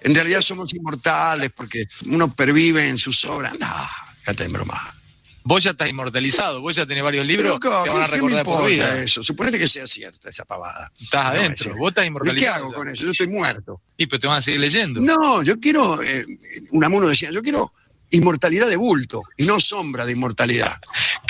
En 0.03 0.15
realidad 0.15 0.41
somos 0.41 0.73
inmortales 0.75 1.51
porque 1.55 1.87
uno 2.07 2.33
pervive 2.35 2.89
en 2.89 2.99
sus 2.99 3.25
obras. 3.25 3.59
No, 3.59 3.89
déjate 4.21 4.45
de 4.45 4.49
broma. 4.51 4.93
Vos 5.49 5.63
ya 5.63 5.71
estás 5.71 5.89
inmortalizado, 5.89 6.61
vos 6.61 6.75
ya 6.75 6.85
tenés 6.87 7.05
varios 7.05 7.25
libros 7.25 7.61
que 7.61 7.69
van 7.69 7.83
a 7.83 7.85
¿qué 7.85 7.91
me 8.01 8.07
recordar 8.09 8.45
por 8.45 8.67
vida. 8.69 9.01
eso? 9.01 9.23
Suponete 9.23 9.59
que 9.61 9.69
sea 9.69 9.87
cierta 9.87 10.29
esa 10.29 10.45
pavada. 10.45 10.91
Estás 11.01 11.23
No, 11.25 11.31
adentro, 11.31 11.71
es 11.71 11.79
vos 11.79 11.89
estás 11.91 12.03
¿Y 12.03 12.05
qué 12.05 12.09
inmortalizado. 12.09 12.55
hago 12.57 12.73
con 12.73 12.89
eso? 12.89 13.05
Yo 13.05 13.11
estoy 13.13 13.29
muerto. 13.29 13.81
Y 13.97 14.07
pero 14.09 14.19
te 14.21 14.27
van 14.27 14.39
a 14.39 14.43
seguir 14.43 14.59
leyendo. 14.61 15.01
No, 15.01 15.45
yo 15.45 15.61
quiero, 15.61 16.03
eh, 16.03 16.27
Unamuno 16.71 17.07
decía, 17.07 17.31
yo 17.31 17.43
quiero 17.43 17.73
inmortalidad 18.11 18.67
de 18.69 18.75
bulto 18.75 19.23
y 19.37 19.45
no 19.47 19.61
sombra 19.61 20.05
de 20.05 20.13
inmortalidad. 20.13 20.81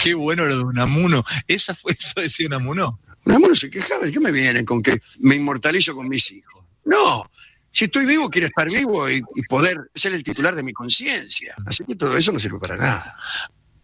Qué 0.02 0.14
bueno 0.14 0.46
lo 0.46 0.56
de 0.56 0.64
Unamuno. 0.64 1.22
Esa 1.46 1.74
fue 1.74 1.92
eso 1.98 2.12
decía 2.18 2.46
Unamuno. 2.46 2.98
Unamuno 3.26 3.54
se 3.54 3.68
quejaba, 3.68 4.08
¿y 4.08 4.12
qué 4.12 4.20
me 4.20 4.32
vienen 4.32 4.64
con 4.64 4.82
que 4.82 4.98
me 5.18 5.34
inmortalizo 5.34 5.94
con 5.94 6.08
mis 6.08 6.30
hijos? 6.30 6.64
No, 6.86 7.30
si 7.76 7.84
estoy 7.84 8.06
vivo, 8.06 8.30
quiero 8.30 8.46
estar 8.46 8.70
vivo 8.70 9.06
y, 9.10 9.20
poder 9.50 9.90
ser 9.94 10.14
el 10.14 10.22
titular 10.22 10.54
de 10.54 10.62
mi 10.62 10.72
conciencia. 10.72 11.54
Así 11.66 11.84
que 11.84 11.94
todo 11.94 12.16
eso 12.16 12.32
no 12.32 12.40
sirve 12.40 12.58
para 12.58 12.74
nada. 12.74 13.14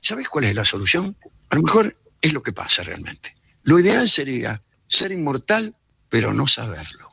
¿Sabes 0.01 0.31
cuál 0.31 0.45
es 0.47 0.55
la 0.55 0.65
solución? 0.65 1.15
A 1.51 1.57
lo 1.57 1.63
mejor 1.63 1.95
es 2.19 2.33
lo 2.33 2.43
que 2.43 2.55
pasa 2.55 2.83
realmente. 2.83 3.37
Lo 3.65 3.79
ideal 3.79 4.09
sería 4.09 4.63
ser 4.89 5.13
inmortal, 5.13 5.77
pero 6.09 6.33
no 6.33 6.47
saberlo. 6.47 7.07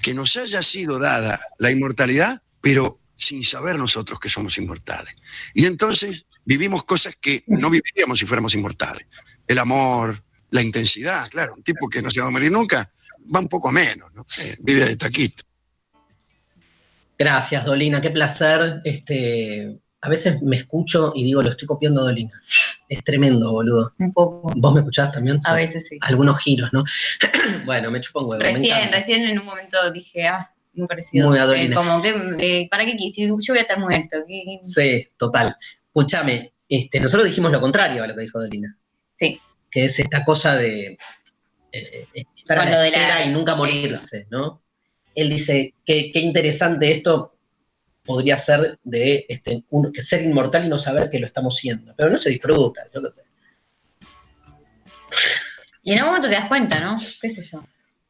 Que 0.00 0.14
nos 0.14 0.36
haya 0.36 0.62
sido 0.62 1.00
dada 1.00 1.40
la 1.58 1.72
inmortalidad, 1.72 2.40
pero 2.60 3.00
sin 3.16 3.42
saber 3.42 3.76
nosotros 3.76 4.20
que 4.20 4.28
somos 4.28 4.56
inmortales. 4.56 5.16
Y 5.52 5.66
entonces 5.66 6.26
vivimos 6.44 6.84
cosas 6.84 7.16
que 7.20 7.42
no 7.48 7.70
viviríamos 7.70 8.20
si 8.20 8.26
fuéramos 8.26 8.54
inmortales. 8.54 9.04
El 9.48 9.58
amor, 9.58 10.22
la 10.50 10.62
intensidad, 10.62 11.28
claro. 11.28 11.54
Un 11.56 11.64
tipo 11.64 11.88
que 11.88 12.00
no 12.00 12.08
se 12.08 12.20
va 12.20 12.28
a 12.28 12.30
morir 12.30 12.52
nunca 12.52 12.88
va 13.34 13.40
un 13.40 13.48
poco 13.48 13.72
menos, 13.72 14.14
¿no? 14.14 14.24
Eh, 14.38 14.56
vive 14.60 14.84
de 14.84 14.96
taquito. 14.96 15.49
Gracias, 17.24 17.66
Dolina, 17.66 18.00
qué 18.00 18.10
placer. 18.10 18.80
Este, 18.82 19.78
a 20.00 20.08
veces 20.08 20.40
me 20.40 20.56
escucho 20.56 21.12
y 21.14 21.22
digo, 21.22 21.42
lo 21.42 21.50
estoy 21.50 21.66
copiando 21.68 22.00
a 22.00 22.04
Dolina. 22.04 22.32
Es 22.88 23.04
tremendo, 23.04 23.52
boludo. 23.52 23.92
Un 23.98 24.10
poco. 24.14 24.50
¿Vos 24.56 24.72
me 24.72 24.80
escuchás 24.80 25.12
también? 25.12 25.38
A 25.44 25.52
veces 25.52 25.86
sí. 25.86 25.98
Algunos 26.00 26.38
giros, 26.38 26.70
¿no? 26.72 26.82
bueno, 27.66 27.90
me 27.90 28.00
chupo 28.00 28.20
un 28.20 28.30
huevo. 28.30 28.42
Recién, 28.42 28.90
recién 28.90 29.22
en 29.26 29.38
un 29.38 29.44
momento 29.44 29.76
dije, 29.92 30.26
ah, 30.28 30.50
muy 30.72 30.88
parecido. 30.88 31.28
Muy 31.28 31.38
Eh, 31.38 31.70
como 31.74 32.00
que, 32.00 32.14
eh, 32.38 32.68
¿para 32.70 32.86
qué 32.86 32.96
quise? 32.96 33.26
Yo 33.28 33.34
voy 33.52 33.58
a 33.58 33.60
estar 33.60 33.78
muerto. 33.78 34.16
¿qué- 34.26 34.58
Sí, 34.62 35.06
total. 35.18 35.54
Escúchame, 35.88 36.54
este, 36.70 37.00
nosotros 37.00 37.26
dijimos 37.26 37.52
lo 37.52 37.60
contrario 37.60 38.02
a 38.02 38.06
lo 38.06 38.14
que 38.14 38.22
dijo 38.22 38.40
Dolina. 38.40 38.78
Sí. 39.12 39.38
Que 39.70 39.84
es 39.84 39.98
esta 39.98 40.24
cosa 40.24 40.56
de 40.56 40.96
eh, 41.72 42.06
estar 42.34 42.58
a 42.60 42.64
la- 42.64 42.86
espera 42.86 43.26
y 43.26 43.28
nunca 43.28 43.54
morirse, 43.54 44.26
¿no? 44.30 44.62
Él 45.14 45.28
dice 45.30 45.74
que 45.84 46.10
qué 46.12 46.20
interesante 46.20 46.90
esto 46.92 47.34
podría 48.04 48.38
ser 48.38 48.78
de 48.82 49.26
este, 49.28 49.64
un- 49.70 49.92
que 49.92 50.00
ser 50.00 50.22
inmortal 50.22 50.64
y 50.64 50.68
no 50.68 50.78
saber 50.78 51.08
que 51.08 51.18
lo 51.18 51.26
estamos 51.26 51.56
siendo. 51.56 51.94
Pero 51.96 52.10
no 52.10 52.18
se 52.18 52.30
disfruta, 52.30 52.82
yo 52.94 53.02
qué 53.02 53.10
sé. 53.10 53.22
Y 55.82 55.92
en 55.92 55.98
algún 56.00 56.10
momento 56.12 56.28
te 56.28 56.34
das 56.34 56.48
cuenta, 56.48 56.78
¿no? 56.80 56.96
¿Qué 57.22 57.30
sé 57.30 57.42
yo? 57.50 57.64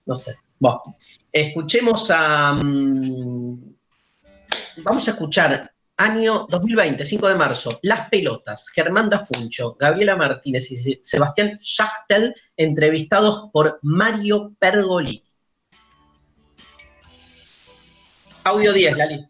No 0.04 0.16
sé. 0.16 0.34
Bueno, 0.58 0.96
escuchemos 1.32 2.10
a. 2.12 2.52
mm, 2.54 3.74
vamos 4.78 5.06
a 5.06 5.10
escuchar 5.12 5.72
año 5.96 6.46
2020, 6.50 7.04
5 7.04 7.28
de 7.28 7.34
marzo. 7.36 7.78
Las 7.82 8.08
pelotas. 8.08 8.68
Germán 8.70 9.08
Dafuncho, 9.08 9.76
Gabriela 9.78 10.16
Martínez 10.16 10.68
y 10.72 10.98
Sebastián 11.02 11.58
Schachtel, 11.60 12.34
entrevistados 12.56 13.50
por 13.52 13.78
Mario 13.82 14.52
Pergolini. 14.58 15.22
Audio 18.44 18.72
10, 18.72 18.96
Lali. 18.96 19.26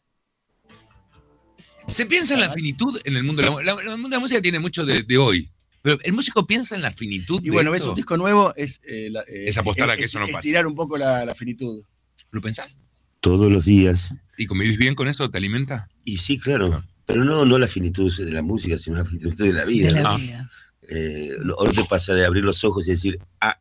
Se 1.88 2.06
piensa 2.06 2.34
en 2.34 2.40
la 2.40 2.52
finitud 2.52 3.00
en 3.04 3.16
el 3.16 3.24
mundo 3.24 3.42
de 3.42 3.50
la, 3.64 3.74
la- 3.74 3.80
el 3.82 3.88
mundo 3.98 4.10
de 4.10 4.16
la 4.16 4.20
música 4.20 4.40
tiene 4.40 4.58
mucho 4.60 4.84
de, 4.84 5.02
de 5.02 5.18
hoy. 5.18 5.50
Pero 5.82 5.98
el 6.02 6.12
músico 6.12 6.46
piensa 6.46 6.76
en 6.76 6.82
la 6.82 6.90
finitud. 6.92 7.40
Y 7.42 7.46
de 7.46 7.50
bueno, 7.50 7.70
ves 7.72 7.82
un 7.84 7.94
disco 7.96 8.16
nuevo, 8.16 8.54
es, 8.54 8.80
eh, 8.84 9.08
la- 9.10 9.22
eh, 9.22 9.46
Es 9.48 9.58
apostar 9.58 9.90
a 9.90 9.96
que 9.96 10.04
es- 10.04 10.10
eso 10.12 10.20
no 10.20 10.26
es 10.26 10.32
pase. 10.32 10.48
tirar 10.48 10.66
un 10.66 10.74
poco 10.74 10.96
la, 10.98 11.24
la 11.24 11.34
finitud. 11.34 11.82
¿Lo 12.30 12.40
pensás? 12.40 12.78
Todos 13.20 13.50
los 13.50 13.64
días. 13.64 14.14
¿Y 14.38 14.46
convivís 14.46 14.76
bien 14.78 14.94
con 14.94 15.08
eso? 15.08 15.28
¿Te 15.30 15.38
alimenta? 15.38 15.88
Y 16.04 16.18
sí, 16.18 16.38
claro. 16.38 16.84
Pero 17.06 17.24
no, 17.24 17.44
no 17.44 17.58
la 17.58 17.66
finitud 17.66 18.14
de 18.16 18.30
la 18.30 18.42
música, 18.42 18.78
sino 18.78 18.96
la 18.96 19.04
finitud 19.04 19.34
de 19.36 19.52
la 19.52 19.64
vida. 19.64 19.88
De 19.88 19.94
la 19.94 20.02
¿no? 20.02 20.16
vida. 20.16 20.50
Eh, 20.88 21.30
no- 21.42 21.54
ahora 21.54 21.72
te 21.72 21.84
pasa 21.84 22.14
de 22.14 22.24
abrir 22.24 22.44
los 22.44 22.62
ojos 22.62 22.86
y 22.86 22.92
decir, 22.92 23.18
ah, 23.40 23.58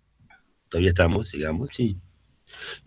todavía 0.69 0.89
estamos, 0.89 1.29
sigamos. 1.29 1.69
Sí. 1.71 1.97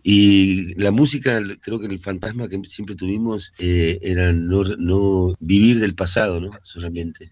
Y 0.01 0.73
la 0.75 0.91
música, 0.91 1.41
creo 1.61 1.79
que 1.79 1.87
el 1.87 1.99
fantasma 1.99 2.47
que 2.47 2.59
siempre 2.65 2.95
tuvimos 2.95 3.51
eh, 3.59 3.99
era 4.01 4.33
no, 4.33 4.63
no 4.63 5.35
vivir 5.39 5.79
del 5.79 5.95
pasado, 5.95 6.39
¿no? 6.39 6.49
Solamente. 6.63 7.31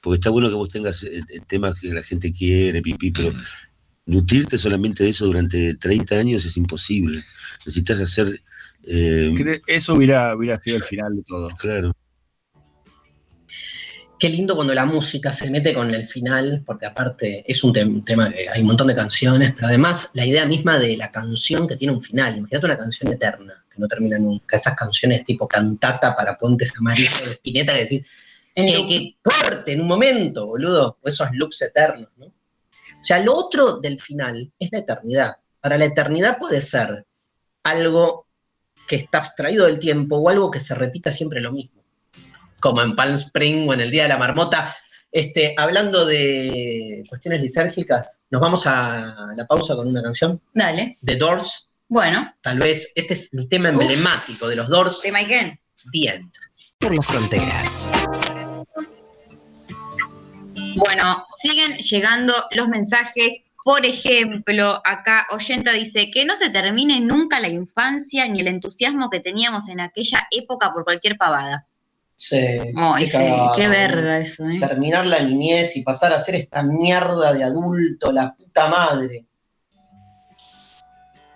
Porque 0.00 0.16
está 0.16 0.30
bueno 0.30 0.48
que 0.48 0.54
vos 0.54 0.68
tengas 0.70 1.02
eh, 1.02 1.18
eh, 1.18 1.40
temas 1.46 1.78
que 1.80 1.92
la 1.92 2.02
gente 2.02 2.32
quiere, 2.32 2.80
pipí, 2.80 3.10
pero 3.10 3.32
nutrirte 4.06 4.58
solamente 4.58 5.04
de 5.04 5.10
eso 5.10 5.26
durante 5.26 5.74
30 5.74 6.14
años 6.16 6.44
es 6.44 6.56
imposible. 6.56 7.22
Necesitas 7.66 8.00
hacer. 8.00 8.40
eh, 8.84 9.60
Eso 9.66 9.94
hubiera, 9.94 10.34
hubiera 10.34 10.60
sido 10.60 10.76
el 10.76 10.82
final 10.84 11.16
de 11.16 11.22
todo. 11.22 11.50
claro. 11.56 11.92
Qué 14.20 14.28
lindo 14.28 14.54
cuando 14.54 14.74
la 14.74 14.84
música 14.84 15.32
se 15.32 15.50
mete 15.50 15.72
con 15.72 15.94
el 15.94 16.06
final, 16.06 16.62
porque 16.66 16.84
aparte 16.84 17.42
es 17.50 17.64
un, 17.64 17.72
te- 17.72 17.82
un 17.84 18.04
tema 18.04 18.30
que 18.30 18.46
hay 18.50 18.60
un 18.60 18.66
montón 18.66 18.88
de 18.88 18.94
canciones, 18.94 19.54
pero 19.54 19.68
además 19.68 20.10
la 20.12 20.26
idea 20.26 20.44
misma 20.44 20.78
de 20.78 20.94
la 20.98 21.10
canción 21.10 21.66
que 21.66 21.76
tiene 21.76 21.94
un 21.94 22.02
final. 22.02 22.36
Imagínate 22.36 22.66
una 22.66 22.76
canción 22.76 23.10
eterna, 23.10 23.64
que 23.72 23.78
no 23.78 23.88
termina 23.88 24.18
nunca. 24.18 24.56
Esas 24.56 24.74
canciones 24.74 25.24
tipo 25.24 25.48
cantata 25.48 26.14
para 26.14 26.36
puentes 26.36 26.70
amarillos 26.78 27.24
de 27.24 27.32
Spinetta 27.32 27.72
que 27.72 27.80
decís, 27.80 28.06
que, 28.54 28.86
que 28.86 29.16
corte 29.22 29.72
en 29.72 29.80
un 29.80 29.88
momento, 29.88 30.46
boludo. 30.46 30.98
O 31.00 31.08
esos 31.08 31.28
loops 31.32 31.62
eternos, 31.62 32.10
¿no? 32.18 32.26
O 32.26 33.04
sea, 33.04 33.20
lo 33.20 33.34
otro 33.34 33.78
del 33.78 33.98
final 33.98 34.52
es 34.58 34.70
la 34.70 34.80
eternidad. 34.80 35.36
Para 35.62 35.78
la 35.78 35.86
eternidad 35.86 36.36
puede 36.36 36.60
ser 36.60 37.06
algo 37.62 38.26
que 38.86 38.96
está 38.96 39.16
abstraído 39.16 39.64
del 39.64 39.78
tiempo 39.78 40.18
o 40.18 40.28
algo 40.28 40.50
que 40.50 40.60
se 40.60 40.74
repita 40.74 41.10
siempre 41.10 41.40
lo 41.40 41.52
mismo 41.52 41.79
como 42.60 42.82
en 42.82 42.94
Palm 42.94 43.14
Spring 43.14 43.68
o 43.68 43.74
en 43.74 43.80
el 43.80 43.90
Día 43.90 44.04
de 44.04 44.10
la 44.10 44.18
Marmota. 44.18 44.76
Este, 45.12 45.54
hablando 45.56 46.06
de 46.06 47.02
cuestiones 47.08 47.42
lisérgicas, 47.42 48.22
nos 48.30 48.40
vamos 48.40 48.66
a 48.66 49.32
la 49.34 49.46
pausa 49.46 49.74
con 49.74 49.88
una 49.88 50.02
canción. 50.02 50.40
Dale. 50.54 50.98
The 51.04 51.16
Doors. 51.16 51.70
Bueno. 51.88 52.32
Tal 52.40 52.60
vez 52.60 52.92
este 52.94 53.14
es 53.14 53.28
el 53.32 53.48
tema 53.48 53.70
emblemático 53.70 54.46
de 54.46 54.54
los 54.54 54.68
Doors. 54.68 55.02
¿De 55.02 55.10
Mike 55.10 55.60
The 55.90 56.14
End. 56.14 56.30
Por 56.78 56.96
las 56.96 57.06
fronteras. 57.06 57.90
Bueno, 60.76 61.26
siguen 61.28 61.78
llegando 61.78 62.32
los 62.52 62.68
mensajes. 62.68 63.38
Por 63.64 63.84
ejemplo, 63.84 64.80
acá 64.84 65.26
Oyenta 65.32 65.72
dice 65.72 66.10
que 66.10 66.24
no 66.24 66.36
se 66.36 66.50
termine 66.50 67.00
nunca 67.00 67.40
la 67.40 67.48
infancia 67.48 68.26
ni 68.28 68.40
el 68.40 68.48
entusiasmo 68.48 69.10
que 69.10 69.20
teníamos 69.20 69.68
en 69.68 69.80
aquella 69.80 70.26
época 70.30 70.72
por 70.72 70.84
cualquier 70.84 71.18
pavada. 71.18 71.66
Sí. 72.20 72.36
Ay, 72.76 73.06
qué 73.06 73.62
sí, 73.62 73.68
verga 73.70 74.18
eso, 74.18 74.46
¿eh? 74.46 74.58
Terminar 74.60 75.06
la 75.06 75.22
niñez 75.22 75.74
y 75.78 75.82
pasar 75.82 76.12
a 76.12 76.20
ser 76.20 76.34
esta 76.34 76.62
mierda 76.62 77.32
de 77.32 77.42
adulto, 77.42 78.12
la 78.12 78.34
puta 78.34 78.68
madre. 78.68 79.24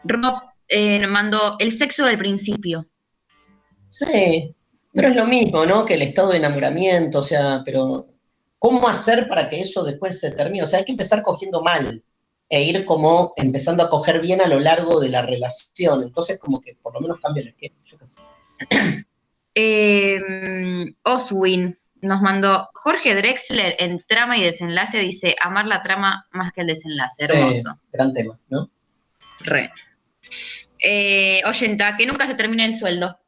Rob 0.03 0.43
eh, 0.69 1.07
mandó 1.07 1.57
el 1.59 1.73
sexo 1.73 2.05
del 2.05 2.19
principio. 2.19 2.87
Sí, 3.89 4.55
pero 4.93 5.09
es 5.09 5.17
lo 5.17 5.27
mismo, 5.27 5.65
¿no? 5.65 5.87
Que 5.87 5.95
el 5.95 6.03
estado 6.03 6.33
de 6.33 6.37
enamoramiento, 6.37 7.21
o 7.21 7.23
sea, 7.23 7.63
pero 7.65 8.07
¿cómo 8.59 8.87
hacer 8.87 9.27
para 9.27 9.49
que 9.49 9.63
eso 9.63 9.85
después 9.85 10.21
se 10.21 10.33
termine? 10.33 10.65
O 10.65 10.67
sea, 10.67 10.81
hay 10.81 10.85
que 10.85 10.93
empezar 10.93 11.23
cogiendo 11.23 11.63
mal 11.63 12.05
e 12.51 12.63
ir 12.63 12.85
como 12.85 13.33
empezando 13.37 13.83
a 13.83 13.89
coger 13.89 14.21
bien 14.21 14.43
a 14.43 14.49
lo 14.49 14.61
largo 14.61 15.01
de 15.01 15.09
la 15.09 15.23
relación. 15.23 16.03
Entonces, 16.03 16.39
como 16.39 16.61
que 16.61 16.77
por 16.83 16.93
lo 16.93 17.01
menos 17.01 17.21
cambia 17.21 17.41
el 17.41 17.49
esquema. 17.49 17.77
Yo 17.87 17.97
qué 17.97 18.07
sé. 18.07 18.21
Eh, 19.55 20.21
Oswin 21.03 21.79
nos 22.01 22.21
mandó 22.21 22.69
Jorge 22.75 23.15
Drexler 23.15 23.77
en 23.79 24.05
trama 24.07 24.37
y 24.37 24.43
desenlace. 24.43 24.99
Dice: 24.99 25.37
Amar 25.41 25.67
la 25.67 25.83
trama 25.83 26.27
más 26.33 26.53
que 26.53 26.63
el 26.63 26.67
desenlace. 26.67 27.25
Hermoso. 27.25 27.73
Sí, 27.73 27.89
gran 27.93 28.13
tema, 28.13 28.39
¿no? 28.49 28.71
Re. 29.41 29.71
Eh, 30.79 31.41
Oyenta, 31.47 31.97
que 31.97 32.07
nunca 32.07 32.27
se 32.27 32.35
termine 32.35 32.65
el 32.65 32.75
sueldo. 32.75 33.19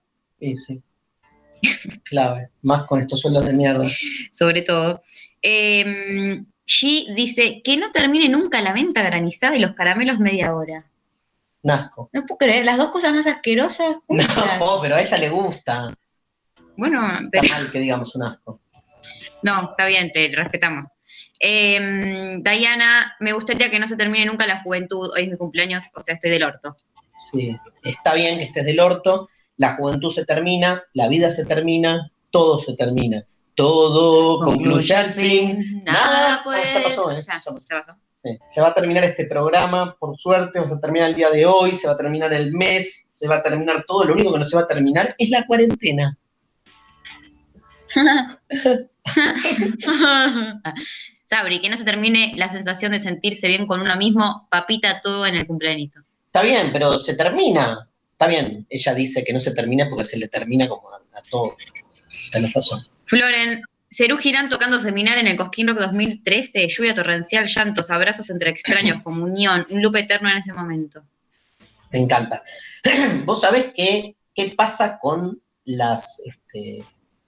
Sí, 0.41 0.57
sí. 0.57 0.83
Clave. 2.05 2.51
Más 2.63 2.85
con 2.85 3.01
estos 3.01 3.21
sueldos 3.21 3.47
de 3.47 3.53
mierda. 3.53 3.85
sobre 4.31 4.63
todo. 4.63 5.03
Eh, 5.43 6.43
G 6.67 7.15
dice 7.15 7.63
que 7.63 7.77
no 7.77 7.93
termine 7.93 8.29
nunca 8.29 8.61
la 8.61 8.73
venta 8.73 9.03
granizada 9.03 9.57
y 9.57 9.61
los 9.61 9.75
caramelos 9.75 10.19
media 10.19 10.55
hora. 10.55 10.91
Nasco. 11.63 12.11
No 12.13 12.27
puedo 12.27 12.39
creer, 12.39 12.65
las 12.65 12.77
dos 12.77 12.91
cosas 12.91 13.13
más 13.13 13.27
asquerosas. 13.27 13.97
No, 14.09 14.81
pero 14.83 14.97
a 14.97 15.01
ella 15.01 15.19
le 15.19 15.29
gusta. 15.31 15.97
Bueno, 16.77 17.07
Está 17.07 17.29
pero- 17.31 17.49
mal 17.55 17.71
que 17.73 17.79
digamos 17.81 18.15
un 18.17 18.23
asco. 18.25 18.61
no, 19.43 19.71
está 19.71 19.87
bien, 19.87 20.11
te 20.13 20.29
respetamos. 20.35 20.87
Eh, 21.41 22.39
Diana, 22.43 23.15
me 23.21 23.33
gustaría 23.33 23.71
que 23.71 23.79
no 23.79 23.87
se 23.89 23.97
termine 23.97 24.25
nunca 24.27 24.47
la 24.47 24.63
juventud. 24.63 25.11
Hoy 25.15 25.25
es 25.25 25.31
mi 25.31 25.37
cumpleaños, 25.37 25.85
o 25.95 26.03
sea, 26.03 26.15
estoy 26.15 26.31
del 26.31 26.43
orto. 26.45 26.77
Sí, 27.19 27.57
está 27.85 28.15
bien 28.15 28.39
que 28.39 28.45
estés 28.45 28.65
del 28.65 28.81
orto, 28.81 29.29
la 29.57 29.77
juventud 29.77 30.11
se 30.11 30.25
termina, 30.25 30.83
la 30.93 31.09
vida 31.09 31.31
se 31.31 31.45
termina, 31.47 32.11
todo 32.31 32.59
se 32.59 32.75
termina. 32.75 33.25
Todo 33.55 34.45
concluye 34.45 34.95
al 34.95 35.11
fin. 35.13 35.83
Nada 35.85 36.41
Oh, 36.41 36.45
puede. 36.45 36.63
ya 36.75 36.83
pasó, 36.83 37.11
¿eh? 37.11 37.23
Ya, 37.27 37.43
ya 37.43 37.53
pasó. 37.71 37.97
Sí, 38.15 38.37
Se 38.49 38.61
va 38.61 38.69
a 38.69 38.75
terminar 38.75 39.03
este 39.05 39.25
programa, 39.25 39.97
por 39.99 40.19
suerte, 40.19 40.61
se 40.69 40.77
termina 40.79 41.07
el 41.07 41.15
día 41.15 41.31
de 41.31 41.47
hoy, 41.47 41.75
se 41.75 41.87
va 41.87 41.95
a 41.95 41.97
terminar 41.97 42.35
el 42.35 42.53
mes, 42.53 43.07
se 43.09 43.27
va 43.29 43.37
a 43.37 43.43
terminar 43.43 43.85
todo. 43.89 44.05
Lo 44.05 44.13
único 44.13 44.31
que 44.33 44.39
no 44.41 44.45
se 44.45 44.57
va 44.57 44.63
a 44.63 44.67
terminar 44.67 45.15
es 45.17 45.31
la 45.31 45.47
cuarentena. 45.47 46.19
Sabri, 51.25 51.61
que 51.61 51.69
no 51.69 51.77
se 51.77 51.85
termine 51.85 52.33
la 52.37 52.49
sensación 52.49 52.93
de 52.93 52.99
sentirse 52.99 53.49
bien 53.49 53.67
con 53.67 53.81
uno 53.81 53.97
mismo, 53.97 54.47
papita 54.51 55.01
todo 55.01 55.27
en 55.27 55.37
el 55.37 55.47
cumpleañito. 55.47 56.01
Está 56.27 56.43
bien, 56.43 56.71
pero 56.73 56.99
se 56.99 57.15
termina. 57.15 57.89
Está 58.13 58.27
bien, 58.27 58.67
ella 58.71 58.95
dice 58.95 59.25
que 59.25 59.33
no 59.33 59.41
se 59.41 59.53
termina 59.53 59.89
porque 59.89 60.05
se 60.05 60.19
le 60.19 60.29
termina 60.29 60.69
como 60.69 60.89
a, 60.91 61.01
a 61.19 61.23
todo. 61.23 61.57
Tenés 62.33 62.53
razón. 62.53 62.87
Floren, 63.05 63.63
Cerú 63.91 64.19
Girán 64.19 64.49
tocando 64.49 64.79
seminar 64.79 65.19
en 65.19 65.27
el 65.27 65.37
Cosquín 65.37 65.69
Rock 65.69 65.79
2013, 65.79 66.69
lluvia 66.69 66.95
torrencial, 66.95 67.47
llantos, 67.47 67.91
abrazos 67.91 68.31
entre 68.31 68.51
extraños, 68.51 69.03
comunión, 69.03 69.67
un 69.71 69.83
loop 69.83 69.97
eterno 69.97 70.29
en 70.29 70.39
ese 70.39 70.53
momento. 70.53 71.05
Me 71.93 72.01
encanta. 72.01 72.43
Vos 73.25 73.41
sabés 73.41 73.71
qué, 73.75 74.17
qué 74.35 74.55
pasa 74.57 74.99
con 75.01 75.41
las. 75.65 76.23
este, 76.27 76.85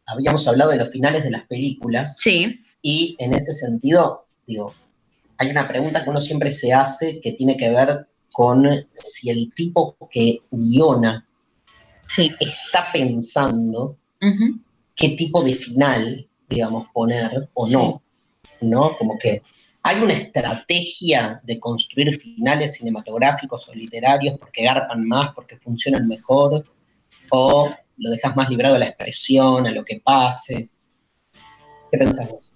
habíamos 0.09 0.47
hablado 0.49 0.71
de 0.71 0.79
los 0.79 0.91
finales 0.91 1.23
de 1.23 1.31
las 1.31 1.47
películas. 1.47 2.17
Sí. 2.19 2.61
Y 2.83 3.17
en 3.19 3.35
ese 3.35 3.53
sentido, 3.53 4.25
digo, 4.47 4.75
hay 5.37 5.51
una 5.51 5.69
pregunta 5.69 6.03
que 6.03 6.11
uno 6.11 6.21
siempre 6.21 6.51
se 6.51 6.73
hace 6.73 7.21
que 7.21 7.33
tiene 7.33 7.57
que 7.57 7.71
ver 7.71 8.09
con 8.33 8.67
si 8.93 9.31
el 9.31 9.53
tipo 9.55 9.97
que 10.11 10.41
guiona 10.51 11.27
está 12.17 12.91
pensando 12.93 13.97
qué 14.95 15.11
tipo 15.11 15.43
de 15.43 15.55
final, 15.55 16.27
digamos, 16.49 16.87
poner 16.93 17.49
o 17.55 17.69
no. 17.69 18.03
¿No? 18.61 18.97
Como 18.97 19.17
que 19.19 19.43
hay 19.83 20.01
una 20.01 20.15
estrategia 20.15 21.41
de 21.45 21.61
construir 21.61 22.19
finales 22.19 22.75
cinematográficos 22.75 23.69
o 23.69 23.75
literarios 23.75 24.37
porque 24.39 24.65
garpan 24.65 25.07
más, 25.07 25.33
porque 25.35 25.57
funcionan 25.57 26.09
mejor, 26.09 26.65
o 27.31 27.71
lo 27.99 28.11
dejas 28.11 28.35
más 28.37 28.49
librado 28.49 28.77
a 28.77 28.79
la 28.79 28.87
expresión, 28.87 29.67
a 29.67 29.71
lo 29.71 29.85
que 29.85 30.01
pase. 30.03 30.71
¿Qué 31.91 31.99
pensás 31.99 32.29
vos? 32.29 32.51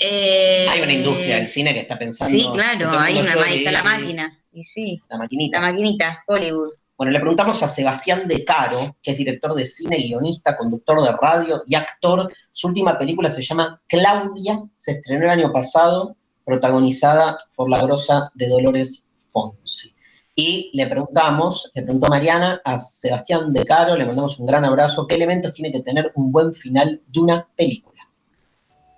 Hay 0.00 0.80
una 0.80 0.92
industria 0.92 1.36
del 1.36 1.46
cine 1.46 1.72
que 1.72 1.80
está 1.80 1.98
pensando. 1.98 2.36
Eh, 2.36 2.40
Sí, 2.40 2.48
claro, 2.52 2.90
hay 2.90 3.18
una, 3.18 3.32
ahí 3.44 3.58
está 3.58 3.72
la 3.72 3.82
máquina. 3.82 4.38
Y 4.52 4.64
sí. 4.64 5.00
La 5.08 5.18
maquinita. 5.18 5.60
La 5.60 5.72
maquinita, 5.72 6.24
Hollywood. 6.26 6.70
Bueno, 6.96 7.12
le 7.12 7.20
preguntamos 7.20 7.62
a 7.62 7.68
Sebastián 7.68 8.26
De 8.26 8.44
Caro, 8.44 8.96
que 9.00 9.12
es 9.12 9.18
director 9.18 9.54
de 9.54 9.66
cine, 9.66 9.98
guionista, 9.98 10.56
conductor 10.56 11.00
de 11.02 11.12
radio 11.12 11.62
y 11.64 11.76
actor. 11.76 12.32
Su 12.50 12.68
última 12.68 12.98
película 12.98 13.30
se 13.30 13.40
llama 13.40 13.80
Claudia, 13.86 14.60
se 14.74 14.92
estrenó 14.92 15.26
el 15.26 15.30
año 15.30 15.52
pasado, 15.52 16.16
protagonizada 16.44 17.36
por 17.54 17.70
la 17.70 17.80
grosa 17.82 18.32
de 18.34 18.48
Dolores 18.48 19.06
Fonsi. 19.28 19.94
Y 20.40 20.70
le 20.72 20.86
preguntamos, 20.86 21.72
le 21.74 21.82
preguntó 21.82 22.08
Mariana 22.08 22.60
a 22.64 22.78
Sebastián 22.78 23.52
De 23.52 23.64
Caro, 23.64 23.96
le 23.96 24.06
mandamos 24.06 24.38
un 24.38 24.46
gran 24.46 24.64
abrazo, 24.64 25.04
¿qué 25.08 25.16
elementos 25.16 25.52
tiene 25.52 25.72
que 25.72 25.80
tener 25.80 26.12
un 26.14 26.30
buen 26.30 26.54
final 26.54 27.02
de 27.08 27.20
una 27.20 27.48
película? 27.56 28.08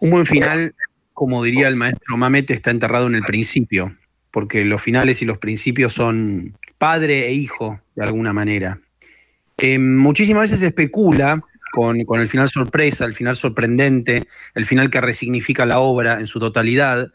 Un 0.01 0.11
buen 0.11 0.27
final, 0.27 0.75
como 1.15 1.43
diría 1.43 1.69
el 1.69 1.77
maestro 1.77 2.19
Mamet, 2.19 2.51
está 2.51 2.71
enterrado 2.71 3.07
en 3.07 3.15
el 3.15 3.23
principio, 3.23 3.97
porque 4.31 4.67
los 4.67 4.83
finales 4.83 5.23
y 5.23 5.25
los 5.25 5.39
principios 5.39 5.95
son 5.95 6.59
padre 6.77 7.29
e 7.29 7.33
hijo, 7.33 7.81
de 7.95 8.05
alguna 8.05 8.35
manera. 8.35 8.79
Eh, 9.57 9.79
muchísimas 9.79 10.43
veces 10.43 10.61
se 10.61 10.67
especula 10.67 11.43
con, 11.73 12.05
con 12.05 12.21
el 12.21 12.29
final 12.29 12.51
sorpresa, 12.51 13.07
el 13.07 13.15
final 13.15 13.35
sorprendente, 13.35 14.25
el 14.55 14.67
final 14.67 14.91
que 14.91 15.01
resignifica 15.01 15.65
la 15.65 15.81
obra 15.81 16.21
en 16.21 16.27
su 16.27 16.39
totalidad, 16.39 17.11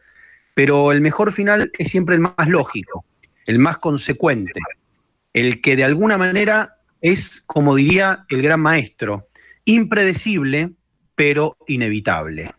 pero 0.55 0.91
el 0.91 1.01
mejor 1.01 1.31
final 1.31 1.71
es 1.77 1.89
siempre 1.89 2.15
el 2.15 2.21
más 2.21 2.47
lógico, 2.47 3.05
el 3.45 3.59
más 3.59 3.77
consecuente, 3.77 4.59
el 5.33 5.61
que 5.61 5.75
de 5.75 5.83
alguna 5.83 6.17
manera 6.17 6.77
es, 7.01 7.43
como 7.45 7.75
diría 7.75 8.25
el 8.29 8.41
gran 8.41 8.59
maestro, 8.59 9.27
impredecible, 9.65 10.71
pero 11.15 11.57
inevitable. 11.67 12.51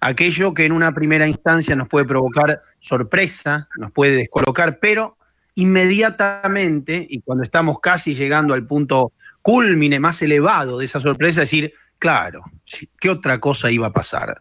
Aquello 0.00 0.54
que 0.54 0.64
en 0.64 0.72
una 0.72 0.94
primera 0.94 1.26
instancia 1.26 1.74
nos 1.74 1.88
puede 1.88 2.04
provocar 2.04 2.62
sorpresa, 2.78 3.68
nos 3.78 3.90
puede 3.92 4.16
descolocar, 4.16 4.78
pero 4.78 5.16
inmediatamente, 5.56 7.04
y 7.08 7.20
cuando 7.20 7.42
estamos 7.42 7.80
casi 7.80 8.14
llegando 8.14 8.54
al 8.54 8.66
punto 8.66 9.12
culmine 9.42 9.98
más 9.98 10.22
elevado 10.22 10.78
de 10.78 10.84
esa 10.84 11.00
sorpresa, 11.00 11.40
decir, 11.40 11.72
claro, 11.98 12.42
¿qué 13.00 13.10
otra 13.10 13.40
cosa 13.40 13.70
iba 13.70 13.88
a 13.88 13.92
pasar? 13.92 14.34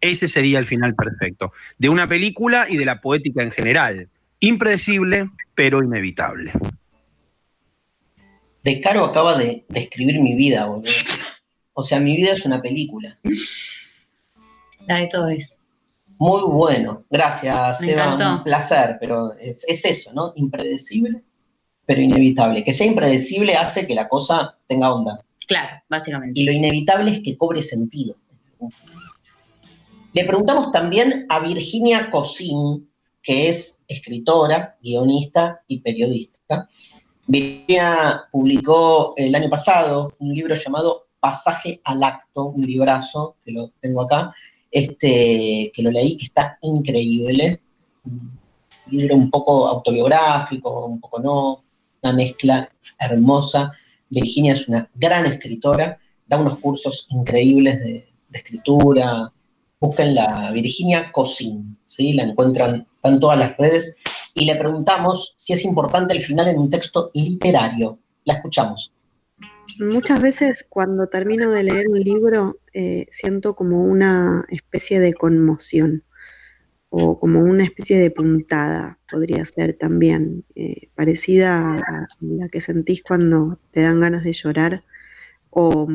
Ese 0.00 0.28
sería 0.28 0.58
el 0.58 0.66
final 0.66 0.94
perfecto, 0.94 1.52
de 1.78 1.88
una 1.88 2.08
película 2.08 2.66
y 2.68 2.76
de 2.76 2.84
la 2.84 3.00
poética 3.00 3.42
en 3.42 3.50
general. 3.50 4.08
Impredecible, 4.40 5.30
pero 5.54 5.82
inevitable. 5.82 6.52
De 8.64 8.80
Caro 8.80 9.04
acaba 9.04 9.36
de 9.36 9.64
describir 9.68 10.20
mi 10.20 10.34
vida, 10.34 10.66
boludo. 10.66 10.90
O 11.72 11.82
sea, 11.82 12.00
mi 12.00 12.16
vida 12.16 12.32
es 12.32 12.44
una 12.44 12.60
película. 12.60 13.18
La 14.86 14.96
de 14.96 15.06
todo 15.08 15.28
eso. 15.28 15.58
Muy 16.18 16.42
bueno. 16.42 17.04
Gracias, 17.10 17.80
Me 17.80 17.86
Seba. 17.88 18.04
encantó. 18.04 18.36
Un 18.36 18.44
placer, 18.44 18.98
pero 19.00 19.32
es, 19.38 19.64
es 19.66 19.84
eso, 19.86 20.12
¿no? 20.12 20.32
Impredecible, 20.36 21.22
pero 21.86 22.00
inevitable. 22.02 22.62
Que 22.62 22.74
sea 22.74 22.86
impredecible 22.86 23.56
hace 23.56 23.86
que 23.86 23.94
la 23.94 24.08
cosa 24.08 24.58
tenga 24.66 24.92
onda. 24.92 25.24
Claro, 25.46 25.82
básicamente. 25.88 26.38
Y 26.38 26.44
lo 26.44 26.52
inevitable 26.52 27.10
es 27.12 27.20
que 27.20 27.38
cobre 27.38 27.62
sentido. 27.62 28.16
Le 30.12 30.24
preguntamos 30.24 30.70
también 30.72 31.24
a 31.28 31.40
Virginia 31.40 32.10
Cosín, 32.10 32.89
que 33.22 33.48
es 33.48 33.84
escritora, 33.88 34.76
guionista 34.82 35.62
y 35.66 35.78
periodista. 35.80 36.68
Virginia 37.26 38.24
publicó 38.32 39.14
el 39.16 39.34
año 39.34 39.48
pasado 39.48 40.12
un 40.18 40.34
libro 40.34 40.54
llamado 40.54 41.06
Pasaje 41.20 41.80
al 41.84 42.02
Acto, 42.02 42.46
un 42.46 42.62
librazo, 42.62 43.36
que 43.44 43.52
lo 43.52 43.70
tengo 43.80 44.02
acá, 44.02 44.34
este, 44.70 45.70
que 45.74 45.82
lo 45.82 45.90
leí, 45.90 46.16
que 46.16 46.24
está 46.24 46.58
increíble. 46.62 47.60
Un 48.04 48.38
libro 48.90 49.16
un 49.16 49.30
poco 49.30 49.68
autobiográfico, 49.68 50.86
un 50.86 51.00
poco 51.00 51.20
no, 51.20 51.64
una 52.02 52.12
mezcla 52.14 52.68
hermosa. 52.98 53.72
Virginia 54.08 54.54
es 54.54 54.66
una 54.66 54.90
gran 54.94 55.26
escritora, 55.26 55.98
da 56.26 56.38
unos 56.38 56.56
cursos 56.58 57.06
increíbles 57.10 57.78
de, 57.80 58.08
de 58.28 58.38
escritura. 58.38 59.30
Búsquenla, 59.78 60.50
Virginia 60.52 61.12
Cosín, 61.12 61.78
¿sí? 61.84 62.14
la 62.14 62.24
encuentran 62.24 62.86
está 63.00 63.08
en 63.08 63.20
todas 63.20 63.38
las 63.38 63.56
redes. 63.56 63.96
Y 64.34 64.44
le 64.44 64.56
preguntamos 64.56 65.34
si 65.36 65.54
es 65.54 65.64
importante 65.64 66.14
el 66.14 66.22
final 66.22 66.48
en 66.48 66.58
un 66.58 66.70
texto 66.70 67.10
literario. 67.14 67.98
La 68.24 68.34
escuchamos. 68.34 68.92
Muchas 69.78 70.20
veces 70.20 70.66
cuando 70.68 71.08
termino 71.08 71.50
de 71.50 71.64
leer 71.64 71.88
un 71.88 72.00
libro 72.00 72.58
eh, 72.72 73.06
siento 73.10 73.54
como 73.54 73.84
una 73.84 74.44
especie 74.50 75.00
de 75.00 75.14
conmoción 75.14 76.04
o 76.90 77.20
como 77.20 77.38
una 77.38 77.62
especie 77.62 77.96
de 77.98 78.10
puntada, 78.10 78.98
podría 79.08 79.44
ser 79.44 79.74
también, 79.74 80.44
eh, 80.56 80.88
parecida 80.96 81.78
a 81.78 82.08
la 82.20 82.48
que 82.48 82.60
sentís 82.60 83.02
cuando 83.02 83.60
te 83.70 83.82
dan 83.82 84.00
ganas 84.00 84.24
de 84.24 84.32
llorar. 84.32 84.84
O 85.50 85.88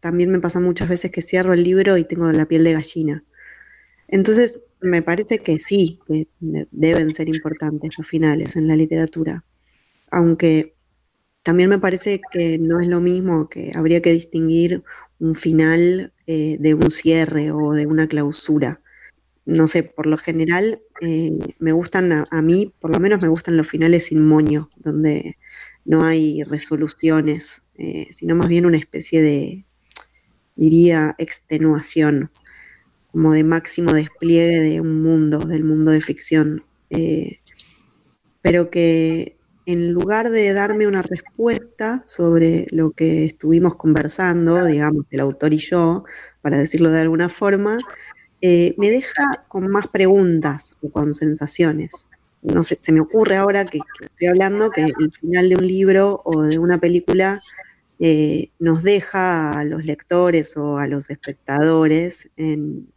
también 0.00 0.30
me 0.30 0.40
pasa 0.40 0.58
muchas 0.58 0.88
veces 0.88 1.10
que 1.10 1.20
cierro 1.20 1.52
el 1.52 1.62
libro 1.62 1.98
y 1.98 2.04
tengo 2.04 2.32
la 2.32 2.46
piel 2.46 2.64
de 2.64 2.72
gallina. 2.72 3.24
Entonces, 4.08 4.62
me 4.80 5.02
parece 5.02 5.38
que 5.40 5.58
sí, 5.58 6.00
que 6.06 6.28
de- 6.40 6.68
deben 6.70 7.12
ser 7.14 7.28
importantes 7.28 7.98
los 7.98 8.06
finales 8.06 8.56
en 8.56 8.68
la 8.68 8.76
literatura, 8.76 9.44
aunque 10.10 10.76
también 11.42 11.70
me 11.70 11.78
parece 11.78 12.20
que 12.32 12.58
no 12.58 12.80
es 12.80 12.88
lo 12.88 13.00
mismo, 13.00 13.48
que 13.48 13.72
habría 13.74 14.02
que 14.02 14.12
distinguir 14.12 14.82
un 15.20 15.34
final 15.34 16.12
eh, 16.26 16.56
de 16.60 16.74
un 16.74 16.90
cierre 16.90 17.52
o 17.52 17.72
de 17.72 17.86
una 17.86 18.08
clausura. 18.08 18.82
No 19.46 19.68
sé, 19.68 19.82
por 19.84 20.06
lo 20.06 20.18
general 20.18 20.82
eh, 21.00 21.32
me 21.58 21.72
gustan, 21.72 22.12
a, 22.12 22.24
a 22.30 22.42
mí 22.42 22.74
por 22.80 22.92
lo 22.94 23.00
menos 23.00 23.22
me 23.22 23.28
gustan 23.28 23.56
los 23.56 23.68
finales 23.68 24.06
sin 24.06 24.26
moño, 24.26 24.70
donde 24.78 25.38
no 25.84 26.04
hay 26.04 26.42
resoluciones, 26.44 27.62
eh, 27.76 28.08
sino 28.12 28.36
más 28.36 28.48
bien 28.48 28.66
una 28.66 28.78
especie 28.78 29.22
de, 29.22 29.64
diría, 30.56 31.14
extenuación, 31.18 32.30
como 33.12 33.32
de 33.32 33.44
máximo 33.44 33.92
despliegue 33.92 34.58
de 34.60 34.80
un 34.80 35.02
mundo, 35.02 35.40
del 35.40 35.64
mundo 35.64 35.90
de 35.90 36.00
ficción. 36.00 36.64
eh, 36.90 37.40
pero 38.42 38.70
que 38.70 39.36
en 39.66 39.92
lugar 39.92 40.30
de 40.30 40.54
darme 40.54 40.86
una 40.86 41.02
respuesta 41.02 42.00
sobre 42.02 42.66
lo 42.70 42.92
que 42.92 43.26
estuvimos 43.26 43.76
conversando, 43.76 44.64
digamos, 44.64 45.06
el 45.10 45.20
autor 45.20 45.52
y 45.52 45.58
yo, 45.58 46.04
para 46.40 46.56
decirlo 46.56 46.90
de 46.90 47.00
alguna 47.00 47.28
forma, 47.28 47.76
eh, 48.40 48.74
me 48.78 48.90
deja 48.90 49.24
con 49.48 49.68
más 49.68 49.88
preguntas 49.88 50.76
o 50.80 50.90
con 50.90 51.12
sensaciones. 51.12 52.08
No 52.40 52.62
sé, 52.62 52.78
se 52.80 52.92
me 52.92 53.00
ocurre 53.00 53.36
ahora 53.36 53.66
que, 53.66 53.80
estoy 54.00 54.28
hablando 54.28 54.70
que 54.70 54.84
el 54.84 55.12
final 55.12 55.50
de 55.50 55.56
un 55.56 55.66
libro 55.66 56.22
o 56.24 56.44
de 56.44 56.58
una 56.58 56.78
película 56.78 57.42
eh, 57.98 58.50
nos 58.58 58.82
deja 58.82 59.58
a 59.58 59.64
los 59.64 59.84
lectores 59.84 60.56
o 60.56 60.78
a 60.78 60.86
los 60.86 61.10
espectadores 61.10 62.30
en, 62.38 62.88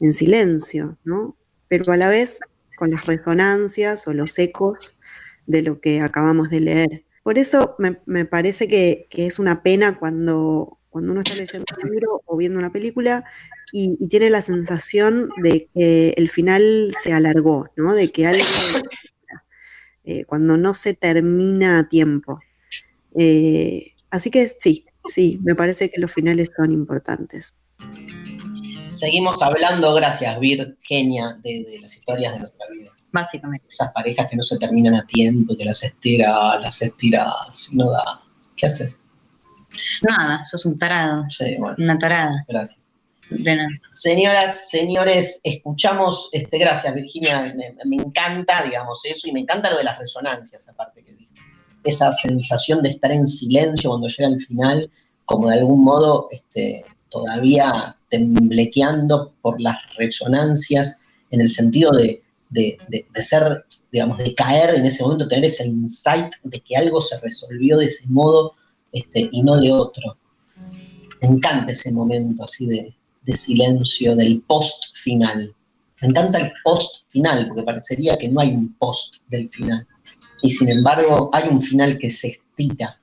en 0.00 0.12
silencio, 0.12 0.98
¿no? 1.04 1.36
Pero 1.68 1.92
a 1.92 1.96
la 1.96 2.08
vez 2.08 2.40
con 2.76 2.90
las 2.90 3.06
resonancias 3.06 4.06
o 4.06 4.12
los 4.12 4.38
ecos 4.38 4.96
de 5.46 5.62
lo 5.62 5.80
que 5.80 6.00
acabamos 6.00 6.50
de 6.50 6.60
leer. 6.60 7.04
Por 7.22 7.38
eso 7.38 7.74
me, 7.78 8.00
me 8.06 8.24
parece 8.24 8.68
que, 8.68 9.06
que 9.10 9.26
es 9.26 9.38
una 9.38 9.62
pena 9.62 9.98
cuando, 9.98 10.78
cuando 10.88 11.12
uno 11.12 11.20
está 11.20 11.34
leyendo 11.34 11.64
un 11.82 11.90
libro 11.90 12.22
o 12.24 12.36
viendo 12.36 12.58
una 12.58 12.72
película 12.72 13.24
y, 13.72 14.08
tiene 14.08 14.30
la 14.30 14.42
sensación 14.42 15.28
de 15.42 15.68
que 15.74 16.14
el 16.16 16.28
final 16.28 16.92
se 17.00 17.12
alargó, 17.12 17.68
¿no? 17.76 17.94
De 17.94 18.10
que 18.10 18.26
algo, 18.26 18.44
eh, 20.04 20.24
cuando 20.24 20.56
no 20.56 20.74
se 20.74 20.94
termina 20.94 21.78
a 21.78 21.88
tiempo. 21.88 22.40
Eh, 23.14 23.92
así 24.10 24.30
que 24.30 24.48
sí, 24.48 24.86
sí, 25.08 25.38
me 25.42 25.54
parece 25.54 25.90
que 25.90 26.00
los 26.00 26.12
finales 26.12 26.50
son 26.56 26.72
importantes. 26.72 27.54
Seguimos 28.88 29.40
hablando, 29.42 29.94
gracias 29.94 30.38
Virginia, 30.40 31.38
de, 31.42 31.64
de 31.64 31.80
las 31.80 31.94
historias 31.94 32.32
de 32.32 32.40
nuestra 32.40 32.66
vida. 32.70 32.90
Básicamente. 33.12 33.66
Esas 33.68 33.92
parejas 33.92 34.28
que 34.28 34.36
no 34.36 34.42
se 34.42 34.58
terminan 34.58 34.94
a 34.94 35.06
tiempo, 35.06 35.56
que 35.56 35.64
las 35.64 35.82
estiras, 35.82 36.60
las 36.60 36.82
estiras, 36.82 37.68
no 37.72 37.90
da. 37.90 38.20
¿Qué 38.56 38.66
haces? 38.66 39.00
Nada, 40.02 40.44
sos 40.44 40.66
un 40.66 40.76
tarado. 40.76 41.24
Sí, 41.30 41.56
bueno. 41.58 41.76
Una 41.78 41.98
tarada. 41.98 42.44
Gracias. 42.48 42.94
De 43.30 43.54
nada. 43.54 43.68
Señoras, 43.90 44.70
señores, 44.70 45.40
escuchamos, 45.44 46.30
este, 46.32 46.56
gracias 46.56 46.94
Virginia, 46.94 47.54
me, 47.54 47.74
me 47.84 47.96
encanta, 47.96 48.62
digamos, 48.62 49.04
eso, 49.04 49.28
y 49.28 49.32
me 49.32 49.40
encanta 49.40 49.70
lo 49.70 49.76
de 49.76 49.84
las 49.84 49.98
resonancias, 49.98 50.66
aparte 50.68 51.04
que 51.04 51.12
dijo. 51.12 51.32
Esa 51.84 52.10
sensación 52.10 52.82
de 52.82 52.88
estar 52.88 53.12
en 53.12 53.26
silencio 53.26 53.90
cuando 53.90 54.08
llega 54.08 54.28
el 54.28 54.40
final, 54.40 54.90
como 55.26 55.50
de 55.50 55.58
algún 55.58 55.84
modo 55.84 56.28
este, 56.30 56.84
todavía 57.10 57.97
temblequeando 58.08 59.32
por 59.42 59.60
las 59.60 59.76
resonancias, 59.96 61.02
en 61.30 61.40
el 61.40 61.48
sentido 61.48 61.90
de, 61.92 62.22
de- 62.50 62.78
de- 62.88 63.22
ser, 63.22 63.64
digamos, 63.92 64.18
de 64.18 64.34
caer 64.34 64.74
en 64.74 64.86
ese 64.86 65.02
momento, 65.02 65.28
tener 65.28 65.44
ese 65.44 65.66
insight 65.66 66.32
de 66.44 66.60
que 66.60 66.76
algo 66.76 67.00
se 67.00 67.18
resolvió 67.20 67.76
de 67.78 67.86
ese 67.86 68.06
modo 68.08 68.54
este, 68.92 69.28
y 69.30 69.42
no 69.42 69.60
de 69.60 69.72
otro. 69.72 70.16
Me 71.20 71.28
encanta 71.28 71.72
ese 71.72 71.92
momento 71.92 72.44
así 72.44 72.66
de, 72.66 72.94
de 73.22 73.34
silencio 73.34 74.14
del 74.16 74.40
post 74.42 74.94
final. 74.96 75.54
Me 76.00 76.08
encanta 76.08 76.38
el 76.38 76.52
post 76.62 77.04
final, 77.08 77.48
porque 77.48 77.64
parecería 77.64 78.16
que 78.16 78.28
no 78.28 78.40
hay 78.40 78.50
un 78.50 78.72
post 78.74 79.16
del 79.28 79.50
final. 79.50 79.86
Y 80.42 80.50
sin 80.50 80.68
embargo, 80.68 81.28
hay 81.32 81.48
un 81.48 81.60
final 81.60 81.98
que 81.98 82.10
se 82.10 82.28
estira. 82.28 83.00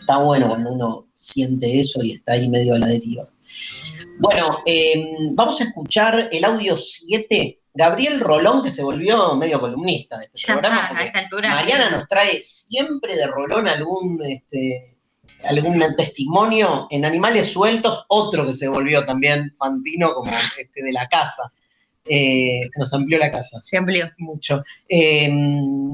Está 0.00 0.18
bueno 0.18 0.48
cuando 0.48 0.72
uno 0.72 1.06
siente 1.12 1.78
eso 1.80 2.02
y 2.02 2.12
está 2.12 2.32
ahí 2.32 2.48
medio 2.48 2.74
a 2.74 2.78
la 2.78 2.86
deriva. 2.88 3.28
Bueno, 4.18 4.58
eh, 4.66 5.04
vamos 5.32 5.60
a 5.60 5.64
escuchar 5.64 6.28
el 6.30 6.44
audio 6.44 6.76
7. 6.76 7.58
Gabriel 7.74 8.20
Rolón, 8.20 8.62
que 8.62 8.70
se 8.70 8.82
volvió 8.82 9.34
medio 9.34 9.58
columnista 9.58 10.18
de 10.18 10.26
este 10.26 10.40
Ya 10.46 10.54
programa. 10.54 10.76
está, 10.76 10.86
a 10.86 10.88
porque 10.90 11.04
esta 11.06 11.18
altura. 11.20 11.54
Mariana 11.54 11.86
sí. 11.86 11.92
nos 11.92 12.08
trae 12.08 12.42
siempre 12.42 13.16
de 13.16 13.26
Rolón 13.26 13.66
algún, 13.66 14.22
este, 14.26 14.96
algún 15.44 15.82
testimonio 15.96 16.86
en 16.90 17.04
Animales 17.04 17.50
Sueltos, 17.50 18.04
otro 18.08 18.44
que 18.44 18.52
se 18.54 18.68
volvió 18.68 19.04
también 19.06 19.54
fantino 19.58 20.12
como 20.12 20.30
este 20.30 20.82
de 20.82 20.92
la 20.92 21.08
casa. 21.08 21.50
Eh, 22.04 22.60
se 22.70 22.80
nos 22.80 22.92
amplió 22.92 23.18
la 23.18 23.30
casa. 23.30 23.60
Se 23.62 23.76
amplió. 23.78 24.06
Mucho. 24.18 24.62
Eh, 24.88 25.30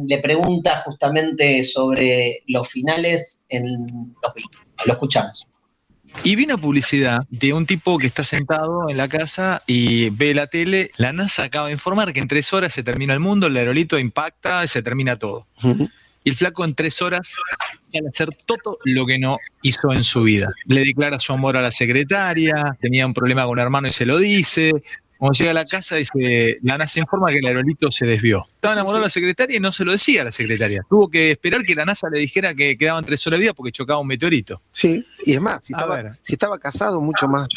le 0.06 0.18
pregunta 0.18 0.78
justamente 0.78 1.62
sobre 1.62 2.42
los 2.46 2.68
finales 2.68 3.44
en 3.48 4.14
los. 4.22 4.32
Lo 4.86 4.92
escuchamos. 4.94 5.46
Y 6.24 6.36
vi 6.36 6.44
una 6.44 6.56
publicidad 6.56 7.20
de 7.30 7.52
un 7.52 7.66
tipo 7.66 7.98
que 7.98 8.06
está 8.06 8.24
sentado 8.24 8.88
en 8.88 8.96
la 8.96 9.08
casa 9.08 9.62
y 9.66 10.10
ve 10.10 10.34
la 10.34 10.46
tele. 10.46 10.90
La 10.96 11.12
NASA 11.12 11.44
acaba 11.44 11.66
de 11.66 11.72
informar 11.72 12.12
que 12.12 12.20
en 12.20 12.28
tres 12.28 12.52
horas 12.52 12.72
se 12.72 12.82
termina 12.82 13.12
el 13.14 13.20
mundo, 13.20 13.46
el 13.46 13.56
aerolito 13.56 13.98
impacta 13.98 14.64
y 14.64 14.68
se 14.68 14.82
termina 14.82 15.16
todo. 15.16 15.46
Y 15.62 15.88
Y 16.24 16.30
el 16.30 16.36
flaco 16.36 16.64
en 16.64 16.74
tres 16.74 17.00
horas 17.00 17.32
sale 17.80 18.06
a 18.06 18.10
hacer 18.10 18.30
todo 18.44 18.78
lo 18.84 19.06
que 19.06 19.18
no 19.18 19.38
hizo 19.62 19.92
en 19.92 20.04
su 20.04 20.22
vida. 20.24 20.52
Le 20.66 20.80
declara 20.84 21.20
su 21.20 21.32
amor 21.32 21.56
a 21.56 21.62
la 21.62 21.70
secretaria, 21.70 22.76
tenía 22.80 23.06
un 23.06 23.14
problema 23.14 23.44
con 23.44 23.52
un 23.52 23.60
hermano 23.60 23.88
y 23.88 23.90
se 23.90 24.04
lo 24.04 24.18
dice. 24.18 24.72
Cuando 25.18 25.36
llega 25.36 25.50
a 25.50 25.54
la 25.54 25.64
casa, 25.64 25.96
dice, 25.96 26.58
Lana 26.62 26.86
se 26.86 27.00
informa 27.00 27.30
que 27.30 27.38
el 27.38 27.46
aerolito 27.46 27.90
se 27.90 28.06
desvió. 28.06 28.44
Estaba 28.54 28.74
enamorado 28.74 29.00
de 29.00 29.06
la 29.06 29.10
secretaria 29.10 29.56
y 29.56 29.60
no 29.60 29.72
se 29.72 29.84
lo 29.84 29.92
decía 29.92 30.22
a 30.22 30.24
la 30.26 30.32
secretaria. 30.32 30.84
Tuvo 30.88 31.08
que 31.08 31.32
esperar 31.32 31.62
que 31.64 31.74
la 31.74 31.84
NASA 31.84 32.08
le 32.08 32.20
dijera 32.20 32.54
que 32.54 32.78
quedaban 32.78 33.04
tres 33.04 33.26
horas 33.26 33.38
de 33.38 33.42
vida 33.42 33.54
porque 33.54 33.72
chocaba 33.72 33.98
un 33.98 34.06
meteorito. 34.06 34.62
Sí, 34.70 35.04
y 35.24 35.34
es 35.34 35.40
más, 35.40 35.64
si 35.64 35.72
estaba, 35.72 35.96
ver. 35.96 36.18
si 36.22 36.34
estaba 36.34 36.58
casado, 36.58 37.00
mucho 37.00 37.26
más 37.26 37.48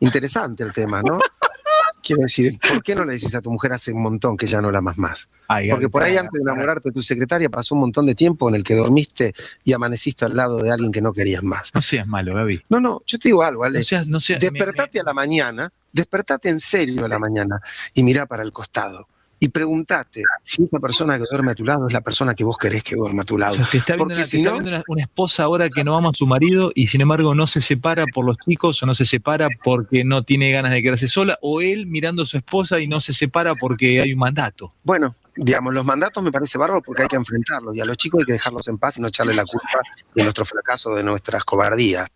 interesante 0.00 0.64
el 0.64 0.72
tema, 0.72 1.02
¿no? 1.02 1.20
Quiero 2.02 2.22
decir, 2.22 2.58
¿por 2.58 2.82
qué 2.82 2.94
no 2.94 3.04
le 3.04 3.14
dices 3.14 3.34
a 3.34 3.42
tu 3.42 3.50
mujer 3.50 3.72
hace 3.72 3.92
un 3.92 4.02
montón 4.02 4.36
que 4.36 4.46
ya 4.46 4.62
no 4.62 4.70
la 4.70 4.78
amas 4.78 4.96
más? 4.96 5.28
Ay, 5.48 5.68
Porque 5.68 5.88
por 5.88 6.02
ahí 6.02 6.16
antes 6.16 6.32
de 6.32 6.40
enamorarte 6.40 6.88
de 6.88 6.92
tu 6.92 7.02
secretaria 7.02 7.50
pasó 7.50 7.74
un 7.74 7.82
montón 7.82 8.06
de 8.06 8.14
tiempo 8.14 8.48
en 8.48 8.54
el 8.54 8.64
que 8.64 8.74
dormiste 8.74 9.34
y 9.64 9.72
amaneciste 9.72 10.24
al 10.24 10.34
lado 10.34 10.62
de 10.62 10.70
alguien 10.70 10.92
que 10.92 11.00
no 11.00 11.12
querías 11.12 11.42
más. 11.42 11.72
No 11.74 11.82
seas 11.82 12.06
malo, 12.06 12.34
Gaby. 12.34 12.62
No, 12.68 12.80
no, 12.80 13.02
yo 13.06 13.18
te 13.18 13.28
digo 13.28 13.42
algo, 13.42 13.64
Ale. 13.64 13.80
No 13.80 13.82
seas, 13.82 14.06
no 14.06 14.20
seas, 14.20 14.40
Despertate 14.40 15.00
a 15.00 15.02
la 15.02 15.12
mañana, 15.12 15.72
despertate 15.92 16.48
en 16.48 16.60
serio 16.60 17.04
a 17.04 17.08
la 17.08 17.18
mañana 17.18 17.60
y 17.94 18.02
mirá 18.02 18.26
para 18.26 18.42
el 18.42 18.52
costado. 18.52 19.08
Y 19.42 19.48
preguntate 19.48 20.22
si 20.44 20.64
esa 20.64 20.78
persona 20.80 21.16
que 21.16 21.24
duerme 21.30 21.52
a 21.52 21.54
tu 21.54 21.64
lado 21.64 21.86
es 21.86 21.94
la 21.94 22.02
persona 22.02 22.34
que 22.34 22.44
vos 22.44 22.58
querés 22.58 22.84
que 22.84 22.94
duerma 22.94 23.22
a 23.22 23.24
tu 23.24 23.38
lado. 23.38 23.54
O 23.54 23.56
sea, 23.56 23.66
te 23.70 23.78
está 23.78 23.94
viendo, 23.94 24.04
Porque 24.04 24.14
una, 24.16 24.22
te 24.22 24.28
si 24.28 24.36
está 24.36 24.50
no, 24.50 24.56
viendo 24.56 24.70
una, 24.76 24.84
una 24.86 25.02
esposa 25.02 25.44
ahora 25.44 25.70
que 25.70 25.82
no 25.82 25.96
ama 25.96 26.10
a 26.10 26.12
su 26.12 26.26
marido 26.26 26.70
y 26.74 26.88
sin 26.88 27.00
embargo 27.00 27.34
no 27.34 27.46
se 27.46 27.62
separa 27.62 28.04
por 28.12 28.26
los 28.26 28.36
chicos 28.36 28.82
o 28.82 28.86
no 28.86 28.94
se 28.94 29.06
separa 29.06 29.48
porque 29.64 30.04
no 30.04 30.24
tiene 30.24 30.50
ganas 30.52 30.72
de 30.72 30.82
quedarse 30.82 31.08
sola 31.08 31.38
o 31.40 31.62
él 31.62 31.86
mirando 31.86 32.24
a 32.24 32.26
su 32.26 32.36
esposa 32.36 32.80
y 32.80 32.86
no 32.86 33.00
se 33.00 33.14
separa 33.14 33.54
porque 33.54 34.02
hay 34.02 34.12
un 34.12 34.18
mandato. 34.18 34.74
Bueno, 34.84 35.14
digamos, 35.34 35.72
los 35.72 35.86
mandatos 35.86 36.22
me 36.22 36.30
parece 36.30 36.58
bárbaro 36.58 36.82
porque 36.82 37.02
hay 37.02 37.08
que 37.08 37.16
enfrentarlos 37.16 37.74
y 37.74 37.80
a 37.80 37.86
los 37.86 37.96
chicos 37.96 38.20
hay 38.20 38.26
que 38.26 38.32
dejarlos 38.34 38.68
en 38.68 38.76
paz 38.76 38.98
y 38.98 39.00
no 39.00 39.08
echarle 39.08 39.32
la 39.32 39.46
culpa 39.46 39.80
de 40.14 40.22
nuestro 40.22 40.44
fracaso, 40.44 40.94
de 40.94 41.02
nuestras 41.02 41.44
cobardías. 41.44 42.08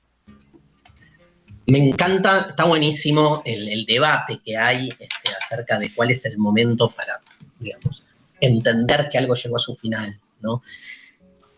Me 1.67 1.79
encanta, 1.79 2.49
está 2.51 2.65
buenísimo 2.65 3.43
el, 3.45 3.69
el 3.69 3.87
debate 3.87 4.41
que 4.45 4.57
hay 4.57 4.89
este, 4.89 5.09
acerca 5.37 5.79
de 5.79 5.93
cuál 5.95 6.11
es 6.11 6.25
el 6.27 6.37
momento 6.39 6.91
para, 6.91 7.21
digamos, 7.59 8.05
entender 8.41 9.09
que 9.11 9.19
algo 9.19 9.35
llegó 9.35 9.57
a 9.57 9.61
su 9.61 9.75
final, 9.75 10.15
¿no? 10.41 10.63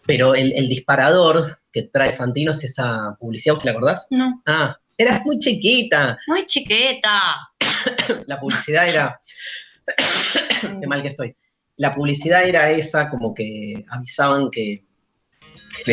Pero 0.06 0.36
el, 0.36 0.52
el 0.52 0.68
disparador 0.68 1.58
que 1.72 1.82
trae 1.82 2.12
Fantino 2.12 2.52
es 2.52 2.62
esa 2.64 3.16
publicidad, 3.18 3.56
¿te 3.56 3.66
la 3.66 3.72
acordás? 3.72 4.06
No. 4.10 4.42
Ah, 4.46 4.78
eras 4.96 5.24
muy 5.24 5.38
chiquita. 5.38 6.16
Muy 6.26 6.46
chiqueta. 6.46 7.50
La 8.26 8.40
publicidad 8.40 8.88
era. 8.88 9.20
Qué 10.80 10.86
mal 10.86 11.02
que 11.02 11.08
estoy. 11.08 11.36
La 11.76 11.94
publicidad 11.94 12.48
era 12.48 12.70
esa, 12.70 13.10
como 13.10 13.34
que 13.34 13.84
avisaban 13.90 14.50
que 14.50 14.85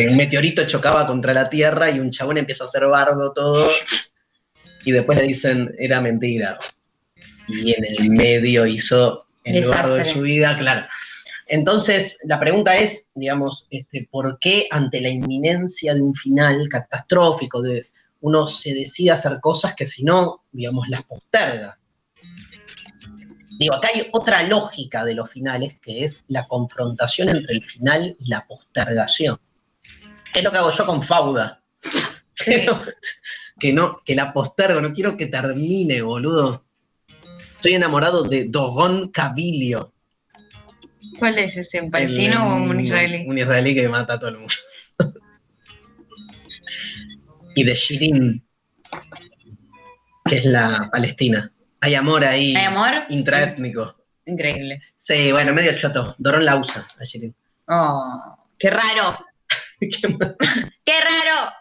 un 0.08 0.16
meteorito 0.16 0.66
chocaba 0.66 1.06
contra 1.06 1.32
la 1.32 1.48
Tierra 1.48 1.90
y 1.90 2.00
un 2.00 2.10
chabón 2.10 2.38
empieza 2.38 2.64
a 2.64 2.66
hacer 2.66 2.86
bardo 2.86 3.32
todo. 3.32 3.68
Y 4.84 4.92
después 4.92 5.18
le 5.18 5.26
dicen, 5.26 5.70
era 5.78 6.00
mentira. 6.00 6.58
Y 7.48 7.72
en 7.72 7.84
el 7.84 8.10
medio 8.10 8.66
hizo 8.66 9.26
el 9.44 9.54
Desastre. 9.54 9.76
bardo 9.76 9.94
de 9.94 10.04
su 10.04 10.20
vida, 10.20 10.56
claro. 10.58 10.86
Entonces, 11.46 12.18
la 12.24 12.40
pregunta 12.40 12.76
es, 12.76 13.08
digamos, 13.14 13.66
este, 13.70 14.08
¿por 14.10 14.38
qué 14.38 14.66
ante 14.70 15.00
la 15.00 15.10
inminencia 15.10 15.94
de 15.94 16.00
un 16.00 16.14
final 16.14 16.68
catastrófico, 16.68 17.60
de 17.60 17.90
uno 18.20 18.46
se 18.46 18.72
decide 18.72 19.10
hacer 19.10 19.38
cosas 19.40 19.74
que 19.74 19.84
si 19.84 20.04
no, 20.04 20.44
digamos, 20.52 20.88
las 20.88 21.02
posterga? 21.04 21.78
Digo, 23.58 23.74
acá 23.74 23.88
hay 23.94 24.06
otra 24.12 24.42
lógica 24.42 25.04
de 25.04 25.14
los 25.14 25.30
finales, 25.30 25.76
que 25.80 26.04
es 26.04 26.24
la 26.28 26.46
confrontación 26.48 27.28
entre 27.28 27.54
el 27.54 27.64
final 27.64 28.16
y 28.18 28.28
la 28.28 28.46
postergación. 28.46 29.38
Es 30.34 30.42
lo 30.42 30.50
que 30.50 30.58
hago 30.58 30.70
yo 30.70 30.86
con 30.86 31.02
Fauda. 31.02 31.62
Que 32.36 32.64
no, 32.64 32.82
que 33.60 33.72
no, 33.72 34.00
que 34.04 34.16
la 34.16 34.32
postergo, 34.32 34.80
no 34.80 34.92
quiero 34.92 35.16
que 35.16 35.26
termine, 35.26 36.02
boludo. 36.02 36.64
Estoy 37.54 37.74
enamorado 37.74 38.24
de 38.24 38.46
Dogon 38.48 39.08
Cabilio. 39.10 39.94
¿Cuál 41.20 41.38
es 41.38 41.56
ese? 41.56 41.80
¿Un 41.80 41.92
palestino 41.92 42.44
o 42.44 42.56
un 42.56 42.80
israelí? 42.80 43.24
Un 43.24 43.38
israelí 43.38 43.72
que 43.72 43.88
mata 43.88 44.14
a 44.14 44.18
todo 44.18 44.30
el 44.30 44.38
mundo. 44.38 44.54
y 47.54 47.62
de 47.62 47.74
Shirin, 47.74 48.44
que 50.24 50.36
es 50.36 50.44
la 50.46 50.90
palestina. 50.92 51.52
Hay 51.80 51.94
amor 51.94 52.24
ahí. 52.24 52.56
¿Hay 52.56 52.64
amor? 52.64 53.04
Intraétnico. 53.10 53.96
Increíble. 54.26 54.82
Sí, 54.96 55.30
bueno, 55.30 55.54
medio 55.54 55.78
choto. 55.78 56.16
Dorón 56.18 56.44
la 56.44 56.56
usa 56.56 56.84
a 56.98 57.04
Shirin. 57.04 57.32
Oh, 57.68 58.36
qué 58.58 58.70
raro. 58.70 59.24
qué 60.84 61.00
raro. 61.00 61.52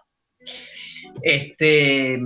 Este, 1.22 2.18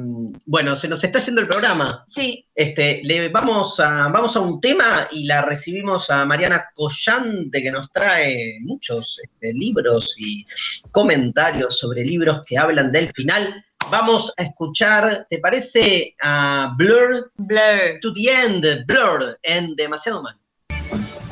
bueno, 0.45 0.75
se 0.75 0.87
nos 0.87 1.03
está 1.03 1.19
haciendo 1.19 1.41
el 1.41 1.47
programa. 1.47 2.03
Sí. 2.07 2.45
Este, 2.55 3.01
le 3.03 3.29
vamos 3.29 3.79
a, 3.79 4.07
vamos 4.07 4.35
a 4.35 4.39
un 4.39 4.61
tema 4.61 5.07
y 5.11 5.25
la 5.25 5.41
recibimos 5.41 6.09
a 6.09 6.25
Mariana 6.25 6.65
Collante, 6.73 7.61
que 7.61 7.71
nos 7.71 7.91
trae 7.91 8.57
muchos 8.61 9.19
este, 9.23 9.53
libros 9.53 10.15
y 10.17 10.45
comentarios 10.91 11.77
sobre 11.77 12.03
libros 12.03 12.41
que 12.45 12.57
hablan 12.57 12.91
del 12.91 13.11
final. 13.11 13.63
Vamos 13.89 14.33
a 14.37 14.43
escuchar, 14.43 15.27
¿te 15.29 15.39
parece? 15.39 16.15
A 16.21 16.73
Blur. 16.77 17.31
Blur. 17.35 17.99
To 18.01 18.11
the 18.13 18.31
End, 18.31 18.85
Blur, 18.85 19.37
en 19.43 19.75
Demasiado 19.75 20.21
Mal. 20.21 20.37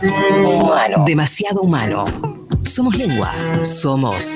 Humano. 0.01 1.03
Demasiado 1.05 1.61
humano. 1.61 2.34
Somos 2.75 2.97
lengua. 2.97 3.31
Somos 3.63 4.35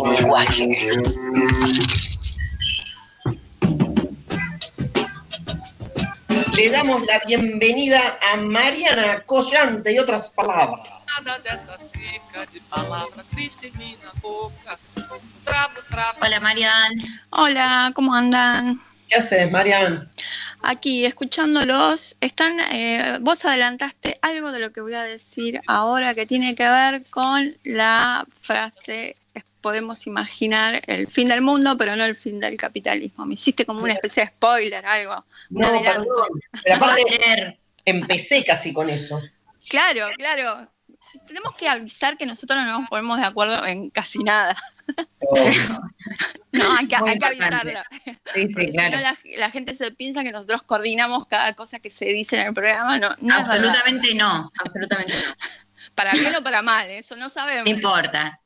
lenguaje. 0.00 0.70
Le 6.56 6.70
damos 6.70 7.04
la 7.04 7.20
bienvenida 7.26 8.18
a 8.32 8.38
Mariana 8.38 9.22
Collante 9.26 9.92
y 9.92 9.98
otras 9.98 10.30
palabras. 10.30 10.88
Hola, 16.22 16.40
Marian. 16.40 16.92
Hola, 17.28 17.92
¿cómo 17.94 18.14
andan? 18.14 18.80
¿Qué 19.10 19.16
haces, 19.16 19.50
Marian? 19.50 20.08
Aquí, 20.66 21.04
escuchándolos, 21.04 22.16
están, 22.20 22.58
eh, 22.72 23.18
vos 23.20 23.44
adelantaste 23.44 24.18
algo 24.22 24.50
de 24.50 24.60
lo 24.60 24.72
que 24.72 24.80
voy 24.80 24.94
a 24.94 25.02
decir 25.02 25.60
ahora 25.66 26.14
que 26.14 26.26
tiene 26.26 26.54
que 26.54 26.68
ver 26.68 27.04
con 27.10 27.56
la 27.64 28.26
frase 28.34 29.16
podemos 29.64 30.06
imaginar 30.06 30.82
el 30.86 31.06
fin 31.06 31.28
del 31.28 31.40
mundo, 31.40 31.74
pero 31.78 31.96
no 31.96 32.04
el 32.04 32.14
fin 32.14 32.38
del 32.38 32.54
capitalismo. 32.54 33.24
Me 33.24 33.32
hiciste 33.32 33.64
como 33.64 33.82
una 33.82 33.94
especie 33.94 34.24
de 34.24 34.28
spoiler, 34.28 34.84
algo. 34.84 35.24
No, 35.48 35.82
perdón. 35.82 36.06
Pero 36.62 36.76
aparte, 36.76 37.58
empecé 37.82 38.44
casi 38.44 38.74
con 38.74 38.90
eso. 38.90 39.22
Claro, 39.70 40.08
claro. 40.18 40.68
Tenemos 41.26 41.56
que 41.56 41.68
avisar 41.68 42.16
que 42.16 42.26
nosotros 42.26 42.64
no 42.64 42.80
nos 42.80 42.88
ponemos 42.88 43.18
de 43.18 43.26
acuerdo 43.26 43.64
en 43.66 43.90
casi 43.90 44.18
nada. 44.20 44.56
No, 46.52 46.72
hay 46.76 46.86
que, 46.86 46.96
Muy 46.98 47.10
hay 47.10 47.18
que 47.18 47.32
importante. 47.32 47.76
avisarlo. 47.76 47.82
Sí, 48.32 48.42
sí, 48.42 48.54
Porque 48.54 48.70
si 48.70 48.76
no, 48.76 49.00
la, 49.00 49.18
la 49.38 49.50
gente 49.50 49.74
se 49.74 49.90
piensa 49.90 50.22
que 50.22 50.30
nosotros 50.30 50.62
coordinamos 50.62 51.26
cada 51.26 51.52
cosa 51.54 51.80
que 51.80 51.90
se 51.90 52.04
dice 52.04 52.38
en 52.38 52.46
el 52.46 52.54
programa. 52.54 52.96
No, 52.98 53.08
no 53.18 53.34
absolutamente 53.34 54.14
no, 54.14 54.52
absolutamente 54.62 55.14
no. 55.14 55.34
Para 55.96 56.12
bien 56.12 56.34
o 56.36 56.42
para 56.44 56.62
mal, 56.62 56.88
eso 56.90 57.16
no 57.16 57.28
sabemos. 57.28 57.64
No 57.64 57.74
importa. 57.74 58.40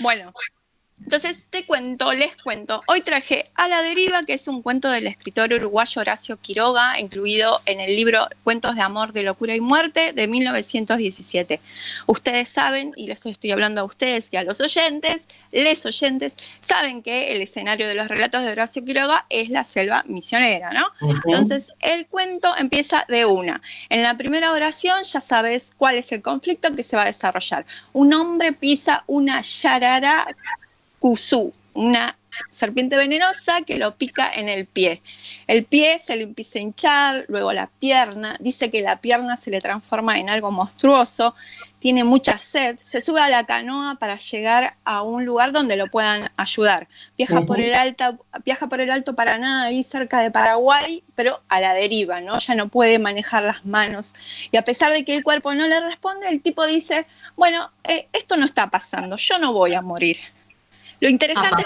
Bueno, 0.00 0.32
entonces 1.04 1.46
te 1.50 1.66
cuento, 1.66 2.12
les 2.12 2.34
cuento. 2.36 2.82
Hoy 2.88 3.02
traje 3.02 3.44
A 3.54 3.68
la 3.68 3.82
deriva, 3.82 4.22
que 4.22 4.32
es 4.32 4.48
un 4.48 4.62
cuento 4.62 4.90
del 4.90 5.06
escritor 5.06 5.52
uruguayo 5.52 6.00
Horacio 6.00 6.38
Quiroga, 6.38 6.98
incluido 6.98 7.60
en 7.66 7.80
el 7.80 7.94
libro 7.94 8.26
Cuentos 8.44 8.74
de 8.74 8.80
Amor, 8.80 9.12
de 9.12 9.22
Locura 9.22 9.54
y 9.54 9.60
Muerte 9.60 10.12
de 10.14 10.26
1917. 10.26 11.60
Ustedes 12.06 12.48
saben, 12.48 12.92
y 12.96 13.06
les 13.06 13.24
estoy 13.24 13.50
hablando 13.50 13.82
a 13.82 13.84
ustedes 13.84 14.32
y 14.32 14.36
a 14.36 14.42
los 14.42 14.60
oyentes, 14.60 15.28
les 15.52 15.84
oyentes, 15.84 16.36
saben 16.60 17.02
que 17.02 17.30
el 17.32 17.42
escenario 17.42 17.86
de 17.86 17.94
los 17.94 18.08
relatos 18.08 18.42
de 18.42 18.50
Horacio 18.50 18.84
Quiroga 18.84 19.26
es 19.28 19.50
la 19.50 19.64
selva 19.64 20.02
misionera, 20.08 20.70
¿no? 20.72 20.88
Entonces, 21.26 21.74
el 21.80 22.06
cuento 22.06 22.56
empieza 22.56 23.04
de 23.08 23.26
una. 23.26 23.60
En 23.90 24.02
la 24.02 24.16
primera 24.16 24.50
oración 24.50 25.04
ya 25.04 25.20
sabes 25.20 25.74
cuál 25.76 25.96
es 25.96 26.10
el 26.12 26.22
conflicto 26.22 26.74
que 26.74 26.82
se 26.82 26.96
va 26.96 27.02
a 27.02 27.06
desarrollar. 27.06 27.66
Un 27.92 28.14
hombre 28.14 28.52
pisa 28.52 29.04
una 29.06 29.42
yarara 29.42 30.26
cusú, 30.98 31.52
una 31.74 32.16
serpiente 32.50 32.96
venenosa 32.96 33.62
que 33.62 33.78
lo 33.78 33.96
pica 33.96 34.30
en 34.32 34.48
el 34.48 34.66
pie. 34.66 35.02
El 35.46 35.64
pie 35.64 35.98
se 35.98 36.16
le 36.16 36.24
empieza 36.24 36.58
a 36.58 36.62
hinchar, 36.62 37.24
luego 37.28 37.52
la 37.52 37.68
pierna, 37.78 38.36
dice 38.40 38.70
que 38.70 38.80
la 38.80 39.00
pierna 39.00 39.36
se 39.36 39.50
le 39.50 39.60
transforma 39.60 40.18
en 40.18 40.30
algo 40.30 40.50
monstruoso, 40.50 41.34
tiene 41.78 42.04
mucha 42.04 42.36
sed, 42.38 42.78
se 42.82 43.00
sube 43.00 43.20
a 43.20 43.28
la 43.28 43.44
canoa 43.46 43.96
para 43.98 44.16
llegar 44.16 44.76
a 44.84 45.02
un 45.02 45.24
lugar 45.24 45.52
donde 45.52 45.76
lo 45.76 45.88
puedan 45.88 46.30
ayudar. 46.36 46.88
Viaja, 47.16 47.42
por, 47.42 47.60
el 47.60 47.74
alta, 47.74 48.18
viaja 48.44 48.68
por 48.68 48.80
el 48.80 48.90
Alto 48.90 49.14
Paraná, 49.14 49.64
ahí 49.64 49.84
cerca 49.84 50.20
de 50.20 50.30
Paraguay, 50.30 51.04
pero 51.14 51.42
a 51.48 51.60
la 51.60 51.74
deriva, 51.74 52.20
¿no? 52.20 52.38
Ya 52.38 52.54
no 52.54 52.68
puede 52.68 52.98
manejar 52.98 53.44
las 53.44 53.64
manos. 53.64 54.14
Y 54.50 54.56
a 54.56 54.62
pesar 54.62 54.92
de 54.92 55.04
que 55.04 55.14
el 55.14 55.22
cuerpo 55.22 55.54
no 55.54 55.66
le 55.66 55.80
responde, 55.80 56.28
el 56.28 56.40
tipo 56.42 56.66
dice, 56.66 57.06
bueno, 57.36 57.70
eh, 57.84 58.08
esto 58.12 58.36
no 58.36 58.46
está 58.46 58.68
pasando, 58.68 59.16
yo 59.16 59.38
no 59.38 59.52
voy 59.52 59.74
a 59.74 59.82
morir. 59.82 60.18
Lo 61.00 61.08
interesante, 61.08 61.64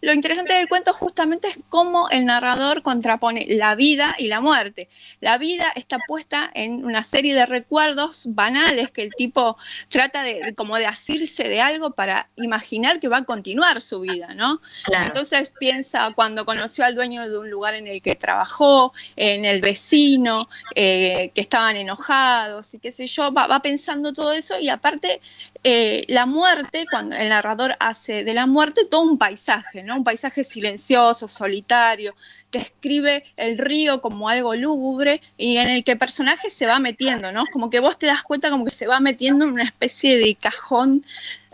lo 0.00 0.12
interesante 0.12 0.54
del 0.54 0.68
cuento 0.68 0.92
justamente 0.92 1.48
es 1.48 1.58
cómo 1.68 2.08
el 2.10 2.24
narrador 2.24 2.82
contrapone 2.82 3.46
la 3.48 3.74
vida 3.74 4.14
y 4.18 4.26
la 4.26 4.40
muerte. 4.40 4.88
La 5.20 5.38
vida 5.38 5.72
está 5.76 5.98
puesta 6.06 6.50
en 6.54 6.84
una 6.84 7.02
serie 7.02 7.34
de 7.34 7.46
recuerdos 7.46 8.24
banales 8.28 8.90
que 8.90 9.02
el 9.02 9.14
tipo 9.14 9.56
trata 9.88 10.22
de, 10.22 10.54
como 10.56 10.76
de 10.76 10.86
asirse 10.86 11.48
de 11.48 11.60
algo 11.60 11.90
para 11.90 12.28
imaginar 12.36 12.98
que 12.98 13.08
va 13.08 13.18
a 13.18 13.24
continuar 13.24 13.80
su 13.80 14.00
vida, 14.00 14.34
¿no? 14.34 14.60
Entonces 15.04 15.52
piensa 15.58 16.12
cuando 16.14 16.44
conoció 16.44 16.84
al 16.84 16.94
dueño 16.94 17.28
de 17.28 17.38
un 17.38 17.50
lugar 17.50 17.74
en 17.74 17.86
el 17.86 18.02
que 18.02 18.16
trabajó, 18.16 18.92
en 19.14 19.44
el 19.44 19.60
vecino, 19.60 20.48
eh, 20.74 21.30
que 21.34 21.40
estaban 21.40 21.76
enojados 21.76 22.74
y 22.74 22.78
qué 22.78 22.90
sé 22.90 23.06
yo, 23.06 23.32
va, 23.32 23.46
va 23.46 23.60
pensando 23.60 24.12
todo 24.12 24.32
eso 24.32 24.58
y 24.58 24.68
aparte 24.68 25.20
eh, 25.68 26.04
la 26.06 26.26
muerte, 26.26 26.86
cuando 26.88 27.16
el 27.16 27.28
narrador 27.28 27.74
hace 27.80 28.22
de 28.22 28.34
la 28.34 28.46
muerte 28.46 28.84
todo 28.88 29.00
un 29.00 29.18
paisaje, 29.18 29.82
¿no? 29.82 29.96
Un 29.96 30.04
paisaje 30.04 30.44
silencioso, 30.44 31.26
solitario, 31.26 32.14
describe 32.52 33.24
el 33.36 33.58
río 33.58 34.00
como 34.00 34.28
algo 34.28 34.54
lúgubre 34.54 35.20
y 35.36 35.56
en 35.56 35.66
el 35.66 35.82
que 35.82 35.90
el 35.90 35.98
personaje 35.98 36.50
se 36.50 36.66
va 36.66 36.78
metiendo, 36.78 37.32
¿no? 37.32 37.42
Como 37.52 37.68
que 37.68 37.80
vos 37.80 37.98
te 37.98 38.06
das 38.06 38.22
cuenta 38.22 38.48
como 38.48 38.64
que 38.64 38.70
se 38.70 38.86
va 38.86 39.00
metiendo 39.00 39.44
en 39.44 39.50
una 39.50 39.64
especie 39.64 40.16
de 40.18 40.36
cajón 40.36 41.04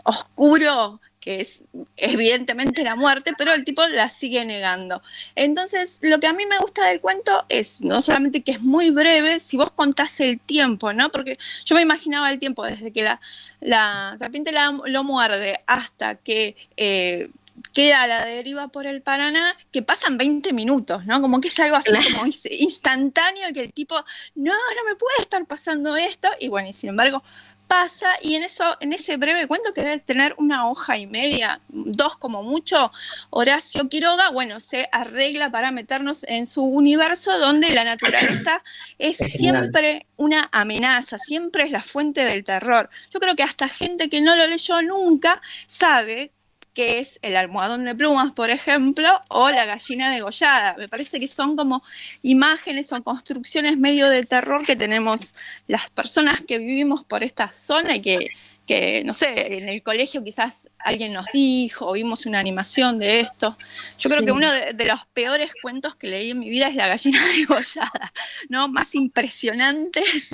oscuro 0.03 1.01
que 1.23 1.39
es 1.39 1.61
evidentemente 1.95 2.83
la 2.83 2.97
muerte, 2.97 3.31
pero 3.37 3.53
el 3.53 3.63
tipo 3.63 3.87
la 3.87 4.09
sigue 4.09 4.43
negando. 4.43 5.01
Entonces, 5.35 5.99
lo 6.01 6.19
que 6.19 6.27
a 6.27 6.33
mí 6.33 6.45
me 6.45 6.57
gusta 6.57 6.85
del 6.85 6.99
cuento 6.99 7.45
es 7.47 7.81
no 7.81 8.01
solamente 8.01 8.43
que 8.43 8.51
es 8.51 8.61
muy 8.61 8.89
breve, 8.89 9.39
si 9.39 9.55
vos 9.55 9.71
contás 9.71 10.19
el 10.19 10.41
tiempo, 10.41 10.91
¿no? 10.91 11.11
Porque 11.11 11.37
yo 11.63 11.75
me 11.75 11.81
imaginaba 11.81 12.29
el 12.29 12.39
tiempo 12.39 12.65
desde 12.65 12.91
que 12.91 13.03
la, 13.03 13.21
la 13.61 14.17
serpiente 14.19 14.51
lo 14.85 15.03
muerde 15.05 15.61
hasta 15.65 16.15
que 16.15 16.57
eh, 16.75 17.29
queda 17.71 18.01
a 18.01 18.07
la 18.07 18.25
deriva 18.25 18.67
por 18.67 18.85
el 18.85 19.01
Paraná, 19.01 19.55
que 19.71 19.81
pasan 19.81 20.17
20 20.17 20.51
minutos, 20.51 21.05
¿no? 21.05 21.21
Como 21.21 21.39
que 21.39 21.47
es 21.47 21.59
algo 21.59 21.77
así 21.77 21.91
como 22.11 22.25
instantáneo, 22.25 23.53
que 23.53 23.61
el 23.61 23.71
tipo, 23.71 23.95
no, 24.35 24.51
no 24.51 24.83
me 24.89 24.95
puede 24.95 25.21
estar 25.21 25.45
pasando 25.45 25.95
esto, 25.95 26.27
y 26.39 26.49
bueno, 26.49 26.67
y 26.67 26.73
sin 26.73 26.89
embargo 26.89 27.23
pasa 27.67 28.07
y 28.21 28.35
en 28.35 28.43
eso, 28.43 28.77
en 28.79 28.93
ese 28.93 29.17
breve 29.17 29.47
cuento 29.47 29.73
que 29.73 29.81
debe 29.81 29.99
tener 29.99 30.35
una 30.37 30.69
hoja 30.69 30.97
y 30.97 31.07
media, 31.07 31.61
dos 31.69 32.17
como 32.17 32.43
mucho, 32.43 32.91
Horacio 33.29 33.89
Quiroga, 33.89 34.29
bueno, 34.29 34.59
se 34.59 34.87
arregla 34.91 35.51
para 35.51 35.71
meternos 35.71 36.23
en 36.25 36.45
su 36.45 36.63
universo 36.63 37.37
donde 37.39 37.71
la 37.71 37.83
naturaleza 37.83 38.63
es 38.99 39.17
siempre 39.17 40.05
una 40.17 40.49
amenaza, 40.51 41.17
siempre 41.17 41.63
es 41.63 41.71
la 41.71 41.83
fuente 41.83 42.25
del 42.25 42.43
terror. 42.43 42.89
Yo 43.11 43.19
creo 43.19 43.35
que 43.35 43.43
hasta 43.43 43.67
gente 43.67 44.09
que 44.09 44.21
no 44.21 44.35
lo 44.35 44.47
leyó 44.47 44.81
nunca 44.81 45.41
sabe 45.67 46.31
que 46.73 46.99
es 46.99 47.19
el 47.21 47.35
almohadón 47.35 47.85
de 47.85 47.95
plumas, 47.95 48.31
por 48.31 48.49
ejemplo, 48.49 49.07
o 49.29 49.49
la 49.49 49.65
gallina 49.65 50.11
degollada. 50.11 50.75
Me 50.77 50.87
parece 50.87 51.19
que 51.19 51.27
son 51.27 51.55
como 51.55 51.83
imágenes 52.21 52.91
o 52.91 53.03
construcciones 53.03 53.77
medio 53.77 54.09
de 54.09 54.23
terror 54.25 54.65
que 54.65 54.75
tenemos 54.75 55.35
las 55.67 55.89
personas 55.91 56.41
que 56.47 56.57
vivimos 56.57 57.03
por 57.05 57.23
esta 57.23 57.51
zona 57.51 57.95
y 57.95 58.01
que, 58.01 58.29
que, 58.65 59.03
no 59.05 59.13
sé, 59.13 59.57
en 59.57 59.69
el 59.69 59.83
colegio 59.83 60.23
quizás 60.23 60.69
alguien 60.79 61.13
nos 61.13 61.27
dijo, 61.31 61.87
o 61.87 61.93
vimos 61.93 62.25
una 62.25 62.39
animación 62.39 62.97
de 62.97 63.19
esto. 63.19 63.57
Yo 63.99 64.09
creo 64.09 64.25
que 64.25 64.31
uno 64.31 64.51
de, 64.51 64.73
de, 64.73 64.85
los 64.85 65.05
peores 65.13 65.51
cuentos 65.61 65.95
que 65.95 66.07
leí 66.07 66.31
en 66.31 66.39
mi 66.39 66.49
vida 66.49 66.67
es 66.69 66.75
La 66.75 66.87
gallina 66.87 67.21
degollada, 67.37 68.13
¿no? 68.49 68.67
Más 68.67 68.95
impresionantes. 68.95 70.29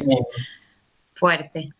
Fuerte. 1.15 1.71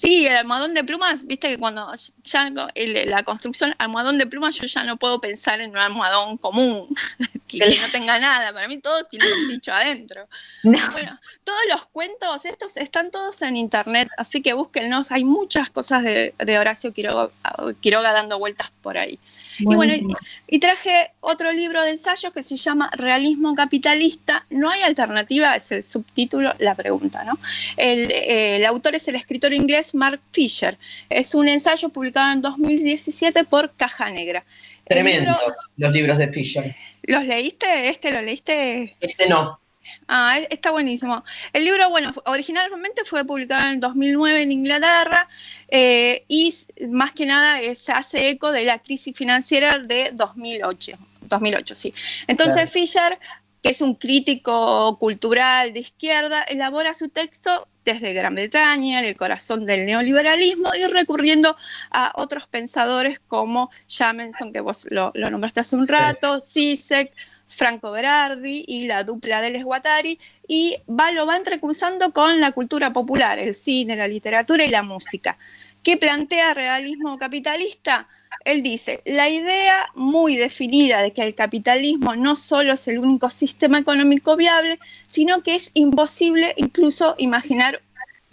Sí, 0.00 0.26
el 0.26 0.36
almohadón 0.36 0.74
de 0.74 0.84
plumas, 0.84 1.26
viste 1.26 1.48
que 1.48 1.58
cuando 1.58 1.92
ya 2.22 2.50
la 2.50 3.22
construcción 3.24 3.74
almohadón 3.78 4.18
de 4.18 4.26
plumas, 4.26 4.54
yo 4.56 4.66
ya 4.66 4.84
no 4.84 4.96
puedo 4.96 5.20
pensar 5.20 5.60
en 5.60 5.70
un 5.70 5.78
almohadón 5.78 6.36
común, 6.36 6.88
que, 7.48 7.58
no 7.58 7.88
tenga 7.90 8.18
nada. 8.18 8.52
Para 8.52 8.68
mí 8.68 8.78
todo 8.78 9.04
tiene 9.04 9.26
un 9.32 9.48
bicho 9.48 9.72
adentro. 9.72 10.28
Bueno, 10.62 11.18
todos 11.44 11.60
los 11.70 11.86
cuentos, 11.86 12.44
estos 12.44 12.76
están 12.76 13.10
todos 13.10 13.42
en 13.42 13.56
internet, 13.56 14.08
así 14.16 14.42
que 14.42 14.52
búsquenlos. 14.52 15.10
Hay 15.10 15.24
muchas 15.24 15.70
cosas 15.70 16.04
de, 16.04 16.34
Horacio 16.58 16.92
Quiroga 16.92 18.12
dando 18.12 18.38
vueltas 18.38 18.70
por 18.82 18.98
ahí. 18.98 19.18
Y 19.58 19.74
bueno, 19.74 19.94
y, 20.46 20.58
traje 20.58 21.10
otro 21.20 21.52
libro 21.52 21.82
de 21.82 21.92
ensayos 21.92 22.32
que 22.32 22.42
se 22.42 22.56
llama 22.56 22.90
Realismo 22.96 23.54
Capitalista. 23.54 24.46
No 24.50 24.70
hay 24.70 24.82
alternativa, 24.82 25.56
es 25.56 25.72
el 25.72 25.82
subtítulo, 25.82 26.54
la 26.58 26.74
pregunta, 26.74 27.24
¿no? 27.24 27.38
El, 27.76 28.10
el, 28.12 28.64
autor 28.64 28.94
es 28.94 29.08
el 29.08 29.16
escritor 29.16 29.52
inglés 29.52 29.94
Mark 29.94 30.20
Fisher. 30.32 30.78
Es 31.08 31.34
un 31.34 31.48
ensayo 31.48 31.88
publicado 31.88 32.32
en 32.32 32.42
2017 32.42 33.44
por 33.44 33.72
Caja 33.74 34.10
Negra. 34.10 34.44
Tremendo, 34.84 35.36
los 35.76 35.92
libros 35.92 36.18
de 36.18 36.28
Fisher. 36.28 36.74
¿Los 37.02 37.24
leíste? 37.24 37.88
¿Este 37.88 38.12
lo 38.12 38.22
leíste? 38.22 38.96
Este 39.00 39.28
no. 39.28 39.60
Ah, 40.06 40.38
está 40.50 40.70
buenísimo. 40.70 41.24
El 41.52 41.64
libro, 41.64 41.88
bueno, 41.90 42.12
originalmente 42.24 43.04
fue 43.04 43.24
publicado 43.24 43.70
en 43.70 43.80
2009 43.80 44.42
en 44.42 44.52
Inglaterra 44.52 45.28
eh, 45.68 46.24
y 46.28 46.54
más 46.88 47.12
que 47.12 47.26
nada 47.26 47.58
se 47.74 47.92
hace 47.92 48.28
eco 48.30 48.52
de 48.52 48.64
la 48.64 48.78
crisis 48.78 49.16
financiera 49.16 49.78
de 49.78 50.10
2008. 50.12 50.92
2008, 51.22 51.76
sí. 51.76 51.94
Entonces 52.26 52.70
Fisher, 52.70 53.18
que 53.62 53.70
es 53.70 53.80
un 53.80 53.94
crítico 53.94 54.98
cultural 54.98 55.72
de 55.72 55.80
izquierda, 55.80 56.42
elabora 56.42 56.94
su 56.94 57.08
texto 57.08 57.68
desde 57.84 58.12
Gran 58.12 58.34
Bretaña, 58.34 59.00
en 59.00 59.06
el 59.06 59.16
corazón 59.16 59.64
del 59.64 59.86
neoliberalismo, 59.86 60.70
y 60.74 60.86
recurriendo 60.86 61.56
a 61.90 62.12
otros 62.16 62.46
pensadores 62.46 63.18
como 63.28 63.70
Jamenson, 63.88 64.52
que 64.52 64.60
vos 64.60 64.86
lo, 64.90 65.12
nombraste 65.14 65.60
hace 65.60 65.76
un 65.76 65.88
rato, 65.88 66.40
Zizek, 66.40 67.12
Franco 67.48 67.90
Berardi 67.90 68.64
y 68.68 68.86
la 68.86 69.04
dupla 69.04 69.40
de 69.40 69.50
Les 69.50 69.64
Guattari, 69.64 70.18
y 70.46 70.76
va, 70.88 71.10
lo 71.12 71.26
va 71.26 71.36
entrecruzando 71.36 72.12
con 72.12 72.40
la 72.40 72.52
cultura 72.52 72.92
popular, 72.92 73.38
el 73.38 73.54
cine, 73.54 73.96
la 73.96 74.06
literatura 74.06 74.64
y 74.64 74.68
la 74.68 74.82
música. 74.82 75.36
¿Qué 75.82 75.96
plantea 75.96 76.54
realismo 76.54 77.16
capitalista? 77.18 78.08
Él 78.44 78.62
dice, 78.62 79.02
la 79.04 79.28
idea 79.28 79.88
muy 79.94 80.36
definida 80.36 81.02
de 81.02 81.12
que 81.12 81.22
el 81.22 81.34
capitalismo 81.34 82.14
no 82.14 82.36
solo 82.36 82.74
es 82.74 82.88
el 82.88 82.98
único 82.98 83.30
sistema 83.30 83.78
económico 83.78 84.36
viable, 84.36 84.78
sino 85.06 85.42
que 85.42 85.54
es 85.54 85.70
imposible 85.74 86.52
incluso 86.56 87.14
imaginar, 87.18 87.80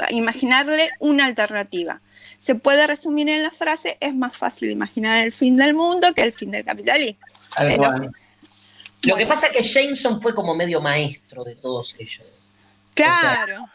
imaginarle 0.09 0.89
una 0.99 1.25
alternativa. 1.25 2.01
Se 2.37 2.55
puede 2.55 2.87
resumir 2.87 3.29
en 3.29 3.43
la 3.43 3.51
frase, 3.51 3.97
es 3.99 4.13
más 4.13 4.35
fácil 4.35 4.71
imaginar 4.71 5.23
el 5.23 5.31
fin 5.31 5.55
del 5.55 5.73
mundo 5.73 6.13
que 6.13 6.23
el 6.23 6.33
fin 6.33 6.51
del 6.51 6.65
capitalismo. 6.65 7.19
Lo 9.05 9.15
que 9.15 9.25
pasa 9.25 9.47
es 9.47 9.53
que 9.53 9.63
Jameson 9.63 10.21
fue 10.21 10.33
como 10.33 10.55
medio 10.55 10.81
maestro 10.81 11.43
de 11.43 11.55
todos 11.55 11.95
ellos. 11.99 12.25
Claro. 12.93 13.65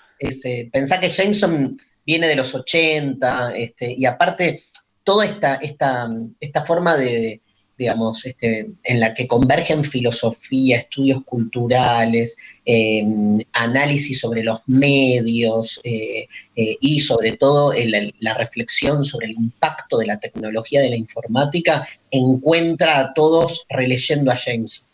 pensá 0.73 0.99
que 0.99 1.09
Jameson 1.09 1.79
viene 2.07 2.27
de 2.27 2.37
los 2.37 2.55
80, 2.55 3.55
este, 3.57 3.95
y 3.97 4.05
aparte, 4.07 4.65
toda 5.05 5.25
esta, 5.25 5.57
esta, 5.57 6.09
esta 6.41 6.65
forma 6.65 6.97
de, 6.97 7.41
digamos, 7.81 8.27
este, 8.27 8.69
en 8.85 9.01
la 9.01 9.15
que 9.15 9.27
convergen 9.27 9.85
filosofía, 9.85 10.77
estudios 10.77 11.25
culturales, 11.25 12.37
em, 12.67 13.39
análisis 13.53 14.21
sobre 14.21 14.43
los 14.43 14.61
medios 14.67 15.81
eh, 15.85 16.29
eh, 16.57 16.77
y 16.79 17.01
sobre 17.01 17.39
todo 17.39 17.73
la 18.19 18.35
reflexión 18.35 19.03
sobre 19.03 19.29
el 19.29 19.33
impacto 19.33 19.97
de 19.97 20.07
la 20.09 20.21
tecnología 20.21 20.83
de 20.83 20.91
la 20.91 20.97
informática, 20.97 21.89
encuentra 22.11 23.01
a 23.01 23.15
todos 23.15 23.65
releyendo 23.71 24.31
a 24.31 24.35
Jameson. 24.35 24.90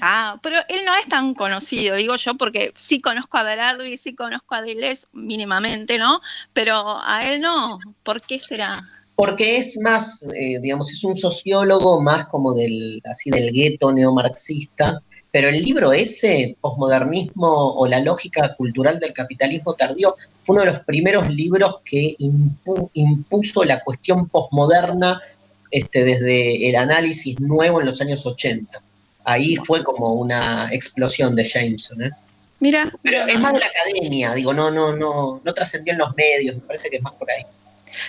Ah, 0.00 0.38
pero 0.42 0.56
él 0.68 0.84
no 0.84 0.94
es 0.94 1.06
tan 1.08 1.34
conocido, 1.34 1.96
digo 1.96 2.16
yo, 2.16 2.34
porque 2.36 2.72
sí 2.74 3.00
conozco 3.00 3.38
a 3.38 3.42
Berardi, 3.42 3.96
sí 3.96 4.14
conozco 4.14 4.54
a 4.54 4.62
Deleuze 4.62 5.06
mínimamente, 5.12 5.98
¿no? 5.98 6.20
Pero 6.52 7.00
a 7.02 7.28
él 7.28 7.40
no. 7.40 7.78
¿Por 8.02 8.20
qué 8.20 8.38
será? 8.38 8.88
Porque 9.14 9.56
es 9.56 9.78
más, 9.80 10.28
eh, 10.36 10.60
digamos, 10.60 10.92
es 10.92 11.02
un 11.02 11.16
sociólogo 11.16 12.00
más 12.00 12.26
como 12.26 12.54
del, 12.54 13.02
así 13.10 13.30
del 13.30 13.52
gueto 13.52 13.92
neomarxista, 13.92 15.02
pero 15.30 15.48
el 15.48 15.60
libro 15.60 15.92
ese, 15.92 16.56
Posmodernismo 16.60 17.72
o 17.74 17.86
la 17.86 18.00
lógica 18.00 18.54
cultural 18.54 18.98
del 19.00 19.12
capitalismo 19.12 19.74
tardío, 19.74 20.14
fue 20.44 20.54
uno 20.54 20.64
de 20.64 20.72
los 20.72 20.80
primeros 20.84 21.28
libros 21.28 21.80
que 21.84 22.16
impuso 22.94 23.64
la 23.64 23.80
cuestión 23.80 24.28
posmoderna 24.28 25.20
este, 25.70 26.04
desde 26.04 26.68
el 26.68 26.76
análisis 26.76 27.38
nuevo 27.40 27.80
en 27.80 27.86
los 27.86 28.00
años 28.00 28.24
80. 28.24 28.82
Ahí 29.30 29.56
fue 29.56 29.84
como 29.84 30.14
una 30.14 30.72
explosión 30.72 31.36
de 31.36 31.44
Jameson. 31.44 32.02
¿eh? 32.02 32.10
Mira, 32.60 32.90
Pero 33.02 33.26
es 33.26 33.38
más 33.38 33.52
de 33.52 33.58
la 33.60 33.66
academia, 33.66 34.32
digo, 34.32 34.54
no, 34.54 34.70
no, 34.70 34.96
no, 34.96 35.42
no 35.44 35.54
trascendió 35.54 35.92
en 35.92 35.98
los 35.98 36.16
medios, 36.16 36.54
me 36.56 36.62
parece 36.62 36.88
que 36.88 36.96
es 36.96 37.02
más 37.02 37.12
por 37.12 37.30
ahí. 37.30 37.42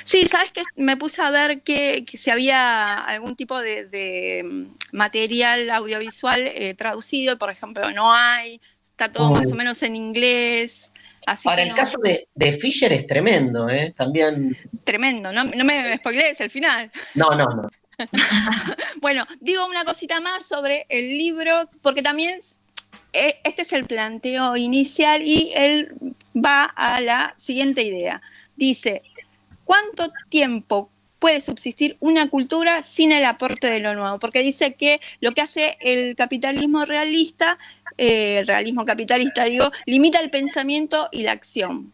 Sí, 0.06 0.26
sabes 0.28 0.52
que 0.54 0.64
me 0.78 0.96
puse 0.96 1.22
a 1.22 1.30
ver 1.30 1.62
que, 1.62 2.06
que 2.06 2.16
si 2.18 2.30
había 2.30 2.96
algún 2.96 3.36
tipo 3.36 3.60
de, 3.60 3.86
de, 3.86 4.44
mm, 4.46 4.66
material 4.94 5.70
audiovisual 5.72 6.48
eh, 6.48 6.74
traducido, 6.74 7.38
por 7.38 7.50
ejemplo, 7.50 7.91
no 7.91 8.14
hay, 8.14 8.62
está 8.82 9.12
todo 9.12 9.28
Oh. 9.28 9.36
más 9.36 9.52
o 9.52 9.56
menos 9.56 9.84
en 9.84 9.98
inglés. 9.98 10.90
Así 11.26 11.50
Ahora, 11.50 11.64
que 11.64 11.70
el 11.70 11.76
caso 11.76 11.98
de, 12.02 12.30
de 12.34 12.54
Fisher 12.54 12.94
es 12.94 13.06
tremendo, 13.08 13.68
¿eh? 13.70 13.94
También. 13.96 14.58
tremendo, 14.86 15.34
no, 15.34 15.44
no 15.44 15.66
me 15.66 15.98
spoilees 15.98 16.40
el 16.40 16.50
final. 16.50 16.90
No, 17.14 17.32
no, 17.32 17.46
no. 17.46 17.70
Bueno, 19.02 19.26
digo 19.40 19.66
una 19.66 19.86
cosita 19.86 20.20
más 20.20 20.46
sobre 20.46 20.86
el 20.90 21.18
libro, 21.18 21.70
porque 21.82 22.02
también 22.02 22.40
eh, 23.14 23.40
este 23.44 23.62
es 23.62 23.74
el 23.74 23.86
planteo 23.86 24.56
inicial 24.58 25.22
y 25.24 25.52
él 25.56 25.94
va 26.36 26.64
a 26.64 27.02
la 27.02 27.34
siguiente 27.38 27.84
idea. 27.84 28.22
Dice, 28.56 29.02
¿cuánto 29.64 30.12
tiempo 30.30 30.90
puede 31.20 31.42
subsistir 31.42 31.98
una 32.00 32.30
cultura 32.30 32.82
sin 32.82 33.12
el 33.12 33.26
aporte 33.26 33.70
de 33.70 33.80
lo 33.80 33.96
nuevo? 33.96 34.20
Porque 34.20 34.42
dice 34.42 34.76
que 34.76 35.02
lo 35.22 35.34
que 35.34 35.42
hace 35.42 35.78
el 35.82 36.16
capitalismo 36.16 36.86
realista, 36.86 37.58
eh, 37.98 38.40
el 38.40 38.48
realismo 38.48 38.86
capitalista, 38.86 39.46
digo, 39.46 39.72
limita 39.86 40.20
el 40.20 40.30
pensamiento 40.30 41.10
y 41.12 41.24
la 41.24 41.32
acción 41.32 41.94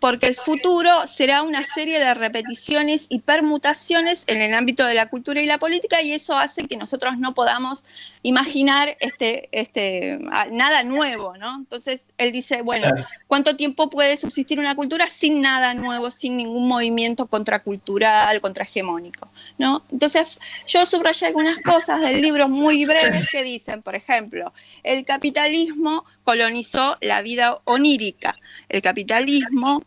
porque 0.00 0.26
el 0.26 0.34
futuro 0.34 1.06
será 1.06 1.42
una 1.42 1.62
serie 1.62 1.98
de 1.98 2.14
repeticiones 2.14 3.06
y 3.08 3.20
permutaciones 3.20 4.24
en 4.26 4.42
el 4.42 4.54
ámbito 4.54 4.84
de 4.84 4.94
la 4.94 5.08
cultura 5.08 5.40
y 5.40 5.46
la 5.46 5.58
política 5.58 6.02
y 6.02 6.12
eso 6.12 6.36
hace 6.36 6.66
que 6.66 6.76
nosotros 6.76 7.18
no 7.18 7.34
podamos 7.34 7.84
imaginar 8.22 8.96
este, 9.00 9.48
este, 9.52 10.18
nada 10.50 10.82
nuevo, 10.82 11.36
¿no? 11.36 11.56
Entonces 11.56 12.12
él 12.18 12.32
dice, 12.32 12.62
bueno. 12.62 12.88
¿cuánto 13.26 13.56
tiempo 13.56 13.90
puede 13.90 14.16
subsistir 14.16 14.58
una 14.60 14.74
cultura 14.74 15.08
sin 15.08 15.40
nada 15.40 15.74
nuevo, 15.74 16.10
sin 16.10 16.36
ningún 16.36 16.68
movimiento 16.68 17.26
contracultural, 17.26 18.40
contrahegemónico, 18.40 19.28
¿no? 19.58 19.82
Entonces 19.90 20.38
yo 20.66 20.86
subrayé 20.86 21.26
algunas 21.26 21.60
cosas 21.60 22.00
del 22.00 22.20
libro 22.20 22.48
muy 22.48 22.84
breves 22.84 23.28
que 23.30 23.42
dicen, 23.42 23.82
por 23.82 23.94
ejemplo, 23.94 24.52
el 24.82 25.04
capitalismo 25.04 26.04
colonizó 26.26 26.98
la 27.00 27.22
vida 27.22 27.60
onírica. 27.64 28.36
El 28.68 28.82
capitalismo 28.82 29.84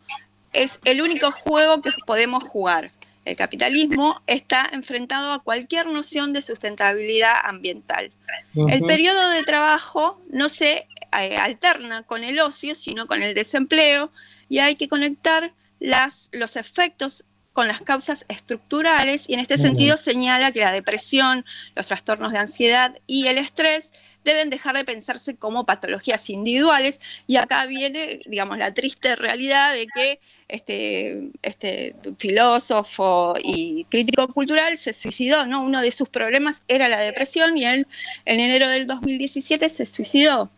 es 0.54 0.80
el 0.86 1.02
único 1.02 1.30
juego 1.30 1.82
que 1.82 1.90
podemos 2.06 2.42
jugar. 2.42 2.92
El 3.26 3.36
capitalismo 3.36 4.22
está 4.26 4.66
enfrentado 4.72 5.32
a 5.32 5.40
cualquier 5.40 5.86
noción 5.86 6.32
de 6.32 6.40
sustentabilidad 6.40 7.34
ambiental. 7.44 8.10
El 8.54 8.80
periodo 8.84 9.28
de 9.28 9.42
trabajo 9.42 10.18
no 10.30 10.48
se 10.48 10.88
eh, 11.20 11.36
alterna 11.36 12.04
con 12.04 12.24
el 12.24 12.40
ocio, 12.40 12.74
sino 12.74 13.06
con 13.06 13.22
el 13.22 13.34
desempleo, 13.34 14.10
y 14.48 14.60
hay 14.60 14.76
que 14.76 14.88
conectar 14.88 15.52
las, 15.78 16.30
los 16.32 16.56
efectos 16.56 17.26
con 17.60 17.68
las 17.68 17.82
causas 17.82 18.24
estructurales, 18.28 19.28
y 19.28 19.34
en 19.34 19.40
este 19.40 19.58
sentido 19.58 19.98
señala 19.98 20.50
que 20.50 20.60
la 20.60 20.72
depresión, 20.72 21.44
los 21.74 21.88
trastornos 21.88 22.32
de 22.32 22.38
ansiedad 22.38 22.96
y 23.06 23.26
el 23.26 23.36
estrés 23.36 23.92
deben 24.24 24.48
dejar 24.48 24.74
de 24.74 24.86
pensarse 24.86 25.36
como 25.36 25.66
patologías 25.66 26.30
individuales, 26.30 27.00
y 27.26 27.36
acá 27.36 27.66
viene, 27.66 28.20
digamos, 28.24 28.56
la 28.56 28.72
triste 28.72 29.14
realidad 29.14 29.74
de 29.74 29.86
que 29.94 30.20
este, 30.48 31.32
este 31.42 31.94
filósofo 32.16 33.34
y 33.44 33.84
crítico 33.90 34.26
cultural 34.28 34.78
se 34.78 34.94
suicidó, 34.94 35.44
¿no? 35.44 35.62
Uno 35.62 35.82
de 35.82 35.92
sus 35.92 36.08
problemas 36.08 36.62
era 36.66 36.88
la 36.88 37.00
depresión 37.00 37.58
y 37.58 37.66
él 37.66 37.86
en 38.24 38.40
enero 38.40 38.70
del 38.70 38.86
2017 38.86 39.68
se 39.68 39.84
suicidó. 39.84 40.50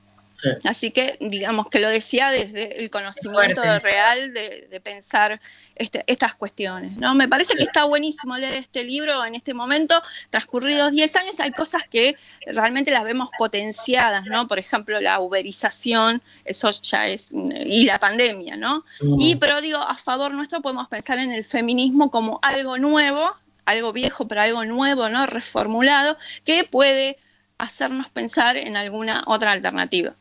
Así 0.65 0.91
que 0.91 1.17
digamos 1.21 1.69
que 1.69 1.79
lo 1.79 1.89
decía 1.89 2.31
desde 2.31 2.81
el 2.81 2.91
conocimiento 2.91 3.63
real 3.81 4.33
de, 4.33 4.69
de 4.71 4.81
pensar 4.81 5.41
este- 5.75 6.05
estas 6.07 6.35
cuestiones. 6.35 6.97
¿no? 6.97 7.15
Me 7.15 7.29
parece 7.29 7.57
que 7.57 7.63
está 7.63 7.85
buenísimo 7.85 8.37
leer 8.37 8.55
este 8.55 8.85
libro 8.85 9.25
en 9.25 9.35
este 9.35 9.55
momento. 9.55 10.01
Transcurridos 10.31 10.93
10 10.93 11.17
años 11.17 11.41
hay 11.41 11.51
cosas 11.53 11.83
que 11.89 12.17
realmente 12.47 12.91
las 12.91 13.05
vemos 13.05 13.31
potenciadas, 13.39 14.27
¿no? 14.27 14.47
Por 14.49 14.59
ejemplo, 14.59 15.01
la 15.01 15.21
uberización, 15.21 16.23
eso 16.45 16.71
ya 16.83 17.09
es, 17.09 17.33
y 17.33 17.85
la 17.85 17.99
pandemia, 17.99 18.57
¿no? 18.57 18.85
Mm. 19.01 19.21
Y 19.21 19.37
pero 19.37 19.61
digo, 19.61 19.79
a 19.79 19.97
favor 19.97 20.33
nuestro 20.35 20.61
podemos 20.61 20.89
pensar 20.89 21.19
en 21.19 21.33
el 21.33 21.45
feminismo 21.45 22.11
como 22.11 22.39
algo 22.43 22.79
nuevo, 22.79 23.35
algo 23.65 23.93
viejo, 23.93 24.29
pero 24.29 24.41
algo 24.43 24.65
nuevo, 24.65 25.09
¿no? 25.09 25.27
Reformulado, 25.27 26.19
que 26.45 26.65
puede 26.65 27.19
hacernos 27.59 28.09
pensar 28.09 28.57
en 28.57 28.77
alguna 28.77 29.25
otra 29.27 29.53
alternativa. 29.53 30.15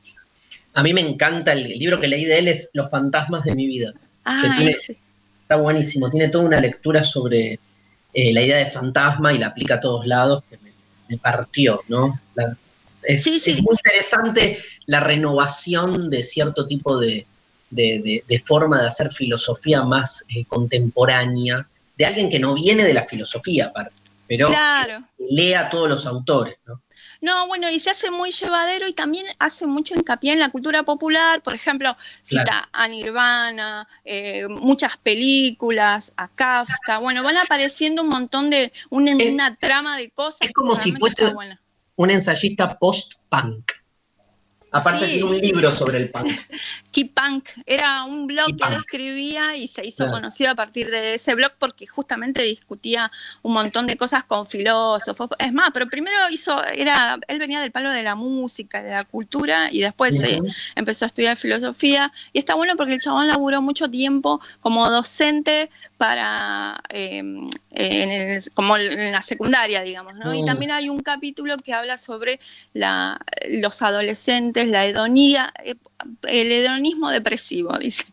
A 0.73 0.83
mí 0.83 0.93
me 0.93 1.01
encanta 1.01 1.53
el, 1.53 1.71
el 1.71 1.79
libro 1.79 1.99
que 1.99 2.07
leí 2.07 2.25
de 2.25 2.39
él 2.39 2.47
es 2.47 2.69
Los 2.73 2.89
fantasmas 2.89 3.43
de 3.43 3.55
mi 3.55 3.67
vida. 3.67 3.93
Ah, 4.25 4.41
que 4.43 4.49
tiene- 4.55 4.71
ese. 4.71 4.97
está 5.41 5.55
buenísimo, 5.57 6.09
tiene 6.09 6.29
toda 6.29 6.45
una 6.45 6.59
lectura 6.59 7.03
sobre 7.03 7.59
eh, 8.13 8.33
la 8.33 8.41
idea 8.41 8.57
de 8.57 8.65
fantasma 8.67 9.33
y 9.33 9.37
la 9.37 9.47
aplica 9.47 9.75
a 9.75 9.79
todos 9.81 10.05
lados 10.05 10.43
que 10.49 10.57
me, 10.57 10.71
me 11.09 11.17
partió, 11.17 11.81
¿no? 11.87 12.19
La- 12.35 12.55
es, 13.03 13.25
es 13.25 13.61
muy 13.63 13.75
interesante 13.83 14.59
la 14.85 14.99
renovación 14.99 16.09
de 16.11 16.21
cierto 16.21 16.67
tipo 16.67 16.99
de, 16.99 17.25
de- 17.71 17.99
de- 18.03 18.23
de 18.27 18.39
forma 18.39 18.79
de 18.79 18.87
hacer 18.87 19.11
filosofía 19.11 19.83
más 19.83 20.23
eh, 20.29 20.45
contemporánea, 20.45 21.67
de 21.97 22.05
alguien 22.05 22.29
que 22.29 22.39
no 22.39 22.53
viene 22.53 22.83
de 22.85 22.93
la 22.93 23.05
filosofía, 23.05 23.65
aparte, 23.67 23.93
pero 24.27 24.47
Claro. 24.47 25.03
lee 25.29 25.53
a 25.53 25.69
todos 25.69 25.89
los 25.89 26.05
autores, 26.05 26.55
¿no? 26.67 26.81
No, 27.21 27.45
bueno, 27.45 27.69
y 27.69 27.77
se 27.79 27.91
hace 27.91 28.09
muy 28.09 28.31
llevadero 28.31 28.87
y 28.87 28.93
también 28.93 29.27
hace 29.37 29.67
mucho 29.67 29.93
hincapié 29.93 30.33
en 30.33 30.39
la 30.39 30.49
cultura 30.49 30.81
popular. 30.83 31.43
Por 31.43 31.53
ejemplo, 31.53 31.95
cita 32.23 32.43
Claro. 32.43 32.67
a 32.73 32.87
Nirvana, 32.87 33.87
eh, 34.03 34.47
muchas 34.49 34.97
películas, 34.97 36.13
a 36.17 36.27
Kafka. 36.29 36.97
Bueno, 36.97 37.21
van 37.23 37.37
apareciendo 37.37 38.01
un 38.01 38.09
montón 38.09 38.49
de, 38.49 38.73
una, 38.89 39.13
una 39.15 39.55
trama 39.55 39.97
de 39.97 40.09
cosas. 40.09 40.41
Es 40.41 40.51
como 40.51 40.75
si 40.75 40.93
fuese 40.93 41.31
un 41.95 42.09
ensayista 42.09 42.79
post-punk. 42.79 43.71
Aparte 44.71 45.05
Sí. 45.05 45.11
tiene 45.15 45.25
un 45.29 45.37
libro 45.37 45.69
sobre 45.71 45.97
el 45.99 46.09
punk. 46.09 46.27
Keep 46.91 47.13
Punk 47.13 47.49
era 47.65 48.03
un 48.03 48.27
blog 48.27 48.47
Keep 48.47 48.57
que 48.57 48.67
él 48.67 48.73
escribía 48.79 49.55
y 49.55 49.67
se 49.67 49.85
hizo 49.85 50.03
Claro. 50.05 50.11
conocido 50.11 50.51
a 50.51 50.55
partir 50.55 50.89
de 50.91 51.15
ese 51.15 51.33
blog 51.35 51.53
porque 51.57 51.87
justamente 51.87 52.41
discutía 52.43 53.11
un 53.41 53.53
montón 53.53 53.87
de 53.87 53.95
cosas 53.97 54.23
con 54.25 54.45
filósofos. 54.45 55.29
Es 55.39 55.53
más, 55.53 55.69
pero 55.73 55.87
primero 55.87 56.17
hizo, 56.31 56.61
era, 56.75 57.17
él 57.27 57.39
venía 57.39 57.61
del 57.61 57.71
palo 57.71 57.91
de 57.91 58.03
la 58.03 58.15
música, 58.15 58.81
de 58.83 58.91
la 58.91 59.03
cultura 59.05 59.69
y 59.71 59.79
después 59.81 60.21
eh, 60.23 60.39
Ujú. 60.41 60.51
empezó 60.75 61.05
a 61.05 61.07
estudiar 61.07 61.37
filosofía 61.37 62.11
y 62.33 62.39
está 62.39 62.55
bueno 62.55 62.75
porque 62.75 62.93
el 62.93 62.99
chabón 62.99 63.27
laburó 63.27 63.61
mucho 63.61 63.89
tiempo 63.89 64.41
como 64.59 64.89
docente 64.89 65.69
para 65.97 66.81
eh, 66.89 67.19
en 67.19 67.49
el- 68.11 68.51
como 68.53 68.75
en 68.75 69.11
la 69.11 69.21
secundaria, 69.21 69.81
digamos, 69.83 70.15
¿no? 70.15 70.33
Y 70.33 70.43
también 70.43 70.71
hay 70.71 70.89
un 70.89 70.99
capítulo 71.01 71.57
que 71.57 71.73
habla 71.73 71.97
sobre 71.97 72.39
la, 72.73 73.19
los 73.49 73.81
adolescentes, 73.81 74.67
la 74.67 74.85
hedonía, 74.85 75.53
eh, 75.63 75.75
el 76.27 76.51
hedonismo 76.51 77.09
depresivo, 77.09 77.77
dice. 77.77 78.05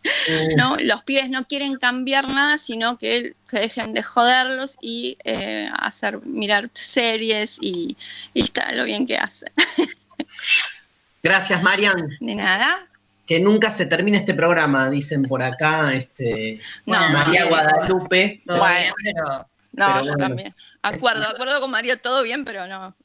¿no? 0.56 0.76
Los 0.76 1.04
pibes 1.04 1.30
no 1.30 1.46
quieren 1.46 1.76
cambiar 1.76 2.28
nada, 2.28 2.58
sino 2.58 2.98
que 2.98 3.34
se 3.46 3.60
dejen 3.60 3.92
de 3.94 4.02
joderlos 4.02 4.76
y 4.80 5.16
eh, 5.24 5.68
hacer 5.78 6.24
mirar 6.24 6.70
series 6.74 7.58
y, 7.60 7.96
y 8.34 8.40
está 8.42 8.72
lo 8.72 8.84
bien 8.84 9.06
que 9.06 9.16
hacen. 9.16 9.52
Gracias, 11.22 11.62
Marian. 11.62 12.08
De 12.20 12.34
nada. 12.34 12.86
Que 13.26 13.40
nunca 13.40 13.70
se 13.70 13.86
termine 13.86 14.18
este 14.18 14.34
programa, 14.34 14.88
dicen 14.88 15.24
por 15.24 15.42
acá, 15.42 15.92
este, 15.92 16.60
No, 16.86 17.10
María 17.10 17.42
sí. 17.42 17.48
Guadalupe. 17.48 18.42
Todo 18.46 18.66
bien, 18.66 18.92
pero... 19.04 19.48
No, 19.72 19.86
Pero 19.86 19.98
yo 19.98 20.02
bueno. 20.12 20.16
también. 20.16 20.54
Acuerdo, 20.82 21.28
acuerdo 21.28 21.60
con 21.60 21.70
Mario, 21.70 21.98
todo 21.98 22.22
bien, 22.22 22.44
pero 22.44 22.66
no. 22.66 22.96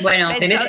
Bueno, 0.00 0.30
¿Tenés 0.38 0.68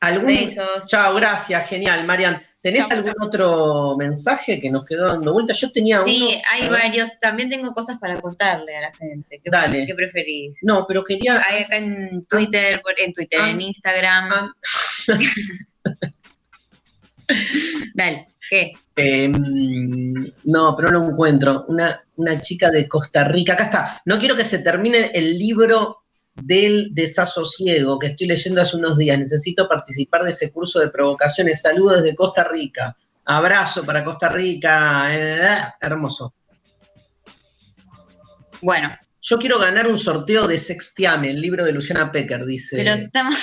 algún... 0.00 0.26
Besos. 0.26 0.86
Chao, 0.88 1.14
gracias, 1.14 1.68
genial, 1.68 2.04
Marian. 2.04 2.42
¿Tenés 2.62 2.90
algún 2.90 3.14
otro 3.20 3.96
mensaje 3.96 4.60
que 4.60 4.70
nos 4.70 4.84
quedó 4.84 5.06
dando 5.08 5.32
vuelta? 5.32 5.54
Yo 5.54 5.72
tenía 5.72 5.96
uno. 6.02 6.06
Sí, 6.06 6.40
hay 6.50 6.68
varios. 6.68 7.18
También 7.18 7.48
tengo 7.48 7.72
cosas 7.72 7.98
para 7.98 8.20
contarle 8.20 8.76
a 8.76 8.82
la 8.82 8.92
gente. 8.94 9.40
¿Qué, 9.42 9.50
Dale. 9.50 9.86
¿qué 9.86 9.94
preferís? 9.94 10.58
No, 10.62 10.84
pero 10.86 11.02
quería. 11.02 11.42
Hay 11.46 11.62
acá 11.62 11.78
en 11.78 12.26
Twitter, 12.26 12.82
en 12.98 13.14
Twitter, 13.14 13.40
Ah. 13.42 13.48
en 13.48 13.60
Instagram. 13.62 14.52
Dale, 17.94 18.26
¿qué? 18.50 18.72
Eh, 18.96 19.28
no, 20.44 20.76
pero 20.76 20.90
no 20.90 21.00
lo 21.00 21.10
encuentro. 21.12 21.64
Una, 21.68 22.04
una 22.16 22.38
chica 22.40 22.70
de 22.70 22.86
Costa 22.86 23.24
Rica. 23.24 23.54
Acá 23.54 23.64
está. 23.64 24.02
No 24.04 24.18
quiero 24.18 24.36
que 24.36 24.44
se 24.44 24.58
termine 24.58 25.10
el 25.14 25.38
libro 25.38 26.02
del 26.34 26.88
desasosiego 26.94 27.98
que 27.98 28.08
estoy 28.08 28.26
leyendo 28.28 28.60
hace 28.62 28.76
unos 28.76 28.96
días. 28.98 29.18
Necesito 29.18 29.68
participar 29.68 30.22
de 30.24 30.30
ese 30.30 30.50
curso 30.52 30.78
de 30.80 30.88
provocaciones. 30.88 31.62
Saludos 31.62 32.02
desde 32.02 32.14
Costa 32.14 32.44
Rica. 32.44 32.96
Abrazo 33.24 33.84
para 33.84 34.02
Costa 34.04 34.28
Rica. 34.28 35.06
Eh, 35.14 35.58
hermoso. 35.80 36.34
Bueno, 38.62 38.90
Yo 39.22 39.38
quiero 39.38 39.58
ganar 39.58 39.86
un 39.86 39.98
sorteo 39.98 40.46
de 40.46 40.56
Sextiame, 40.56 41.30
el 41.30 41.40
libro 41.40 41.64
de 41.64 41.72
Luciana 41.72 42.10
Pecker, 42.10 42.44
dice. 42.46 42.76
Pero 42.76 42.92
estamos. 42.94 43.34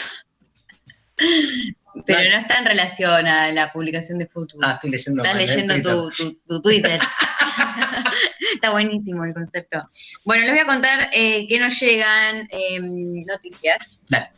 Pero 2.06 2.30
no 2.32 2.38
está 2.38 2.58
en 2.60 2.66
relación 2.66 3.26
a 3.28 3.52
la 3.52 3.72
publicación 3.72 4.18
de 4.20 4.28
Futuro. 4.28 4.66
Ah, 4.68 4.74
estoy 4.74 4.92
leyendo. 4.92 5.24
Estás 5.24 5.36
mal, 5.36 5.44
¿eh? 5.44 5.48
leyendo 5.48 5.82
tu, 5.82 6.10
tu- 6.12 6.38
tu 6.48 6.62
Twitter. 6.62 7.00
Está 8.54 8.72
buenísimo 8.72 9.24
el 9.24 9.34
concepto. 9.34 9.90
Bueno, 10.26 10.44
les 10.44 10.52
voy 10.52 10.60
a 10.60 10.66
contar 10.66 11.10
eh, 11.14 11.48
que 11.48 11.60
nos 11.60 11.80
llegan 11.80 12.48
eh, 12.52 12.80
noticias 12.80 14.00
Dale. 14.10 14.30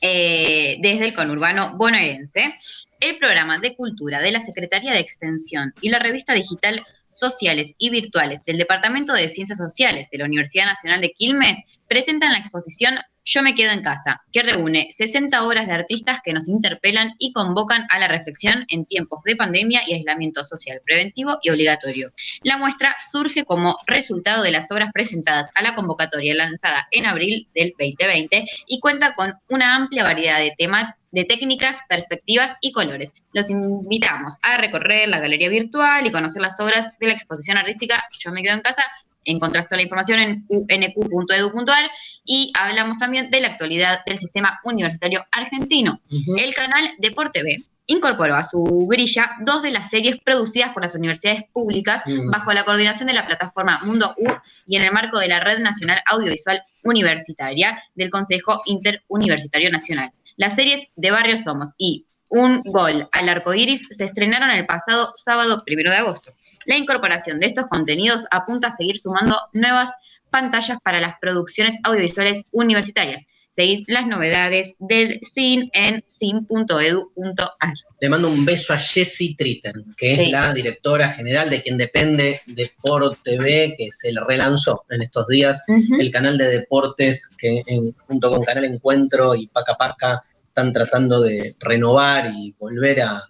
eh, 0.00 0.78
desde 0.80 1.06
el 1.06 1.14
conurbano 1.14 1.76
bonaerense. 1.76 2.54
El 3.00 3.18
programa 3.18 3.58
de 3.58 3.76
cultura 3.76 4.20
de 4.20 4.32
la 4.32 4.40
Secretaría 4.40 4.92
de 4.92 5.00
Extensión 5.00 5.74
y 5.80 5.90
la 5.90 5.98
revista 5.98 6.32
digital 6.32 6.84
Sociales 7.08 7.74
y 7.78 7.90
Virtuales 7.90 8.40
del 8.44 8.58
Departamento 8.58 9.12
de 9.12 9.28
Ciencias 9.28 9.58
Sociales 9.58 10.08
de 10.10 10.18
la 10.18 10.24
Universidad 10.24 10.66
Nacional 10.66 11.00
de 11.00 11.12
Quilmes 11.12 11.58
presentan 11.88 12.32
la 12.32 12.38
exposición 12.38 12.98
Yo 13.26 13.42
me 13.42 13.54
quedo 13.54 13.72
en 13.72 13.82
casa, 13.82 14.22
que 14.32 14.42
reúne 14.42 14.88
60 14.90 15.44
obras 15.44 15.66
de 15.66 15.72
artistas 15.72 16.20
que 16.22 16.34
nos 16.34 16.48
interpelan 16.48 17.14
y 17.18 17.32
convocan 17.32 17.86
a 17.88 17.98
la 17.98 18.06
reflexión 18.06 18.66
en 18.68 18.84
tiempos 18.84 19.22
de 19.24 19.34
pandemia 19.34 19.80
y 19.86 19.94
aislamiento 19.94 20.44
social 20.44 20.82
preventivo 20.84 21.38
y 21.42 21.48
obligatorio. 21.48 22.10
La 22.42 22.58
muestra 22.58 22.94
surge 23.10 23.44
como 23.44 23.78
resultado 23.86 24.42
de 24.42 24.50
las 24.50 24.70
obras 24.70 24.90
presentadas 24.92 25.52
a 25.54 25.62
la 25.62 25.74
convocatoria 25.74 26.34
lanzada 26.34 26.86
en 26.90 27.06
abril 27.06 27.48
del 27.54 27.72
2020 27.78 28.44
y 28.66 28.80
cuenta 28.80 29.14
con 29.14 29.32
una 29.48 29.74
amplia 29.74 30.04
variedad 30.04 30.38
de 30.38 30.54
temas 30.56 30.94
de 31.14 31.24
técnicas, 31.24 31.80
perspectivas 31.88 32.56
y 32.60 32.72
colores. 32.72 33.14
Los 33.32 33.48
invitamos 33.48 34.36
a 34.42 34.56
recorrer 34.56 35.08
la 35.08 35.20
galería 35.20 35.48
virtual 35.48 36.04
y 36.04 36.10
conocer 36.10 36.42
las 36.42 36.58
obras 36.60 36.90
de 36.98 37.06
la 37.06 37.12
exposición 37.12 37.56
artística 37.56 38.04
Yo 38.18 38.32
me 38.32 38.42
quedo 38.42 38.54
en 38.54 38.62
casa. 38.62 38.82
Encontrás 39.24 39.66
toda 39.66 39.78
la 39.78 39.84
información 39.84 40.20
en 40.20 40.44
unq.edu.ar 40.48 41.90
y 42.24 42.52
hablamos 42.58 42.98
también 42.98 43.30
de 43.30 43.40
la 43.40 43.48
actualidad 43.48 44.04
del 44.06 44.18
sistema 44.18 44.60
universitario 44.64 45.24
argentino. 45.30 46.00
El 46.36 46.54
canal 46.54 46.90
Deporte 46.98 47.42
B 47.42 47.58
incorporó 47.86 48.34
a 48.34 48.42
su 48.42 48.86
grilla 48.88 49.32
dos 49.40 49.62
de 49.62 49.70
las 49.70 49.90
series 49.90 50.16
producidas 50.18 50.70
por 50.72 50.82
las 50.82 50.94
universidades 50.94 51.44
públicas 51.52 52.02
bajo 52.30 52.52
la 52.52 52.64
coordinación 52.64 53.08
de 53.08 53.14
la 53.14 53.26
plataforma 53.26 53.80
Mundo 53.84 54.14
U 54.16 54.32
y 54.66 54.76
en 54.76 54.84
el 54.84 54.92
marco 54.92 55.18
de 55.18 55.28
la 55.28 55.40
Red 55.40 55.58
Nacional 55.58 56.00
Audiovisual 56.06 56.62
Universitaria 56.82 57.82
del 57.94 58.10
Consejo 58.10 58.62
Interuniversitario 58.66 59.70
Nacional. 59.70 60.12
Las 60.36 60.56
series 60.56 60.88
de 60.96 61.10
Barrio 61.10 61.38
Somos 61.38 61.72
y 61.78 62.06
Un 62.28 62.62
Gol 62.64 63.08
al 63.12 63.28
Arco 63.28 63.54
Iris 63.54 63.86
se 63.90 64.04
estrenaron 64.04 64.50
el 64.50 64.66
pasado 64.66 65.10
sábado 65.14 65.62
primero 65.64 65.90
de 65.90 65.98
agosto. 65.98 66.32
La 66.66 66.76
incorporación 66.76 67.38
de 67.38 67.46
estos 67.46 67.66
contenidos 67.66 68.26
apunta 68.30 68.68
a 68.68 68.70
seguir 68.70 68.98
sumando 68.98 69.36
nuevas 69.52 69.94
pantallas 70.30 70.78
para 70.82 71.00
las 71.00 71.14
producciones 71.20 71.76
audiovisuales 71.84 72.42
universitarias. 72.52 73.26
Seguid 73.52 73.84
las 73.86 74.06
novedades 74.06 74.74
del 74.80 75.20
CIN 75.22 75.70
en 75.74 76.02
cin.edu.ar. 76.08 77.74
Le 78.00 78.08
mando 78.08 78.28
un 78.28 78.44
beso 78.44 78.74
a 78.74 78.78
Jessie 78.78 79.34
Tritten, 79.36 79.94
que 79.96 80.14
Sí. 80.16 80.22
es 80.24 80.32
la 80.32 80.52
directora 80.52 81.08
general 81.08 81.48
de 81.50 81.62
quien 81.62 81.78
depende 81.78 82.40
Deport 82.46 83.22
TV, 83.22 83.74
que 83.78 83.90
se 83.92 84.10
relanzó 84.26 84.84
en 84.90 85.02
estos 85.02 85.26
días 85.28 85.64
el 85.98 86.10
canal 86.10 86.36
de 86.36 86.48
deportes 86.48 87.30
que 87.38 87.62
en- 87.66 87.92
junto 88.06 88.30
con 88.30 88.42
Canal 88.44 88.64
Encuentro 88.64 89.34
y 89.34 89.46
Paca 89.46 89.76
Paca 89.76 90.24
están 90.48 90.72
tratando 90.72 91.20
de 91.20 91.54
renovar 91.60 92.32
y 92.36 92.52
volver 92.58 93.02
a, 93.02 93.22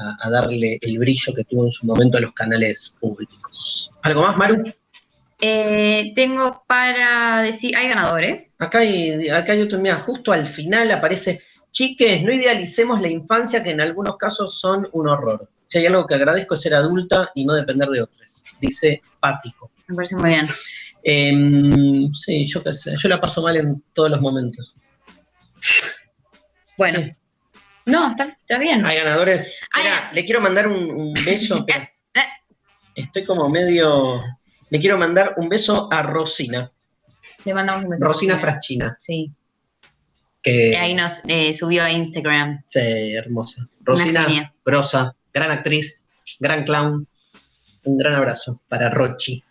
a- 0.00 0.16
a 0.26 0.30
darle 0.30 0.78
el 0.80 0.98
brillo 0.98 1.34
que 1.34 1.44
tuvo 1.44 1.64
en 1.64 1.70
su 1.70 1.86
momento 1.86 2.18
a 2.18 2.20
los 2.20 2.32
canales 2.32 2.96
públicos. 3.00 3.90
¿Algo 4.02 4.22
más, 4.22 4.36
Maru? 4.36 4.64
Eh, 5.42 6.12
tengo 6.14 6.64
para 6.66 7.42
decir, 7.42 7.74
hay 7.76 7.88
ganadores. 7.88 8.56
Acá 8.58 8.78
hay, 8.80 9.28
acá 9.28 9.52
hay 9.52 9.62
otro, 9.62 9.78
mira, 9.78 9.98
justo 10.00 10.32
al 10.32 10.46
final 10.46 10.90
aparece, 10.90 11.40
chiques, 11.70 12.22
no 12.22 12.32
idealicemos 12.32 13.00
la 13.00 13.08
infancia 13.08 13.62
que 13.62 13.70
en 13.70 13.80
algunos 13.80 14.16
casos 14.16 14.58
son 14.60 14.88
un 14.92 15.08
horror. 15.08 15.48
Si 15.68 15.78
hay 15.78 15.86
algo 15.86 16.06
que 16.06 16.14
agradezco 16.14 16.54
es 16.56 16.60
ser 16.62 16.74
adulta 16.74 17.30
y 17.34 17.44
no 17.44 17.54
depender 17.54 17.88
de 17.88 18.02
otros, 18.02 18.44
dice 18.60 19.02
Pático. 19.20 19.70
Me 19.86 19.94
parece 19.94 20.16
muy 20.16 20.30
bien. 20.30 20.48
Em, 21.02 22.12
sí, 22.12 22.44
yo 22.44 22.62
qué 22.62 22.74
sé, 22.74 22.94
yo 22.96 23.08
la 23.08 23.20
paso 23.20 23.40
mal 23.40 23.56
en 23.56 23.82
todos 23.94 24.10
los 24.10 24.20
momentos. 24.20 24.74
Bueno. 26.76 27.14
No, 27.90 28.10
está, 28.10 28.36
está 28.40 28.58
bien. 28.58 28.84
Hay 28.84 28.98
ganadores. 28.98 29.58
Espera, 29.62 30.10
le 30.12 30.24
quiero 30.24 30.40
mandar 30.40 30.68
un, 30.68 30.90
un 30.90 31.12
beso. 31.24 31.58
espera. 31.68 31.90
Estoy 32.94 33.24
como 33.24 33.48
medio. 33.48 34.22
Le 34.70 34.80
quiero 34.80 34.98
mandar 34.98 35.34
un 35.36 35.48
beso 35.48 35.88
a 35.92 36.02
Rosina. 36.02 36.70
Le 37.44 37.54
mandamos 37.54 37.84
un 37.84 37.90
beso. 37.90 38.04
Rosina 38.04 38.38
Fraschina. 38.38 38.96
Sí. 38.98 39.32
Que, 40.42 40.76
Ahí 40.76 40.94
nos 40.94 41.20
eh, 41.26 41.52
subió 41.52 41.82
a 41.82 41.90
Instagram. 41.90 42.62
Sí, 42.66 43.14
hermosa. 43.14 43.68
Rosina, 43.80 44.52
grosa, 44.64 45.14
gran 45.32 45.50
actriz, 45.50 46.06
gran 46.38 46.64
clown. 46.64 47.06
Un 47.84 47.98
gran 47.98 48.14
abrazo 48.14 48.60
para 48.68 48.90
Rochi. 48.90 49.42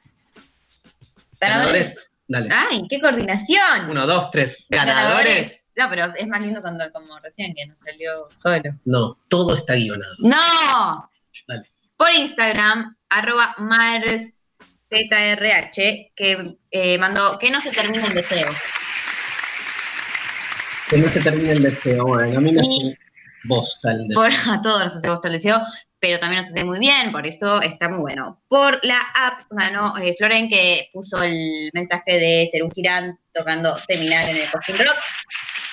Ganadores. 1.39 2.08
Dale. 2.29 2.47
¡Ay, 2.51 2.83
qué 2.87 3.01
coordinación! 3.01 3.89
Uno, 3.89 4.05
dos, 4.05 4.29
tres. 4.29 4.63
Ganadores. 4.69 5.69
No, 5.75 5.89
pero 5.89 6.13
es 6.15 6.27
más 6.27 6.39
lindo 6.41 6.61
cuando 6.61 6.89
como 6.91 7.17
recién 7.19 7.55
que 7.55 7.65
nos 7.65 7.79
salió 7.79 8.29
solo. 8.37 8.79
No, 8.85 9.17
todo 9.27 9.55
está 9.55 9.73
guionado. 9.73 10.13
¡No! 10.19 11.11
Dale. 11.47 11.71
Por 11.97 12.11
Instagram, 12.13 12.95
arroba 13.09 13.55
marzrh, 13.57 14.31
que 16.15 16.57
eh, 16.69 16.97
mandó 16.99 17.39
que 17.39 17.49
no 17.49 17.59
se 17.61 17.71
termine 17.71 18.05
el 18.05 18.13
deseo. 18.13 18.51
Que 20.87 20.97
no 20.99 21.09
se 21.09 21.21
termine 21.21 21.53
el 21.53 21.63
deseo. 21.63 22.05
Bueno, 22.05 22.37
a 22.37 22.41
mí 22.41 22.51
me 22.51 22.61
hace 22.61 22.95
bosta 23.45 23.91
el 23.91 24.07
deseo. 24.07 24.21
Por, 24.21 24.31
a 24.31 24.61
todos 24.61 24.83
nos 24.83 24.95
hace 24.95 25.09
gusto 25.09 25.27
el 25.29 25.33
deseo, 25.33 25.59
pero 25.99 26.19
también 26.19 26.41
nos 26.41 26.49
hace 26.49 26.63
muy 26.63 26.79
bien, 26.79 27.11
por 27.11 27.27
eso 27.27 27.61
está 27.61 27.89
muy 27.89 27.99
bueno. 27.99 28.41
Por 28.47 28.79
la 28.83 28.99
app 29.15 29.41
ganó 29.49 29.97
eh, 29.97 30.15
Floren, 30.17 30.49
que 30.49 30.89
puso 30.93 31.21
el 31.21 31.69
mensaje 31.73 32.19
de 32.19 32.47
ser 32.51 32.63
un 32.63 32.71
girán 32.71 33.19
tocando 33.33 33.77
seminar 33.77 34.29
en 34.29 34.37
el 34.37 34.49
Cosquín 34.49 34.77
Rock. 34.77 34.97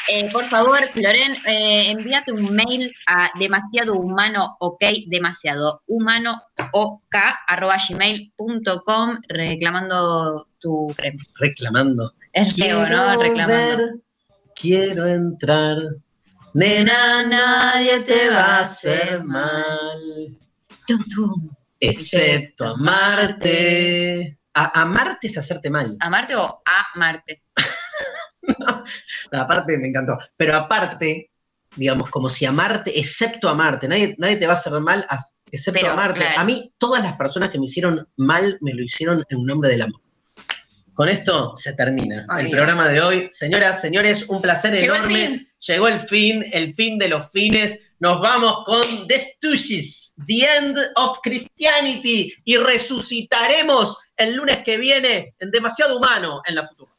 Eh, 0.08 0.30
por 0.30 0.44
favor, 0.48 0.78
Floren, 0.92 1.32
eh, 1.46 1.90
envíate 1.90 2.32
un 2.32 2.54
mail 2.54 2.94
a 3.08 3.30
demasiado 3.38 3.94
humano 3.94 4.56
ok, 4.60 4.84
demasiado 5.08 5.82
humano 5.86 6.40
ok, 6.72 7.16
arroba 7.48 7.76
gmail.com 7.88 9.18
reclamando 9.28 10.48
tu 10.60 10.92
premio. 10.96 11.24
Reclamando. 11.40 12.14
Es 12.32 12.54
feo, 12.56 12.86
¿no? 12.88 13.20
Reclamando. 13.20 13.76
ver, 13.76 13.94
quiero 14.54 15.06
entrar. 15.06 15.76
Nena, 16.56 17.22
nadie 17.28 18.00
te 18.00 18.30
va 18.30 18.56
a 18.56 18.60
hacer 18.60 19.22
mal. 19.24 20.38
Excepto 21.78 22.68
amarte. 22.68 24.38
A- 24.54 24.80
amarte 24.80 25.26
es 25.26 25.36
hacerte 25.36 25.68
mal. 25.68 25.94
¿Amarte 26.00 26.34
o 26.34 26.62
amarte? 26.94 27.42
Aparte, 29.32 29.76
me 29.76 29.88
encantó. 29.88 30.16
Pero 30.38 30.56
aparte, 30.56 31.30
digamos, 31.74 32.08
como 32.08 32.30
si 32.30 32.46
amarte, 32.46 32.98
excepto 32.98 33.50
amarte, 33.50 33.86
nadie, 33.86 34.14
nadie 34.18 34.36
te 34.36 34.46
va 34.46 34.54
a 34.54 34.56
hacer 34.56 34.72
mal, 34.80 35.04
excepto 35.50 35.78
Pero, 35.80 35.92
amarte. 35.92 36.20
claro. 36.20 36.40
A 36.40 36.44
mí, 36.44 36.72
todas 36.78 37.02
las 37.02 37.16
personas 37.18 37.50
que 37.50 37.58
me 37.58 37.66
hicieron 37.66 38.08
mal, 38.16 38.56
me 38.62 38.72
lo 38.72 38.82
hicieron 38.82 39.22
en 39.28 39.44
nombre 39.44 39.68
del 39.68 39.82
amor. 39.82 40.00
Con 40.94 41.10
esto 41.10 41.54
se 41.54 41.74
termina 41.74 42.24
Ay, 42.30 42.44
el 42.46 42.50
Dios. 42.52 42.56
programa 42.56 42.88
de 42.88 43.02
hoy. 43.02 43.28
Señoras, 43.30 43.78
señores, 43.82 44.24
un 44.28 44.40
placer 44.40 44.72
Llegó 44.72 44.94
enorme. 44.94 45.45
Llegó 45.60 45.88
el 45.88 46.00
fin, 46.00 46.44
el 46.52 46.74
fin 46.74 46.98
de 46.98 47.08
los 47.08 47.30
fines. 47.32 47.80
Nos 47.98 48.20
vamos 48.20 48.62
con 48.64 49.08
The 49.08 49.18
Stooges, 49.18 50.14
The 50.26 50.44
End 50.58 50.78
of 50.96 51.18
Christianity, 51.22 52.32
y 52.44 52.56
resucitaremos 52.58 53.98
el 54.16 54.34
lunes 54.34 54.58
que 54.64 54.76
viene 54.76 55.34
en 55.38 55.50
Demasiado 55.50 55.96
Humano 55.96 56.42
en 56.46 56.54
la 56.56 56.66
futura. 56.68 56.92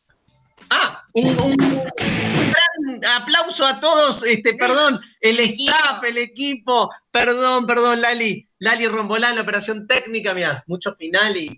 Ah, 0.69 1.03
un, 1.13 1.27
un- 1.39 1.61
un 1.61 2.51
gran 2.51 3.05
aplauso 3.21 3.65
a 3.65 3.79
todos, 3.79 4.23
este, 4.23 4.53
perdón, 4.55 4.99
el 5.21 5.39
staff, 5.39 6.03
el 6.03 6.17
equipo, 6.17 6.89
perdón, 7.11 7.65
perdón, 7.67 8.01
Lali, 8.01 8.47
Lali 8.59 8.87
Rombolán, 8.87 9.35
la 9.35 9.41
operación 9.43 9.87
técnica, 9.87 10.33
mira, 10.33 10.63
mucho 10.67 10.95
final 10.95 11.37
y 11.37 11.57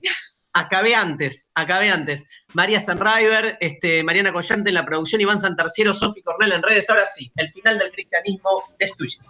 acabé 0.54 0.96
antes, 0.96 1.52
acabé 1.56 1.90
antes. 1.92 2.28
María 2.54 2.80
Stanriver, 2.80 3.58
este, 3.60 4.04
Mariana 4.04 4.34
Collante 4.34 4.70
en 4.70 4.76
la 4.76 4.86
producción, 4.86 5.22
Iván 5.22 5.40
Santarciero, 5.40 5.94
Sofi 5.94 6.22
Cornell 6.22 6.54
en 6.54 6.64
redes, 6.64 6.90
ahora 6.90 7.06
sí, 7.06 7.32
el 7.36 7.52
final 7.52 7.78
del 7.78 7.92
cristianismo 7.92 8.64
de 8.78 8.88
Stuyes. 8.88 9.28